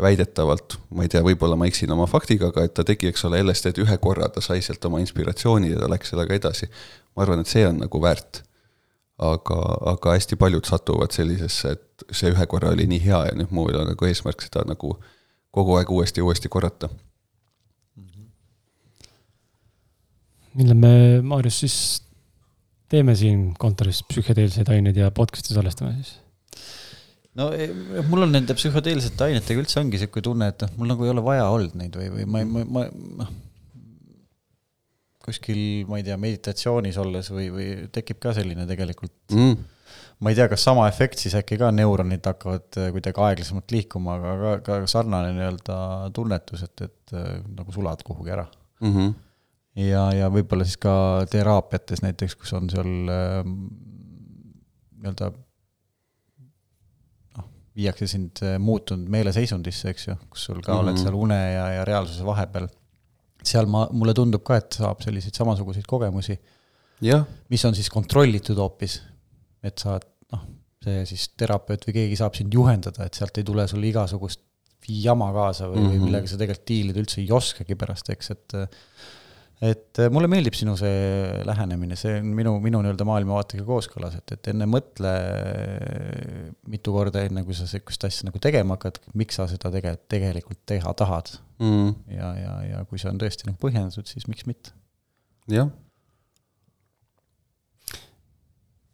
väidetavalt, 0.01 0.79
ma 0.95 1.05
ei 1.05 1.11
tea, 1.11 1.23
võib-olla 1.23 1.57
ma 1.59 1.67
eksin 1.71 1.91
oma 1.95 2.07
faktiga, 2.11 2.49
aga 2.51 2.65
et 2.67 2.75
ta 2.75 2.85
tegi, 2.87 3.11
eks 3.11 3.25
ole, 3.29 3.43
LSD-d 3.43 3.85
ühe 3.85 3.99
korra, 4.03 4.29
ta 4.29 4.43
sai 4.43 4.63
sealt 4.63 4.85
oma 4.89 4.99
inspiratsiooni 5.03 5.71
ja 5.71 5.83
ta 5.83 5.91
läks 5.91 6.11
sellega 6.15 6.35
edasi. 6.35 6.71
ma 7.15 7.23
arvan, 7.23 7.45
et 7.45 7.51
see 7.51 7.67
on 7.67 7.79
nagu 7.85 8.01
väärt 8.03 8.43
aga, 9.23 9.59
aga 9.95 10.15
hästi 10.17 10.39
paljud 10.41 10.67
satuvad 10.67 11.15
sellisesse, 11.15 11.75
et 11.77 12.07
see 12.11 12.33
ühe 12.35 12.47
korra 12.51 12.73
oli 12.75 12.87
nii 12.91 13.03
hea 13.05 13.21
ja 13.29 13.35
nüüd 13.39 13.53
mul 13.55 13.77
on 13.79 13.93
nagu 13.93 14.09
eesmärk 14.09 14.43
seda 14.43 14.65
nagu 14.67 14.97
kogu 15.55 15.77
aeg 15.79 15.91
uuesti 15.95 16.21
ja 16.23 16.27
uuesti 16.27 16.51
korrata. 16.51 16.91
millal 20.55 20.79
me, 20.79 20.91
Maarjus, 21.27 21.57
siis 21.65 21.77
teeme 22.87 23.17
siin 23.19 23.49
kontoris 23.59 24.05
psühhedeelseid 24.07 24.69
aineid 24.71 25.01
ja 25.01 25.09
podcast'i 25.11 25.55
salvestame 25.55 25.97
siis? 25.97 26.13
no 27.35 27.49
e, 27.51 27.67
mul 28.07 28.23
on 28.23 28.31
nende 28.31 28.55
psühhedeelsete 28.55 29.27
ainetega 29.27 29.65
üldse 29.65 29.81
ongi 29.81 29.99
sihuke 29.99 30.23
tunne, 30.23 30.53
et 30.53 30.63
noh, 30.63 30.77
mul 30.79 30.93
nagu 30.93 31.07
ei 31.07 31.11
ole 31.11 31.25
vaja 31.27 31.49
olnud 31.51 31.75
neid 31.79 31.99
või, 31.99 32.07
või 32.15 32.29
ma, 32.31 32.45
ma, 32.47 32.65
ma 32.79 32.87
noh 33.25 33.35
kuskil, 35.25 35.61
ma 35.89 36.01
ei 36.01 36.07
tea, 36.07 36.17
meditatsioonis 36.21 36.99
olles 37.01 37.31
või, 37.33 37.49
või 37.53 37.69
tekib 37.95 38.21
ka 38.23 38.35
selline 38.37 38.67
tegelikult 38.69 39.35
mm. 39.35 39.63
ma 40.25 40.33
ei 40.33 40.39
tea, 40.39 40.49
kas 40.53 40.65
sama 40.67 40.87
efekt 40.91 41.23
siis 41.23 41.37
äkki 41.39 41.59
ka 41.61 41.71
neuronid 41.75 42.27
hakkavad 42.29 42.81
äh, 42.81 42.91
kuidagi 42.95 43.23
aeglasemalt 43.29 43.75
liikuma, 43.75 44.19
aga 44.19 44.35
ka, 44.41 44.59
ka 44.67 44.91
sarnane 44.91 45.33
nii-öelda 45.37 45.79
tunnetus, 46.17 46.67
et, 46.69 46.85
et 46.89 47.17
äh, 47.17 47.39
nagu 47.55 47.75
sulad 47.75 48.05
kuhugi 48.07 48.35
ära 48.37 48.45
mm. 48.83 48.93
-hmm. 48.93 49.15
ja, 49.87 50.05
ja 50.21 50.29
võib-olla 50.35 50.69
siis 50.69 50.81
ka 50.83 50.95
teraapiates 51.33 52.05
näiteks, 52.05 52.37
kus 52.43 52.53
on 52.59 52.69
seal 52.73 52.93
äh, 53.15 53.41
nii-öelda 55.01 55.33
noh, 57.39 57.51
viiakse 57.77 58.11
sind 58.11 58.45
muutunud 58.61 59.09
meeleseisundisse, 59.09 59.97
eks 59.97 60.09
ju, 60.11 60.21
kus 60.29 60.51
sul 60.51 60.61
ka 60.61 60.73
mm 60.73 60.79
-hmm. 60.79 60.83
oled 60.83 61.05
seal 61.07 61.21
une 61.27 61.45
ja, 61.55 61.69
ja 61.81 61.85
reaalsuse 61.89 62.27
vahepeal 62.27 62.69
seal 63.49 63.69
ma, 63.71 63.87
mulle 63.93 64.15
tundub 64.17 64.45
ka, 64.47 64.59
et 64.61 64.79
saab 64.81 65.03
selliseid 65.05 65.37
samasuguseid 65.41 65.87
kogemusi. 65.89 66.39
mis 67.51 67.65
on 67.69 67.75
siis 67.77 67.91
kontrollitud 67.93 68.59
hoopis, 68.61 69.01
et 69.65 69.79
sa 69.83 69.99
noh, 70.33 70.45
see 70.85 71.05
siis 71.09 71.29
terapeut 71.39 71.85
või 71.89 71.97
keegi 71.99 72.21
saab 72.21 72.37
sind 72.39 72.55
juhendada, 72.55 73.09
et 73.09 73.19
sealt 73.19 73.41
ei 73.41 73.47
tule 73.47 73.67
sulle 73.69 73.91
igasugust 73.91 74.43
jama 74.89 75.31
kaasa 75.33 75.69
või 75.71 75.81
mm, 75.81 75.85
-hmm. 75.85 75.93
või 75.93 76.09
millega 76.09 76.29
sa 76.29 76.39
tegelikult 76.41 76.69
diilida 76.69 77.01
üldse 77.01 77.21
ei 77.23 77.31
oskagi 77.33 77.77
pärast, 77.81 78.11
eks, 78.13 78.31
et 78.35 78.57
et 79.65 80.01
mulle 80.13 80.29
meeldib 80.29 80.57
sinu 80.59 80.75
see 80.77 81.45
lähenemine, 81.47 81.97
see 81.97 82.19
on 82.19 82.33
minu, 82.37 82.57
minu 82.61 82.83
nii-öelda 82.85 83.07
maailmavaatega 83.09 83.65
kooskõlas, 83.65 84.19
et, 84.19 84.35
et 84.37 84.51
enne 84.53 84.67
mõtle 84.69 85.13
mitu 86.69 86.93
korda, 86.93 87.23
enne 87.25 87.45
kui 87.47 87.57
sa 87.57 87.69
sihukest 87.71 88.05
asja 88.11 88.29
nagu 88.29 88.43
tegema 88.43 88.77
hakkad, 88.77 89.01
miks 89.17 89.39
sa 89.41 89.47
seda 89.49 89.71
tege-, 89.73 89.97
tegelikult 90.11 90.61
teha 90.69 90.93
tahad 90.99 91.33
mm.. 91.63 91.91
ja, 92.17 92.31
ja, 92.39 92.55
ja 92.71 92.85
kui 92.89 93.01
see 93.01 93.11
on 93.11 93.21
tõesti 93.21 93.49
nagu 93.49 93.59
põhjendatud, 93.63 94.09
siis 94.11 94.29
miks 94.31 94.47
mitte. 94.49 94.75
jah. 95.53 95.71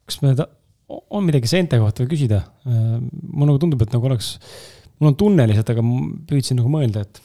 kas 0.09 0.19
me 0.25 0.35
ta-, 0.37 0.49
on 1.09 1.25
midagi 1.27 1.49
seente 1.51 1.79
kohta 1.81 2.07
küsida? 2.09 2.43
mulle 2.65 3.53
nagu 3.53 3.61
tundub, 3.61 3.81
et 3.85 3.95
nagu 3.95 4.11
oleks, 4.11 4.35
mul 4.99 5.13
on 5.13 5.19
tunne 5.19 5.47
lihtsalt, 5.49 5.73
aga 5.73 5.85
ma 5.85 6.05
püüdsin 6.29 6.59
nagu 6.59 6.71
mõelda, 6.71 7.05
et 7.07 7.23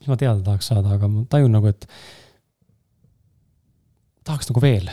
mis 0.00 0.10
ma 0.10 0.20
teada 0.20 0.42
tahaks 0.44 0.70
saada, 0.72 0.98
aga 0.98 1.08
ma 1.10 1.24
tajun 1.30 1.54
nagu, 1.54 1.70
et 1.70 1.88
tahaks 4.24 4.50
nagu 4.50 4.62
veel 4.64 4.88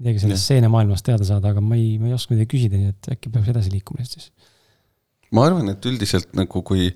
midagi 0.00 0.24
sellest 0.24 0.50
seenemaailmast 0.50 1.06
teada 1.06 1.26
saada, 1.26 1.52
aga 1.54 1.62
ma 1.62 1.78
ei, 1.78 1.94
ma 2.02 2.10
ei 2.10 2.16
oska 2.16 2.34
midagi 2.34 2.50
küsida, 2.56 2.78
nii 2.78 2.90
et 2.92 3.12
äkki 3.14 3.30
peaks 3.34 3.50
edasi 3.52 3.72
liikuma 3.72 4.06
siis. 4.06 4.30
ma 5.34 5.46
arvan, 5.48 5.70
et 5.70 5.86
üldiselt 5.90 6.34
nagu 6.36 6.62
kui 6.66 6.90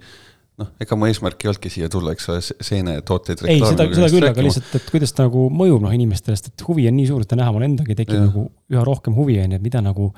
noh, 0.59 0.71
ega 0.83 0.99
mu 0.99 1.09
eesmärk 1.09 1.45
ei 1.45 1.51
olnudki 1.53 1.73
siia 1.73 1.89
tulla, 1.93 2.13
eks 2.17 2.29
ole, 2.33 2.43
seenetooteid. 2.43 3.43
ei, 3.47 3.63
seda, 3.63 3.87
seda 3.95 4.11
küll, 4.13 4.29
aga 4.29 4.45
lihtsalt, 4.45 4.71
et 4.79 4.93
kuidas 4.93 5.15
ta 5.15 5.29
nagu 5.29 5.47
mõjub 5.55 5.85
noh 5.85 5.95
inimestele, 5.95 6.39
sest 6.39 6.53
et 6.53 6.65
huvi 6.69 6.89
on 6.91 6.97
nii 6.99 7.09
suur, 7.11 7.25
et 7.25 7.35
näha, 7.39 7.55
mul 7.55 7.67
endagi 7.69 7.97
tekib 7.99 8.21
nagu 8.27 8.47
üha 8.75 8.85
rohkem 8.87 9.17
huvi 9.19 9.39
on 9.43 9.55
ju, 9.55 9.61
et 9.61 9.65
mida 9.65 9.83
nagu, 9.85 10.11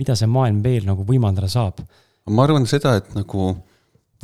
mida 0.00 0.16
see 0.18 0.30
maailm 0.30 0.62
veel 0.64 0.86
nagu 0.88 1.06
võimaldada 1.06 1.50
saab. 1.52 1.82
ma 2.30 2.46
arvan 2.46 2.68
seda, 2.70 2.96
et 3.00 3.12
nagu 3.16 3.50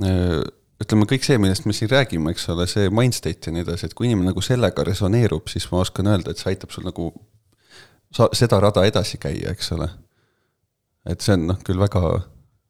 äh, 0.04 0.40
ütleme, 0.82 1.08
kõik 1.08 1.24
see, 1.26 1.38
millest 1.40 1.66
me 1.68 1.74
siin 1.76 1.90
räägime, 1.92 2.32
eks 2.32 2.48
ole, 2.52 2.68
see 2.70 2.90
mind 2.92 3.16
state 3.16 3.50
ja 3.50 3.54
nii 3.54 3.64
edasi, 3.64 3.88
et 3.88 3.96
kui 3.96 4.08
inimene 4.08 4.32
nagu 4.32 4.44
sellega 4.44 4.84
resoneerub, 4.86 5.48
siis 5.52 5.68
ma 5.72 5.82
oskan 5.84 6.12
öelda, 6.12 6.32
et 6.32 6.40
see 6.40 6.52
aitab 6.52 6.72
sul 6.74 6.86
nagu 6.88 7.10
sa-, 8.14 8.32
seda 8.36 8.60
rada 8.62 8.84
edasi 8.88 9.20
käia, 9.20 9.52
eks 9.52 9.72
ole. 9.76 9.88
et 11.06 11.22
see 11.22 11.36
on 11.36 11.46
noh, 11.52 11.60
küll 11.64 11.80
väga 11.80 12.02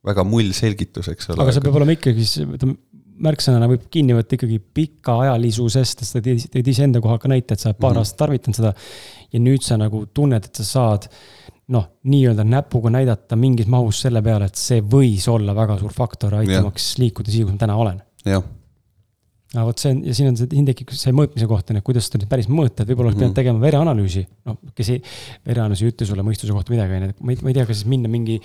väga 0.06 0.24
mull 0.26 0.52
selgitus, 0.56 1.10
eks 1.12 1.32
ole. 1.32 1.42
aga 1.44 1.54
see 1.54 1.64
peab 1.64 1.78
olema 1.80 1.96
ikkagi, 1.96 2.26
ütleme, 2.44 2.76
märksõnana 3.26 3.68
võib 3.70 3.86
kinni 3.92 4.16
võtta 4.16 4.36
ikkagi 4.36 4.58
pikaajalisusest, 4.76 6.04
sest 6.04 6.18
sa 6.18 6.22
tõid, 6.24 6.68
iseenda 6.72 7.00
kohal 7.04 7.20
ka 7.22 7.30
näite, 7.32 7.56
et 7.56 7.62
sa 7.62 7.70
oled 7.70 7.80
paar 7.80 7.90
mm 7.90 7.94
-hmm. 7.94 8.04
aastat 8.04 8.22
tarvitanud 8.24 8.58
seda. 8.60 8.74
ja 9.32 9.40
nüüd 9.40 9.64
sa 9.64 9.78
nagu 9.80 10.04
tunned, 10.14 10.44
et 10.44 10.60
sa 10.60 10.64
saad 10.64 11.08
noh, 11.74 11.88
nii-öelda 12.04 12.44
näpuga 12.44 12.90
näidata 12.90 13.36
mingis 13.36 13.66
mahus 13.66 14.00
selle 14.04 14.22
peale, 14.22 14.46
et 14.46 14.54
see 14.54 14.80
võis 14.80 15.26
olla 15.28 15.54
väga 15.54 15.78
suur 15.78 15.92
faktor, 15.92 16.34
aitamaks 16.34 16.92
ja. 16.94 17.02
liikuda 17.02 17.30
siia, 17.30 17.44
kus 17.44 17.56
ma 17.56 17.64
täna 17.64 17.76
olen. 17.76 18.02
jah 18.24 18.44
aga 19.54 19.64
vot 19.68 19.80
see 19.80 19.92
on 19.94 20.00
ja 20.04 20.14
siin 20.16 20.30
on 20.30 20.38
see, 20.38 20.48
siin 20.50 20.66
tekib 20.68 20.90
see 20.96 21.12
mõõtmise 21.16 21.46
kohta, 21.48 21.74
et 21.76 21.84
kuidas 21.86 22.08
seda 22.08 22.20
nüüd 22.22 22.30
päris 22.30 22.48
mõõta, 22.50 22.82
et 22.82 22.90
võib-olla 22.90 23.12
oleks 23.12 23.20
pidanud 23.20 23.32
mhm. 23.32 23.38
tegema 23.38 23.62
vereanalüüsi. 23.62 24.24
noh, 24.48 24.58
kes 24.76 24.90
ei, 24.94 25.02
vereanalüüsi 25.46 25.86
ei 25.86 25.92
ütle 25.94 26.08
sulle 26.08 26.24
mõistuse 26.26 26.56
kohta 26.56 26.74
midagi, 26.74 26.98
on 26.98 27.06
ju, 27.06 27.14
et 27.14 27.22
ma 27.22 27.32
ei, 27.32 27.38
ma 27.42 27.52
ei 27.52 27.56
tea, 27.56 27.66
kas 27.68 27.80
siis 27.80 27.90
minna 27.90 28.10
mingi 28.12 28.40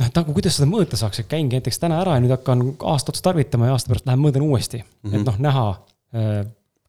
noh, 0.00 0.12
nagu 0.16 0.36
kuidas 0.36 0.56
seda 0.58 0.68
mõõta 0.70 0.98
saaks, 1.00 1.22
et 1.22 1.28
käingi 1.30 1.58
näiteks 1.58 1.80
täna 1.82 2.00
ära 2.02 2.16
ja 2.16 2.22
nüüd 2.24 2.32
hakkan 2.34 2.64
aasta 2.92 3.12
otsa 3.12 3.28
tarvitama 3.30 3.68
ja 3.68 3.76
aasta 3.76 3.92
pärast 3.92 4.08
lähen 4.08 4.22
mõõdan 4.22 4.46
uuesti 4.46 4.80
mm. 4.80 4.88
-hmm. 5.04 5.20
et 5.20 5.28
noh, 5.28 5.38
näha 5.48 5.66
äh, 6.14 6.40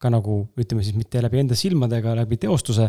ka 0.02 0.10
nagu 0.10 0.38
ütleme 0.58 0.82
siis 0.82 0.98
mitte 0.98 1.22
läbi 1.22 1.38
enda 1.44 1.56
silmadega, 1.58 2.16
läbi 2.18 2.40
teostuse, 2.42 2.88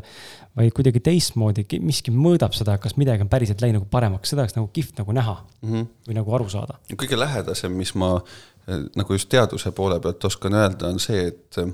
vaid 0.57 0.73
kuidagi 0.73 1.03
teistmoodi, 1.05 1.67
miski 1.85 2.15
mõõdab 2.15 2.57
seda, 2.57 2.79
kas 2.81 2.97
midagi 2.97 3.27
on 3.27 3.29
päriselt 3.33 3.61
läinud 3.61 3.83
nagu 3.83 3.91
paremaks, 3.93 4.33
seda 4.33 4.47
oleks 4.47 4.57
nagu 4.57 4.71
kihvt 4.73 5.03
nagu 5.03 5.13
näha 5.13 5.35
mm 5.43 5.73
-hmm. 5.73 5.87
või 6.09 6.19
nagu 6.21 6.35
aru 6.35 6.49
saada. 6.49 6.79
kõige 6.97 7.19
lähedasem, 7.19 7.73
mis 7.73 7.95
ma 7.95 8.15
äh, 8.17 8.85
nagu 8.97 9.13
just 9.13 9.29
teaduse 9.29 9.73
poole 9.73 10.01
pealt 10.01 10.25
oskan 10.25 10.55
öelda, 10.55 10.89
on 10.89 11.01
see, 11.01 11.27
et 11.27 11.59
äh, 11.59 11.73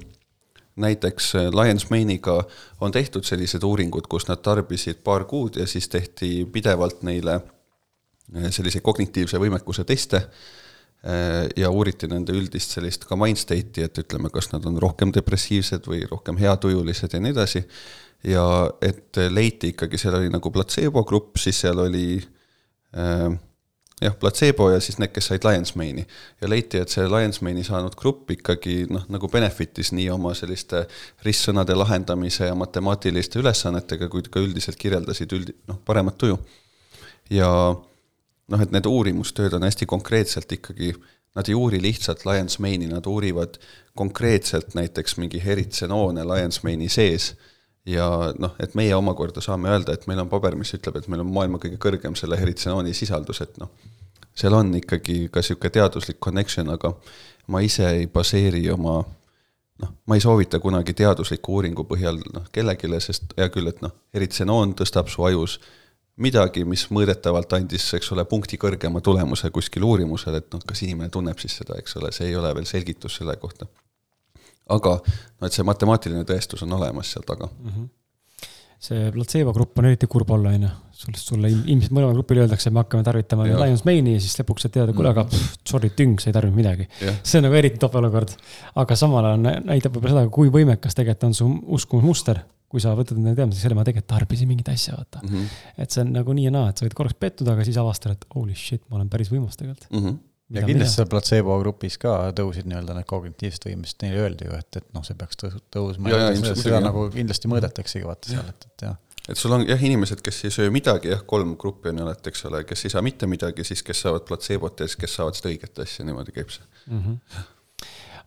näiteks 0.77 1.35
Lions 1.35 1.91
Mane'iga 1.91 2.45
on 2.81 2.93
tehtud 2.93 3.25
sellised 3.25 3.63
uuringud, 3.63 4.07
kus 4.07 4.29
nad 4.29 4.43
tarbisid 4.43 5.03
paar 5.05 5.25
kuud 5.25 5.57
ja 5.57 5.67
siis 5.67 5.89
tehti 5.89 6.49
pidevalt 6.53 7.03
neile 7.03 7.41
selliseid 8.51 8.85
kognitiivse 8.85 9.41
võimekuse 9.41 9.85
teste 9.89 10.21
eh, 10.21 11.49
ja 11.57 11.71
uuriti 11.71 12.11
nende 12.11 12.37
üldist 12.37 12.77
sellist 12.77 13.07
ka 13.09 13.17
mind 13.17 13.41
state'i, 13.41 13.87
et 13.89 14.03
ütleme, 14.05 14.31
kas 14.35 14.53
nad 14.53 14.67
on 14.69 14.79
rohkem 14.81 15.13
depressiivsed 15.15 15.89
või 15.89 16.05
rohkem 16.11 16.41
heatujulised 16.41 17.17
ja 17.17 17.23
nii 17.25 17.35
edasi. 17.37 17.65
ja 18.27 18.45
et 18.83 19.17
leiti 19.31 19.73
ikkagi, 19.75 19.99
seal 19.99 20.19
oli 20.19 20.31
nagu 20.33 20.51
platseebo 20.51 21.05
grupp, 21.07 21.39
siis 21.39 21.61
seal 21.63 21.79
oli 21.79 22.19
äh, 22.19 23.29
jah, 24.03 24.17
platseebo 24.19 24.71
ja 24.71 24.81
siis 24.81 24.99
need, 24.99 25.13
kes 25.15 25.31
said 25.31 25.45
Lions 25.45 25.75
Mane'i. 25.77 26.07
ja 26.41 26.49
leiti, 26.51 26.79
et 26.79 26.93
see 26.93 27.07
Lions 27.09 27.41
Mane'i 27.43 27.65
saanud 27.67 27.97
grupp 27.99 28.31
ikkagi 28.31 28.87
noh, 28.91 29.05
nagu 29.13 29.31
benefit'is 29.33 29.93
nii 29.97 30.09
oma 30.15 30.35
selliste 30.39 30.85
ristsõnade 31.27 31.77
lahendamise 31.77 32.51
ja 32.51 32.55
matemaatiliste 32.59 33.43
ülesannetega, 33.43 34.09
kuid 34.13 34.31
ka 34.33 34.43
üldiselt 34.45 34.79
kirjeldasid 34.81 35.35
üld-, 35.35 35.55
noh, 35.71 35.81
paremat 35.85 36.19
tuju. 36.19 36.39
ja 37.31 37.51
noh, 38.53 38.63
et 38.63 38.73
need 38.75 38.89
uurimustööd 38.89 39.55
on 39.59 39.67
hästi 39.67 39.87
konkreetselt 39.89 40.53
ikkagi, 40.53 40.95
nad 41.37 41.49
ei 41.49 41.55
uuri 41.55 41.81
lihtsalt 41.83 42.25
Lions 42.27 42.59
Mane'i, 42.63 42.89
nad 42.91 43.07
uurivad 43.07 43.59
konkreetselt 43.99 44.75
näiteks 44.79 45.19
mingi 45.21 45.43
heritsenoone 45.45 46.25
Lions 46.27 46.63
Mane'i 46.65 46.89
sees. 46.93 47.35
Ja 47.89 48.09
noh, 48.37 48.57
et 48.61 48.75
meie 48.77 48.93
omakorda 48.97 49.41
saame 49.41 49.71
öelda, 49.73 49.95
et 49.95 50.05
meil 50.11 50.21
on 50.21 50.29
paber, 50.29 50.57
mis 50.61 50.75
ütleb, 50.77 50.99
et 50.99 51.07
meil 51.09 51.23
on 51.25 51.31
maailma 51.33 51.61
kõige 51.63 51.79
kõrgem 51.81 52.17
selle 52.19 52.37
heritsenooni 52.37 52.93
sisaldus, 52.97 53.41
et 53.45 53.57
noh, 53.63 53.71
seal 54.37 54.55
on 54.55 54.75
ikkagi 54.77 55.31
ka 55.33 55.41
niisugune 55.41 55.73
teaduslik 55.73 56.19
connection, 56.21 56.69
aga 56.75 56.93
ma 57.49 57.63
ise 57.65 57.87
ei 57.89 58.11
baseeri 58.13 58.67
oma 58.75 58.99
noh, 59.83 59.95
ma 60.07 60.19
ei 60.19 60.21
soovita 60.21 60.61
kunagi 60.61 60.95
teadusliku 60.99 61.59
uuringu 61.59 61.87
põhjal 61.89 62.21
noh, 62.35 62.49
kellelegi, 62.53 62.91
sest 63.01 63.33
hea 63.39 63.49
küll, 63.55 63.71
et 63.71 63.81
noh, 63.85 63.95
eritsenoon 64.15 64.75
tõstab 64.79 65.09
su 65.13 65.25
ajus 65.25 65.59
midagi, 66.23 66.65
mis 66.69 66.87
mõõdetavalt 66.95 67.53
andis, 67.59 67.87
eks 67.99 68.13
ole, 68.15 68.25
punkti 68.29 68.59
kõrgema 68.61 69.03
tulemuse 69.05 69.51
kuskil 69.55 69.87
uurimusel, 69.87 70.41
et 70.41 70.49
noh, 70.55 70.63
kas 70.67 70.83
inimene 70.87 71.13
tunneb 71.15 71.39
siis 71.41 71.59
seda, 71.61 71.79
eks 71.79 71.99
ole, 72.01 72.11
see 72.15 72.31
ei 72.31 72.39
ole 72.39 72.51
veel 72.57 72.67
selgitus 72.69 73.21
selle 73.21 73.37
kohta. 73.41 73.69
aga 74.69 74.99
noh, 75.01 75.47
et 75.47 75.55
see 75.55 75.65
matemaatiline 75.65 76.27
tõestus 76.29 76.63
on 76.67 76.75
olemas 76.77 77.15
seal 77.15 77.23
taga 77.25 77.47
mm. 77.49 77.71
-hmm. 77.71 77.87
see 78.85 79.07
platseebo 79.15 79.55
grupp 79.57 79.79
on 79.79 79.87
eriti 79.89 80.07
kurb 80.07 80.31
olla, 80.31 80.51
on 80.51 80.63
ju. 80.63 80.69
sul, 80.93 81.15
sulle 81.17 81.49
ilmselt 81.49 81.95
mõlemal 81.95 82.19
grupil 82.19 82.43
öeldakse, 82.43 82.71
me 82.71 82.83
hakkame 82.83 83.07
tarvitama 83.07 83.47
Lions 83.47 83.85
Mane'i 83.87 84.19
ja 84.19 84.21
siis 84.21 84.37
lõpuks 84.41 84.67
saad 84.67 84.75
teada, 84.75 84.93
kuule, 84.93 85.09
aga 85.15 85.25
mm. 85.25 85.31
pff, 85.31 85.57
sorry, 85.65 85.91
tüng, 85.97 86.21
sa 86.21 86.29
ei 86.29 86.37
tarvinud 86.37 86.59
midagi 86.59 86.89
see 87.23 87.39
on 87.39 87.49
nagu 87.49 87.55
eriti 87.55 87.79
top 87.79 87.95
olukord. 88.03 88.37
aga 88.75 88.97
samal 88.97 89.25
ajal 89.25 89.65
näitab 89.65 89.97
võib-olla 89.97 90.19
seda, 90.19 90.29
kui 90.29 90.53
võimekas 90.53 90.99
tegelikult 90.99 91.31
on 91.31 91.35
su 91.35 91.51
uskumusmuster 91.79 92.45
kui 92.69 92.83
sa 92.85 92.93
võtad 92.97 93.17
endale 93.17 93.39
teadmiseks 93.39 93.65
selle, 93.65 93.77
ma 93.79 93.85
tegelikult 93.87 94.13
tarbisin 94.13 94.49
mingit 94.51 94.69
asja, 94.69 94.97
vaata 94.99 95.23
mm. 95.25 95.35
-hmm. 95.35 95.61
et 95.85 95.95
see 95.95 96.05
on 96.05 96.15
nagu 96.19 96.37
nii 96.37 96.49
ja 96.49 96.55
naa, 96.55 96.71
et 96.71 96.81
sa 96.81 96.87
võid 96.87 96.97
korraks 96.99 97.17
pettuda, 97.19 97.57
aga 97.57 97.65
siis 97.65 97.79
avastad, 97.81 98.17
et 98.17 98.27
holy 98.35 98.57
shit, 98.57 98.85
ma 98.89 99.01
olen 99.01 99.09
päris 99.13 99.33
võimas 99.33 99.57
tegelikult 99.61 99.91
mm. 99.93 100.07
-hmm 100.07 100.25
ja 100.51 100.63
kindlasti 100.65 100.97
seal 100.97 101.09
platseebo 101.13 101.59
grupis 101.61 101.99
ka 102.01 102.13
tõusid 102.37 102.69
nii-öelda 102.71 102.95
need 102.97 103.09
kognitiivsed 103.09 103.67
võimed, 103.69 103.91
neile 104.05 104.23
öeldi 104.25 104.47
ju, 104.49 104.55
et, 104.57 104.79
et 104.81 104.87
noh, 104.97 105.05
see 105.05 105.19
peaks 105.19 105.37
tõusma. 105.75 106.15
seda, 106.39 106.55
seda 106.57 106.81
nagu 106.85 107.05
kindlasti 107.13 107.51
mõõdetaksegi 107.53 108.09
vaata 108.09 108.33
seal, 108.33 108.49
et, 108.49 108.65
et 108.71 108.87
jah. 108.87 108.97
et 109.29 109.37
sul 109.37 109.53
on 109.59 109.67
jah, 109.69 109.85
inimesed, 109.91 110.23
kes 110.25 110.41
ei 110.49 110.55
söö 110.55 110.73
midagi, 110.73 111.13
jah, 111.13 111.21
kolm 111.29 111.53
gruppi 111.61 111.93
on 111.93 112.01
ju, 112.01 112.09
et 112.15 112.33
eks 112.33 112.49
ole, 112.49 112.63
kes 112.65 112.87
ei 112.89 112.97
saa 112.97 113.05
mitte 113.05 113.29
midagi, 113.29 113.67
siis 113.69 113.85
kes 113.85 114.01
saavad 114.07 114.25
platseebot 114.31 114.81
ja 114.81 114.89
siis 114.89 115.01
kes 115.05 115.21
saavad 115.21 115.37
seda 115.37 115.53
õiget 115.53 115.85
asja, 115.85 116.09
niimoodi 116.09 116.37
käib 116.41 116.57
see 116.57 116.65
mm. 116.87 117.05
-hmm 117.05 117.47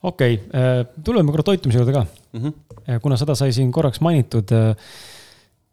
okei 0.03 0.33
okay,, 0.33 0.61
äh, 0.61 0.85
tuleme 1.03 1.31
korra 1.31 1.43
toitumise 1.43 1.79
juurde 1.79 1.93
ka 1.93 2.05
mm. 2.33 2.41
-hmm. 2.41 2.99
kuna 3.01 3.17
seda 3.17 3.35
sai 3.35 3.53
siin 3.53 3.71
korraks 3.71 4.01
mainitud. 4.01 4.51
Äh, 4.51 4.75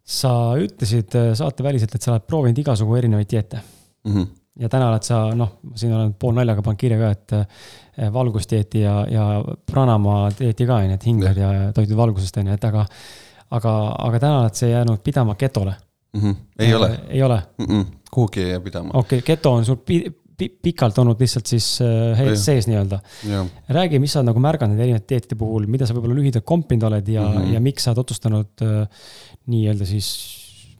sa 0.08 0.56
ütlesid 0.56 1.12
saateväliselt, 1.36 1.94
et 1.94 2.02
sa 2.02 2.14
oled 2.14 2.24
proovinud 2.24 2.58
igasugu 2.58 2.94
erinevaid 2.96 3.28
dieete 3.30 3.60
mm. 4.04 4.14
-hmm 4.14 4.26
ja 4.58 4.68
täna 4.68 4.88
oled 4.90 5.02
sa, 5.06 5.18
noh, 5.38 5.50
siin 5.74 5.92
olen 5.94 6.14
poolnaljaga 6.18 6.62
pannud 6.62 6.80
kirja 6.80 6.98
ka, 6.98 7.10
et 7.10 8.12
valgusdieeti 8.12 8.80
ja, 8.80 8.94
ja 9.10 9.26
pranamaa 9.70 10.30
dieeti 10.38 10.66
ka, 10.66 10.76
on 10.76 10.90
ju, 10.90 10.94
et 10.98 11.06
hingad 11.06 11.36
ja, 11.38 11.52
ja 11.52 11.72
toidud 11.72 11.96
valgusest, 11.96 12.40
on 12.40 12.50
ju, 12.50 12.56
et 12.58 12.64
aga, 12.64 12.86
aga, 13.50 13.74
aga 14.08 14.20
täna 14.24 14.40
oled 14.40 14.58
sa 14.58 14.70
jäänud 14.70 15.02
pidama 15.04 15.34
ketole 15.34 15.74
mm. 16.12 16.20
-hmm. 16.20 16.34
ei 16.58 16.74
ole. 16.74 17.00
ei 17.08 17.22
ole 17.22 17.42
mm? 17.58 17.66
-mm. 17.66 17.84
kuhugi 18.10 18.42
ei 18.42 18.50
jää 18.50 18.60
pidama. 18.60 18.90
okei 18.94 19.18
okay,, 19.18 19.26
keto 19.26 19.52
on 19.52 19.64
sul 19.64 19.76
pikalt 20.38 20.98
olnud 21.02 21.20
lihtsalt 21.20 21.50
siis 21.50 21.66
uh, 21.82 22.22
sees 22.38 22.68
nii-öelda. 22.70 23.00
räägi, 23.74 23.98
mis 24.02 24.14
sa 24.14 24.20
oled 24.20 24.30
nagu 24.30 24.42
märganud 24.42 24.76
nende 24.76 24.86
erinevate 24.86 25.14
dieetide 25.14 25.38
puhul, 25.38 25.66
mida 25.70 25.86
sa 25.86 25.96
võib-olla 25.96 26.18
lühidalt 26.20 26.46
kompinud 26.48 26.88
oled 26.90 27.08
ja 27.10 27.26
mm, 27.26 27.38
-hmm. 27.38 27.54
ja 27.56 27.62
miks 27.64 27.86
sa 27.86 27.92
oled 27.92 28.04
otsustanud 28.04 28.66
uh, 28.66 29.08
nii-öelda 29.50 29.88
siis, 29.88 30.12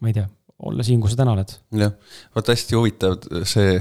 ma 0.00 0.12
ei 0.12 0.20
tea 0.20 0.28
olla 0.58 0.82
siin, 0.82 1.00
kus 1.00 1.14
sa 1.14 1.22
täna 1.22 1.34
oled. 1.36 1.54
jah, 1.78 1.92
vot 2.34 2.48
hästi 2.54 2.78
huvitav 2.78 3.18
see 3.46 3.78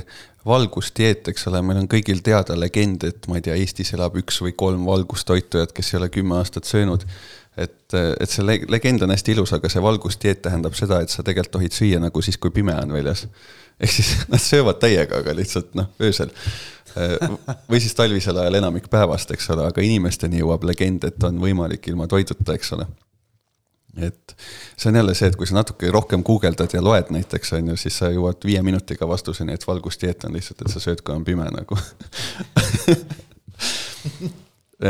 valgusdieet, 0.47 1.27
eks 1.31 1.47
ole, 1.49 1.61
meil 1.65 1.81
on 1.81 1.89
kõigil 1.91 2.21
teada 2.23 2.55
legend, 2.59 3.03
et 3.07 3.27
ma 3.27 3.39
ei 3.39 3.45
tea, 3.47 3.57
Eestis 3.59 3.91
elab 3.97 4.15
üks 4.21 4.39
või 4.43 4.53
kolm 4.57 4.85
valgustoitujat, 4.87 5.73
kes 5.75 5.93
ei 5.93 5.99
ole 6.01 6.09
kümme 6.13 6.37
aastat 6.39 6.69
söönud. 6.69 7.05
et, 7.57 7.93
et 7.93 8.29
see 8.29 8.45
legend 8.45 9.01
on 9.01 9.11
hästi 9.11 9.33
ilus, 9.33 9.53
aga 9.57 9.69
see 9.69 9.81
valgusdieet 9.81 10.43
tähendab 10.45 10.75
seda, 10.77 11.01
et 11.01 11.09
sa 11.09 11.25
tegelikult 11.25 11.57
tohid 11.57 11.73
süüa 11.73 11.99
nagu 11.99 12.21
siis, 12.21 12.37
kui 12.37 12.53
pime 12.53 12.75
on 12.77 12.93
väljas. 12.93 13.25
Ehk 13.79 13.91
siis 13.91 14.13
nad 14.31 14.41
söövad 14.41 14.81
täiega, 14.81 15.21
aga 15.21 15.35
lihtsalt 15.37 15.75
noh, 15.77 15.91
öösel. 16.01 16.33
või 17.69 17.81
siis 17.83 17.93
talvisel 17.93 18.37
ajal 18.41 18.57
enamik 18.57 18.87
päevast, 18.89 19.29
eks 19.35 19.51
ole, 19.53 19.67
aga 19.69 19.83
inimesteni 19.85 20.39
jõuab 20.41 20.63
legend, 20.65 21.03
et 21.05 21.23
on 21.27 21.37
võimalik 21.41 21.85
ilma 21.91 22.07
toiduta, 22.09 22.55
eks 22.57 22.73
ole 22.73 22.87
et 23.97 24.35
see 24.77 24.89
on 24.91 24.95
jälle 24.99 25.13
see, 25.17 25.29
et 25.29 25.35
kui 25.37 25.47
sa 25.49 25.55
natuke 25.57 25.89
rohkem 25.93 26.23
guugeldad 26.25 26.73
ja 26.73 26.81
loed 26.83 27.09
näiteks, 27.13 27.53
on 27.57 27.71
ju, 27.71 27.77
siis 27.81 27.97
sa 27.97 28.11
jõuad 28.13 28.45
viie 28.45 28.61
minutiga 28.65 29.07
vastuseni, 29.09 29.55
et 29.57 29.67
valgusdieet 29.67 30.27
on 30.27 30.37
lihtsalt, 30.37 30.61
et 30.61 30.73
sa 30.73 30.81
sööd, 30.83 31.01
kui 31.01 31.15
on 31.15 31.25
pime 31.25 31.47
nagu 31.53 31.77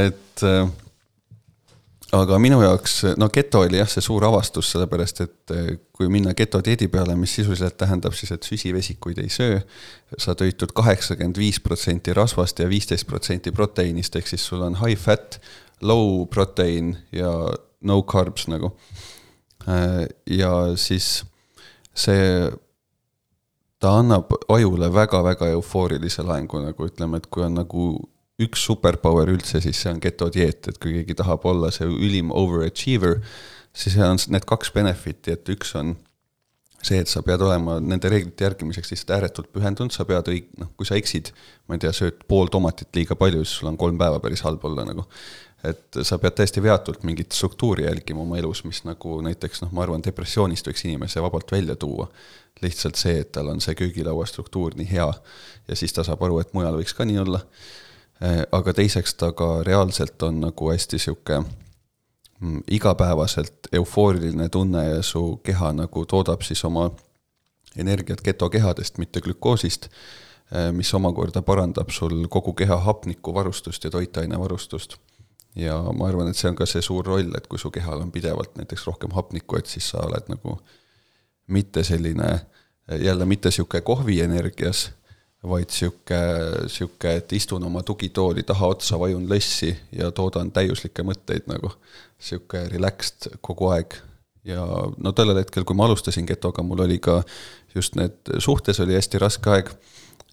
et 0.05 0.43
äh, 0.43 0.67
aga 2.15 2.37
minu 2.39 2.61
jaoks, 2.63 3.01
no 3.19 3.27
geto 3.33 3.61
oli 3.65 3.79
jah, 3.81 3.89
see 3.91 4.03
suur 4.05 4.23
avastus, 4.27 4.69
sellepärast 4.71 5.21
et 5.25 5.53
äh, 5.55 5.69
kui 5.95 6.07
minna 6.11 6.33
getodieedi 6.37 6.87
peale, 6.91 7.15
mis 7.19 7.33
sisuliselt 7.39 7.77
tähendab 7.79 8.15
siis, 8.15 8.31
et 8.31 8.47
süsivesikuid 8.47 9.19
ei 9.23 9.31
söö, 9.33 9.59
sa 10.17 10.35
toitud 10.37 10.71
kaheksakümmend 10.77 11.39
viis 11.39 11.59
protsenti 11.63 12.15
rasvast 12.15 12.63
ja 12.63 12.69
viisteist 12.69 13.07
protsenti 13.09 13.51
proteiinist, 13.51 14.15
ehk 14.15 14.31
siis 14.31 14.45
sul 14.47 14.63
on 14.63 14.79
high 14.83 14.99
fat, 14.99 15.41
low 15.81 16.25
protein 16.31 16.95
ja 17.11 17.31
no 17.81 18.01
carbs 18.07 18.47
nagu. 18.47 18.71
Äh, 19.67 20.07
ja 20.31 20.53
siis 20.79 21.25
see, 21.97 22.51
ta 23.79 23.97
annab 23.99 24.31
ajule 24.53 24.93
väga-väga 24.93 25.51
eufoorilise 25.57 26.23
laengu, 26.23 26.61
nagu 26.63 26.87
ütleme, 26.87 27.19
et 27.19 27.27
kui 27.27 27.43
on 27.43 27.59
nagu 27.59 27.89
üks 28.41 28.65
superpower 28.67 29.31
üldse, 29.33 29.61
siis 29.63 29.79
see 29.81 29.93
on 29.93 30.01
getodieet, 30.03 30.67
et 30.69 30.81
kui 30.81 30.99
keegi 30.99 31.15
tahab 31.17 31.45
olla 31.49 31.71
see 31.73 31.87
ülim 31.89 32.33
overachiever, 32.35 33.21
siis 33.73 33.97
on 34.01 34.19
need 34.33 34.45
kaks 34.49 34.73
benefit'i, 34.75 35.33
et 35.33 35.49
üks 35.53 35.73
on 35.79 35.95
see, 36.77 36.99
et 37.01 37.09
sa 37.09 37.23
pead 37.25 37.41
olema 37.41 37.79
nende 37.81 38.09
reeglite 38.13 38.45
järgimiseks 38.45 38.93
lihtsalt 38.93 39.15
ääretult 39.15 39.49
pühendunud, 39.55 39.93
sa 39.93 40.05
pead 40.05 40.29
õig-, 40.29 40.53
noh, 40.61 40.69
kui 40.77 40.85
sa 40.87 40.99
eksid, 40.99 41.33
ma 41.67 41.75
ei 41.75 41.83
tea, 41.83 41.93
sööd 41.95 42.21
pool 42.29 42.51
tomatit 42.53 42.93
liiga 42.95 43.17
palju, 43.17 43.41
siis 43.43 43.57
sul 43.61 43.71
on 43.71 43.79
kolm 43.81 43.97
päeva 43.97 44.21
päris 44.23 44.45
halb 44.45 44.63
olla 44.69 44.85
nagu 44.87 45.07
et 45.65 45.97
sa 46.05 46.19
pead 46.21 46.35
täiesti 46.37 46.61
veatult 46.61 47.01
mingit 47.07 47.33
struktuuri 47.33 47.87
jälgima 47.87 48.21
oma 48.21 48.37
elus, 48.37 48.63
mis 48.67 48.83
nagu 48.85 49.17
näiteks 49.25 49.63
noh, 49.63 49.71
ma 49.73 49.83
arvan, 49.85 50.03
depressioonist 50.05 50.69
võiks 50.69 50.85
inimese 50.85 51.23
vabalt 51.23 51.51
välja 51.51 51.75
tuua. 51.75 52.07
lihtsalt 52.61 52.97
see, 52.97 53.19
et 53.21 53.31
tal 53.31 53.51
on 53.51 53.59
see 53.61 53.75
köögilaua 53.77 54.25
struktuur 54.25 54.73
nii 54.77 54.87
hea 54.89 55.09
ja 55.67 55.75
siis 55.75 55.93
ta 55.93 56.03
saab 56.03 56.23
aru, 56.25 56.39
et 56.41 56.53
mujal 56.57 56.77
võiks 56.79 56.95
ka 56.97 57.05
nii 57.05 57.19
olla. 57.21 57.41
Eh, 58.21 58.43
aga 58.51 58.73
teiseks 58.73 59.13
ta 59.13 59.31
ka 59.37 59.61
reaalselt 59.61 60.23
on 60.25 60.39
nagu 60.41 60.69
hästi 60.71 60.97
sihuke 60.99 61.35
mm, 61.39 62.63
igapäevaselt 62.67 63.69
eufooriline 63.71 64.49
tunne 64.49 64.85
ja 64.87 65.01
su 65.01 65.37
keha 65.43 65.69
nagu 65.77 66.05
toodab 66.05 66.41
siis 66.41 66.63
oma 66.65 66.89
energiat 67.77 68.23
ketokehadest, 68.25 68.97
mitte 68.97 69.21
glükoosist, 69.21 69.89
eh, 70.51 70.71
mis 70.73 70.93
omakorda 70.97 71.41
parandab 71.45 71.93
sul 71.93 72.25
kogu 72.27 72.53
keha 72.57 72.79
hapnikuvarustust 72.87 73.83
ja 73.83 73.93
toitainevarustust 73.93 74.97
ja 75.55 75.77
ma 75.93 76.07
arvan, 76.09 76.29
et 76.29 76.37
see 76.37 76.49
on 76.49 76.57
ka 76.57 76.65
see 76.69 76.81
suur 76.81 77.05
roll, 77.05 77.33
et 77.37 77.47
kui 77.47 77.59
su 77.61 77.69
kehal 77.73 78.01
on 78.01 78.11
pidevalt 78.11 78.57
näiteks 78.57 78.85
rohkem 78.87 79.13
hapnikku, 79.13 79.57
et 79.57 79.69
siis 79.69 79.89
sa 79.93 80.01
oled 80.05 80.29
nagu 80.29 80.57
mitte 81.47 81.83
selline, 81.83 82.39
jälle 82.99 83.25
mitte 83.25 83.51
sihuke 83.51 83.81
kohvienergias, 83.81 84.89
vaid 85.43 85.69
sihuke, 85.69 86.17
sihuke, 86.67 87.13
et 87.19 87.33
istun 87.33 87.63
oma 87.63 87.83
tugitooli 87.85 88.43
taha 88.43 88.71
otsa, 88.73 88.99
vajun 88.99 89.27
lõssi 89.29 89.69
ja 89.93 90.11
toodan 90.11 90.51
täiuslikke 90.51 91.05
mõtteid 91.05 91.47
nagu. 91.47 91.71
sihuke 92.19 92.63
relaxed 92.71 93.27
kogu 93.41 93.67
aeg 93.69 93.93
ja 94.43 94.63
no 94.97 95.11
tollel 95.11 95.37
hetkel, 95.37 95.63
kui 95.63 95.75
ma 95.75 95.85
alustasin 95.85 96.25
getoga, 96.25 96.63
mul 96.63 96.81
oli 96.87 96.97
ka 96.99 97.21
just 97.75 97.95
need, 97.95 98.17
suhtes 98.39 98.79
oli 98.79 98.95
hästi 98.97 99.21
raske 99.21 99.49
aeg 99.53 99.69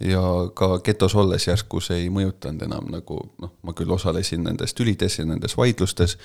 ja 0.01 0.22
ka 0.55 0.78
getos 0.85 1.14
olles 1.14 1.47
järsku 1.47 1.81
see 1.85 2.05
ei 2.05 2.10
mõjutanud 2.10 2.64
enam 2.66 2.89
nagu 2.90 3.18
noh, 3.43 3.52
ma 3.62 3.74
küll 3.76 3.93
osalesin 3.94 4.43
nendes 4.47 4.74
tülides 4.74 5.18
ja 5.18 5.26
nendes 5.28 5.56
vaidlustes, 5.56 6.16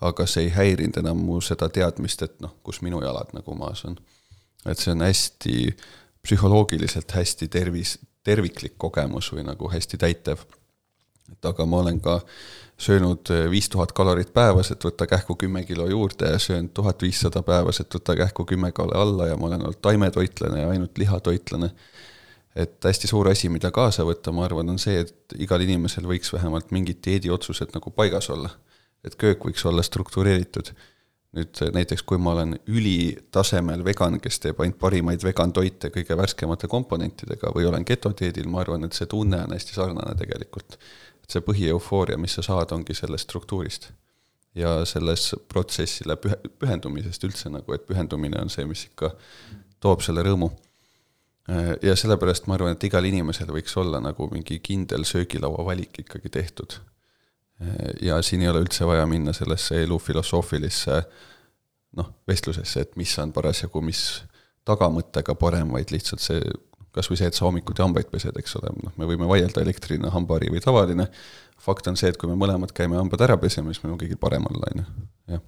aga 0.00 0.26
see 0.28 0.46
ei 0.46 0.52
häirinud 0.54 1.00
enam 1.00 1.22
mu 1.24 1.40
seda 1.40 1.68
teadmist, 1.72 2.22
et 2.22 2.36
noh, 2.44 2.54
kus 2.62 2.82
minu 2.84 3.00
jalad 3.02 3.32
nagu 3.34 3.56
maas 3.58 3.84
on. 3.88 3.96
et 4.66 4.78
see 4.78 4.92
on 4.92 5.02
hästi, 5.06 5.56
psühholoogiliselt 6.26 7.12
hästi 7.14 7.48
tervis, 7.48 7.98
terviklik 8.26 8.76
kogemus 8.78 9.30
või 9.32 9.46
nagu 9.46 9.70
hästi 9.72 9.98
täitev. 10.02 10.44
et 11.32 11.44
aga 11.44 11.66
ma 11.66 11.80
olen 11.82 12.00
ka 12.00 12.20
söönud 12.78 13.30
viis 13.50 13.68
tuhat 13.72 13.92
kalorit 13.92 14.32
päevas, 14.34 14.70
et 14.70 14.84
võtta 14.84 15.06
kähku 15.06 15.34
kümme 15.34 15.64
kilo 15.64 15.88
juurde 15.90 16.28
ja 16.34 16.38
söönud 16.38 16.74
tuhat 16.74 17.02
viissada 17.02 17.42
päevas, 17.42 17.80
et 17.80 17.94
võtta 17.94 18.16
kähku 18.16 18.44
kümme 18.44 18.72
kilo 18.72 18.94
alla 18.94 19.26
ja 19.26 19.36
ma 19.36 19.46
olen 19.46 19.64
olnud 19.66 19.80
taimetoitlane 19.82 20.60
ja 20.60 20.68
ainult 20.74 20.98
lihatoitlane 20.98 21.70
et 22.56 22.88
hästi 22.88 23.10
suur 23.10 23.28
asi, 23.28 23.50
mida 23.52 23.70
kaasa 23.74 24.04
võtta, 24.08 24.32
ma 24.32 24.46
arvan, 24.46 24.72
on 24.72 24.80
see, 24.80 25.02
et 25.04 25.36
igal 25.44 25.60
inimesel 25.62 26.06
võiks 26.08 26.32
vähemalt 26.32 26.72
mingid 26.74 27.02
dieediotsused 27.04 27.74
nagu 27.76 27.92
paigas 27.92 28.30
olla. 28.32 28.50
et 29.04 29.14
köök 29.14 29.44
võiks 29.46 29.62
olla 29.68 29.82
struktureeritud. 29.86 30.72
Nüüd 31.36 31.60
näiteks, 31.74 32.02
kui 32.08 32.18
ma 32.22 32.32
olen 32.34 32.56
ülitasemel 32.72 33.84
vegan, 33.84 34.18
kes 34.22 34.40
teeb 34.42 34.60
ainult 34.62 34.78
parimaid 34.80 35.24
vegan 35.24 35.52
toite 35.56 35.90
kõige 35.94 36.16
värskemate 36.18 36.70
komponentidega 36.72 37.52
või 37.54 37.68
olen 37.68 37.86
getodieedil, 37.86 38.48
ma 38.50 38.62
arvan, 38.64 38.86
et 38.86 38.96
see 38.96 39.08
tunne 39.10 39.42
on 39.44 39.54
hästi 39.54 39.76
sarnane 39.76 40.16
tegelikult. 40.18 40.78
et 41.22 41.34
see 41.34 41.42
põhieufooria, 41.42 42.18
mis 42.22 42.36
sa 42.38 42.42
saad, 42.46 42.72
ongi 42.72 42.94
sellest 42.94 43.28
struktuurist. 43.28 43.90
ja 44.56 44.84
selles 44.88 45.34
protsessile 45.48 46.16
pühe, 46.16 46.36
pühendumisest 46.58 47.24
üldse 47.28 47.50
nagu, 47.52 47.72
et 47.74 47.86
pühendumine 47.86 48.40
on 48.40 48.48
see, 48.48 48.64
mis 48.64 48.86
ikka 48.88 49.12
toob 49.80 50.00
selle 50.00 50.22
rõõmu 50.24 50.48
ja 51.82 51.96
sellepärast 51.96 52.46
ma 52.46 52.56
arvan, 52.56 52.74
et 52.74 52.84
igal 52.88 53.04
inimesel 53.06 53.50
võiks 53.54 53.76
olla 53.78 54.00
nagu 54.02 54.28
mingi 54.32 54.58
kindel 54.64 55.04
söögilaua 55.06 55.64
valik 55.66 56.00
ikkagi 56.02 56.32
tehtud. 56.32 56.80
Ja 58.04 58.18
siin 58.22 58.42
ei 58.44 58.50
ole 58.50 58.60
üldse 58.66 58.84
vaja 58.84 59.06
minna 59.08 59.32
sellesse 59.32 59.78
elufilosoofilisse 59.86 60.98
noh, 61.96 62.10
vestlusesse, 62.28 62.84
et 62.84 62.96
mis 63.00 63.14
on 63.22 63.32
parasjagu, 63.32 63.80
mis 63.84 64.02
tagamõttega 64.66 65.36
parem, 65.38 65.70
vaid 65.72 65.92
lihtsalt 65.94 66.20
see, 66.20 66.42
kas 66.92 67.08
või 67.10 67.20
see, 67.20 67.30
et 67.30 67.38
sa 67.38 67.46
hommikuti 67.46 67.84
hambaid 67.84 68.10
pesed, 68.12 68.36
eks 68.36 68.58
ole, 68.60 68.72
noh, 68.82 68.94
me 69.00 69.08
võime 69.08 69.28
vaielda 69.30 69.64
elektriline 69.64 70.10
hambahari 70.12 70.50
või 70.52 70.62
tavaline, 70.64 71.08
fakt 71.62 71.88
on 71.88 71.96
see, 71.96 72.10
et 72.12 72.20
kui 72.20 72.28
me 72.30 72.36
mõlemad 72.38 72.74
käime 72.76 72.98
hambad 73.00 73.24
ära 73.24 73.38
pesema, 73.40 73.72
siis 73.72 73.84
meil 73.84 73.94
on 73.94 74.02
kõigil 74.02 74.20
parem 74.20 74.44
olla, 74.50 74.72
on 74.72 74.82
ju, 74.82 75.06
jah. 75.36 75.44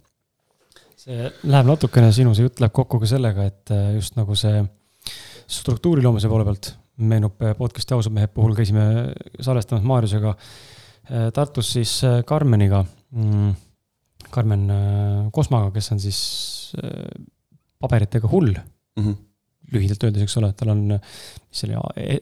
See 0.98 1.28
läheb 1.46 1.68
natukene, 1.68 2.10
sinu 2.14 2.32
see 2.34 2.48
jutt 2.48 2.60
läheb 2.62 2.74
kokku 2.74 2.98
ka 3.02 3.08
sellega, 3.10 3.46
et 3.52 3.74
äh, 3.74 3.92
just 3.98 4.16
nagu 4.18 4.34
see 4.38 4.64
struktuuri 5.48 6.02
loomise 6.04 6.28
poole 6.30 6.48
pealt. 6.48 6.72
Meenub 6.98 7.38
äh, 7.44 7.54
podcast'i 7.58 7.94
ausad 7.94 8.12
mehed 8.16 8.32
puhul 8.34 8.56
käisime 8.58 8.82
salvestamas 9.44 9.86
Maarjusega 9.86 10.34
Tartus 11.34 11.72
siis 11.76 11.92
Karmeniga 12.28 12.82
mm,, 12.84 13.54
Karmen 14.30 14.66
Kosmaga, 15.32 15.70
kes 15.72 15.94
on 15.94 16.02
siis 16.02 16.20
paberitega 17.80 18.28
hull 18.28 18.52
mm. 18.52 19.06
-hmm 19.06 19.24
lühidalt 19.68 20.04
öeldes, 20.06 20.22
eks 20.24 20.36
ole, 20.40 20.48
et 20.48 20.56
tal 20.56 20.70
on, 20.72 20.78
mis 20.88 21.58
see 21.60 21.68
oli, 21.68 22.14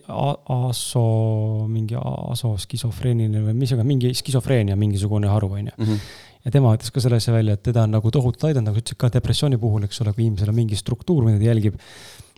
aso, 0.50 1.02
mingi 1.70 1.94
aso 1.94 2.56
skisofreeniline 2.58 3.42
või 3.44 3.54
mis 3.60 3.70
iganes, 3.70 3.86
mingi 3.86 4.10
skisofreenia 4.18 4.74
mingisugune 4.74 5.30
haru, 5.30 5.52
on 5.54 5.68
ju. 5.70 5.76
Mhm 5.78 6.00
ja 6.46 6.52
tema 6.54 6.72
ütles 6.76 6.92
ka 6.94 7.02
selle 7.02 7.18
asja 7.18 7.34
välja, 7.34 7.56
et 7.56 7.64
teda 7.66 7.84
on 7.86 7.96
nagu 7.96 8.10
tohutult 8.14 8.44
aidanud, 8.46 8.70
nagu 8.70 8.78
sa 8.78 8.84
ütlesid 8.84 9.00
ka 9.02 9.10
depressiooni 9.16 9.58
puhul, 9.58 9.86
eks 9.88 9.98
ole, 10.04 10.12
kui 10.14 10.28
inimesel 10.28 10.52
on 10.52 10.58
mingi 10.60 10.78
struktuur, 10.78 11.24
mida 11.26 11.40
ta 11.40 11.48
jälgib, 11.48 11.80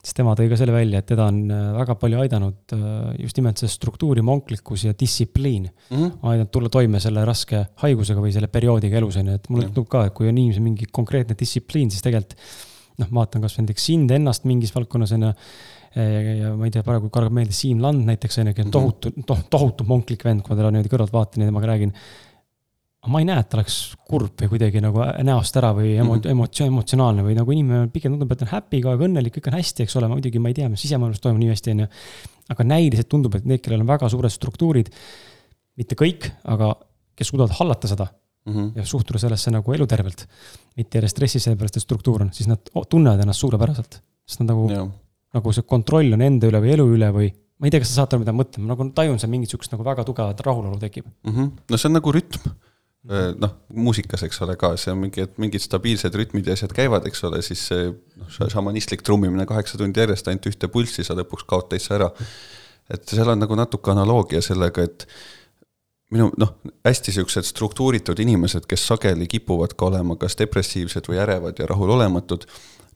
siis 0.08 0.16
tema 0.16 0.32
tõi 0.38 0.48
ka 0.48 0.56
selle 0.56 0.72
välja, 0.72 1.02
et 1.02 1.08
teda 1.10 1.26
on 1.28 1.40
äh, 1.52 1.64
väga 1.76 1.96
palju 2.00 2.20
aidanud 2.22 2.74
äh, 2.74 2.84
just 3.20 3.36
nimelt 3.38 3.60
see 3.60 3.70
struktuuri 3.70 4.24
monklikkus 4.24 4.86
ja 4.86 4.94
distsipliin 4.96 5.66
mm. 5.68 5.96
-hmm. 5.96 6.14
aidanud 6.32 6.52
tulla 6.54 6.72
toime 6.72 7.00
selle 7.04 7.24
raske 7.28 7.66
haigusega 7.82 8.24
või 8.24 8.32
selle 8.34 8.48
perioodiga 8.52 8.98
elus, 9.00 9.18
on 9.20 9.28
ju, 9.28 9.38
et 9.38 9.50
mulle 9.52 9.68
tundub 9.68 9.88
ka, 9.92 10.06
et 10.08 10.16
kui 10.16 10.30
on 10.30 10.36
inimesel 10.36 10.64
mingi 10.64 10.88
konkreetne 10.90 11.36
distsipliin, 11.38 11.90
siis 11.92 12.04
tegelikult 12.04 12.38
noh, 12.98 13.10
vaatan 13.20 13.44
kasvõi 13.44 13.66
näiteks 13.66 13.90
sind 13.90 14.14
ennast 14.14 14.48
mingis 14.48 14.72
valdkonnas, 14.74 15.12
on 15.14 15.28
ju, 15.28 15.34
ja 15.98 16.54
ma 16.56 16.66
ei 16.66 16.72
tea, 16.74 16.82
praegu 16.86 17.10
kargab 17.14 17.34
meelde 17.36 17.54
Siim 17.56 17.82
Land 17.82 18.08
näiteks, 18.08 18.40
on 18.40 18.50
ju, 18.50 18.56
kes 18.56 18.64
on 18.64 18.70
mhm. 18.70 18.78
tohutu, 18.78 19.12
noh, 19.28 19.44
tohutu 19.50 19.86
monklik 19.88 20.24
vend, 20.24 20.42
kui 20.42 20.54
ma 20.54 20.62
teda 20.62 20.72
niimoodi 20.72 20.94
kõrvalt 20.94 21.14
vaatan 21.14 21.44
ja 21.44 21.50
temaga 21.52 21.70
räägin 21.74 21.94
ma 23.10 23.22
ei 23.22 23.26
näe, 23.28 23.40
et 23.42 23.48
ta 23.50 23.58
oleks 23.58 23.76
kurb 24.08 24.42
või 24.42 24.50
kuidagi 24.52 24.82
nagu 24.84 25.02
näost 25.26 25.56
ära 25.60 25.72
või 25.76 25.94
emo- 25.96 26.16
mm, 26.16 26.22
-hmm. 26.22 26.34
emotsioon, 26.34 26.72
emotsionaalne 26.72 27.24
või 27.26 27.36
nagu 27.38 27.54
inimene 27.54 27.88
pigem 27.94 28.14
tundub, 28.14 28.32
et 28.32 28.44
on 28.44 28.52
happy 28.52 28.82
kogu 28.82 28.94
aeg 28.94 29.06
õnnelik, 29.08 29.36
kõik 29.38 29.50
on 29.50 29.58
hästi, 29.58 29.86
eks 29.86 29.96
ole, 30.00 30.10
muidugi 30.12 30.42
ma 30.42 30.52
ei 30.52 30.58
tea, 30.58 30.68
mis 30.68 30.84
sisemaailmas 30.84 31.22
toimub 31.24 31.42
nii 31.42 31.50
hästi, 31.52 31.74
on 31.74 31.84
ju. 31.84 31.88
aga 32.54 32.64
näiliselt 32.64 33.08
tundub, 33.12 33.34
et 33.36 33.48
need, 33.48 33.60
kellel 33.64 33.84
on 33.84 33.90
väga 33.90 34.08
suured 34.08 34.32
struktuurid, 34.32 34.92
mitte 35.76 35.98
kõik, 35.98 36.30
aga 36.44 36.74
kes 37.18 37.32
suudavad 37.32 37.56
hallata 37.58 37.90
seda 37.90 38.06
mm 38.08 38.54
-hmm. 38.54 38.70
ja 38.76 38.84
suhtuda 38.86 39.18
sellesse 39.18 39.50
nagu 39.50 39.72
elutervelt, 39.72 40.28
mitte 40.76 40.98
järjest 40.98 41.16
stressi 41.16 41.40
sellepärast, 41.40 41.76
et 41.76 41.82
struktuur 41.82 42.22
on, 42.22 42.32
siis 42.32 42.48
nad 42.48 42.58
tunnevad 42.88 43.20
ennast 43.20 43.40
suurepäraselt. 43.40 44.02
sest 44.28 44.40
nad 44.40 44.48
nagu, 44.48 44.90
nagu 45.34 45.52
see 45.52 45.62
kontroll 45.62 46.12
on 46.12 46.22
enda 46.22 46.46
üle 46.46 46.60
või 46.60 46.72
elu 46.72 46.88
üle 46.94 47.12
või 47.12 47.28
ma 47.58 47.66
ei 47.66 47.70
tea, 47.70 47.82
kas 47.82 47.92
sa 47.92 48.02
saad 48.02 48.14
aru, 48.14 48.22
mida 48.22 48.32
ma 48.32 48.42
mõtlen, 48.42 48.64
ma 48.64 48.74
nagu 48.74 48.88
tajun 48.94 49.18
seal 49.18 49.30
mingit 49.30 49.52
sihukest 49.52 49.72
nagu 49.74 49.84
väga 49.86 50.04
tugevat 50.06 50.40
rahulolu 50.46 50.78
tekib 50.78 51.06
mm. 51.06 51.32
-hmm. 51.32 51.50
no 51.70 51.76
see 51.76 51.88
on 51.88 51.96
nagu 51.98 52.12
rütm 52.12 52.50
noh, 53.06 53.54
muusikas, 53.74 54.22
eks 54.26 54.42
ole, 54.44 54.56
ka 54.58 54.72
see 54.80 54.92
on 54.92 55.00
mingi, 55.04 55.22
et 55.24 55.38
mingid 55.40 55.62
stabiilsed 55.62 56.14
rütmid 56.18 56.48
ja 56.48 56.56
asjad 56.58 56.74
käivad, 56.76 57.06
eks 57.08 57.24
ole, 57.28 57.40
siis 57.46 57.62
see 57.70 57.88
noh, 57.90 58.30
šamanistlik 58.50 59.04
trummimine 59.06 59.46
kaheksa 59.48 59.78
tundi 59.80 60.02
järjest 60.02 60.28
ainult 60.28 60.48
ühte 60.50 60.70
pulssi, 60.72 61.06
sa 61.06 61.16
lõpuks 61.18 61.46
kaod 61.48 61.70
täitsa 61.72 61.96
ära. 61.98 62.10
et 62.90 63.04
seal 63.08 63.28
on 63.28 63.38
nagu 63.38 63.54
natuke 63.54 63.92
analoogia 63.92 64.40
sellega, 64.42 64.82
et 64.82 65.06
minu 66.10 66.30
noh, 66.40 66.54
hästi 66.86 67.12
siuksed 67.18 67.44
struktuuritud 67.44 68.18
inimesed, 68.18 68.66
kes 68.68 68.86
sageli 68.90 69.28
kipuvad 69.28 69.76
ka 69.76 69.90
olema 69.92 70.16
kas 70.16 70.38
depressiivsed 70.40 71.08
või 71.08 71.20
ärevad 71.20 71.60
ja 71.60 71.66
rahulolematud, 71.68 72.46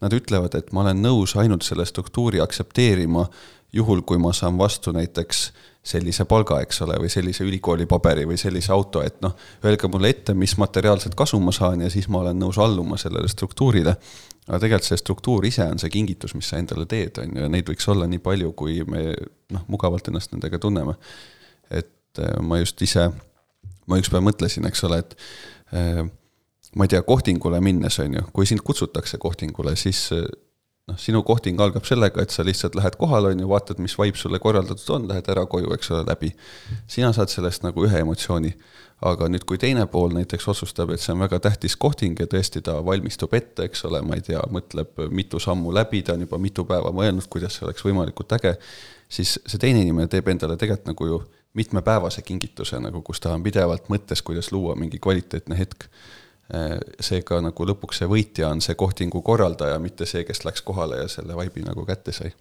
nad 0.02 0.14
ütlevad, 0.16 0.56
et 0.58 0.72
ma 0.72 0.82
olen 0.82 1.02
nõus 1.04 1.36
ainult 1.38 1.62
selle 1.62 1.84
struktuuri 1.86 2.40
aktsepteerima 2.42 3.28
juhul, 3.72 4.02
kui 4.02 4.18
ma 4.18 4.32
saan 4.34 4.58
vastu 4.58 4.92
näiteks 4.92 5.50
sellise 5.82 6.24
palga, 6.30 6.60
eks 6.62 6.82
ole, 6.84 6.96
või 7.02 7.10
sellise 7.10 7.44
ülikooli 7.44 7.88
paberi 7.90 8.22
või 8.28 8.38
sellise 8.38 8.70
auto, 8.74 9.02
et 9.02 9.18
noh, 9.24 9.34
öelge 9.66 9.90
mulle 9.90 10.12
ette, 10.14 10.34
mis 10.38 10.54
materiaalset 10.60 11.16
kasu 11.18 11.40
ma 11.42 11.54
saan 11.54 11.82
ja 11.82 11.90
siis 11.90 12.06
ma 12.08 12.20
olen 12.22 12.38
nõus 12.38 12.60
alluma 12.62 12.98
sellele 13.00 13.28
struktuurile. 13.28 13.96
aga 14.46 14.58
tegelikult 14.58 14.86
see 14.86 14.98
struktuur 14.98 15.44
ise 15.46 15.66
on 15.66 15.78
see 15.78 15.90
kingitus, 15.90 16.34
mis 16.34 16.48
sa 16.48 16.58
endale 16.58 16.86
teed, 16.86 17.18
on 17.18 17.34
ju, 17.34 17.42
ja 17.42 17.50
neid 17.50 17.68
võiks 17.68 17.88
olla 17.90 18.06
nii 18.06 18.22
palju, 18.22 18.52
kui 18.58 18.80
me 18.86 19.10
noh, 19.50 19.66
mugavalt 19.68 20.08
ennast 20.08 20.32
nendega 20.32 20.58
tunneme. 20.58 20.94
et 21.70 22.18
äh, 22.18 22.38
ma 22.40 22.58
just 22.58 22.82
ise, 22.82 23.10
ma 23.86 23.98
ükspäev 23.98 24.22
mõtlesin, 24.22 24.66
eks 24.70 24.84
ole, 24.86 25.02
et 25.02 25.16
äh, 25.74 26.04
ma 26.76 26.86
ei 26.86 26.94
tea, 26.94 27.02
kohtingule 27.02 27.60
minnes, 27.60 27.98
on 27.98 28.14
ju, 28.20 28.24
kui 28.32 28.46
sind 28.46 28.62
kutsutakse 28.62 29.18
kohtingule, 29.18 29.74
siis 29.76 30.12
äh, 30.14 30.26
noh, 30.90 30.98
sinu 30.98 31.22
kohting 31.26 31.60
algab 31.62 31.86
sellega, 31.86 32.22
et 32.22 32.34
sa 32.34 32.44
lihtsalt 32.46 32.76
lähed 32.78 32.96
kohale, 33.00 33.32
on 33.32 33.42
ju, 33.42 33.48
vaatad, 33.50 33.80
mis 33.82 33.94
vibe 33.98 34.18
sulle 34.18 34.40
korraldatud 34.42 34.94
on, 34.96 35.08
lähed 35.10 35.28
ära 35.30 35.44
koju, 35.50 35.72
eks 35.76 35.92
ole, 35.94 36.04
läbi. 36.08 36.32
sina 36.90 37.12
saad 37.14 37.30
sellest 37.30 37.66
nagu 37.66 37.86
ühe 37.86 38.02
emotsiooni. 38.04 38.54
aga 39.02 39.26
nüüd, 39.26 39.42
kui 39.42 39.58
teine 39.58 39.82
pool 39.90 40.12
näiteks 40.14 40.44
otsustab, 40.52 40.92
et 40.94 41.02
see 41.02 41.10
on 41.10 41.18
väga 41.24 41.40
tähtis 41.42 41.74
kohting 41.74 42.20
ja 42.22 42.26
tõesti 42.30 42.60
ta 42.62 42.76
valmistub 42.86 43.32
ette, 43.34 43.64
eks 43.66 43.82
ole, 43.88 43.98
ma 44.06 44.14
ei 44.14 44.22
tea, 44.22 44.38
mõtleb 44.46 45.00
mitu 45.10 45.40
sammu 45.42 45.72
läbi, 45.74 46.04
ta 46.06 46.14
on 46.14 46.22
juba 46.22 46.38
mitu 46.38 46.62
päeva 46.68 46.92
mõelnud, 46.94 47.26
kuidas 47.26 47.56
see 47.58 47.66
oleks 47.66 47.82
võimalikult 47.82 48.36
äge, 48.38 48.52
siis 49.10 49.40
see 49.42 49.58
teine 49.58 49.82
inimene 49.82 50.06
teeb 50.06 50.30
endale 50.30 50.54
tegelikult 50.54 50.92
nagu 50.92 51.08
ju 51.08 51.18
mitmepäevase 51.58 52.22
kingituse 52.22 52.78
nagu, 52.78 53.02
kus 53.02 53.18
ta 53.20 53.34
on 53.34 53.42
pidevalt 53.42 53.90
mõttes, 53.90 54.22
kuidas 54.22 54.52
luua 54.54 54.78
mingi 54.78 55.02
kvaliteetne 55.02 55.58
hetk 55.58 55.90
seega 57.00 57.40
nagu 57.40 57.66
lõpuks 57.68 58.02
see 58.02 58.08
võitja 58.10 58.50
on 58.52 58.60
see 58.64 58.76
kohtingu 58.78 59.22
korraldaja, 59.24 59.78
mitte 59.80 60.04
see, 60.08 60.24
kes 60.28 60.44
läks 60.44 60.64
kohale 60.66 61.02
ja 61.02 61.08
selle 61.08 61.36
vaibi 61.38 61.64
nagu 61.64 61.84
kätte 61.88 62.12
sai. 62.12 62.32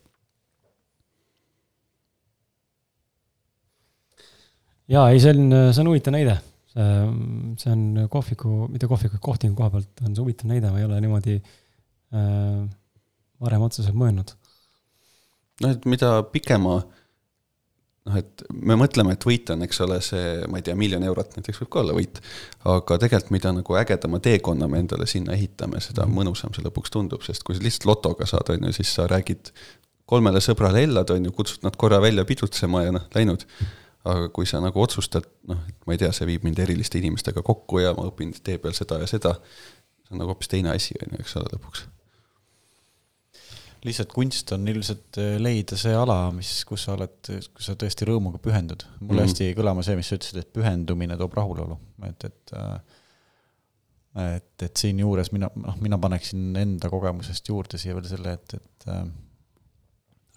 jaa, 4.91 5.07
ei, 5.09 5.21
see 5.23 5.31
on, 5.31 5.55
see 5.71 5.83
on 5.83 5.91
huvitav 5.93 6.15
näide. 6.17 6.38
see 6.75 7.71
on 7.71 8.05
kohviku, 8.11 8.67
mitte 8.71 8.88
kohviku, 8.91 9.19
kohtingu 9.23 9.55
koha 9.59 9.71
pealt 9.77 10.05
on 10.05 10.15
see 10.15 10.23
huvitav 10.25 10.51
näide, 10.51 10.71
ma 10.71 10.79
ei 10.79 10.88
ole 10.88 10.99
niimoodi 11.03 11.38
äh, 11.39 12.63
varem 13.39 13.67
otseselt 13.67 13.95
mõelnud. 13.95 14.35
noh, 15.63 15.71
et 15.71 15.88
mida 15.88 16.17
pikema 16.35 16.81
äh, 16.81 17.01
noh, 18.07 18.18
et 18.18 18.44
me 18.53 18.78
mõtleme, 18.80 19.15
et 19.15 19.26
võit 19.26 19.49
on, 19.53 19.65
eks 19.65 19.82
ole, 19.86 19.99
see, 20.06 20.32
ma 20.52 20.60
ei 20.60 20.65
tea, 20.65 20.76
miljon 20.78 21.03
eurot 21.06 21.36
näiteks 21.38 21.61
võib 21.61 21.72
ka 21.73 21.82
olla 21.84 21.98
võit. 21.98 22.22
aga 22.72 22.98
tegelikult, 23.03 23.34
mida 23.36 23.52
nagu 23.56 23.78
ägedama 23.78 24.22
teekonna 24.23 24.69
me 24.72 24.82
endale 24.82 25.07
sinna 25.10 25.36
ehitame, 25.38 25.82
seda 25.84 26.06
mhm. 26.07 26.18
mõnusam 26.22 26.56
see 26.56 26.65
lõpuks 26.65 26.94
tundub, 26.94 27.26
sest 27.26 27.45
kui 27.48 27.57
sa 27.57 27.65
lihtsalt 27.65 27.90
lotoga 27.90 28.30
saad, 28.30 28.49
on 28.56 28.69
ju, 28.69 28.73
siis 28.80 28.95
sa 28.98 29.07
räägid 29.11 29.53
kolmele 30.11 30.41
sõbrale 30.44 30.84
ellad, 30.88 31.14
on 31.14 31.30
ju, 31.30 31.36
kutsud 31.36 31.68
nad 31.68 31.78
korra 31.80 32.02
välja 32.03 32.26
pidutsema 32.28 32.86
ja 32.88 32.98
noh, 32.98 33.06
läinud. 33.15 33.45
aga 34.02 34.32
kui 34.34 34.48
sa 34.49 34.57
nagu 34.57 34.82
otsustad, 34.82 35.28
noh, 35.45 35.60
et 35.69 35.78
ma 35.86 35.94
ei 35.94 35.99
tea, 36.02 36.10
see 36.15 36.26
viib 36.26 36.41
mind 36.48 36.57
eriliste 36.64 36.98
inimestega 36.98 37.44
kokku 37.45 37.84
ja 37.84 37.94
ma 37.94 38.07
õpin 38.10 38.34
tee 38.34 38.57
peal 38.57 38.73
seda 38.73 38.98
ja 39.03 39.06
seda, 39.10 39.36
see 40.02 40.15
on 40.15 40.23
nagu 40.23 40.34
hoopis 40.34 40.49
teine 40.49 40.73
asi, 40.73 40.98
on 41.06 41.14
ju, 41.14 41.22
eks 41.22 41.38
ole, 41.38 41.52
lõpuks 41.53 41.86
lihtsalt 43.85 44.11
kunst 44.13 44.51
on 44.55 44.67
ilmselt 44.69 45.17
äh, 45.21 45.35
leida 45.41 45.77
see 45.79 45.93
ala, 45.97 46.17
mis, 46.35 46.53
kus 46.69 46.85
sa 46.85 46.95
oled, 46.95 47.17
kus 47.55 47.69
sa 47.69 47.75
tõesti 47.79 48.07
rõõmuga 48.09 48.41
pühendud. 48.43 48.85
mulle 48.99 49.07
mm 49.07 49.17
-hmm. 49.17 49.29
hästi 49.29 49.55
kõlama 49.57 49.85
see, 49.85 49.95
mis 49.97 50.11
sa 50.11 50.17
ütlesid, 50.19 50.41
et 50.41 50.53
pühendumine 50.53 51.17
toob 51.17 51.33
rahulolu, 51.37 51.77
et, 52.09 52.25
et 52.29 52.53
äh, 52.57 52.99
et, 54.35 54.63
et 54.63 54.77
siinjuures 54.77 55.31
mina, 55.31 55.47
noh, 55.55 55.77
mina 55.79 55.97
paneksin 55.97 56.55
enda 56.59 56.89
kogemusest 56.91 57.47
juurde 57.47 57.77
siia 57.79 57.95
veel 57.95 58.09
selle, 58.09 58.33
et, 58.33 58.53
et 58.53 58.87
äh, 58.91 59.05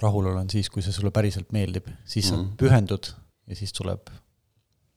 rahulolu 0.02 0.38
on 0.38 0.50
siis, 0.50 0.70
kui 0.70 0.82
see 0.82 0.94
sulle 0.94 1.10
päriselt 1.10 1.50
meeldib, 1.52 1.88
siis 2.04 2.28
sa 2.28 2.36
mm 2.36 2.42
-hmm. 2.42 2.56
pühendud 2.56 3.10
ja 3.46 3.56
siis 3.56 3.72
tuleb 3.72 4.10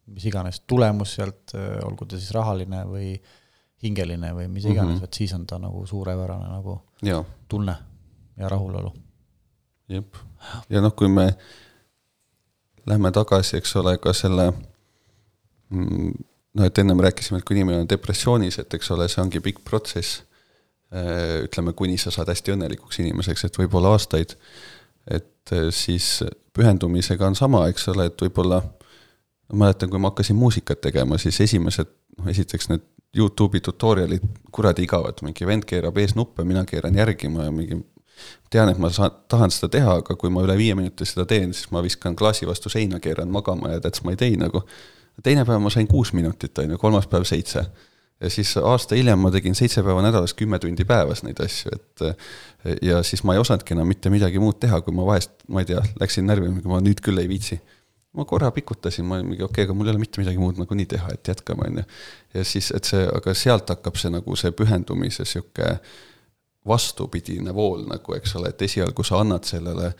mis 0.07 0.25
iganes 0.25 0.61
tulemus 0.67 1.15
sealt, 1.15 1.51
olgu 1.83 2.05
ta 2.05 2.19
siis 2.19 2.31
rahaline 2.31 2.85
või 2.87 3.19
hingeline 3.83 4.31
või 4.33 4.47
mis 4.47 4.65
iganes 4.65 4.87
mm, 4.87 4.93
-hmm. 4.93 5.01
vot 5.01 5.13
siis 5.13 5.33
on 5.33 5.45
ta 5.45 5.59
nagu 5.59 5.85
suurepärane 5.85 6.47
nagu 6.49 6.81
ja. 7.03 7.23
tunne 7.47 7.75
ja 8.37 8.49
rahulolu. 8.49 8.93
jep, 9.89 10.15
ja 10.69 10.81
noh, 10.81 10.95
kui 10.95 11.09
me 11.11 11.31
lähme 12.87 13.11
tagasi, 13.11 13.57
eks 13.57 13.75
ole, 13.81 13.97
ka 14.03 14.13
selle 14.15 14.51
noh, 16.57 16.65
et 16.65 16.79
ennem 16.81 16.99
rääkisime, 17.03 17.41
et 17.41 17.47
kui 17.47 17.57
inimene 17.57 17.83
on 17.83 17.89
depressioonis, 17.89 18.59
et 18.63 18.73
eks 18.77 18.91
ole, 18.95 19.07
see 19.11 19.21
ongi 19.23 19.43
pikk 19.43 19.63
protsess. 19.67 20.23
Äh, 20.95 21.43
ütleme, 21.43 21.73
kuni 21.75 21.97
sa 21.99 22.13
saad 22.15 22.29
hästi 22.31 22.53
õnnelikuks 22.53 23.01
inimeseks, 23.03 23.43
et 23.43 23.57
võib-olla 23.59 23.91
aastaid. 23.95 24.37
et 25.11 25.51
äh, 25.51 25.67
siis 25.71 26.23
pühendumisega 26.55 27.27
on 27.27 27.35
sama, 27.35 27.65
eks 27.67 27.89
ole, 27.91 28.07
et 28.07 28.21
võib-olla 28.21 28.61
ma 29.51 29.65
mäletan, 29.65 29.89
kui 29.89 29.99
ma 29.99 30.11
hakkasin 30.11 30.35
muusikat 30.35 30.81
tegema, 30.81 31.17
siis 31.17 31.39
esimesed, 31.43 31.91
noh 32.17 32.31
esiteks 32.31 32.71
need 32.71 32.87
Youtube'i 33.17 33.61
tutorial'id 33.63 34.23
kuradi 34.51 34.83
igavad, 34.83 35.21
mingi 35.23 35.47
vend 35.47 35.65
keerab 35.67 35.97
eesnuppe, 35.97 36.43
mina 36.43 36.65
keeran 36.67 36.95
järgi, 36.95 37.29
ma 37.31 37.47
mingi 37.51 37.79
tean, 38.53 38.71
et 38.71 38.79
ma 38.81 38.89
saan, 38.93 39.11
tahan 39.31 39.53
seda 39.53 39.69
teha, 39.77 39.97
aga 40.01 40.15
kui 40.19 40.31
ma 40.33 40.43
üle 40.45 40.55
viie 40.59 40.75
minuti 40.77 41.07
seda 41.07 41.27
teen, 41.29 41.53
siis 41.55 41.69
ma 41.75 41.83
viskan 41.85 42.15
klaasi 42.17 42.47
vastu 42.47 42.71
seina, 42.71 43.01
keeran 43.03 43.31
magama 43.33 43.73
ja 43.75 43.83
that's 43.83 44.05
my 44.07 44.15
day 44.19 44.37
nagu. 44.39 44.63
teine 45.23 45.45
päev 45.45 45.61
ma 45.61 45.69
sain 45.73 45.87
kuus 45.89 46.13
minutit, 46.13 46.57
on 46.61 46.75
ju, 46.75 46.77
kolmas 46.77 47.07
päev 47.07 47.25
seitse. 47.27 47.65
ja 48.21 48.29
siis 48.33 48.55
aasta 48.57 48.95
hiljem 48.95 49.19
ma 49.19 49.31
tegin 49.31 49.55
seitse 49.55 49.83
päeva 49.83 50.01
nädalas 50.01 50.33
kümme 50.33 50.59
tundi 50.59 50.85
päevas 50.85 51.23
neid 51.23 51.39
asju, 51.43 51.71
et 51.75 52.81
ja 52.81 53.03
siis 53.03 53.23
ma 53.23 53.35
ei 53.35 53.39
osanudki 53.39 53.75
enam 53.75 53.87
mitte 53.87 54.09
midagi 54.09 54.39
muud 54.39 54.59
teha, 54.59 54.81
kui 54.81 54.95
ma 54.95 55.05
vahest, 55.05 55.31
ma 55.47 55.61
ei 55.61 55.69
tea, 55.69 55.83
läksin 55.99 56.25
närvi, 56.27 56.49
ma 56.65 56.79
nüüd 56.81 57.03
küll 57.03 57.19
ei 57.21 57.29
viitsi. 57.29 57.59
ma 58.17 58.25
korra 58.25 58.49
pikutasin, 58.51 59.05
ma 59.05 59.19
mingi 59.21 59.43
okei 59.43 59.61
okay,, 59.61 59.63
aga 59.67 59.73
mul 59.77 59.85
ei 59.85 59.93
ole 59.93 59.99
mitte 60.01 60.21
midagi 60.21 60.39
muud 60.41 60.57
nagunii 60.57 60.87
teha, 60.89 61.11
et 61.13 61.27
jätkame, 61.27 61.67
on 61.67 61.81
ju. 61.81 61.83
ja 62.33 62.43
siis, 62.43 62.71
et 62.73 62.87
see, 62.87 63.03
aga 63.05 63.33
sealt 63.37 63.69
hakkab 63.69 63.99
see 63.99 64.09
nagu 64.09 64.35
see 64.39 64.53
pühendumise 64.55 65.25
sihuke 65.27 65.75
vastupidine 66.67 67.53
vool 67.55 67.85
nagu, 67.87 68.15
eks 68.17 68.35
ole, 68.39 68.51
et 68.53 68.61
esialgu 68.67 69.03
sa 69.07 69.21
annad 69.23 69.47
sellele 69.47 69.91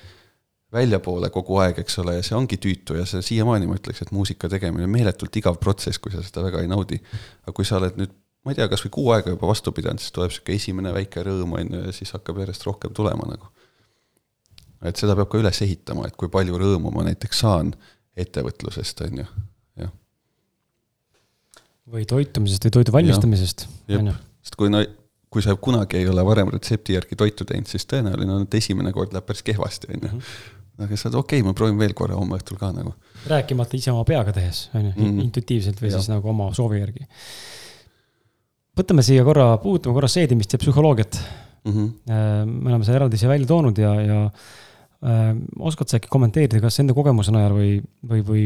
väljapoole 0.73 1.29
kogu 1.31 1.59
aeg, 1.63 1.79
eks 1.83 1.99
ole, 2.03 2.17
ja 2.17 2.23
see 2.25 2.35
ongi 2.35 2.59
tüütu 2.61 2.97
ja 2.97 3.05
see 3.07 3.23
siiamaani 3.23 3.69
ma 3.69 3.77
ütleks, 3.79 4.03
et 4.03 4.11
muusika 4.15 4.49
tegemine 4.51 4.87
on 4.87 4.91
meeletult 4.91 5.35
igav 5.39 5.59
protsess, 5.61 5.99
kui 6.03 6.11
sa 6.11 6.23
seda 6.25 6.43
väga 6.43 6.63
ei 6.63 6.71
naudi. 6.71 6.99
aga 7.45 7.55
kui 7.55 7.67
sa 7.67 7.79
oled 7.79 7.99
nüüd, 7.99 8.11
ma 8.43 8.51
ei 8.51 8.59
tea, 8.59 8.67
kas 8.71 8.83
või 8.85 8.93
kuu 8.97 9.13
aega 9.15 9.31
juba 9.31 9.47
vastu 9.49 9.71
pidanud, 9.75 10.03
siis 10.03 10.15
tuleb 10.15 10.33
sihuke 10.35 10.55
esimene 10.57 10.91
väike 10.95 11.23
rõõm, 11.23 11.55
on 11.55 11.71
ju, 11.77 11.85
ja 11.87 11.95
siis 11.95 12.11
hakkab 12.15 12.43
järjest 12.43 12.67
rohkem 12.67 12.95
tulema 12.97 13.29
nagu. 13.31 13.51
et 14.83 14.99
seda 14.99 15.15
peab 15.17 15.31
ka 15.31 15.39
üles 15.39 15.61
ehitama, 15.63 16.05
et 16.07 16.19
kui 16.19 16.29
palju 16.29 16.59
rõõmu 16.59 16.91
ma 16.93 17.07
näiteks 17.07 17.43
saan 17.45 17.71
ettevõtlusest, 18.19 19.07
on 19.07 19.23
ju, 19.23 19.27
jah. 19.85 19.95
või 21.95 22.03
toitumisest 22.11 22.67
või 22.67 22.75
toidu 22.81 22.99
valmistamisest, 22.99 23.69
on 23.95 24.11
ju. 24.11 24.19
sest 24.43 24.59
kui 24.59 24.73
no 24.73 24.83
kui 25.37 25.45
sa 25.45 25.55
kunagi 25.55 26.01
ei 26.01 26.09
ole 26.09 26.25
varem 26.25 26.49
retsepti 26.49 26.97
järgi 26.97 27.15
toitu 27.15 27.45
teinud, 27.45 27.69
siis 27.69 27.85
tõenäoline 27.85 28.33
on, 28.33 28.45
et 28.47 28.57
esimene 28.57 28.93
kord 28.95 29.13
läheb 29.13 29.29
päris 29.29 29.45
kehvasti, 29.45 29.93
on 29.93 29.99
ju 30.01 30.13
mhm 30.15 30.55
aga 30.85 30.97
sa 30.97 31.09
oled 31.09 31.17
okei 31.23 31.41
okay,, 31.41 31.45
ma 31.45 31.55
proovin 31.57 31.79
veel 31.79 31.93
korra 31.97 32.17
homme 32.19 32.37
õhtul 32.37 32.59
ka 32.59 32.69
nagu. 32.75 32.93
rääkimata 33.27 33.77
ise 33.77 33.91
oma 33.93 34.05
peaga 34.07 34.33
tehes, 34.35 34.67
on 34.77 34.85
ju, 34.85 34.93
mhm. 34.93 35.23
intuitiivselt 35.25 35.81
või 35.81 35.89
ja. 35.89 35.97
siis 35.97 36.11
nagu 36.11 36.29
oma 36.29 36.51
soovi 36.57 36.81
järgi. 36.81 37.07
võtame 38.77 39.05
siia 39.05 39.25
korra, 39.25 39.49
puudutame 39.63 39.97
korra 39.97 40.11
seedimist 40.11 40.53
ja 40.53 40.61
psühholoogiat 40.61 41.17
mm. 41.17 41.73
-hmm. 41.73 42.53
me 42.53 42.71
oleme 42.71 42.85
selle 42.85 43.01
eraldi 43.01 43.17
siia 43.17 43.31
välja 43.31 43.49
toonud 43.49 43.81
ja, 43.81 43.93
ja 44.01 44.19
äh, 44.27 45.31
oskad 45.59 45.89
sa 45.89 45.97
äkki 45.97 46.13
kommenteerida, 46.13 46.61
kas 46.61 46.79
enda 46.83 46.93
kogemuse 46.97 47.33
najal 47.33 47.57
või, 47.57 47.71
või, 48.05 48.21
või 48.29 48.43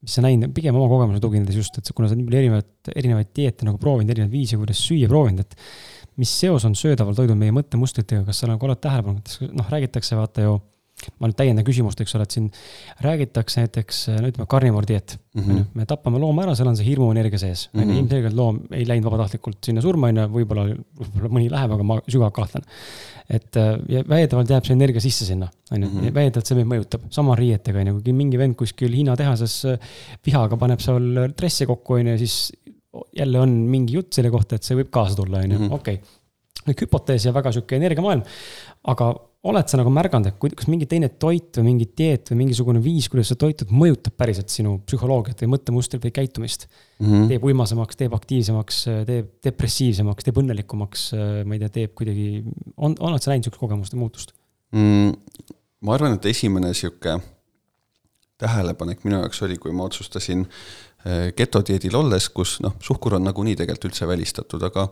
mis 0.00 0.16
sa 0.16 0.24
näinud, 0.24 0.52
pigem 0.56 0.76
oma 0.78 0.88
kogemuse 0.88 1.20
tuginedes 1.20 1.58
just, 1.60 1.76
et 1.78 1.92
kuna 1.96 2.08
sa 2.08 2.16
nii 2.16 2.26
palju 2.26 2.40
erinevaid, 2.40 2.92
erinevaid 2.96 3.32
dieete 3.36 3.68
nagu 3.68 3.80
proovinud, 3.80 4.12
erinevaid 4.14 4.32
viise, 4.32 4.56
kuidas 4.60 4.80
süüa 4.80 5.10
proovinud, 5.10 5.44
et 5.44 6.20
mis 6.20 6.32
seos 6.42 6.64
on 6.68 6.76
söödaval 6.78 7.16
toidul 7.16 7.38
meie 7.40 7.52
mõttemustritega, 7.56 8.24
kas 8.28 8.42
sa 8.42 8.48
nagu 8.50 8.66
oled 8.66 8.80
tähele 8.80 9.06
pannud, 9.06 9.36
noh, 9.56 9.72
räägitakse 9.72 10.18
vaata 10.18 10.48
ju 10.48 10.58
ma 11.20 11.28
nüüd 11.30 11.38
täiendan 11.38 11.64
küsimust, 11.66 12.00
eks 12.02 12.14
ole, 12.16 12.26
et 12.26 12.34
siin 12.34 12.48
räägitakse 13.04 13.64
näiteks, 13.64 14.00
no 14.18 14.30
ütleme, 14.30 14.46
karnivordieet 14.50 15.16
mm. 15.16 15.42
-hmm. 15.42 15.62
me 15.74 15.86
tapame 15.88 16.20
looma 16.20 16.44
ära, 16.44 16.54
seal 16.58 16.68
on 16.68 16.76
see 16.76 16.88
hirmuenergia 16.90 17.40
sees 17.40 17.68
mm. 17.72 17.80
-hmm. 17.80 18.00
ilmselgelt 18.02 18.36
loom 18.36 18.60
ei 18.76 18.86
läinud 18.88 19.08
vabatahtlikult 19.08 19.64
sinna 19.64 19.84
surma, 19.84 20.10
on 20.10 20.20
ju, 20.22 20.26
võib-olla, 20.36 20.66
võib-olla 21.00 21.32
mõni 21.38 21.48
läheb, 21.52 21.76
aga 21.76 21.86
ma 21.86 22.00
sügavalt 22.06 22.36
kahtlen. 22.36 22.68
Et 23.30 23.58
ja 23.90 24.02
väidetavalt 24.08 24.50
jääb 24.50 24.66
see 24.66 24.74
energia 24.74 25.02
sisse 25.02 25.26
sinna, 25.28 25.46
on 25.70 25.84
ju, 25.84 25.88
mhm. 25.88 26.12
väidetavalt 26.16 26.50
see 26.50 26.58
meid 26.58 26.70
mõjutab. 26.72 27.06
sama 27.14 27.36
riietega, 27.38 27.82
on 27.82 27.92
ju, 27.92 27.96
kui 28.06 28.16
mingi 28.16 28.40
vend 28.40 28.58
kuskil 28.58 28.94
Hiina 28.96 29.16
tehases 29.18 29.56
vihaga 30.26 30.58
paneb 30.60 30.82
seal 30.82 31.26
dresse 31.36 31.68
kokku, 31.70 32.00
on 32.00 32.12
ju, 32.12 32.18
siis 32.24 32.38
jälle 33.16 33.38
on 33.38 33.54
mingi 33.70 33.94
jutt 33.98 34.18
selle 34.18 34.32
kohta, 34.34 34.58
et 34.58 34.66
see 34.66 34.78
võib 34.78 34.90
kaasa 34.94 35.18
tulla, 35.18 35.44
on 35.44 35.56
ju, 35.56 35.58
mhm. 35.58 35.74
okei. 35.78 36.00
hüpotees 36.70 37.24
ja 37.26 37.32
väga 37.34 37.52
sihuke 37.54 37.78
energiamaailm, 37.78 38.26
aga 38.92 39.12
oled 39.40 39.70
sa 39.72 39.78
nagu 39.80 39.88
märganud, 39.92 40.28
et 40.28 40.36
kui, 40.40 40.52
kas 40.52 40.68
mingi 40.68 40.84
teine 40.88 41.08
toit 41.22 41.56
või 41.56 41.70
mingi 41.70 41.86
dieet 41.96 42.28
või 42.28 42.42
mingisugune 42.42 42.82
viis, 42.84 43.06
kuidas 43.08 43.30
sa 43.32 43.38
toitud, 43.40 43.70
mõjutab 43.72 44.12
päriselt 44.20 44.52
sinu 44.52 44.74
psühholoogiat 44.84 45.40
või 45.44 45.54
mõttemustrit 45.54 46.02
või 46.04 46.12
käitumist 46.18 46.66
mm? 46.66 47.06
-hmm. 47.06 47.28
teeb 47.30 47.46
uimasemaks, 47.48 47.96
teeb 47.96 48.16
aktiivsemaks, 48.18 48.82
teeb 49.08 49.30
depressiivsemaks, 49.46 50.26
teeb 50.26 50.40
õnnelikumaks, 50.42 51.06
ma 51.48 51.56
ei 51.56 51.62
tea, 51.62 51.72
teeb 51.78 51.94
kuidagi, 51.96 52.44
on, 52.76 52.98
oled 53.00 53.24
sa 53.24 53.32
näinud 53.32 53.48
sihukest 53.48 53.64
kogemust 53.64 53.96
või 53.96 54.04
muutust 54.04 54.34
mm,? 54.76 55.46
ma 55.80 55.96
arvan, 55.96 56.18
et 56.18 56.28
esimene 56.28 56.74
sihuke 56.76 57.16
tähelepanek 58.40 59.06
minu 59.06 59.22
jaoks 59.22 59.40
oli, 59.46 59.56
kui 59.60 59.72
ma 59.72 59.86
otsustasin 59.88 60.44
eh, 60.44 61.30
getodieedil 61.36 61.96
olles, 61.96 62.28
kus 62.28 62.58
noh, 62.64 62.76
suhkur 62.84 63.16
on 63.16 63.24
nagunii 63.24 63.56
tegelikult 63.56 63.88
üldse 63.88 64.08
välistatud, 64.08 64.68
aga 64.68 64.90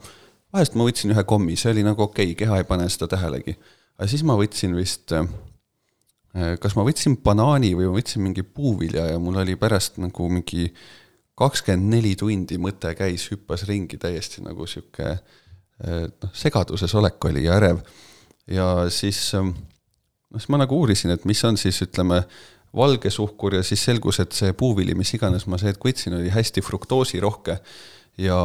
vahest 0.56 0.76
ma 0.76 0.88
võtsin 0.88 1.12
ühe 1.12 1.24
kommi, 1.28 1.56
see 1.60 1.74
oli 1.74 1.84
nagu 1.84 2.08
okei 2.08 2.32
okay,, 2.32 2.38
keha 2.46 2.62
ei 2.62 2.68
pane 2.68 2.88
seda 2.92 3.10
tähelegi 3.12 3.58
aga 3.98 4.08
siis 4.10 4.24
ma 4.26 4.36
võtsin 4.38 4.76
vist, 4.78 5.12
äh, 5.12 6.54
kas 6.62 6.76
ma 6.78 6.86
võtsin 6.86 7.18
banaani 7.24 7.74
või 7.78 7.90
ma 7.90 7.98
võtsin 7.98 8.24
mingi 8.24 8.44
puuvilja 8.46 9.08
ja 9.12 9.22
mul 9.22 9.40
oli 9.42 9.58
pärast 9.58 9.98
nagu 10.02 10.28
mingi 10.30 10.68
kakskümmend 11.38 11.94
neli 11.94 12.14
tundi 12.18 12.58
mõte 12.58 12.92
käis, 12.98 13.28
hüppas 13.32 13.66
ringi 13.68 13.98
täiesti 14.00 14.42
nagu 14.46 14.66
sihuke 14.70 15.10
äh, 15.14 16.06
noh, 16.06 16.30
segaduses 16.34 16.94
olek 16.98 17.30
oli 17.30 17.46
ja 17.46 17.58
ärev. 17.58 17.82
ja 18.46 18.86
siis, 18.90 19.34
ähm, 19.34 19.52
noh, 20.30 20.38
siis 20.38 20.48
ma 20.48 20.62
nagu 20.62 20.78
uurisin, 20.78 21.12
et 21.14 21.26
mis 21.28 21.42
on 21.44 21.58
siis, 21.60 21.82
ütleme, 21.84 22.22
valge 22.76 23.10
suhkur 23.10 23.58
ja 23.58 23.62
siis 23.64 23.82
selgus, 23.84 24.20
et 24.20 24.34
see 24.36 24.52
puuvili, 24.52 24.94
mis 24.94 25.10
iganes 25.16 25.46
ma 25.48 25.58
sealt 25.58 25.80
võtsin, 25.82 26.18
oli 26.18 26.30
hästi 26.30 26.62
fruktoosirohke 26.62 27.58
ja 28.20 28.38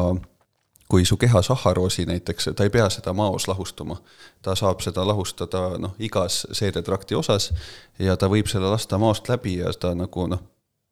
kui 0.94 1.06
su 1.06 1.18
keha 1.18 1.42
sahharoosi 1.42 2.06
näiteks, 2.06 2.50
ta 2.56 2.64
ei 2.64 2.70
pea 2.70 2.90
seda 2.90 3.14
maos 3.18 3.48
lahustuma. 3.48 3.96
ta 4.42 4.54
saab 4.56 4.82
seda 4.86 5.08
lahustada 5.08 5.62
noh, 5.82 5.96
igas 6.00 6.44
seedetrakti 6.52 7.16
osas 7.18 7.48
ja 8.00 8.14
ta 8.18 8.30
võib 8.30 8.46
selle 8.52 8.70
lasta 8.70 9.00
maost 9.02 9.30
läbi 9.30 9.56
ja 9.58 9.72
ta 9.74 9.96
nagu 9.98 10.28
noh, 10.30 10.44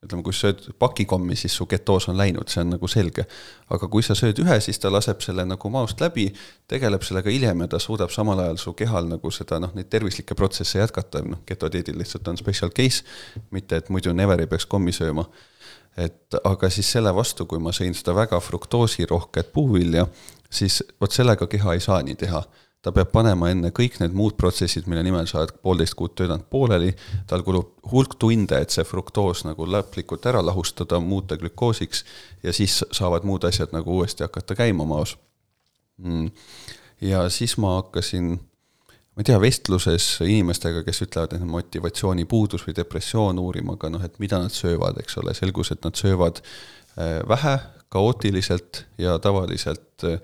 ütleme, 0.02 0.24
kui 0.26 0.34
sa 0.34 0.48
sööd 0.48 0.72
pakikommi, 0.82 1.38
siis 1.38 1.54
su 1.54 1.68
ketoos 1.70 2.10
on 2.10 2.18
läinud, 2.18 2.50
see 2.50 2.64
on 2.64 2.74
nagu 2.74 2.90
selge. 2.90 3.28
aga 3.70 3.92
kui 3.94 4.02
sa 4.02 4.18
sööd 4.18 4.42
ühe, 4.42 4.58
siis 4.66 4.82
ta 4.82 4.90
laseb 4.90 5.22
selle 5.22 5.46
nagu 5.46 5.70
maost 5.70 6.02
läbi, 6.02 6.32
tegeleb 6.68 7.06
sellega 7.06 7.30
hiljem 7.30 7.62
ja 7.62 7.68
ta 7.76 7.80
suudab 7.80 8.10
samal 8.10 8.42
ajal 8.42 8.58
su 8.58 8.74
kehal 8.74 9.06
nagu 9.06 9.32
seda 9.32 9.62
noh, 9.62 9.78
neid 9.78 9.94
tervislikke 9.94 10.34
protsesse 10.34 10.82
jätkata, 10.82 11.22
noh, 11.22 11.46
ketodieedil 11.46 12.02
lihtsalt 12.02 12.34
on 12.34 12.42
special 12.42 12.74
case, 12.74 13.06
mitte 13.52 13.78
et 13.78 13.94
muidu 13.94 14.18
never 14.18 14.42
ei 14.42 14.50
peaks 14.50 14.66
kommi 14.66 14.98
sööma 14.98 15.30
et 15.98 16.40
aga 16.44 16.70
siis 16.72 16.92
selle 16.92 17.12
vastu, 17.16 17.46
kui 17.46 17.60
ma 17.60 17.74
sõin 17.76 17.96
seda 17.98 18.16
väga 18.16 18.40
fruktoosirohket 18.40 19.52
puuvilja, 19.54 20.06
siis 20.52 20.82
vot 21.02 21.12
sellega 21.12 21.48
keha 21.52 21.76
ei 21.76 21.84
saa 21.84 22.02
nii 22.04 22.20
teha. 22.26 22.44
ta 22.82 22.90
peab 22.90 23.12
panema 23.14 23.52
enne 23.54 23.70
kõik 23.78 24.00
need 24.02 24.16
muud 24.18 24.34
protsessid, 24.42 24.88
mille 24.90 25.04
nimel 25.06 25.28
sa 25.30 25.38
oled 25.44 25.52
poolteist 25.62 25.94
kuud 25.94 26.16
töötanud 26.18 26.48
pooleli, 26.50 26.96
tal 27.30 27.44
kulub 27.46 27.76
hulk 27.92 28.16
tunde, 28.18 28.58
et 28.58 28.74
see 28.74 28.82
fruktoos 28.82 29.44
nagu 29.46 29.68
lõplikult 29.70 30.26
ära 30.26 30.42
lahustada, 30.42 30.98
muuta 31.00 31.38
glükoosiks 31.38 32.02
ja 32.42 32.54
siis 32.54 32.80
saavad 32.90 33.28
muud 33.30 33.46
asjad 33.46 33.76
nagu 33.76 34.00
uuesti 34.00 34.26
hakata 34.26 34.58
käima 34.58 34.88
maos. 34.90 35.14
Mm.. 36.02 36.32
ja 37.06 37.28
siis 37.30 37.54
ma 37.62 37.76
hakkasin 37.76 38.40
ma 39.22 39.24
ei 39.24 39.28
tea, 39.30 39.38
vestluses 39.38 40.06
inimestega, 40.26 40.82
kes 40.82 41.04
ütlevad, 41.06 41.36
et 41.38 41.44
motivatsioonipuudus 41.46 42.64
või 42.66 42.74
depressioon 42.74 43.38
uurima, 43.38 43.76
aga 43.78 43.92
noh, 43.94 44.06
et 44.08 44.16
mida 44.18 44.40
nad 44.42 44.54
söövad, 44.56 44.98
eks 44.98 45.20
ole, 45.22 45.36
selgus, 45.38 45.70
et 45.76 45.84
nad 45.86 45.94
söövad 45.94 46.42
äh, 46.42 47.20
vähe, 47.30 47.60
kaootiliselt 47.94 48.80
ja 48.98 49.20
tavaliselt 49.22 50.08
äh, 50.10 50.18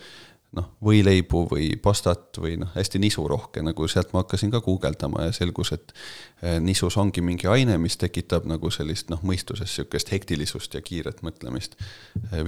noh, 0.57 0.71
võileibu 0.81 1.43
või 1.51 1.67
pastat 1.77 2.41
või 2.41 2.55
noh, 2.63 2.73
hästi 2.73 3.03
nisurohke, 3.03 3.61
nagu 3.61 3.91
sealt 3.91 4.17
ma 4.17 4.23
hakkasin 4.23 4.55
ka 4.55 4.63
guugeldama 4.65 5.27
ja 5.27 5.37
selgus, 5.43 5.75
et 5.77 5.93
äh, 6.41 6.57
nisus 6.57 6.97
ongi 6.97 7.21
mingi 7.21 7.45
aine, 7.53 7.77
mis 7.77 8.01
tekitab 8.01 8.49
nagu 8.49 8.73
sellist 8.73 9.13
noh, 9.13 9.21
mõistuses 9.21 9.69
niisugust 9.69 10.09
hektilisust 10.15 10.73
ja 10.73 10.81
kiiret 10.81 11.21
mõtlemist. 11.21 11.77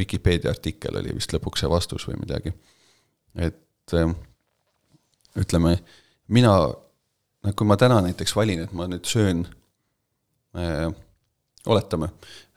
Vikipeedia 0.02 0.50
artikkel 0.58 0.98
oli 0.98 1.14
vist 1.22 1.38
lõpuks 1.38 1.62
see 1.62 1.70
vastus 1.78 2.10
või 2.10 2.24
midagi. 2.26 2.58
et 3.38 3.98
ütleme 5.38 5.78
mina, 6.30 6.54
no 7.44 7.56
kui 7.56 7.68
ma 7.68 7.78
täna 7.80 8.02
näiteks 8.06 8.36
valin, 8.38 8.64
et 8.66 8.76
ma 8.76 8.88
nüüd 8.90 9.08
söön 9.10 9.46
äh,, 10.58 10.88
oletame 11.66 12.12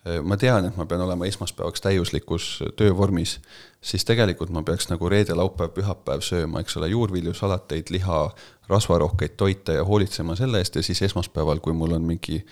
äh,, 0.07 0.21
ma 0.23 0.37
tean, 0.37 0.69
et 0.69 0.77
ma 0.77 0.87
pean 0.87 1.05
olema 1.05 1.27
esmaspäevaks 1.29 1.85
täiuslikus 1.85 2.49
töövormis, 2.77 3.39
siis 3.81 4.05
tegelikult 4.09 4.53
ma 4.55 4.63
peaks 4.67 4.91
nagu 4.93 5.09
reede, 5.09 5.37
laupäev, 5.39 5.75
pühapäev 5.77 6.25
sööma, 6.27 6.63
eks 6.63 6.77
ole, 6.81 6.93
juurvilju, 6.93 7.35
salateid, 7.39 7.91
liha, 7.95 8.23
rasvarohkeid 8.71 9.37
toite 9.37 9.81
ja 9.81 9.85
hoolitsema 9.85 10.37
selle 10.39 10.63
eest 10.63 10.79
ja 10.79 10.85
siis 10.87 11.03
esmaspäeval, 11.09 11.61
kui 11.65 11.75
mul 11.77 11.97
on 11.99 12.07
mingi 12.07 12.43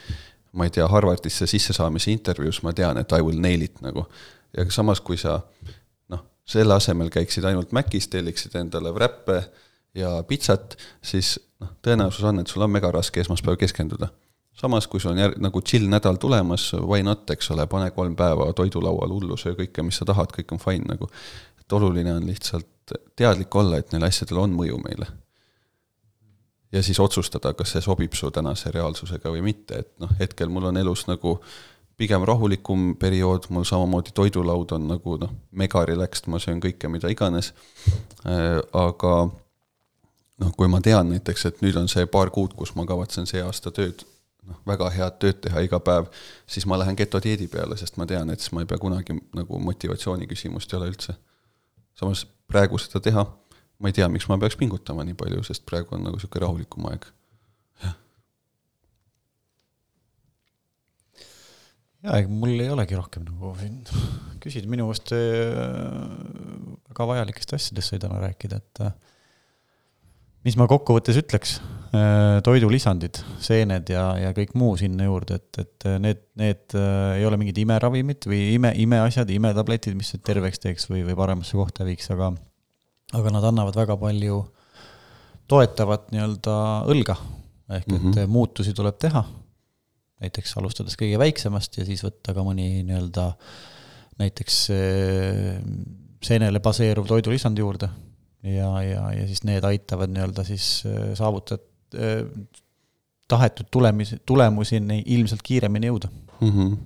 ma 0.53 0.67
ei 0.67 0.71
tea, 0.75 0.87
Harvardisse 0.89 1.47
sissesaamise 1.47 2.11
intervjuus 2.11 2.63
ma 2.67 2.73
tean, 2.75 2.99
et 2.99 3.13
I 3.15 3.23
will 3.23 3.39
nail 3.41 3.63
it 3.63 3.81
nagu. 3.85 4.07
ja 4.57 4.67
samas, 4.71 5.01
kui 5.01 5.17
sa 5.17 5.41
noh, 6.11 6.25
selle 6.45 6.75
asemel 6.75 7.11
käiksid 7.11 7.45
ainult 7.47 7.73
Macis, 7.73 8.09
telliksid 8.11 8.57
endale 8.59 8.91
wrap'e 8.95 9.45
ja 9.95 10.23
pitsat, 10.27 10.77
siis 11.03 11.37
noh, 11.61 11.73
tõenäosus 11.85 12.25
on, 12.27 12.43
et 12.43 12.51
sul 12.51 12.65
on 12.65 12.73
mega 12.73 12.91
raske 12.95 13.23
esmaspäev 13.23 13.59
keskenduda. 13.61 14.11
samas, 14.61 14.87
kui 14.87 15.01
sul 15.01 15.15
on 15.15 15.19
jär-, 15.19 15.39
nagu 15.41 15.63
chill 15.65 15.89
nädal 15.89 16.19
tulemas, 16.21 16.73
why 16.75 17.03
not, 17.03 17.31
eks 17.31 17.51
ole, 17.51 17.67
pane 17.67 17.91
kolm 17.97 18.17
päeva 18.17 18.51
toidulaual 18.53 19.09
hullu, 19.09 19.37
söö 19.41 19.55
kõike, 19.57 19.83
mis 19.83 19.97
sa 19.97 20.05
tahad, 20.05 20.35
kõik 20.37 20.53
on 20.53 20.61
fine 20.61 20.85
nagu. 20.89 21.09
et 21.61 21.73
oluline 21.73 22.15
on 22.15 22.27
lihtsalt 22.27 22.95
teadlik 23.17 23.55
olla, 23.55 23.79
et 23.79 23.93
neil 23.93 24.05
asjadel 24.05 24.43
on 24.43 24.55
mõju 24.55 24.79
meile. 24.85 25.07
ja 26.73 26.83
siis 26.83 27.01
otsustada, 27.01 27.55
kas 27.55 27.73
see 27.73 27.81
sobib 27.83 28.13
su 28.15 28.31
tänase 28.31 28.71
reaalsusega 28.71 29.31
või 29.31 29.43
mitte, 29.43 29.79
et 29.79 29.93
noh, 29.99 30.11
hetkel 30.19 30.49
mul 30.49 30.69
on 30.71 30.77
elus 30.77 31.07
nagu 31.07 31.41
pigem 31.97 32.23
rahulikum 32.25 32.95
periood, 32.97 33.51
mul 33.51 33.65
samamoodi 33.65 34.15
toidulaud 34.15 34.73
on 34.73 34.87
nagu 34.89 35.17
noh, 35.21 35.33
mega 35.53 35.83
relaxed, 35.85 36.29
ma 36.33 36.39
söön 36.39 36.61
kõike, 36.63 36.89
mida 36.89 37.11
iganes 37.13 37.53
äh,, 38.25 38.61
aga 38.73 39.31
noh, 40.41 40.55
kui 40.57 40.71
ma 40.73 40.81
tean 40.85 41.11
näiteks, 41.13 41.47
et 41.51 41.61
nüüd 41.65 41.77
on 41.81 41.89
see 41.91 42.07
paar 42.11 42.33
kuud, 42.35 42.55
kus 42.59 42.75
ma 42.79 42.87
kavatsen 42.89 43.29
see 43.31 43.43
aasta 43.45 43.73
tööd 43.75 44.05
noh, 44.49 44.59
väga 44.69 44.89
head 44.95 45.19
tööd 45.23 45.41
teha 45.45 45.63
iga 45.67 45.81
päev, 45.85 46.09
siis 46.51 46.67
ma 46.69 46.79
lähen 46.81 46.99
getodieedi 46.99 47.49
peale, 47.53 47.77
sest 47.81 47.99
ma 48.01 48.07
tean, 48.11 48.33
et 48.33 48.43
siis 48.43 48.55
ma 48.57 48.65
ei 48.65 48.71
pea 48.71 48.81
kunagi 48.81 49.17
nagu 49.37 49.61
motivatsiooni 49.67 50.29
küsimust 50.31 50.73
ei 50.73 50.81
ole 50.81 50.91
üldse. 50.95 51.17
samas 52.01 52.25
praegu 52.49 52.79
seda 52.81 53.03
teha, 53.05 53.27
ma 53.79 53.91
ei 53.91 53.97
tea, 53.97 54.09
miks 54.09 54.29
ma 54.31 54.39
peaks 54.41 54.59
pingutama 54.61 55.05
nii 55.05 55.19
palju, 55.19 55.45
sest 55.47 55.67
praegu 55.69 55.97
on 55.97 56.07
nagu 56.07 56.17
niisugune 56.19 56.47
rahulikum 56.47 56.89
aeg. 56.93 57.09
ja 62.01 62.17
ega 62.17 62.33
mul 62.33 62.57
ei 62.57 62.71
olegi 62.73 62.97
rohkem 62.97 63.27
nagu 63.29 63.53
siin 63.61 63.83
küsida, 64.41 64.71
minu 64.73 64.87
meelest 64.89 65.13
väga 66.89 67.07
vajalikest 67.11 67.53
asjadest 67.59 67.93
sai 67.93 68.01
täna 68.01 68.23
rääkida, 68.23 68.57
et 68.57 68.81
äh, 68.87 68.95
mis 70.47 70.57
ma 70.57 70.67
kokkuvõttes 70.71 71.19
ütleks, 71.21 71.57
äh, 71.93 72.39
toidulisandid, 72.47 73.21
seened 73.43 73.91
ja, 73.93 74.05
ja 74.21 74.31
kõik 74.37 74.55
muu 74.59 74.77
sinna 74.81 75.09
juurde, 75.09 75.41
et, 75.41 75.61
et 75.61 75.89
need, 76.03 76.23
need 76.41 76.77
äh, 76.79 77.19
ei 77.19 77.27
ole 77.29 77.39
mingid 77.41 77.61
imeravimid 77.61 78.29
või 78.31 78.41
ime, 78.55 78.73
imeasjad, 78.81 79.31
imetabletid, 79.35 79.97
mis 79.99 80.15
terveks 80.25 80.63
teeks 80.63 80.89
või, 80.93 81.05
või 81.09 81.19
paremasse 81.19 81.59
kohta 81.59 81.87
viiks, 81.89 82.09
aga 82.15 82.33
aga 83.19 83.35
nad 83.35 83.45
annavad 83.49 83.75
väga 83.75 83.97
palju 83.99 84.41
toetavat 85.51 86.13
nii-öelda 86.15 86.57
õlga, 86.93 87.17
ehk 87.75 87.89
et 87.89 87.97
mm 87.97 88.13
-hmm. 88.13 88.31
muutusi 88.31 88.73
tuleb 88.77 89.01
teha, 89.03 89.25
näiteks 90.23 90.55
alustades 90.61 90.95
kõige 91.01 91.19
väiksemast 91.19 91.81
ja 91.81 91.85
siis 91.89 92.05
võtta 92.07 92.35
ka 92.37 92.45
mõni 92.47 92.85
nii-öelda 92.87 93.33
näiteks 94.21 94.57
seenele 96.23 96.61
baseeruv 96.61 97.09
toidulisand 97.09 97.59
juurde 97.59 97.89
ja, 98.43 98.83
ja, 98.83 99.13
ja 99.13 99.27
siis 99.29 99.43
need 99.49 99.65
aitavad 99.67 100.13
nii-öelda 100.13 100.45
siis 100.49 100.83
äh, 100.89 101.13
saavutada 101.19 101.63
äh, 101.95 102.25
tahetud 103.31 103.69
tulemis, 103.71 104.15
tulemuseni 104.27 105.03
ilmselt 105.07 105.43
kiiremini 105.47 105.91
jõuda 105.91 106.11
mm. 106.41 106.51
-hmm. 106.51 106.77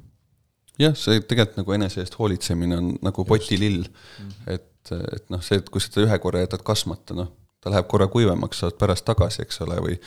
jah, 0.79 0.97
see 0.99 1.21
tegelikult 1.21 1.63
nagu 1.63 1.77
enese 1.79 2.03
eest 2.03 2.19
hoolitsemine 2.19 2.79
on 2.79 2.93
nagu 3.03 3.25
potilill 3.25 3.85
mm, 3.85 4.29
-hmm. 4.29 4.55
et, 4.55 4.93
et 5.17 5.31
noh, 5.31 5.43
see, 5.43 5.59
et 5.63 5.71
kui 5.71 5.81
sa 5.81 6.01
ühe 6.05 6.19
korra 6.19 6.45
jätad 6.45 6.65
kasvamata, 6.67 7.17
noh, 7.17 7.31
ta 7.61 7.73
läheb 7.73 7.89
korra 7.89 8.09
kuivemaks, 8.13 8.65
saad 8.65 8.79
pärast 8.81 9.07
tagasi, 9.09 9.43
eks 9.43 9.61
ole, 9.65 9.79
või 9.81 10.01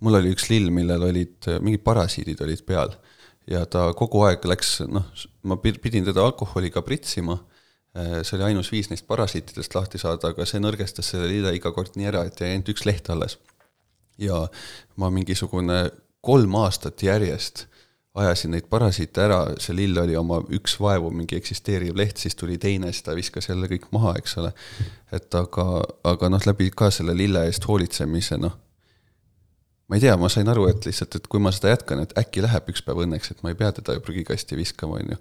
mul 0.00 0.20
oli 0.20 0.32
üks 0.36 0.48
lill, 0.50 0.70
millel 0.70 1.02
olid 1.10 1.50
mingid 1.60 1.82
parasiidid 1.84 2.40
olid 2.40 2.62
peal 2.66 2.94
ja 3.50 3.66
ta 3.66 3.90
kogu 3.92 4.22
aeg 4.28 4.46
läks, 4.48 4.78
noh, 4.88 5.10
ma 5.42 5.56
pidin 5.56 6.06
teda 6.06 6.24
alkoholiga 6.24 6.82
pritsima 6.82 7.36
Äh, 7.36 7.53
see 7.94 8.36
oli 8.36 8.48
ainus 8.50 8.72
viis 8.72 8.88
neist 8.90 9.06
parasiitidest 9.06 9.74
lahti 9.76 10.00
saada, 10.02 10.32
aga 10.32 10.46
see 10.48 10.62
nõrgestas 10.62 11.12
selle 11.12 11.28
lille 11.30 11.52
iga 11.54 11.70
kord 11.72 11.94
nii 11.94 12.08
ära, 12.10 12.24
et 12.26 12.40
jäi 12.40 12.54
ainult 12.54 12.72
üks 12.74 12.86
leht 12.88 13.10
alles. 13.10 13.38
ja 14.18 14.46
ma 14.96 15.10
mingisugune 15.10 15.90
kolm 16.24 16.54
aastat 16.58 17.02
järjest 17.02 17.66
ajasin 18.14 18.52
neid 18.54 18.66
parasiite 18.70 19.24
ära, 19.24 19.38
see 19.62 19.74
lill 19.74 19.98
oli 19.98 20.14
oma 20.16 20.38
üks 20.54 20.76
vaevu 20.80 21.10
mingi 21.14 21.36
eksisteeriv 21.38 21.96
leht, 21.98 22.20
siis 22.22 22.36
tuli 22.38 22.58
teine, 22.62 22.92
siis 22.92 23.02
ta 23.06 23.14
viskas 23.16 23.48
jälle 23.50 23.68
kõik 23.70 23.88
maha, 23.94 24.14
eks 24.20 24.36
ole. 24.42 24.52
et 25.12 25.34
aga, 25.34 25.66
aga 26.14 26.30
noh, 26.30 26.46
läbi 26.46 26.70
ka 26.70 26.92
selle 26.94 27.16
lille 27.16 27.42
eest 27.48 27.66
hoolitsemise, 27.66 28.38
noh, 28.38 28.54
ma 29.88 29.96
ei 29.96 30.00
tea, 30.00 30.14
ma 30.16 30.30
sain 30.32 30.48
aru, 30.48 30.64
et 30.70 30.86
lihtsalt, 30.88 31.18
et 31.18 31.26
kui 31.28 31.42
ma 31.42 31.50
seda 31.52 31.74
jätkan, 31.74 32.00
et 32.04 32.14
äkki 32.18 32.42
läheb 32.44 32.70
üks 32.72 32.80
päev 32.86 33.02
õnneks, 33.04 33.34
et 33.34 33.42
ma 33.44 33.52
ei 33.52 33.58
pea 33.58 33.70
teda 33.76 33.96
ju 33.96 34.02
prügikasti 34.04 34.56
viskama, 34.56 35.00
on 35.02 35.12
ju. 35.12 35.18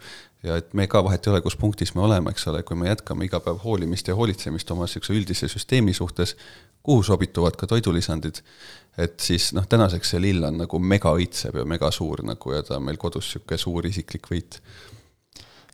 ja 0.48 0.60
et 0.62 0.72
me 0.78 0.88
ka 0.92 1.02
vahet 1.04 1.28
ei 1.28 1.34
ole, 1.34 1.42
kus 1.44 1.58
punktis 1.60 1.92
me 1.98 2.06
oleme, 2.06 2.32
eks 2.32 2.48
ole, 2.52 2.64
kui 2.68 2.80
me 2.80 2.88
jätkame 2.88 3.28
iga 3.28 3.42
päev 3.44 3.60
hoolimist 3.66 4.08
ja 4.08 4.16
hoolitsemist 4.16 4.72
oma 4.72 4.88
niisuguse 4.88 5.18
üldise 5.18 5.52
süsteemi 5.52 5.96
suhtes, 5.98 6.38
kuhu 6.84 7.04
sobituvad 7.04 7.60
ka 7.60 7.68
toidulisandid, 7.68 8.40
et 9.04 9.20
siis 9.24 9.52
noh, 9.58 9.68
tänaseks 9.68 10.16
see 10.16 10.24
lill 10.24 10.48
on 10.48 10.64
nagu 10.64 10.80
mega 10.80 11.12
õitsev 11.12 11.60
ja 11.60 11.68
mega 11.68 11.92
suur 11.92 12.24
nagu 12.24 12.56
ja 12.56 12.64
ta 12.64 12.80
on 12.80 12.88
meil 12.88 13.00
kodus 13.02 13.28
niisugune 13.34 13.60
suur 13.68 13.92
isiklik 13.92 14.32
võit. 14.32 14.62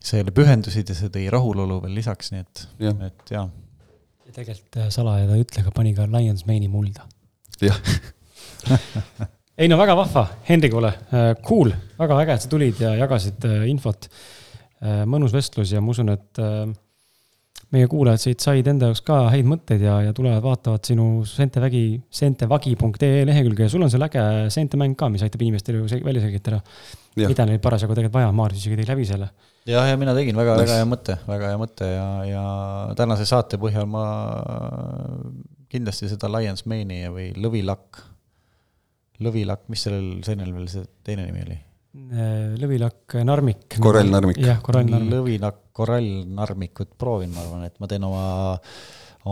sa 0.02 0.18
jälle 0.18 0.34
pühendusid 0.34 0.90
ja 0.90 0.95
see 0.98 1.14
tõi 1.14 1.30
rahulolu 1.30 1.84
veel 1.86 1.99
lisaks, 2.02 2.32
nii 2.34 2.41
et, 2.41 2.68
et 3.06 3.34
jaa. 3.38 3.49
ja 4.26 4.32
tegelikult 4.34 4.82
äh, 4.82 4.94
salaja 4.94 5.28
ta 5.30 5.36
ei 5.38 5.45
ütle, 5.45 5.61
aga 5.61 5.76
pani 5.76 5.94
ka 5.94 6.10
Lions 6.10 6.48
Mane'i 6.49 6.72
mulda. 6.72 7.06
jah 7.61 7.78
ei 9.60 9.68
no 9.68 9.77
väga 9.80 9.95
vahva, 9.99 10.26
Henri, 10.48 10.69
kuule, 10.72 10.91
äh, 11.11 11.31
cool, 11.45 11.73
väga 11.99 12.19
äge, 12.23 12.36
et 12.36 12.45
sa 12.45 12.52
tulid 12.52 12.84
ja 12.84 12.94
jagasid 12.99 13.48
äh, 13.49 13.65
infot. 13.72 14.07
Äh, 14.80 15.02
mõnus 15.10 15.36
vestlus 15.36 15.73
ja 15.76 15.81
ma 15.84 15.91
usun, 15.91 16.14
et 16.14 16.40
meie 17.76 17.90
kuulajad 17.90 18.22
siit 18.23 18.41
said 18.41 18.68
enda 18.72 18.88
jaoks 18.90 19.03
ka 19.06 19.18
häid 19.34 19.45
mõtteid 19.49 19.84
ja, 19.84 19.99
ja 20.07 20.14
tulevad, 20.15 20.41
vaatavad 20.41 20.88
sinu 20.88 21.26
sentevägi, 21.27 21.99
sentevagi.ee 22.22 23.26
lehekülge 23.27 23.68
ja 23.68 23.73
sul 23.73 23.84
on 23.86 23.91
seal 23.94 24.07
äge 24.07 24.23
sentemäng 24.56 24.95
ka, 24.98 25.10
mis 25.11 25.26
aitab 25.26 25.44
inimestel 25.45 25.77
ju 25.81 26.02
välja 26.06 26.23
selgitada, 26.23 26.61
mida 27.19 27.45
neil 27.45 27.61
parasjagu 27.61 27.94
tegelikult 27.98 28.18
vaja 28.18 28.31
on, 28.31 28.40
Maarjas 28.40 28.64
isegi 28.64 28.80
tegi 28.80 28.90
läbi 28.90 29.06
selle. 29.11 29.30
jah, 29.69 29.86
ja 29.91 29.99
mina 30.02 30.15
tegin. 30.18 30.40
Väga, 30.40 30.56
väga 30.64 30.80
hea 30.80 30.88
mõte, 30.90 31.19
väga 31.27 31.52
hea 31.52 31.60
mõte 31.61 31.91
ja, 31.91 32.07
ja 32.26 32.45
tänase 32.98 33.27
saate 33.30 33.60
põhjal 33.61 33.86
ma 33.91 34.06
kindlasti 35.69 36.10
seda 36.10 36.31
Lions 36.31 36.65
Mane'i 36.65 37.11
või 37.14 37.30
lõvilakk 37.38 38.02
lõvilakk, 39.24 39.68
mis 39.72 39.84
sellel 39.88 40.20
seenel 40.26 40.54
veel 40.56 40.70
see 40.72 40.86
teine 41.06 41.26
nimi 41.28 41.44
oli? 41.46 41.58
Äh, 41.90 42.54
lõvilakk 42.62 43.18
Narmik. 43.26 43.80
korallnarmik. 43.82 44.38
jah, 44.44 44.60
korallnarmik. 44.62 45.10
lõvilakk 45.10 45.62
korallnarmikut 45.80 46.91
proovin, 47.02 47.32
ma 47.34 47.41
arvan, 47.41 47.64
et 47.66 47.80
ma 47.82 47.88
teen 47.90 48.04
oma, 48.06 48.26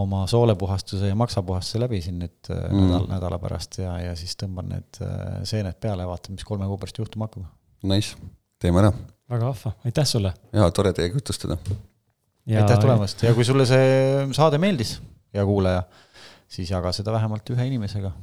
oma 0.02 0.24
soolepuhastuse 0.32 1.12
ja 1.12 1.18
maksapuhastuse 1.20 1.84
läbi 1.84 2.02
siin 2.02 2.18
nüüd 2.24 2.50
äh, 2.50 2.64
mm. 2.72 2.88
nädal, 2.88 3.06
nädala 3.12 3.40
pärast 3.44 3.78
ja, 3.84 3.94
ja 4.02 4.16
siis 4.18 4.34
tõmban 4.42 4.72
need 4.74 5.02
äh, 5.06 5.44
seened 5.48 5.78
peale 5.84 6.08
ja 6.08 6.10
vaatan, 6.10 6.40
mis 6.40 6.48
kolme 6.48 6.66
kuu 6.72 6.80
pärast 6.82 6.98
juhtuma 7.04 7.30
hakkab. 7.30 7.46
Nice, 7.88 8.18
teeme 8.58 8.82
ära. 8.82 8.92
väga 9.30 9.52
vahva, 9.52 9.76
aitäh 9.86 10.10
sulle. 10.10 10.34
jaa, 10.58 10.72
tore 10.74 10.96
teiega 10.98 11.22
jutustada. 11.22 11.60
aitäh 12.48 12.82
tulemast 12.82 13.22
ja 13.28 13.36
kui 13.38 13.46
sulle 13.46 13.70
see 13.70 14.26
saade 14.34 14.58
meeldis, 14.58 14.98
hea 15.36 15.46
kuulaja, 15.46 15.86
siis 16.50 16.74
jaga 16.74 16.96
seda 16.96 17.14
vähemalt 17.14 17.54
ühe 17.54 17.70
inimesega 17.70 18.16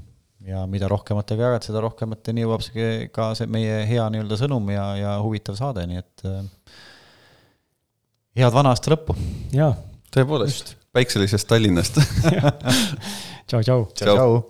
ja 0.49 0.65
mida 0.71 0.89
rohkematega 0.91 1.49
jagad, 1.49 1.67
seda 1.67 1.83
rohkemateni 1.85 2.45
jõuab 2.45 2.65
see 2.67 3.09
ka 3.15 3.33
see 3.39 3.49
meie 3.51 3.83
hea 3.89 4.07
nii-öelda 4.13 4.39
sõnum 4.41 4.69
ja, 4.75 4.87
ja 4.99 5.17
huvitav 5.25 5.59
saade, 5.61 5.87
nii 5.91 6.03
et 6.03 6.27
äh, 6.29 6.41
head 8.41 8.57
vana 8.57 8.75
aasta 8.75 8.95
lõppu. 8.95 9.17
jaa. 9.55 9.73
tõepoolest, 10.15 10.77
päikselisest 10.97 11.49
Tallinnast 11.51 12.01
tšau, 13.49 13.61
tšau. 13.61 13.87
tšau, 13.95 14.11
tšau. 14.11 14.43